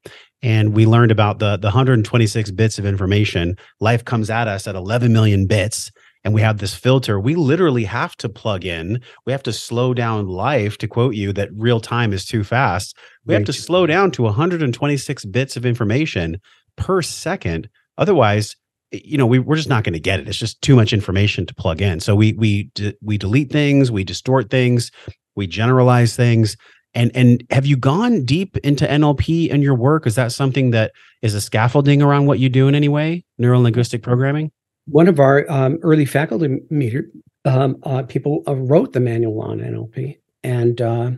and 0.42 0.74
we 0.74 0.86
learned 0.86 1.12
about 1.12 1.40
the, 1.40 1.58
the 1.58 1.68
126 1.68 2.52
bits 2.52 2.80
of 2.80 2.86
information. 2.86 3.58
Life 3.80 4.06
comes 4.06 4.30
at 4.30 4.48
us 4.48 4.68
at 4.68 4.76
11 4.76 5.12
million 5.12 5.48
bits 5.48 5.92
and 6.24 6.34
we 6.34 6.42
have 6.42 6.58
this 6.58 6.76
filter. 6.76 7.20
We 7.20 7.36
literally 7.36 7.86
have 7.86 8.16
to 8.18 8.30
plug 8.30 8.66
in, 8.66 9.02
we 9.26 9.32
have 9.32 9.44
to 9.44 9.54
slow 9.54 9.94
down 9.94 10.28
life 10.28 10.78
to 10.80 10.88
quote 10.88 11.16
you 11.16 11.32
that 11.34 11.50
real 11.56 11.80
time 11.80 12.14
is 12.14 12.26
too 12.26 12.44
fast. 12.44 12.98
We 13.26 13.34
have 13.34 13.46
to 13.46 13.54
slow 13.54 13.86
down 13.86 14.12
to 14.12 14.24
126 14.24 15.26
bits 15.26 15.56
of 15.56 15.66
information 15.66 16.42
per 16.76 17.02
second. 17.02 17.70
Otherwise, 17.98 18.56
you 18.92 19.18
know 19.18 19.26
we, 19.26 19.40
we're 19.40 19.56
just 19.56 19.70
not 19.70 19.84
going 19.84 19.94
to 19.94 20.00
get 20.00 20.20
it 20.20 20.28
it's 20.28 20.38
just 20.38 20.62
too 20.62 20.76
much 20.76 20.94
information 20.94 21.46
to 21.46 21.54
plug 21.54 21.82
in 21.82 22.00
so 22.00 22.16
we 22.16 22.34
we 22.34 22.72
we 23.02 23.18
delete 23.18 23.52
things 23.52 23.92
we 23.92 24.04
distort 24.04 24.50
things 24.50 24.92
we 25.36 25.46
generalize 25.46 26.16
things 26.16 26.58
And 26.94 27.12
and 27.16 27.44
have 27.52 27.66
you 27.66 27.78
gone 27.78 28.26
deep 28.26 28.58
into 28.58 28.86
NLP 28.86 29.50
in 29.50 29.62
your 29.62 29.76
work? 29.76 30.08
Is 30.08 30.16
that 30.16 30.32
something 30.32 30.72
that 30.72 30.92
is 31.22 31.36
a 31.36 31.42
scaffolding 31.42 32.02
around 32.02 32.26
what 32.26 32.40
you 32.40 32.50
do 32.50 32.68
in 32.68 32.76
any 32.76 32.90
way? 32.90 33.26
Neural 33.38 33.62
linguistic 33.62 34.02
programming. 34.02 34.52
One 34.88 35.08
of 35.08 35.20
our 35.20 35.50
um, 35.52 35.78
early 35.84 36.06
faculty 36.06 36.60
meter 36.72 37.06
um, 37.46 37.78
uh, 37.84 38.04
people 38.04 38.44
uh, 38.48 38.56
wrote 38.56 38.94
the 38.94 39.00
manual 39.00 39.42
on 39.42 39.60
NLP 39.60 40.18
and 40.44 40.82
uh, 40.82 41.12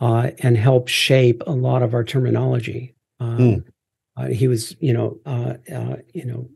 uh, 0.00 0.30
and 0.40 0.56
helped 0.56 0.90
shape 0.90 1.42
a 1.46 1.52
lot 1.52 1.82
of 1.82 1.94
our 1.94 2.04
terminology. 2.04 2.94
Mm. 3.20 3.64
he 4.30 4.48
was, 4.48 4.76
you 4.80 4.92
know, 4.92 5.18
uh, 5.26 5.54
you 6.14 6.24
know, 6.24 6.48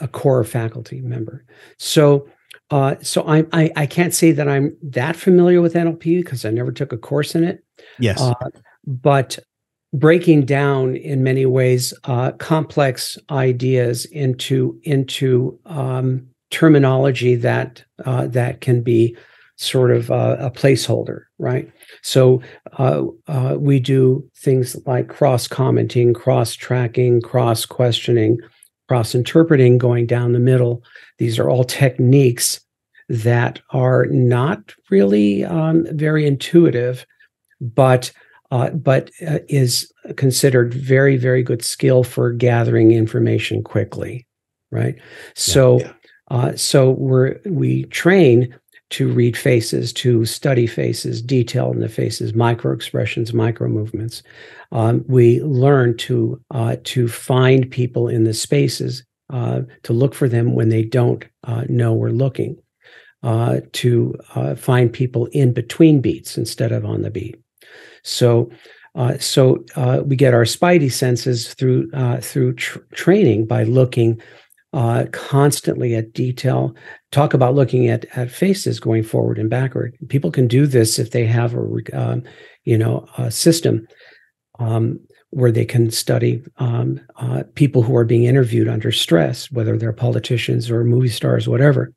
a 0.00 0.08
core 0.08 0.42
faculty 0.44 1.00
member. 1.00 1.44
So 1.78 2.28
uh, 2.70 2.94
so 3.02 3.26
I, 3.26 3.44
I, 3.52 3.70
I 3.76 3.86
can't 3.86 4.14
say 4.14 4.32
that 4.32 4.48
I'm 4.48 4.76
that 4.82 5.16
familiar 5.16 5.60
with 5.60 5.74
NLP 5.74 6.22
because 6.22 6.44
I 6.44 6.50
never 6.50 6.70
took 6.70 6.92
a 6.92 6.98
course 6.98 7.34
in 7.34 7.44
it. 7.44 7.64
Yes, 7.98 8.20
uh, 8.20 8.34
but 8.86 9.38
breaking 9.92 10.44
down 10.44 10.94
in 10.96 11.22
many 11.22 11.46
ways 11.46 11.92
uh, 12.04 12.32
complex 12.32 13.18
ideas 13.30 14.04
into 14.06 14.78
into 14.84 15.58
um, 15.66 16.26
terminology 16.50 17.34
that 17.36 17.84
uh, 18.04 18.26
that 18.28 18.60
can 18.60 18.82
be 18.82 19.16
sort 19.56 19.90
of 19.90 20.10
uh, 20.10 20.36
a 20.38 20.50
placeholder, 20.50 21.24
right? 21.38 21.70
So 22.02 22.40
uh, 22.78 23.02
we 23.58 23.78
do 23.78 24.26
things 24.34 24.74
like 24.86 25.08
cross 25.08 25.46
commenting, 25.46 26.14
cross 26.14 26.54
tracking, 26.54 27.20
cross 27.20 27.66
questioning 27.66 28.38
cross 28.90 29.14
interpreting 29.14 29.78
going 29.78 30.04
down 30.04 30.32
the 30.32 30.40
middle. 30.40 30.82
These 31.18 31.38
are 31.38 31.48
all 31.48 31.62
techniques 31.62 32.60
that 33.08 33.60
are 33.70 34.06
not 34.06 34.74
really 34.90 35.44
um, 35.44 35.86
very 35.92 36.26
intuitive, 36.26 37.06
but 37.60 38.10
uh, 38.50 38.70
but 38.70 39.12
uh, 39.24 39.38
is 39.48 39.92
considered 40.16 40.74
very 40.74 41.16
very 41.16 41.44
good 41.44 41.64
skill 41.64 42.02
for 42.02 42.32
gathering 42.32 42.90
information 42.90 43.62
quickly, 43.62 44.26
right? 44.72 44.96
Yeah, 44.96 45.02
so 45.36 45.78
yeah. 45.78 45.92
Uh, 46.32 46.56
so 46.56 46.90
we're 46.90 47.38
we 47.46 47.84
train 47.84 48.52
to 48.90 49.08
read 49.08 49.36
faces, 49.36 49.92
to 49.92 50.24
study 50.24 50.66
faces, 50.66 51.22
detail 51.22 51.70
in 51.70 51.80
the 51.80 51.88
faces, 51.88 52.34
micro 52.34 52.72
expressions, 52.72 53.32
micro 53.32 53.68
movements. 53.68 54.22
Um, 54.72 55.04
we 55.06 55.40
learn 55.42 55.96
to 55.98 56.40
uh, 56.50 56.76
to 56.84 57.08
find 57.08 57.70
people 57.70 58.08
in 58.08 58.24
the 58.24 58.34
spaces, 58.34 59.04
uh, 59.30 59.62
to 59.84 59.92
look 59.92 60.14
for 60.14 60.28
them 60.28 60.54
when 60.54 60.68
they 60.68 60.82
don't 60.82 61.24
uh, 61.44 61.64
know 61.68 61.94
we're 61.94 62.10
looking, 62.10 62.60
uh, 63.22 63.60
to 63.72 64.16
uh, 64.34 64.56
find 64.56 64.92
people 64.92 65.26
in 65.26 65.52
between 65.52 66.00
beats 66.00 66.36
instead 66.36 66.72
of 66.72 66.84
on 66.84 67.02
the 67.02 67.10
beat. 67.10 67.40
So. 68.02 68.50
Uh, 68.96 69.16
so 69.18 69.64
we 70.04 70.16
get 70.16 70.34
our 70.34 70.42
spidey 70.42 70.90
senses 70.90 71.54
through 71.54 71.88
through 72.22 72.52
tr- 72.54 72.80
training 72.92 73.46
by 73.46 73.62
looking 73.62 74.20
uh, 74.72 75.06
constantly 75.12 75.94
at 75.94 76.12
detail. 76.12 76.74
Talk 77.10 77.34
about 77.34 77.54
looking 77.54 77.88
at 77.88 78.04
at 78.16 78.30
faces 78.30 78.78
going 78.80 79.02
forward 79.02 79.38
and 79.38 79.50
backward. 79.50 79.96
People 80.08 80.30
can 80.30 80.46
do 80.46 80.66
this 80.66 80.98
if 80.98 81.10
they 81.10 81.26
have 81.26 81.54
a 81.54 81.80
um, 81.92 82.22
you 82.64 82.78
know 82.78 83.06
a 83.18 83.30
system 83.30 83.86
um, 84.58 85.00
where 85.30 85.52
they 85.52 85.64
can 85.64 85.90
study 85.90 86.42
um, 86.58 87.00
uh, 87.16 87.42
people 87.54 87.82
who 87.82 87.96
are 87.96 88.04
being 88.04 88.24
interviewed 88.24 88.68
under 88.68 88.92
stress, 88.92 89.50
whether 89.50 89.76
they're 89.76 89.92
politicians 89.92 90.70
or 90.70 90.84
movie 90.84 91.08
stars, 91.08 91.48
whatever. 91.48 91.92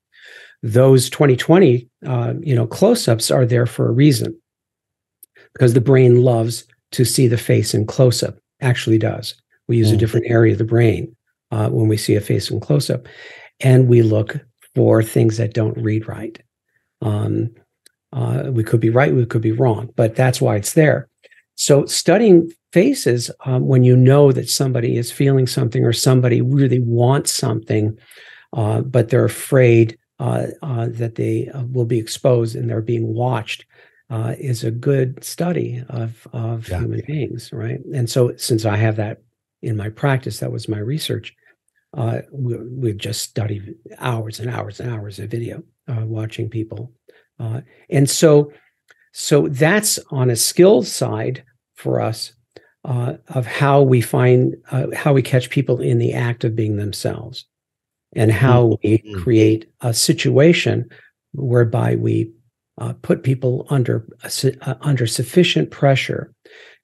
Those 0.61 1.09
2020 1.09 1.89
uh, 2.05 2.33
you 2.41 2.55
know 2.55 2.65
close-ups 2.65 3.29
are 3.29 3.45
there 3.45 3.65
for 3.65 3.87
a 3.87 3.91
reason 3.93 4.35
because 5.53 5.73
the 5.73 5.81
brain 5.81 6.21
loves 6.23 6.65
to 6.93 7.05
see 7.05 7.27
the 7.27 7.37
face 7.37 7.73
in 7.73 7.85
close-up. 7.85 8.37
Actually, 8.61 8.97
does. 8.97 9.35
We 9.67 9.77
use 9.77 9.91
mm. 9.91 9.95
a 9.95 9.97
different 9.97 10.25
area 10.29 10.53
of 10.53 10.57
the 10.57 10.63
brain 10.63 11.15
uh, 11.53 11.69
when 11.69 11.87
we 11.87 11.97
see 11.97 12.15
a 12.15 12.21
face 12.21 12.49
in 12.49 12.59
close 12.59 12.89
up. 12.89 13.07
And 13.59 13.87
we 13.87 14.01
look 14.01 14.39
for 14.73 15.03
things 15.03 15.37
that 15.37 15.53
don't 15.53 15.77
read 15.77 16.07
right. 16.07 16.41
Um, 17.01 17.51
uh, 18.11 18.45
we 18.51 18.63
could 18.63 18.79
be 18.79 18.89
right, 18.89 19.13
we 19.13 19.25
could 19.25 19.41
be 19.41 19.51
wrong, 19.51 19.91
but 19.95 20.15
that's 20.15 20.41
why 20.41 20.55
it's 20.55 20.73
there. 20.73 21.09
So, 21.55 21.85
studying 21.85 22.51
faces 22.71 23.29
um, 23.45 23.67
when 23.67 23.83
you 23.83 23.95
know 23.95 24.31
that 24.31 24.49
somebody 24.49 24.97
is 24.97 25.11
feeling 25.11 25.45
something 25.45 25.83
or 25.83 25.93
somebody 25.93 26.41
really 26.41 26.79
wants 26.79 27.31
something, 27.31 27.97
uh, 28.53 28.81
but 28.81 29.09
they're 29.09 29.25
afraid 29.25 29.97
uh, 30.19 30.47
uh, 30.63 30.87
that 30.91 31.15
they 31.15 31.49
uh, 31.49 31.63
will 31.65 31.85
be 31.85 31.99
exposed 31.99 32.55
and 32.55 32.69
they're 32.69 32.81
being 32.81 33.13
watched. 33.13 33.65
is 34.11 34.63
a 34.63 34.71
good 34.71 35.23
study 35.23 35.83
of 35.89 36.27
of 36.33 36.67
yeah. 36.69 36.79
human 36.79 37.01
beings, 37.05 37.51
right? 37.53 37.79
And 37.93 38.09
so, 38.09 38.35
since 38.37 38.65
I 38.65 38.77
have 38.77 38.95
that 38.95 39.21
in 39.61 39.77
my 39.77 39.89
practice, 39.89 40.39
that 40.39 40.51
was 40.51 40.67
my 40.67 40.79
research 40.79 41.35
uh, 41.95 42.21
we, 42.31 42.57
we've 42.57 42.97
just 42.97 43.21
studied 43.21 43.75
hours 43.99 44.39
and 44.39 44.49
hours 44.49 44.79
and 44.79 44.91
hours 44.91 45.19
of 45.19 45.29
video 45.29 45.63
uh, 45.87 46.05
watching 46.05 46.49
people 46.49 46.91
uh, 47.39 47.61
and 47.89 48.09
so 48.09 48.51
so 49.11 49.47
that's 49.49 49.99
on 50.09 50.29
a 50.29 50.35
skills 50.35 50.91
side 50.91 51.43
for 51.75 52.01
us 52.01 52.33
uh, 52.85 53.13
of 53.29 53.45
how 53.45 53.81
we 53.81 54.01
find 54.01 54.55
uh, 54.71 54.87
how 54.95 55.13
we 55.13 55.21
catch 55.21 55.49
people 55.49 55.81
in 55.81 55.99
the 55.99 56.13
act 56.13 56.43
of 56.43 56.55
being 56.55 56.77
themselves 56.77 57.45
and 58.15 58.31
how 58.31 58.63
mm-hmm. 58.63 58.87
we 58.87 58.97
mm-hmm. 58.97 59.21
create 59.21 59.71
a 59.81 59.93
situation 59.93 60.89
whereby 61.33 61.95
we 61.95 62.31
uh, 62.79 62.93
put 63.01 63.23
people 63.23 63.67
under 63.69 64.07
under 64.81 65.05
sufficient 65.05 65.69
pressure 65.69 66.33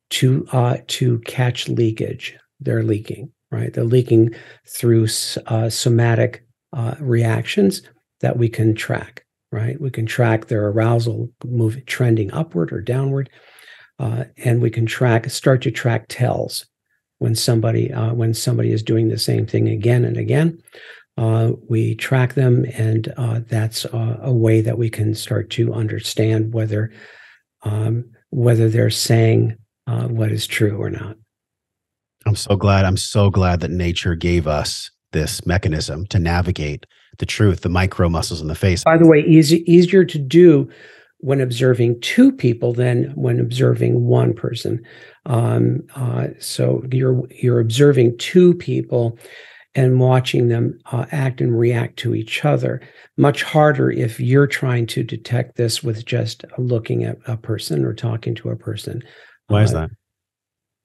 to 0.10 0.46
to 0.88 1.20
catch 1.20 1.68
leakage 1.68 2.38
they're 2.60 2.84
leaking 2.84 3.32
right? 3.52 3.74
They're 3.74 3.84
leaking 3.84 4.36
through 4.68 5.08
uh, 5.48 5.70
somatic 5.70 6.46
uh, 6.74 6.96
reactions 7.00 7.82
that 8.22 8.38
we 8.38 8.50
can 8.50 8.76
track, 8.76 9.26
right? 9.52 9.80
We 9.80 9.90
can 9.90 10.06
track 10.06 10.48
their 10.48 10.68
arousal 10.68 11.30
move 11.46 11.84
trending 11.86 12.32
upward 12.32 12.72
or 12.72 12.82
downward, 12.82 13.30
uh, 13.98 14.26
and 14.38 14.62
we 14.62 14.70
can 14.70 14.86
track 14.86 15.30
start 15.30 15.62
to 15.64 15.72
track 15.72 16.06
tells 16.10 16.66
when 17.18 17.36
somebody 17.36 17.92
uh, 17.92 18.14
when 18.14 18.34
somebody 18.34 18.72
is 18.72 18.84
doing 18.84 19.10
the 19.10 19.18
same 19.18 19.46
thing 19.46 19.68
again 19.68 20.06
and 20.06 20.18
again. 20.18 20.62
Uh, 21.18 21.52
we 21.68 21.96
track 21.96 22.36
them, 22.36 22.66
and 22.76 23.14
uh, 23.18 23.42
that's 23.50 23.86
a 23.92 24.32
way 24.32 24.62
that 24.62 24.78
we 24.78 24.90
can 24.90 25.14
start 25.14 25.50
to 25.50 25.74
understand 25.74 26.54
whether 26.54 26.92
um, 27.64 28.06
whether 28.30 28.70
they're 28.70 28.90
saying 28.90 29.58
what 29.86 30.32
is 30.32 30.46
true 30.46 30.78
or 30.78 30.90
not. 30.90 31.18
I'm 32.26 32.36
so 32.36 32.56
glad. 32.56 32.86
I'm 32.86 32.98
so 32.98 33.30
glad 33.30 33.62
that 33.62 33.72
nature 33.72 34.16
gave 34.16 34.48
us 34.48 34.92
this 35.12 35.46
mechanism 35.46 36.06
to 36.08 36.20
navigate 36.20 36.86
the 37.18 37.26
truth, 37.26 37.62
the 37.62 37.70
micro 37.70 38.10
muscles 38.10 38.42
in 38.42 38.48
the 38.48 38.56
face. 38.56 38.84
By 38.84 38.98
the 38.98 39.08
way, 39.08 39.20
easy, 39.22 39.64
easier 39.72 40.06
to 40.06 40.20
do 40.20 40.70
when 41.20 41.42
observing 41.42 42.00
two 42.02 42.32
people 42.32 42.74
than 42.74 43.12
when 43.16 43.40
observing 43.40 44.06
one 44.06 44.34
person. 44.34 44.82
Um, 45.26 45.82
uh, 45.96 46.28
so 46.40 46.84
you're 46.92 47.28
you're 47.30 47.60
observing 47.60 48.18
two 48.18 48.54
people 48.54 49.18
and 49.76 50.00
watching 50.00 50.48
them 50.48 50.80
uh, 50.92 51.06
act 51.12 51.42
and 51.42 51.58
react 51.58 51.98
to 52.00 52.16
each 52.16 52.44
other. 52.44 52.82
Much 53.18 53.44
harder 53.44 53.92
if 53.92 54.20
you're 54.20 54.48
trying 54.48 54.88
to 54.88 55.04
detect 55.04 55.58
this 55.58 55.84
with 55.84 56.06
just 56.06 56.44
looking 56.58 57.04
at 57.04 57.18
a 57.28 57.38
person 57.38 57.86
or 57.86 57.94
talking 57.94 58.34
to 58.36 58.50
a 58.50 58.56
person. 58.56 59.04
Why 59.48 59.64
is 59.64 59.74
uh, 59.74 59.82
that? 59.82 59.90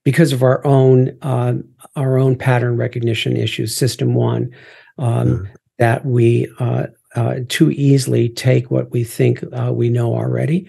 Because 0.05 0.33
of 0.33 0.43
our 0.43 0.65
own 0.67 1.17
uh, 1.23 1.55
our 1.97 2.19
own 2.19 2.37
pattern 2.37 2.77
recognition 2.77 3.37
issues, 3.37 3.77
system 3.77 4.15
one, 4.15 4.51
um, 4.99 5.29
mm. 5.29 5.51
that 5.79 6.05
we 6.05 6.49
uh, 6.59 6.87
uh, 7.15 7.37
too 7.49 7.71
easily 7.73 8.29
take 8.29 8.71
what 8.71 8.91
we 8.91 9.05
think 9.05 9.43
uh, 9.53 9.73
we 9.73 9.89
know 9.89 10.15
already 10.15 10.69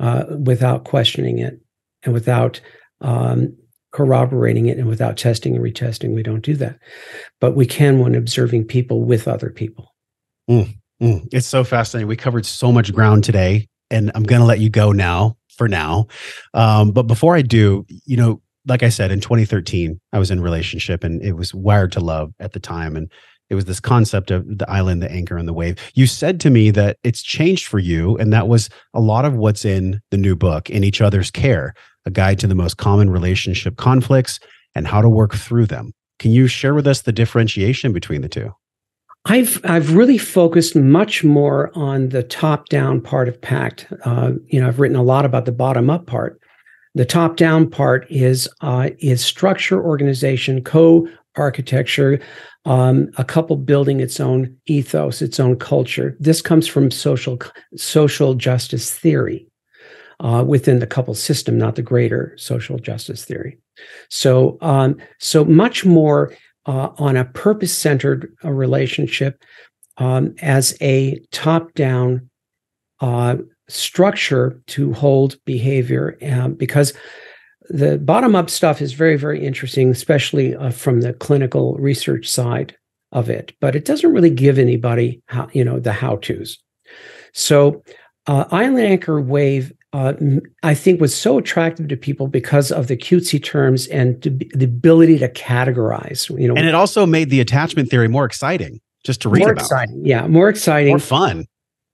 uh, 0.00 0.24
without 0.44 0.84
questioning 0.84 1.38
it 1.38 1.60
and 2.04 2.14
without 2.14 2.60
um, 3.00 3.56
corroborating 3.92 4.66
it 4.66 4.78
and 4.78 4.86
without 4.86 5.16
testing 5.16 5.56
and 5.56 5.64
retesting. 5.64 6.14
We 6.14 6.22
don't 6.22 6.44
do 6.44 6.54
that, 6.56 6.78
but 7.40 7.56
we 7.56 7.66
can 7.66 7.98
when 7.98 8.14
observing 8.14 8.64
people 8.64 9.02
with 9.02 9.26
other 9.26 9.50
people. 9.50 9.94
Mm, 10.48 10.74
mm. 11.02 11.28
It's 11.32 11.46
so 11.46 11.64
fascinating. 11.64 12.08
We 12.08 12.16
covered 12.16 12.46
so 12.46 12.70
much 12.70 12.92
ground 12.92 13.24
today, 13.24 13.68
and 13.90 14.12
I'm 14.14 14.22
going 14.22 14.40
to 14.40 14.46
let 14.46 14.60
you 14.60 14.70
go 14.70 14.92
now 14.92 15.36
for 15.56 15.68
now. 15.68 16.06
Um, 16.54 16.92
but 16.92 17.04
before 17.04 17.34
I 17.34 17.42
do, 17.42 17.84
you 17.88 18.16
know, 18.16 18.40
like 18.68 18.82
I 18.82 18.88
said, 18.88 19.10
in 19.10 19.20
2013, 19.20 20.00
I 20.12 20.18
was 20.18 20.30
in 20.30 20.40
relationship 20.40 21.02
and 21.02 21.22
it 21.22 21.32
was 21.32 21.54
wired 21.54 21.92
to 21.92 22.00
love 22.00 22.32
at 22.38 22.52
the 22.52 22.60
time. 22.60 22.96
And 22.96 23.10
it 23.50 23.54
was 23.54 23.64
this 23.64 23.80
concept 23.80 24.30
of 24.30 24.58
the 24.58 24.70
island, 24.70 25.02
the 25.02 25.10
anchor, 25.10 25.38
and 25.38 25.48
the 25.48 25.54
wave. 25.54 25.78
You 25.94 26.06
said 26.06 26.38
to 26.40 26.50
me 26.50 26.70
that 26.72 26.98
it's 27.02 27.22
changed 27.22 27.66
for 27.66 27.78
you. 27.78 28.16
And 28.18 28.32
that 28.32 28.46
was 28.46 28.68
a 28.92 29.00
lot 29.00 29.24
of 29.24 29.34
what's 29.34 29.64
in 29.64 30.00
the 30.10 30.18
new 30.18 30.36
book, 30.36 30.68
In 30.68 30.84
Each 30.84 31.00
Other's 31.00 31.30
Care, 31.30 31.74
a 32.04 32.10
guide 32.10 32.38
to 32.40 32.46
the 32.46 32.54
most 32.54 32.76
common 32.76 33.08
relationship 33.10 33.76
conflicts 33.76 34.38
and 34.74 34.86
how 34.86 35.00
to 35.00 35.08
work 35.08 35.34
through 35.34 35.66
them. 35.66 35.92
Can 36.18 36.32
you 36.32 36.46
share 36.46 36.74
with 36.74 36.86
us 36.86 37.02
the 37.02 37.12
differentiation 37.12 37.92
between 37.92 38.20
the 38.20 38.28
two? 38.28 38.52
I've 39.24 39.60
I've 39.64 39.94
really 39.94 40.18
focused 40.18 40.74
much 40.74 41.22
more 41.22 41.70
on 41.74 42.10
the 42.10 42.22
top 42.22 42.68
down 42.68 43.00
part 43.00 43.28
of 43.28 43.40
PACT. 43.40 43.86
Uh, 44.04 44.32
you 44.46 44.60
know, 44.60 44.68
I've 44.68 44.80
written 44.80 44.96
a 44.96 45.02
lot 45.02 45.24
about 45.24 45.44
the 45.44 45.52
bottom 45.52 45.90
up 45.90 46.06
part. 46.06 46.40
The 46.98 47.04
top 47.04 47.36
down 47.36 47.70
part 47.70 48.10
is 48.10 48.48
uh, 48.60 48.90
is 48.98 49.24
structure, 49.24 49.80
organization, 49.80 50.64
co 50.64 51.06
architecture, 51.36 52.18
um, 52.64 53.08
a 53.16 53.24
couple 53.24 53.54
building 53.54 54.00
its 54.00 54.18
own 54.18 54.56
ethos, 54.66 55.22
its 55.22 55.38
own 55.38 55.56
culture. 55.60 56.16
This 56.18 56.42
comes 56.42 56.66
from 56.66 56.90
social 56.90 57.38
social 57.76 58.34
justice 58.34 58.90
theory 58.90 59.46
uh, 60.18 60.42
within 60.44 60.80
the 60.80 60.88
couple 60.88 61.14
system, 61.14 61.56
not 61.56 61.76
the 61.76 61.82
greater 61.82 62.34
social 62.36 62.80
justice 62.80 63.24
theory. 63.24 63.60
So 64.10 64.58
um, 64.60 64.96
so 65.20 65.44
much 65.44 65.84
more 65.84 66.34
uh, 66.66 66.88
on 66.98 67.16
a 67.16 67.26
purpose 67.26 67.78
centered 67.78 68.36
uh, 68.44 68.50
relationship 68.50 69.40
um, 69.98 70.34
as 70.42 70.76
a 70.80 71.20
top 71.30 71.74
down 71.74 72.28
uh, 72.98 73.36
structure 73.68 74.60
to 74.66 74.92
hold 74.92 75.36
behavior 75.44 76.16
um, 76.22 76.54
because 76.54 76.92
the 77.70 77.98
bottom 77.98 78.34
up 78.34 78.48
stuff 78.48 78.80
is 78.80 78.92
very 78.92 79.16
very 79.16 79.44
interesting 79.44 79.90
especially 79.90 80.56
uh, 80.56 80.70
from 80.70 81.00
the 81.00 81.12
clinical 81.12 81.74
research 81.76 82.28
side 82.28 82.76
of 83.12 83.28
it 83.28 83.54
but 83.60 83.76
it 83.76 83.84
doesn't 83.84 84.12
really 84.12 84.30
give 84.30 84.58
anybody 84.58 85.22
how 85.26 85.48
you 85.52 85.64
know 85.64 85.78
the 85.78 85.92
how 85.92 86.16
to's 86.16 86.58
so 87.32 87.82
uh, 88.26 88.44
island 88.50 88.86
anchor 88.86 89.20
wave 89.20 89.72
uh, 89.92 90.12
I 90.62 90.74
think 90.74 91.00
was 91.00 91.14
so 91.14 91.38
attractive 91.38 91.88
to 91.88 91.96
people 91.96 92.26
because 92.26 92.70
of 92.70 92.88
the 92.88 92.96
cutesy 92.96 93.42
terms 93.42 93.86
and 93.86 94.20
the 94.20 94.64
ability 94.64 95.18
to 95.18 95.30
categorize. 95.30 96.28
You 96.38 96.48
know, 96.48 96.54
and 96.54 96.66
it 96.66 96.74
also 96.74 97.06
made 97.06 97.30
the 97.30 97.40
attachment 97.40 97.88
theory 97.88 98.08
more 98.08 98.26
exciting 98.26 98.80
just 99.04 99.22
to 99.22 99.28
read 99.30 99.40
more 99.40 99.52
about. 99.52 99.62
Exciting, 99.62 100.04
yeah, 100.04 100.26
more 100.26 100.48
exciting, 100.48 100.92
more 100.92 100.98
fun. 100.98 101.46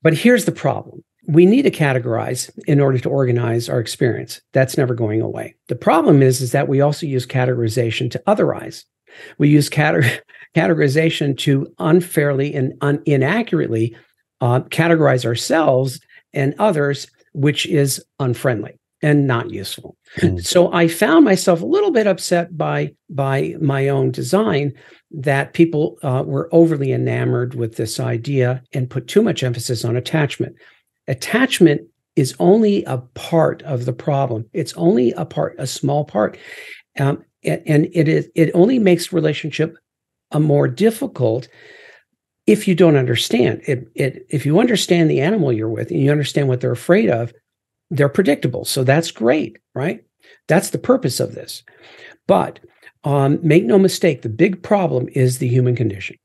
But 0.03 0.15
here's 0.15 0.45
the 0.45 0.53
problem: 0.53 1.05
we 1.27 1.47
need 1.47 1.63
to 1.63 1.71
categorize 1.71 2.51
in 2.67 2.81
order 2.81 2.99
to 2.99 3.09
organize 3.09 3.69
our 3.69 3.81
experience. 3.81 4.41
That's 4.53 4.77
never 4.77 4.95
going 4.95 5.21
away. 5.21 5.55
The 5.69 5.77
problem 5.77 6.23
is, 6.23 6.41
is 6.41 6.53
that 6.53 6.69
we 6.69 6.81
also 6.81 7.07
use 7.07 7.27
categorization 7.27 8.11
to 8.11 8.23
otherize. 8.27 8.85
We 9.39 9.49
use 9.49 9.71
categorization 10.57 11.39
to 11.39 11.73
unfairly 11.79 12.55
and 12.55 12.75
un- 12.81 13.03
inaccurately 13.07 13.97
uh, 14.41 14.61
categorize 14.63 15.25
ourselves 15.25 16.01
and 16.33 16.55
others 16.59 17.07
which 17.33 17.67
is 17.67 18.05
unfriendly 18.21 18.79
and 19.03 19.27
not 19.27 19.51
useful. 19.51 19.97
Mm. 20.19 20.45
So 20.45 20.73
I 20.73 20.89
found 20.89 21.25
myself 21.25 21.61
a 21.61 21.67
little 21.67 21.91
bit 21.91 22.07
upset 22.07 22.57
by 22.57 22.95
by 23.11 23.55
my 23.61 23.89
own 23.89 24.11
design 24.11 24.73
that 25.11 25.53
people 25.53 25.99
uh, 26.03 26.23
were 26.27 26.49
overly 26.53 26.93
enamored 26.93 27.55
with 27.55 27.77
this 27.77 28.01
idea 28.01 28.63
and 28.73 28.91
put 28.91 29.07
too 29.07 29.23
much 29.23 29.43
emphasis 29.43 29.85
on 29.85 29.97
attachment. 29.97 30.57
Attachment 31.09 31.83
is 32.17 32.35
only 32.39 32.85
a 32.85 32.99
part 32.99 33.63
of 33.63 33.85
the 33.85 33.93
problem. 33.93 34.47
It's 34.53 34.73
only 34.75 35.13
a 35.13 35.25
part, 35.25 35.57
a 35.59 35.67
small 35.67 36.05
part, 36.05 36.39
um, 36.99 37.25
and, 37.43 37.89
it 37.93 38.09
is 38.09 38.29
it 38.35 38.51
only 38.55 38.79
makes 38.79 39.13
relationship 39.13 39.77
a 40.31 40.41
more 40.41 40.69
difficult 40.69 41.49
if 42.47 42.67
you 42.67 42.75
don't 42.75 42.97
understand. 42.97 43.63
It, 43.67 43.89
it 43.95 44.27
if 44.31 44.47
you 44.47 44.61
understand 44.61 45.11
the 45.11 45.21
animal 45.21 45.53
you're 45.53 45.69
with 45.69 45.91
and 45.91 46.01
you 46.01 46.11
understand 46.11 46.49
what 46.49 46.61
they're 46.61 46.73
afraid 46.73 47.11
of 47.11 47.33
they're 47.91 48.09
predictable. 48.09 48.65
So 48.65 48.83
that's 48.83 49.11
great 49.11 49.59
right? 49.75 50.01
That's 50.49 50.71
the 50.71 50.79
purpose 50.79 51.21
of 51.21 51.35
this. 51.35 51.63
But 52.27 52.61
um, 53.05 53.39
make 53.43 53.65
no 53.65 53.79
mistake 53.79 54.23
the 54.23 54.29
big 54.29 54.63
problem 54.63 55.09
is 55.13 55.39
the 55.39 55.49
human 55.49 55.77
condition 55.77 56.17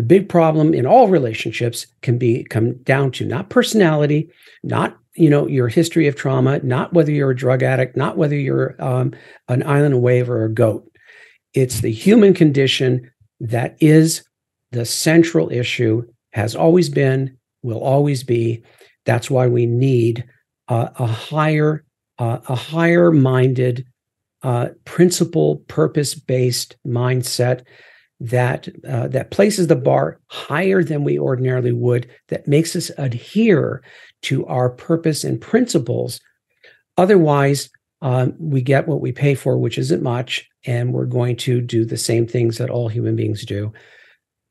the 0.00 0.06
big 0.06 0.30
problem 0.30 0.72
in 0.72 0.86
all 0.86 1.08
relationships 1.08 1.86
can 2.00 2.16
be 2.16 2.42
come 2.44 2.72
down 2.84 3.10
to 3.10 3.26
not 3.26 3.50
personality 3.50 4.30
not 4.62 4.96
you 5.14 5.28
know 5.28 5.46
your 5.46 5.68
history 5.68 6.06
of 6.06 6.16
trauma 6.16 6.58
not 6.60 6.90
whether 6.94 7.12
you're 7.12 7.32
a 7.32 7.36
drug 7.36 7.62
addict 7.62 7.98
not 7.98 8.16
whether 8.16 8.34
you're 8.34 8.74
um, 8.82 9.12
an 9.48 9.62
island 9.64 10.00
wave 10.00 10.30
or 10.30 10.44
a 10.44 10.50
goat 10.50 10.90
it's 11.52 11.80
the 11.80 11.92
human 11.92 12.32
condition 12.32 13.10
that 13.40 13.76
is 13.78 14.24
the 14.72 14.86
central 14.86 15.52
issue 15.52 16.02
has 16.32 16.54
always 16.54 16.88
been, 16.88 17.36
will 17.62 17.82
always 17.82 18.22
be. 18.22 18.62
That's 19.04 19.30
why 19.30 19.48
we 19.48 19.66
need 19.66 20.24
uh, 20.68 20.88
a 20.96 21.06
higher, 21.06 21.84
uh, 22.18 22.38
a 22.48 22.54
higher 22.54 23.10
minded, 23.10 23.84
uh, 24.42 24.68
principle, 24.86 25.56
purpose 25.68 26.14
based 26.14 26.76
mindset 26.86 27.64
that 28.20 28.68
uh, 28.88 29.08
that 29.08 29.30
places 29.30 29.66
the 29.66 29.76
bar 29.76 30.20
higher 30.26 30.84
than 30.84 31.04
we 31.04 31.18
ordinarily 31.18 31.72
would. 31.72 32.08
That 32.28 32.46
makes 32.46 32.76
us 32.76 32.90
adhere 32.98 33.82
to 34.22 34.46
our 34.46 34.68
purpose 34.70 35.24
and 35.24 35.40
principles. 35.40 36.20
Otherwise, 36.96 37.70
um, 38.02 38.34
we 38.38 38.60
get 38.60 38.86
what 38.86 39.00
we 39.00 39.12
pay 39.12 39.34
for, 39.34 39.56
which 39.56 39.78
isn't 39.78 40.02
much, 40.02 40.46
and 40.64 40.92
we're 40.92 41.06
going 41.06 41.36
to 41.36 41.60
do 41.60 41.84
the 41.84 41.96
same 41.96 42.26
things 42.26 42.58
that 42.58 42.70
all 42.70 42.88
human 42.88 43.16
beings 43.16 43.44
do 43.44 43.72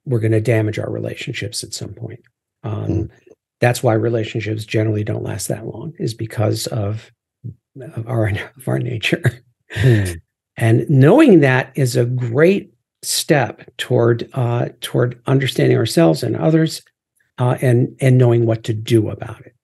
we're 0.10 0.20
going 0.20 0.32
to 0.32 0.42
damage 0.42 0.80
our 0.80 0.92
relationships 0.92 1.64
at 1.64 1.74
some 1.74 1.94
point. 1.94 2.20
Um, 2.64 2.88
mm. 2.88 3.10
That's 3.62 3.84
why 3.84 3.94
relationships 3.94 4.66
generally 4.66 5.04
don't 5.04 5.24
last 5.24 5.48
that 5.48 5.66
long, 5.66 5.94
is 6.00 6.14
because 6.14 6.68
of, 6.68 7.12
of 7.80 8.08
our 8.08 8.28
of 8.58 8.68
our 8.68 8.80
nature. 8.80 9.44
Mm. 9.76 10.20
and 10.58 10.90
knowing 10.90 11.42
that 11.42 11.72
is 11.76 11.96
a 11.96 12.06
great 12.06 12.74
step 13.02 13.70
toward 13.78 14.30
uh, 14.34 14.70
toward 14.82 15.20
understanding 15.26 15.78
ourselves 15.78 16.24
and 16.24 16.36
others, 16.36 16.82
uh, 17.38 17.58
and 17.62 17.96
and 18.00 18.18
knowing 18.18 18.46
what 18.46 18.64
to 18.66 18.74
do 18.74 19.10
about 19.10 19.42
it. 19.42 19.56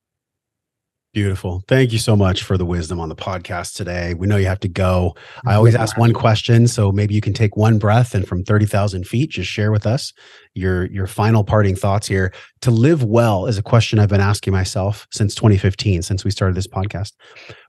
Beautiful. 1.16 1.64
Thank 1.70 1.94
you 1.94 1.98
so 1.98 2.18
much 2.18 2.44
for 2.44 2.58
the 2.58 2.66
wisdom 2.66 3.00
on 3.00 3.08
the 3.08 3.16
podcast 3.16 3.76
today. 3.76 4.14
We 4.16 4.28
know 4.28 4.36
you 4.36 4.48
have 4.48 4.60
to 4.60 4.68
go. 4.68 5.16
I 5.46 5.54
always 5.54 5.74
ask 5.74 5.98
one 5.98 6.12
question, 6.12 6.68
so 6.68 6.92
maybe 6.92 7.14
you 7.14 7.22
can 7.22 7.32
take 7.32 7.56
one 7.56 7.80
breath 7.80 8.14
and 8.14 8.28
from 8.28 8.44
30,000 8.44 9.08
feet, 9.08 9.30
just 9.30 9.50
share 9.50 9.72
with 9.72 9.86
us 9.86 10.12
your 10.56 10.88
your 10.88 11.08
final 11.08 11.46
parting 11.46 11.74
thoughts 11.74 12.06
here. 12.06 12.34
To 12.64 12.72
live 12.72 13.02
well 13.06 13.46
is 13.46 13.58
a 13.58 13.64
question 13.64 13.98
I've 13.98 14.10
been 14.10 14.20
asking 14.20 14.52
myself 14.52 15.08
since 15.10 15.34
2015, 15.36 16.02
since 16.02 16.26
we 16.26 16.32
started 16.32 16.54
this 16.54 16.68
podcast. 16.68 17.14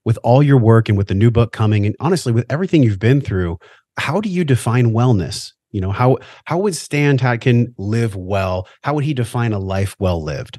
With 0.04 0.18
all 0.24 0.42
your 0.42 0.58
work 0.58 0.88
and 0.88 0.98
with 0.98 1.06
the 1.06 1.14
new 1.14 1.30
book 1.30 1.52
coming, 1.52 1.86
and 1.86 1.94
honestly, 2.00 2.32
with 2.32 2.46
everything 2.50 2.82
you've 2.82 2.98
been 2.98 3.20
through, 3.20 3.58
how 3.96 4.20
do 4.20 4.28
you 4.28 4.42
define 4.42 4.86
wellness? 4.86 5.52
You 5.76 5.82
know, 5.82 5.92
how 5.92 6.16
how 6.46 6.56
would 6.60 6.74
Stan 6.74 7.18
Tatkin 7.18 7.74
live 7.76 8.16
well? 8.16 8.66
How 8.82 8.94
would 8.94 9.04
he 9.04 9.12
define 9.12 9.52
a 9.52 9.58
life 9.58 9.94
well 9.98 10.24
lived? 10.24 10.58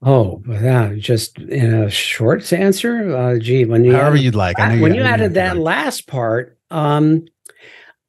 Oh, 0.00 0.42
yeah. 0.48 0.94
Just 0.96 1.36
in 1.38 1.74
a 1.74 1.90
short 1.90 2.50
answer, 2.50 3.14
uh, 3.14 3.38
gee, 3.38 3.66
when 3.66 3.84
you 3.84 3.92
however 3.92 4.12
added, 4.12 4.22
you'd 4.22 4.34
like. 4.34 4.58
I 4.58 4.74
know 4.74 4.82
when 4.82 4.94
you, 4.94 5.02
you 5.02 5.06
added 5.06 5.34
that 5.34 5.58
like. 5.58 5.64
last 5.64 6.06
part, 6.06 6.58
um, 6.70 7.26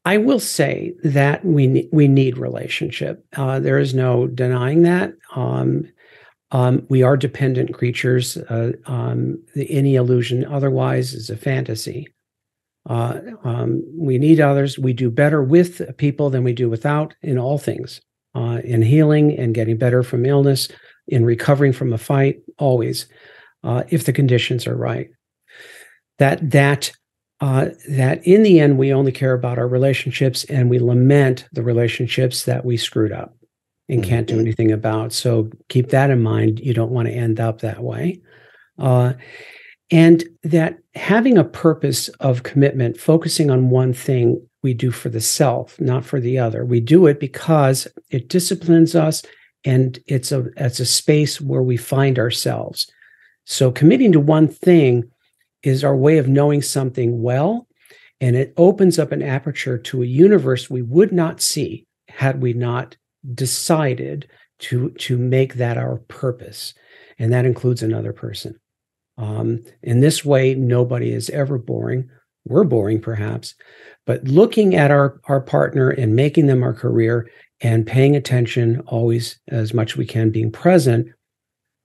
I 0.05 0.15
will 0.15 0.39
say 0.39 0.93
that 1.03 1.43
we 1.43 1.89
we 1.91 2.07
need 2.07 2.37
relationship. 2.37 3.25
Uh, 3.35 3.59
there 3.59 3.77
is 3.77 3.93
no 3.93 4.25
denying 4.25 4.83
that. 4.83 5.11
Um, 5.35 5.91
um, 6.51 6.85
we 6.87 7.03
are 7.03 7.17
dependent 7.17 7.73
creatures. 7.73 8.37
Uh, 8.37 8.71
um, 8.85 9.43
the, 9.55 9.69
any 9.69 9.95
illusion 9.95 10.45
otherwise 10.45 11.13
is 11.13 11.29
a 11.29 11.35
fantasy. 11.35 12.07
Uh, 12.89 13.19
um, 13.43 13.83
we 13.95 14.17
need 14.17 14.41
others. 14.41 14.77
We 14.79 14.93
do 14.93 15.11
better 15.11 15.43
with 15.43 15.95
people 15.97 16.29
than 16.29 16.43
we 16.43 16.53
do 16.53 16.69
without 16.69 17.13
in 17.21 17.37
all 17.37 17.59
things, 17.59 18.01
uh, 18.35 18.61
in 18.63 18.81
healing 18.81 19.37
and 19.37 19.53
getting 19.53 19.77
better 19.77 20.03
from 20.03 20.25
illness 20.25 20.67
in 21.07 21.25
recovering 21.25 21.73
from 21.73 21.93
a 21.93 21.97
fight, 21.97 22.41
always, 22.57 23.07
uh, 23.63 23.83
if 23.89 24.05
the 24.05 24.13
conditions 24.13 24.65
are 24.67 24.75
right. 24.75 25.09
That 26.17 26.51
that 26.51 26.91
uh, 27.41 27.69
that 27.89 28.25
in 28.25 28.43
the 28.43 28.59
end 28.59 28.77
we 28.77 28.93
only 28.93 29.11
care 29.11 29.33
about 29.33 29.57
our 29.57 29.67
relationships 29.67 30.43
and 30.45 30.69
we 30.69 30.79
lament 30.79 31.47
the 31.53 31.63
relationships 31.63 32.43
that 32.43 32.65
we 32.65 32.75
screwed 32.75 33.13
up 33.13 33.35
and 33.87 34.03
can't 34.03 34.27
do 34.27 34.33
mm-hmm. 34.33 34.41
anything 34.41 34.71
about. 34.71 35.13
So 35.13 35.49
keep 35.69 35.89
that 35.89 36.09
in 36.09 36.21
mind. 36.21 36.59
You 36.59 36.73
don't 36.73 36.91
want 36.91 37.07
to 37.07 37.13
end 37.13 37.39
up 37.39 37.61
that 37.61 37.81
way. 37.81 38.21
And 39.91 40.23
that 40.43 40.77
having 40.95 41.37
a 41.37 41.43
purpose 41.43 42.09
of 42.19 42.43
commitment, 42.43 42.99
focusing 42.99 43.49
on 43.49 43.69
one 43.69 43.93
thing 43.93 44.45
we 44.61 44.73
do 44.73 44.91
for 44.91 45.09
the 45.09 45.21
self, 45.21 45.79
not 45.79 46.05
for 46.05 46.19
the 46.19 46.37
other. 46.37 46.65
We 46.65 46.79
do 46.79 47.07
it 47.07 47.19
because 47.19 47.87
it 48.11 48.29
disciplines 48.29 48.93
us 48.95 49.23
and 49.65 49.99
it's 50.05 50.31
a 50.31 50.47
it's 50.57 50.79
a 50.79 50.85
space 50.85 51.41
where 51.41 51.61
we 51.61 51.77
find 51.77 52.19
ourselves. 52.19 52.89
So 53.45 53.71
committing 53.71 54.11
to 54.11 54.19
one 54.19 54.47
thing 54.47 55.09
is 55.63 55.83
our 55.83 55.95
way 55.95 56.17
of 56.17 56.27
knowing 56.27 56.61
something 56.61 57.21
well 57.21 57.67
and 58.21 58.35
it 58.35 58.53
opens 58.57 58.99
up 58.99 59.11
an 59.11 59.21
aperture 59.21 59.77
to 59.77 60.03
a 60.03 60.07
universe 60.07 60.69
we 60.69 60.81
would 60.81 61.11
not 61.11 61.41
see 61.41 61.85
had 62.09 62.41
we 62.41 62.53
not 62.53 62.95
decided 63.33 64.29
to 64.59 64.91
to 64.91 65.17
make 65.17 65.55
that 65.55 65.77
our 65.77 65.97
purpose. 66.09 66.73
And 67.17 67.33
that 67.33 67.45
includes 67.45 67.81
another 67.81 68.13
person 68.13 68.59
um, 69.19 69.63
in 69.83 69.99
this 69.99 70.25
way 70.25 70.55
nobody 70.55 71.11
is 71.11 71.29
ever 71.29 71.59
boring 71.59 72.09
we're 72.45 72.63
boring 72.63 72.99
perhaps 72.99 73.53
but 74.07 74.23
looking 74.23 74.75
at 74.75 74.89
our 74.89 75.21
our 75.25 75.39
partner 75.39 75.91
and 75.91 76.15
making 76.15 76.47
them 76.47 76.63
our 76.63 76.73
career 76.73 77.29
and 77.61 77.85
paying 77.85 78.15
attention 78.15 78.81
always 78.87 79.39
as 79.47 79.73
much 79.73 79.91
as 79.91 79.97
we 79.97 80.05
can, 80.05 80.29
being 80.29 80.51
present, 80.51 81.09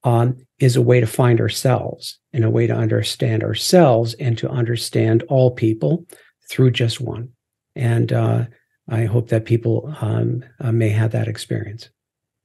um, 0.05 0.37
is 0.59 0.77
a 0.77 0.83
way 0.83 1.01
to 1.01 1.07
find 1.07 1.41
ourselves 1.41 2.19
and 2.33 2.45
a 2.45 2.51
way 2.51 2.67
to 2.67 2.75
understand 2.75 3.43
ourselves 3.43 4.15
and 4.15 4.39
to 4.39 4.49
understand 4.49 5.23
all 5.25 5.51
people 5.51 6.07
through 6.49 6.71
just 6.71 7.01
one. 7.01 7.31
And 7.75 8.13
uh, 8.13 8.45
I 8.89 9.07
hope 9.07 9.31
that 9.31 9.47
people 9.47 9.95
um, 10.01 10.45
uh, 10.61 10.73
may 10.73 10.91
have 10.91 11.13
that 11.13 11.29
experience. 11.29 11.89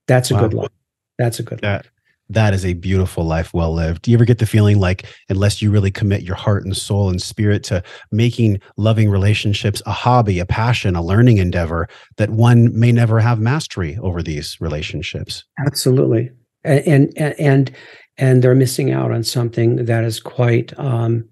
That's 0.08 0.32
a 0.32 0.36
wow. 0.36 0.42
good 0.42 0.54
life. 0.54 0.70
That's 1.18 1.40
a 1.40 1.44
good 1.44 1.60
that, 1.60 1.86
life. 1.86 1.92
That 2.30 2.54
is 2.54 2.66
a 2.66 2.74
beautiful 2.74 3.24
life 3.24 3.54
well 3.54 3.74
lived. 3.74 4.04
Do 4.04 4.12
you 4.12 4.18
ever 4.18 4.26
get 4.26 4.38
the 4.38 4.46
feeling 4.46 4.80
like, 4.80 5.06
unless 5.30 5.62
you 5.62 5.72
really 5.72 5.92
commit 5.92 6.22
your 6.22 6.36
heart 6.36 6.64
and 6.64 6.78
soul 6.78 7.10
and 7.10 7.22
spirit 7.22 7.64
to 7.66 7.84
making 8.12 8.62
loving 8.78 9.10
relationships 9.10 9.82
a 9.86 9.92
hobby, 9.92 10.40
a 10.40 10.46
passion, 10.46 10.96
a 10.96 11.02
learning 11.02 11.40
endeavor, 11.40 11.88
that 12.18 12.30
one 12.30 12.78
may 12.78 12.92
never 12.92 13.20
have 13.20 13.40
mastery 13.40 13.98
over 14.02 14.22
these 14.22 14.58
relationships? 14.62 15.44
Absolutely. 15.66 16.30
And, 16.64 17.12
and, 17.18 17.40
and, 17.40 17.72
and 18.18 18.44
they're 18.44 18.54
missing 18.54 18.92
out 18.92 19.12
on 19.12 19.24
something 19.24 19.86
that 19.86 20.04
is 20.04 20.20
quite 20.20 20.78
um, 20.78 21.28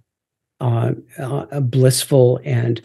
uh, 0.59 0.93
uh, 1.19 1.59
blissful 1.59 2.39
and 2.43 2.81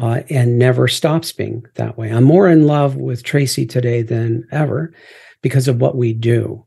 uh, 0.00 0.20
and 0.30 0.58
never 0.58 0.86
stops 0.86 1.32
being 1.32 1.64
that 1.74 1.98
way. 1.98 2.10
I'm 2.10 2.22
more 2.22 2.48
in 2.48 2.66
love 2.66 2.94
with 2.96 3.24
Tracey 3.24 3.66
today 3.66 4.02
than 4.02 4.46
ever 4.52 4.94
because 5.42 5.66
of 5.66 5.80
what 5.80 5.96
we 5.96 6.12
do. 6.12 6.64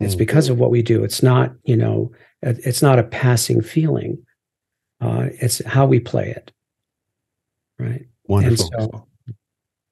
It's 0.00 0.14
mm. 0.14 0.18
because 0.18 0.48
of 0.48 0.58
what 0.58 0.70
we 0.70 0.82
do. 0.82 1.04
It's 1.04 1.22
not, 1.22 1.52
you 1.64 1.76
know, 1.76 2.12
it's 2.42 2.82
not 2.82 2.98
a 2.98 3.04
passing 3.04 3.62
feeling. 3.62 4.18
Uh, 5.00 5.28
it's 5.40 5.64
how 5.64 5.86
we 5.86 6.00
play 6.00 6.30
it. 6.30 6.52
Right. 7.78 8.06
Wonderful. 8.26 8.70
So, 8.78 9.06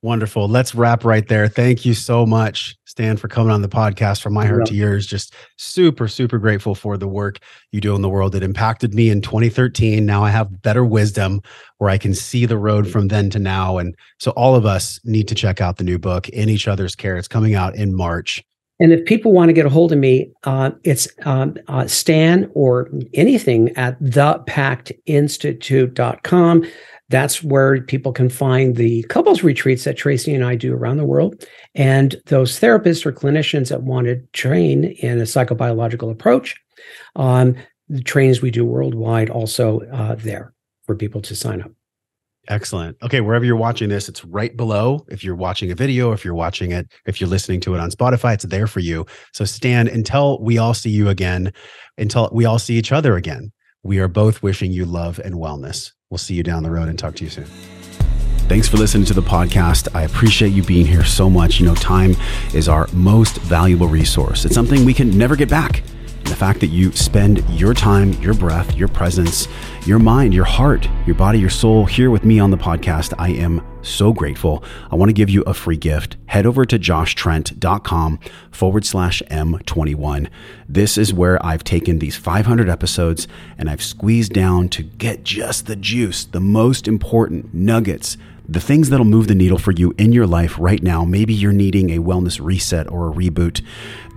Wonderful. 0.05 0.49
Let's 0.49 0.75
wrap 0.75 1.05
right 1.05 1.29
there. 1.29 1.47
Thank 1.47 1.85
you 1.85 1.95
so 1.95 2.27
much, 2.27 2.77
Stan, 2.87 3.17
for 3.17 3.29
coming 3.29 3.53
on 3.53 3.63
the 3.63 3.69
podcast 3.69 4.21
from 4.21 4.35
my 4.35 4.45
heart 4.45 4.67
to 4.67 4.75
yours. 4.75 5.07
Just 5.07 5.33
super, 5.59 6.09
super 6.09 6.39
grateful 6.39 6.75
for 6.75 6.97
the 6.97 7.07
work 7.07 7.39
you 7.71 7.81
do 7.81 7.95
in 7.95 8.03
the 8.03 8.09
world. 8.09 8.35
It 8.35 8.43
impacted 8.43 8.95
me 8.95 9.11
in 9.11 9.23
2013. 9.23 10.05
Now 10.05 10.25
I 10.25 10.31
have 10.31 10.61
better 10.61 10.85
wisdom 10.85 11.41
where 11.79 11.89
I 11.89 11.99
can 11.99 12.15
see 12.15 12.47
the 12.47 12.59
road 12.59 12.91
from 12.91 13.09
then 13.09 13.31
to 13.31 13.39
now. 13.39 13.79
And 13.79 13.95
so 14.19 14.33
all 14.33 14.57
of 14.57 14.67
us 14.67 14.99
need 15.05 15.29
to 15.29 15.37
check 15.37 15.61
out 15.61 15.77
the 15.77 15.85
new 15.85 16.01
book, 16.01 16.29
In 16.31 16.49
Each 16.49 16.67
Other's 16.67 16.97
Care. 16.97 17.17
It's 17.17 17.29
coming 17.29 17.55
out 17.55 17.77
in 17.77 17.95
March. 17.95 18.43
And 18.81 18.93
if 18.93 19.05
people 19.05 19.33
want 19.33 19.49
to 19.49 19.53
get 19.53 19.67
a 19.67 19.71
hold 19.71 19.93
of 19.93 19.99
me, 19.99 20.33
uh, 20.45 20.71
it's 20.83 21.07
um, 21.25 21.57
uh, 21.69 21.87
Stan 21.87 22.51
or 22.55 22.91
anything 23.15 23.69
at 23.77 24.03
thepactinstitute.com. 24.03 26.65
That's 27.09 27.43
where 27.43 27.83
people 27.83 28.13
can 28.13 28.31
find 28.31 28.77
the 28.77 29.03
couples 29.05 29.43
retreats 29.43 29.85
that 29.85 29.99
Tracey 29.99 30.35
and 30.35 30.45
I 30.45 30.57
do 30.57 30.75
around 30.75 30.97
the 30.97 31.05
world. 31.05 31.45
And 31.75 32.17
those 32.27 32.59
therapists 32.59 33.05
or 33.05 33.13
clinicians 33.13 33.69
that 33.69 33.83
want 33.83 34.07
to 34.07 34.17
train 34.33 34.85
in 34.85 35.19
a 35.19 35.25
psychobiological 35.25 36.11
approach, 36.11 36.59
um, 37.17 37.55
the 37.89 38.03
trainings 38.03 38.41
we 38.41 38.51
do 38.51 38.65
worldwide 38.65 39.29
also 39.29 39.81
uh, 39.93 40.15
there 40.15 40.55
for 40.87 40.97
people 40.97 41.21
to 41.23 41.37
sign 41.37 41.61
up. 41.61 41.71
Excellent. 42.49 42.97
Okay, 43.03 43.21
wherever 43.21 43.45
you're 43.45 43.57
watching 43.57 43.89
this, 43.89 44.09
it's 44.09 44.25
right 44.25 44.57
below. 44.57 45.07
If 45.09 45.23
you're 45.23 45.37
watching 45.37 45.71
a 45.71 45.77
video, 45.77 46.13
if 46.13 46.25
you're 46.25 46.35
watching 46.35 46.73
it, 46.73 46.91
if 47.07 47.21
you're 47.21 47.31
listening 47.31 47.61
to 47.61 47.75
it 47.75 47.81
on 47.81 47.91
Spotify, 47.91 48.35
it's 48.35 48.45
there 48.45 48.67
for 48.67 48.81
you. 48.81 49.07
So, 49.33 49.45
Stan, 49.45 49.87
until 49.87 50.43
we 50.43 50.59
all 50.59 50.75
see 50.75 50.91
you 50.91 51.09
again, 51.09 51.53
until 51.99 52.29
we 52.33 52.45
all 52.45 52.59
see 52.59 52.75
each 52.75 52.91
other 52.91 53.17
again, 53.17 53.53
we 53.85 54.01
are 54.01 54.09
both 54.09 54.43
wishing 54.43 54.73
you 54.73 54.85
love 54.85 55.21
and 55.25 55.37
wellness. 55.37 55.93
We'll 56.11 56.19
see 56.19 56.35
you 56.35 56.43
down 56.43 56.65
the 56.65 56.71
road 56.71 56.89
and 56.89 56.99
talk 56.99 57.15
to 57.17 57.25
you 57.25 57.31
soon. 57.31 57.47
Thanks 58.49 58.69
for 58.69 58.77
listening 58.77 59.07
to 59.07 59.15
the 59.15 59.23
podcast. 59.23 59.95
I 59.95 60.03
appreciate 60.03 60.53
you 60.53 60.63
being 60.63 60.85
here 60.85 61.05
so 61.05 61.31
much. 61.31 61.61
You 61.61 61.67
know, 61.67 61.75
time 61.77 62.17
is 62.53 62.69
our 62.69 62.89
most 62.93 63.39
valuable 63.39 63.87
resource. 63.87 64.45
It's 64.45 64.55
something 64.55 64.85
we 64.85 64.95
can 64.95 65.17
never 65.17 65.37
get 65.37 65.49
back. 65.49 65.83
And 66.23 66.31
the 66.31 66.37
fact 66.37 66.61
that 66.61 66.69
you 66.69 66.93
spend 66.93 67.43
your 67.51 67.75
time, 67.75 68.13
your 68.15 68.33
breath, 68.33 68.77
your 68.77 68.87
presence, 68.87 69.49
your 69.85 69.99
mind, 69.99 70.33
your 70.33 70.45
heart, 70.45 70.89
your 71.05 71.17
body, 71.17 71.41
your 71.41 71.51
soul 71.51 71.85
here 71.85 72.13
with 72.13 72.25
me 72.25 72.39
on 72.39 72.53
the 72.53 72.57
podcast, 72.57 73.13
I 73.19 73.31
am 73.31 73.61
so 73.83 74.13
grateful. 74.13 74.63
I 74.93 74.95
want 74.95 75.09
to 75.09 75.15
give 75.15 75.29
you 75.29 75.43
a 75.43 75.53
free 75.53 75.77
gift. 75.77 76.17
Head 76.27 76.47
over 76.47 76.65
to 76.65 76.79
joshtrent.com 76.79 78.21
forward 78.53 78.87
slash 78.87 79.21
M21. 79.33 80.29
This 80.69 80.97
is 80.97 81.13
where 81.13 81.45
I've 81.45 81.65
taken 81.65 81.99
these 81.99 82.17
500 82.17 82.69
episodes 82.69 83.27
and 83.59 83.69
I've 83.69 83.83
squeezed 83.83 84.33
down 84.33 84.69
to 84.69 84.85
get 84.85 85.25
just 85.25 85.67
the 85.67 85.75
juice, 85.75 86.25
the 86.25 86.41
most 86.41 86.87
important 86.87 87.53
nuggets 87.53 88.17
the 88.49 88.61
things 88.61 88.91
that'll 88.91 89.07
move 89.07 89.29
the 89.29 89.35
needle 89.35 89.59
for 89.59 89.73
you 89.73 89.95
in 89.99 90.13
your 90.13 90.27
life 90.27 90.57
right 90.59 90.83
now. 90.83 91.05
Maybe 91.05 91.33
you're 91.33 91.53
needing 91.53 91.91
a 91.91 92.03
wellness 92.03 92.41
reset 92.43 92.91
or 92.91 93.09
a 93.09 93.13
reboot. 93.13 93.63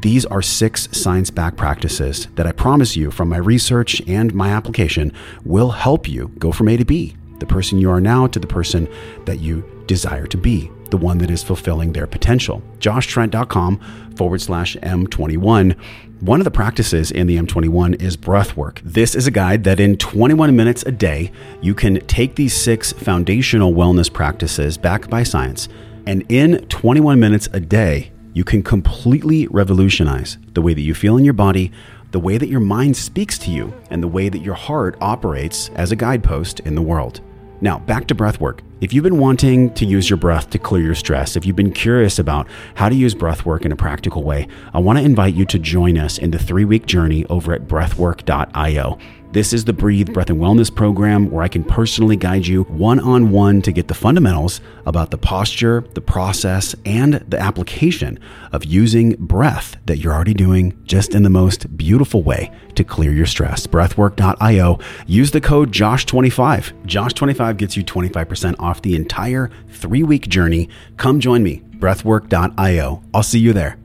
These 0.02 0.26
are 0.26 0.42
six 0.42 0.90
science 0.92 1.30
backed 1.30 1.58
practices 1.58 2.28
that 2.36 2.48
I 2.48 2.52
promise 2.52 2.96
you 2.96 3.12
from 3.12 3.30
my 3.30 3.38
research 3.38 4.02
and 4.08 4.34
my 4.34 4.50
application 4.50 5.12
will 5.44 5.72
help 5.72 6.08
you 6.08 6.32
go 6.40 6.52
from 6.52 6.68
A 6.68 6.78
to 6.78 6.86
B, 6.86 7.16
the 7.40 7.46
person 7.46 7.80
you 7.80 7.90
are 7.90 8.02
now 8.02 8.28
to 8.28 8.40
the 8.40 8.48
person 8.48 8.88
that 9.26 9.40
you 9.40 9.64
desire 9.88 10.28
to 10.28 10.38
be, 10.38 10.72
the 10.96 11.06
one 11.06 11.18
that 11.18 11.30
is 11.30 11.44
fulfilling 11.44 11.92
their 11.92 12.08
potential. 12.08 12.64
JoshTrent.com 12.80 14.14
forward 14.16 14.40
slash 14.40 14.78
M21 14.78 15.76
one 16.22 16.40
of 16.40 16.46
the 16.46 16.52
practices 16.52 17.12
in 17.12 17.28
the 17.28 17.36
M21 17.36 18.02
is 18.02 18.16
breath 18.16 18.56
work. 18.56 18.80
This 18.86 19.16
is 19.16 19.28
a 19.28 19.32
guide 19.32 19.66
that 19.66 19.82
in 19.82 19.98
21 19.98 20.56
minutes 20.56 20.82
a 20.84 20.92
day, 20.92 21.30
you 21.62 21.76
can 21.76 22.00
take 22.08 22.36
these 22.36 22.54
six 22.54 22.94
foundational 22.94 23.74
wellness 23.74 24.12
practices 24.12 24.78
backed 24.78 25.10
by 25.10 25.24
science, 25.24 25.68
and 26.08 26.24
in 26.32 26.66
21 26.68 27.20
minutes 27.20 27.50
a 27.52 27.60
day, 27.60 28.14
you 28.34 28.46
can 28.46 28.64
completely 28.64 29.46
revolutionize 29.48 30.38
the 30.54 30.62
way 30.62 30.74
that 30.74 30.82
you 30.82 30.96
feel 30.96 31.18
in 31.18 31.26
your 31.26 31.34
body, 31.34 31.70
the 32.12 32.20
way 32.20 32.38
that 32.38 32.50
your 32.50 32.62
mind 32.62 32.96
speaks 32.96 33.38
to 33.40 33.52
you, 33.52 33.74
and 33.90 34.02
the 34.02 34.08
way 34.08 34.30
that 34.30 34.40
your 34.40 34.56
heart 34.56 34.98
operates 35.02 35.68
as 35.76 35.92
a 35.92 35.98
guidepost 35.98 36.62
in 36.62 36.76
the 36.76 36.82
world. 36.82 37.20
Now, 37.62 37.80
back 37.80 38.08
to 38.08 38.16
breath 38.16 38.40
work. 38.40 38.62
If 38.82 38.94
you've 38.94 39.04
been 39.04 39.18
wanting 39.18 39.74
to 39.76 39.86
use 39.86 40.10
your 40.10 40.18
breath 40.18 40.50
to 40.52 40.60
clear 40.60 40.84
your 40.84 40.96
stress, 40.96 41.36
if 41.36 41.46
you've 41.46 41.56
been 41.56 41.72
curious 41.72 42.20
about 42.20 42.48
how 42.76 42.90
to 42.90 42.96
use 42.96 43.16
breath 43.16 43.46
work 43.46 43.66
in 43.66 43.72
a 43.72 43.76
practical 43.76 44.24
way, 44.24 44.48
I 44.74 44.80
want 44.80 45.00
to 45.00 45.06
invite 45.06 45.34
you 45.34 45.46
to 45.46 45.58
join 45.58 45.98
us 45.98 46.18
in 46.18 46.32
the 46.32 46.40
three 46.40 46.66
week 46.66 46.86
journey 46.86 47.26
over 47.28 47.54
at 47.54 47.68
breathwork.io. 47.68 48.98
This 49.32 49.52
is 49.52 49.66
the 49.66 49.74
Breathe 49.74 50.14
Breath 50.14 50.30
and 50.30 50.40
Wellness 50.40 50.74
program 50.74 51.30
where 51.30 51.44
I 51.44 51.50
can 51.50 51.64
personally 51.64 52.16
guide 52.16 52.48
you 52.48 52.64
one 52.64 53.02
on 53.02 53.32
one 53.32 53.62
to 53.64 53.74
get 53.74 53.90
the 53.90 53.94
fundamentals 53.94 54.62
about 54.86 55.12
the 55.12 55.18
posture, 55.18 55.84
the 55.94 56.00
process, 56.00 56.74
and 56.86 57.16
the 57.16 57.38
application 57.38 58.18
of 58.54 58.64
using 58.64 59.12
breath 59.18 59.76
that 59.88 59.98
you're 59.98 60.14
already 60.14 60.34
doing 60.34 60.82
just 60.86 61.14
in 61.14 61.24
the 61.24 61.30
most 61.30 61.76
beautiful 61.76 62.24
way 62.24 62.50
to 62.76 62.84
clear 62.86 63.12
your 63.12 63.26
stress. 63.26 63.68
Breathwork.io. 63.68 64.80
Use 65.06 65.32
the 65.32 65.42
code 65.42 65.72
JOSH25. 65.72 66.86
JOSH25 66.86 67.58
gets 67.58 67.76
you 67.76 67.84
25% 67.84 68.56
off 68.60 68.82
the 68.82 68.96
entire 68.96 69.52
three 69.70 70.04
week 70.04 70.30
journey. 70.30 70.70
Come 70.96 71.20
join 71.20 71.44
me. 71.44 71.62
Breathwork.io. 71.78 73.04
I'll 73.14 73.24
see 73.24 73.40
you 73.40 73.52
there. 73.52 73.78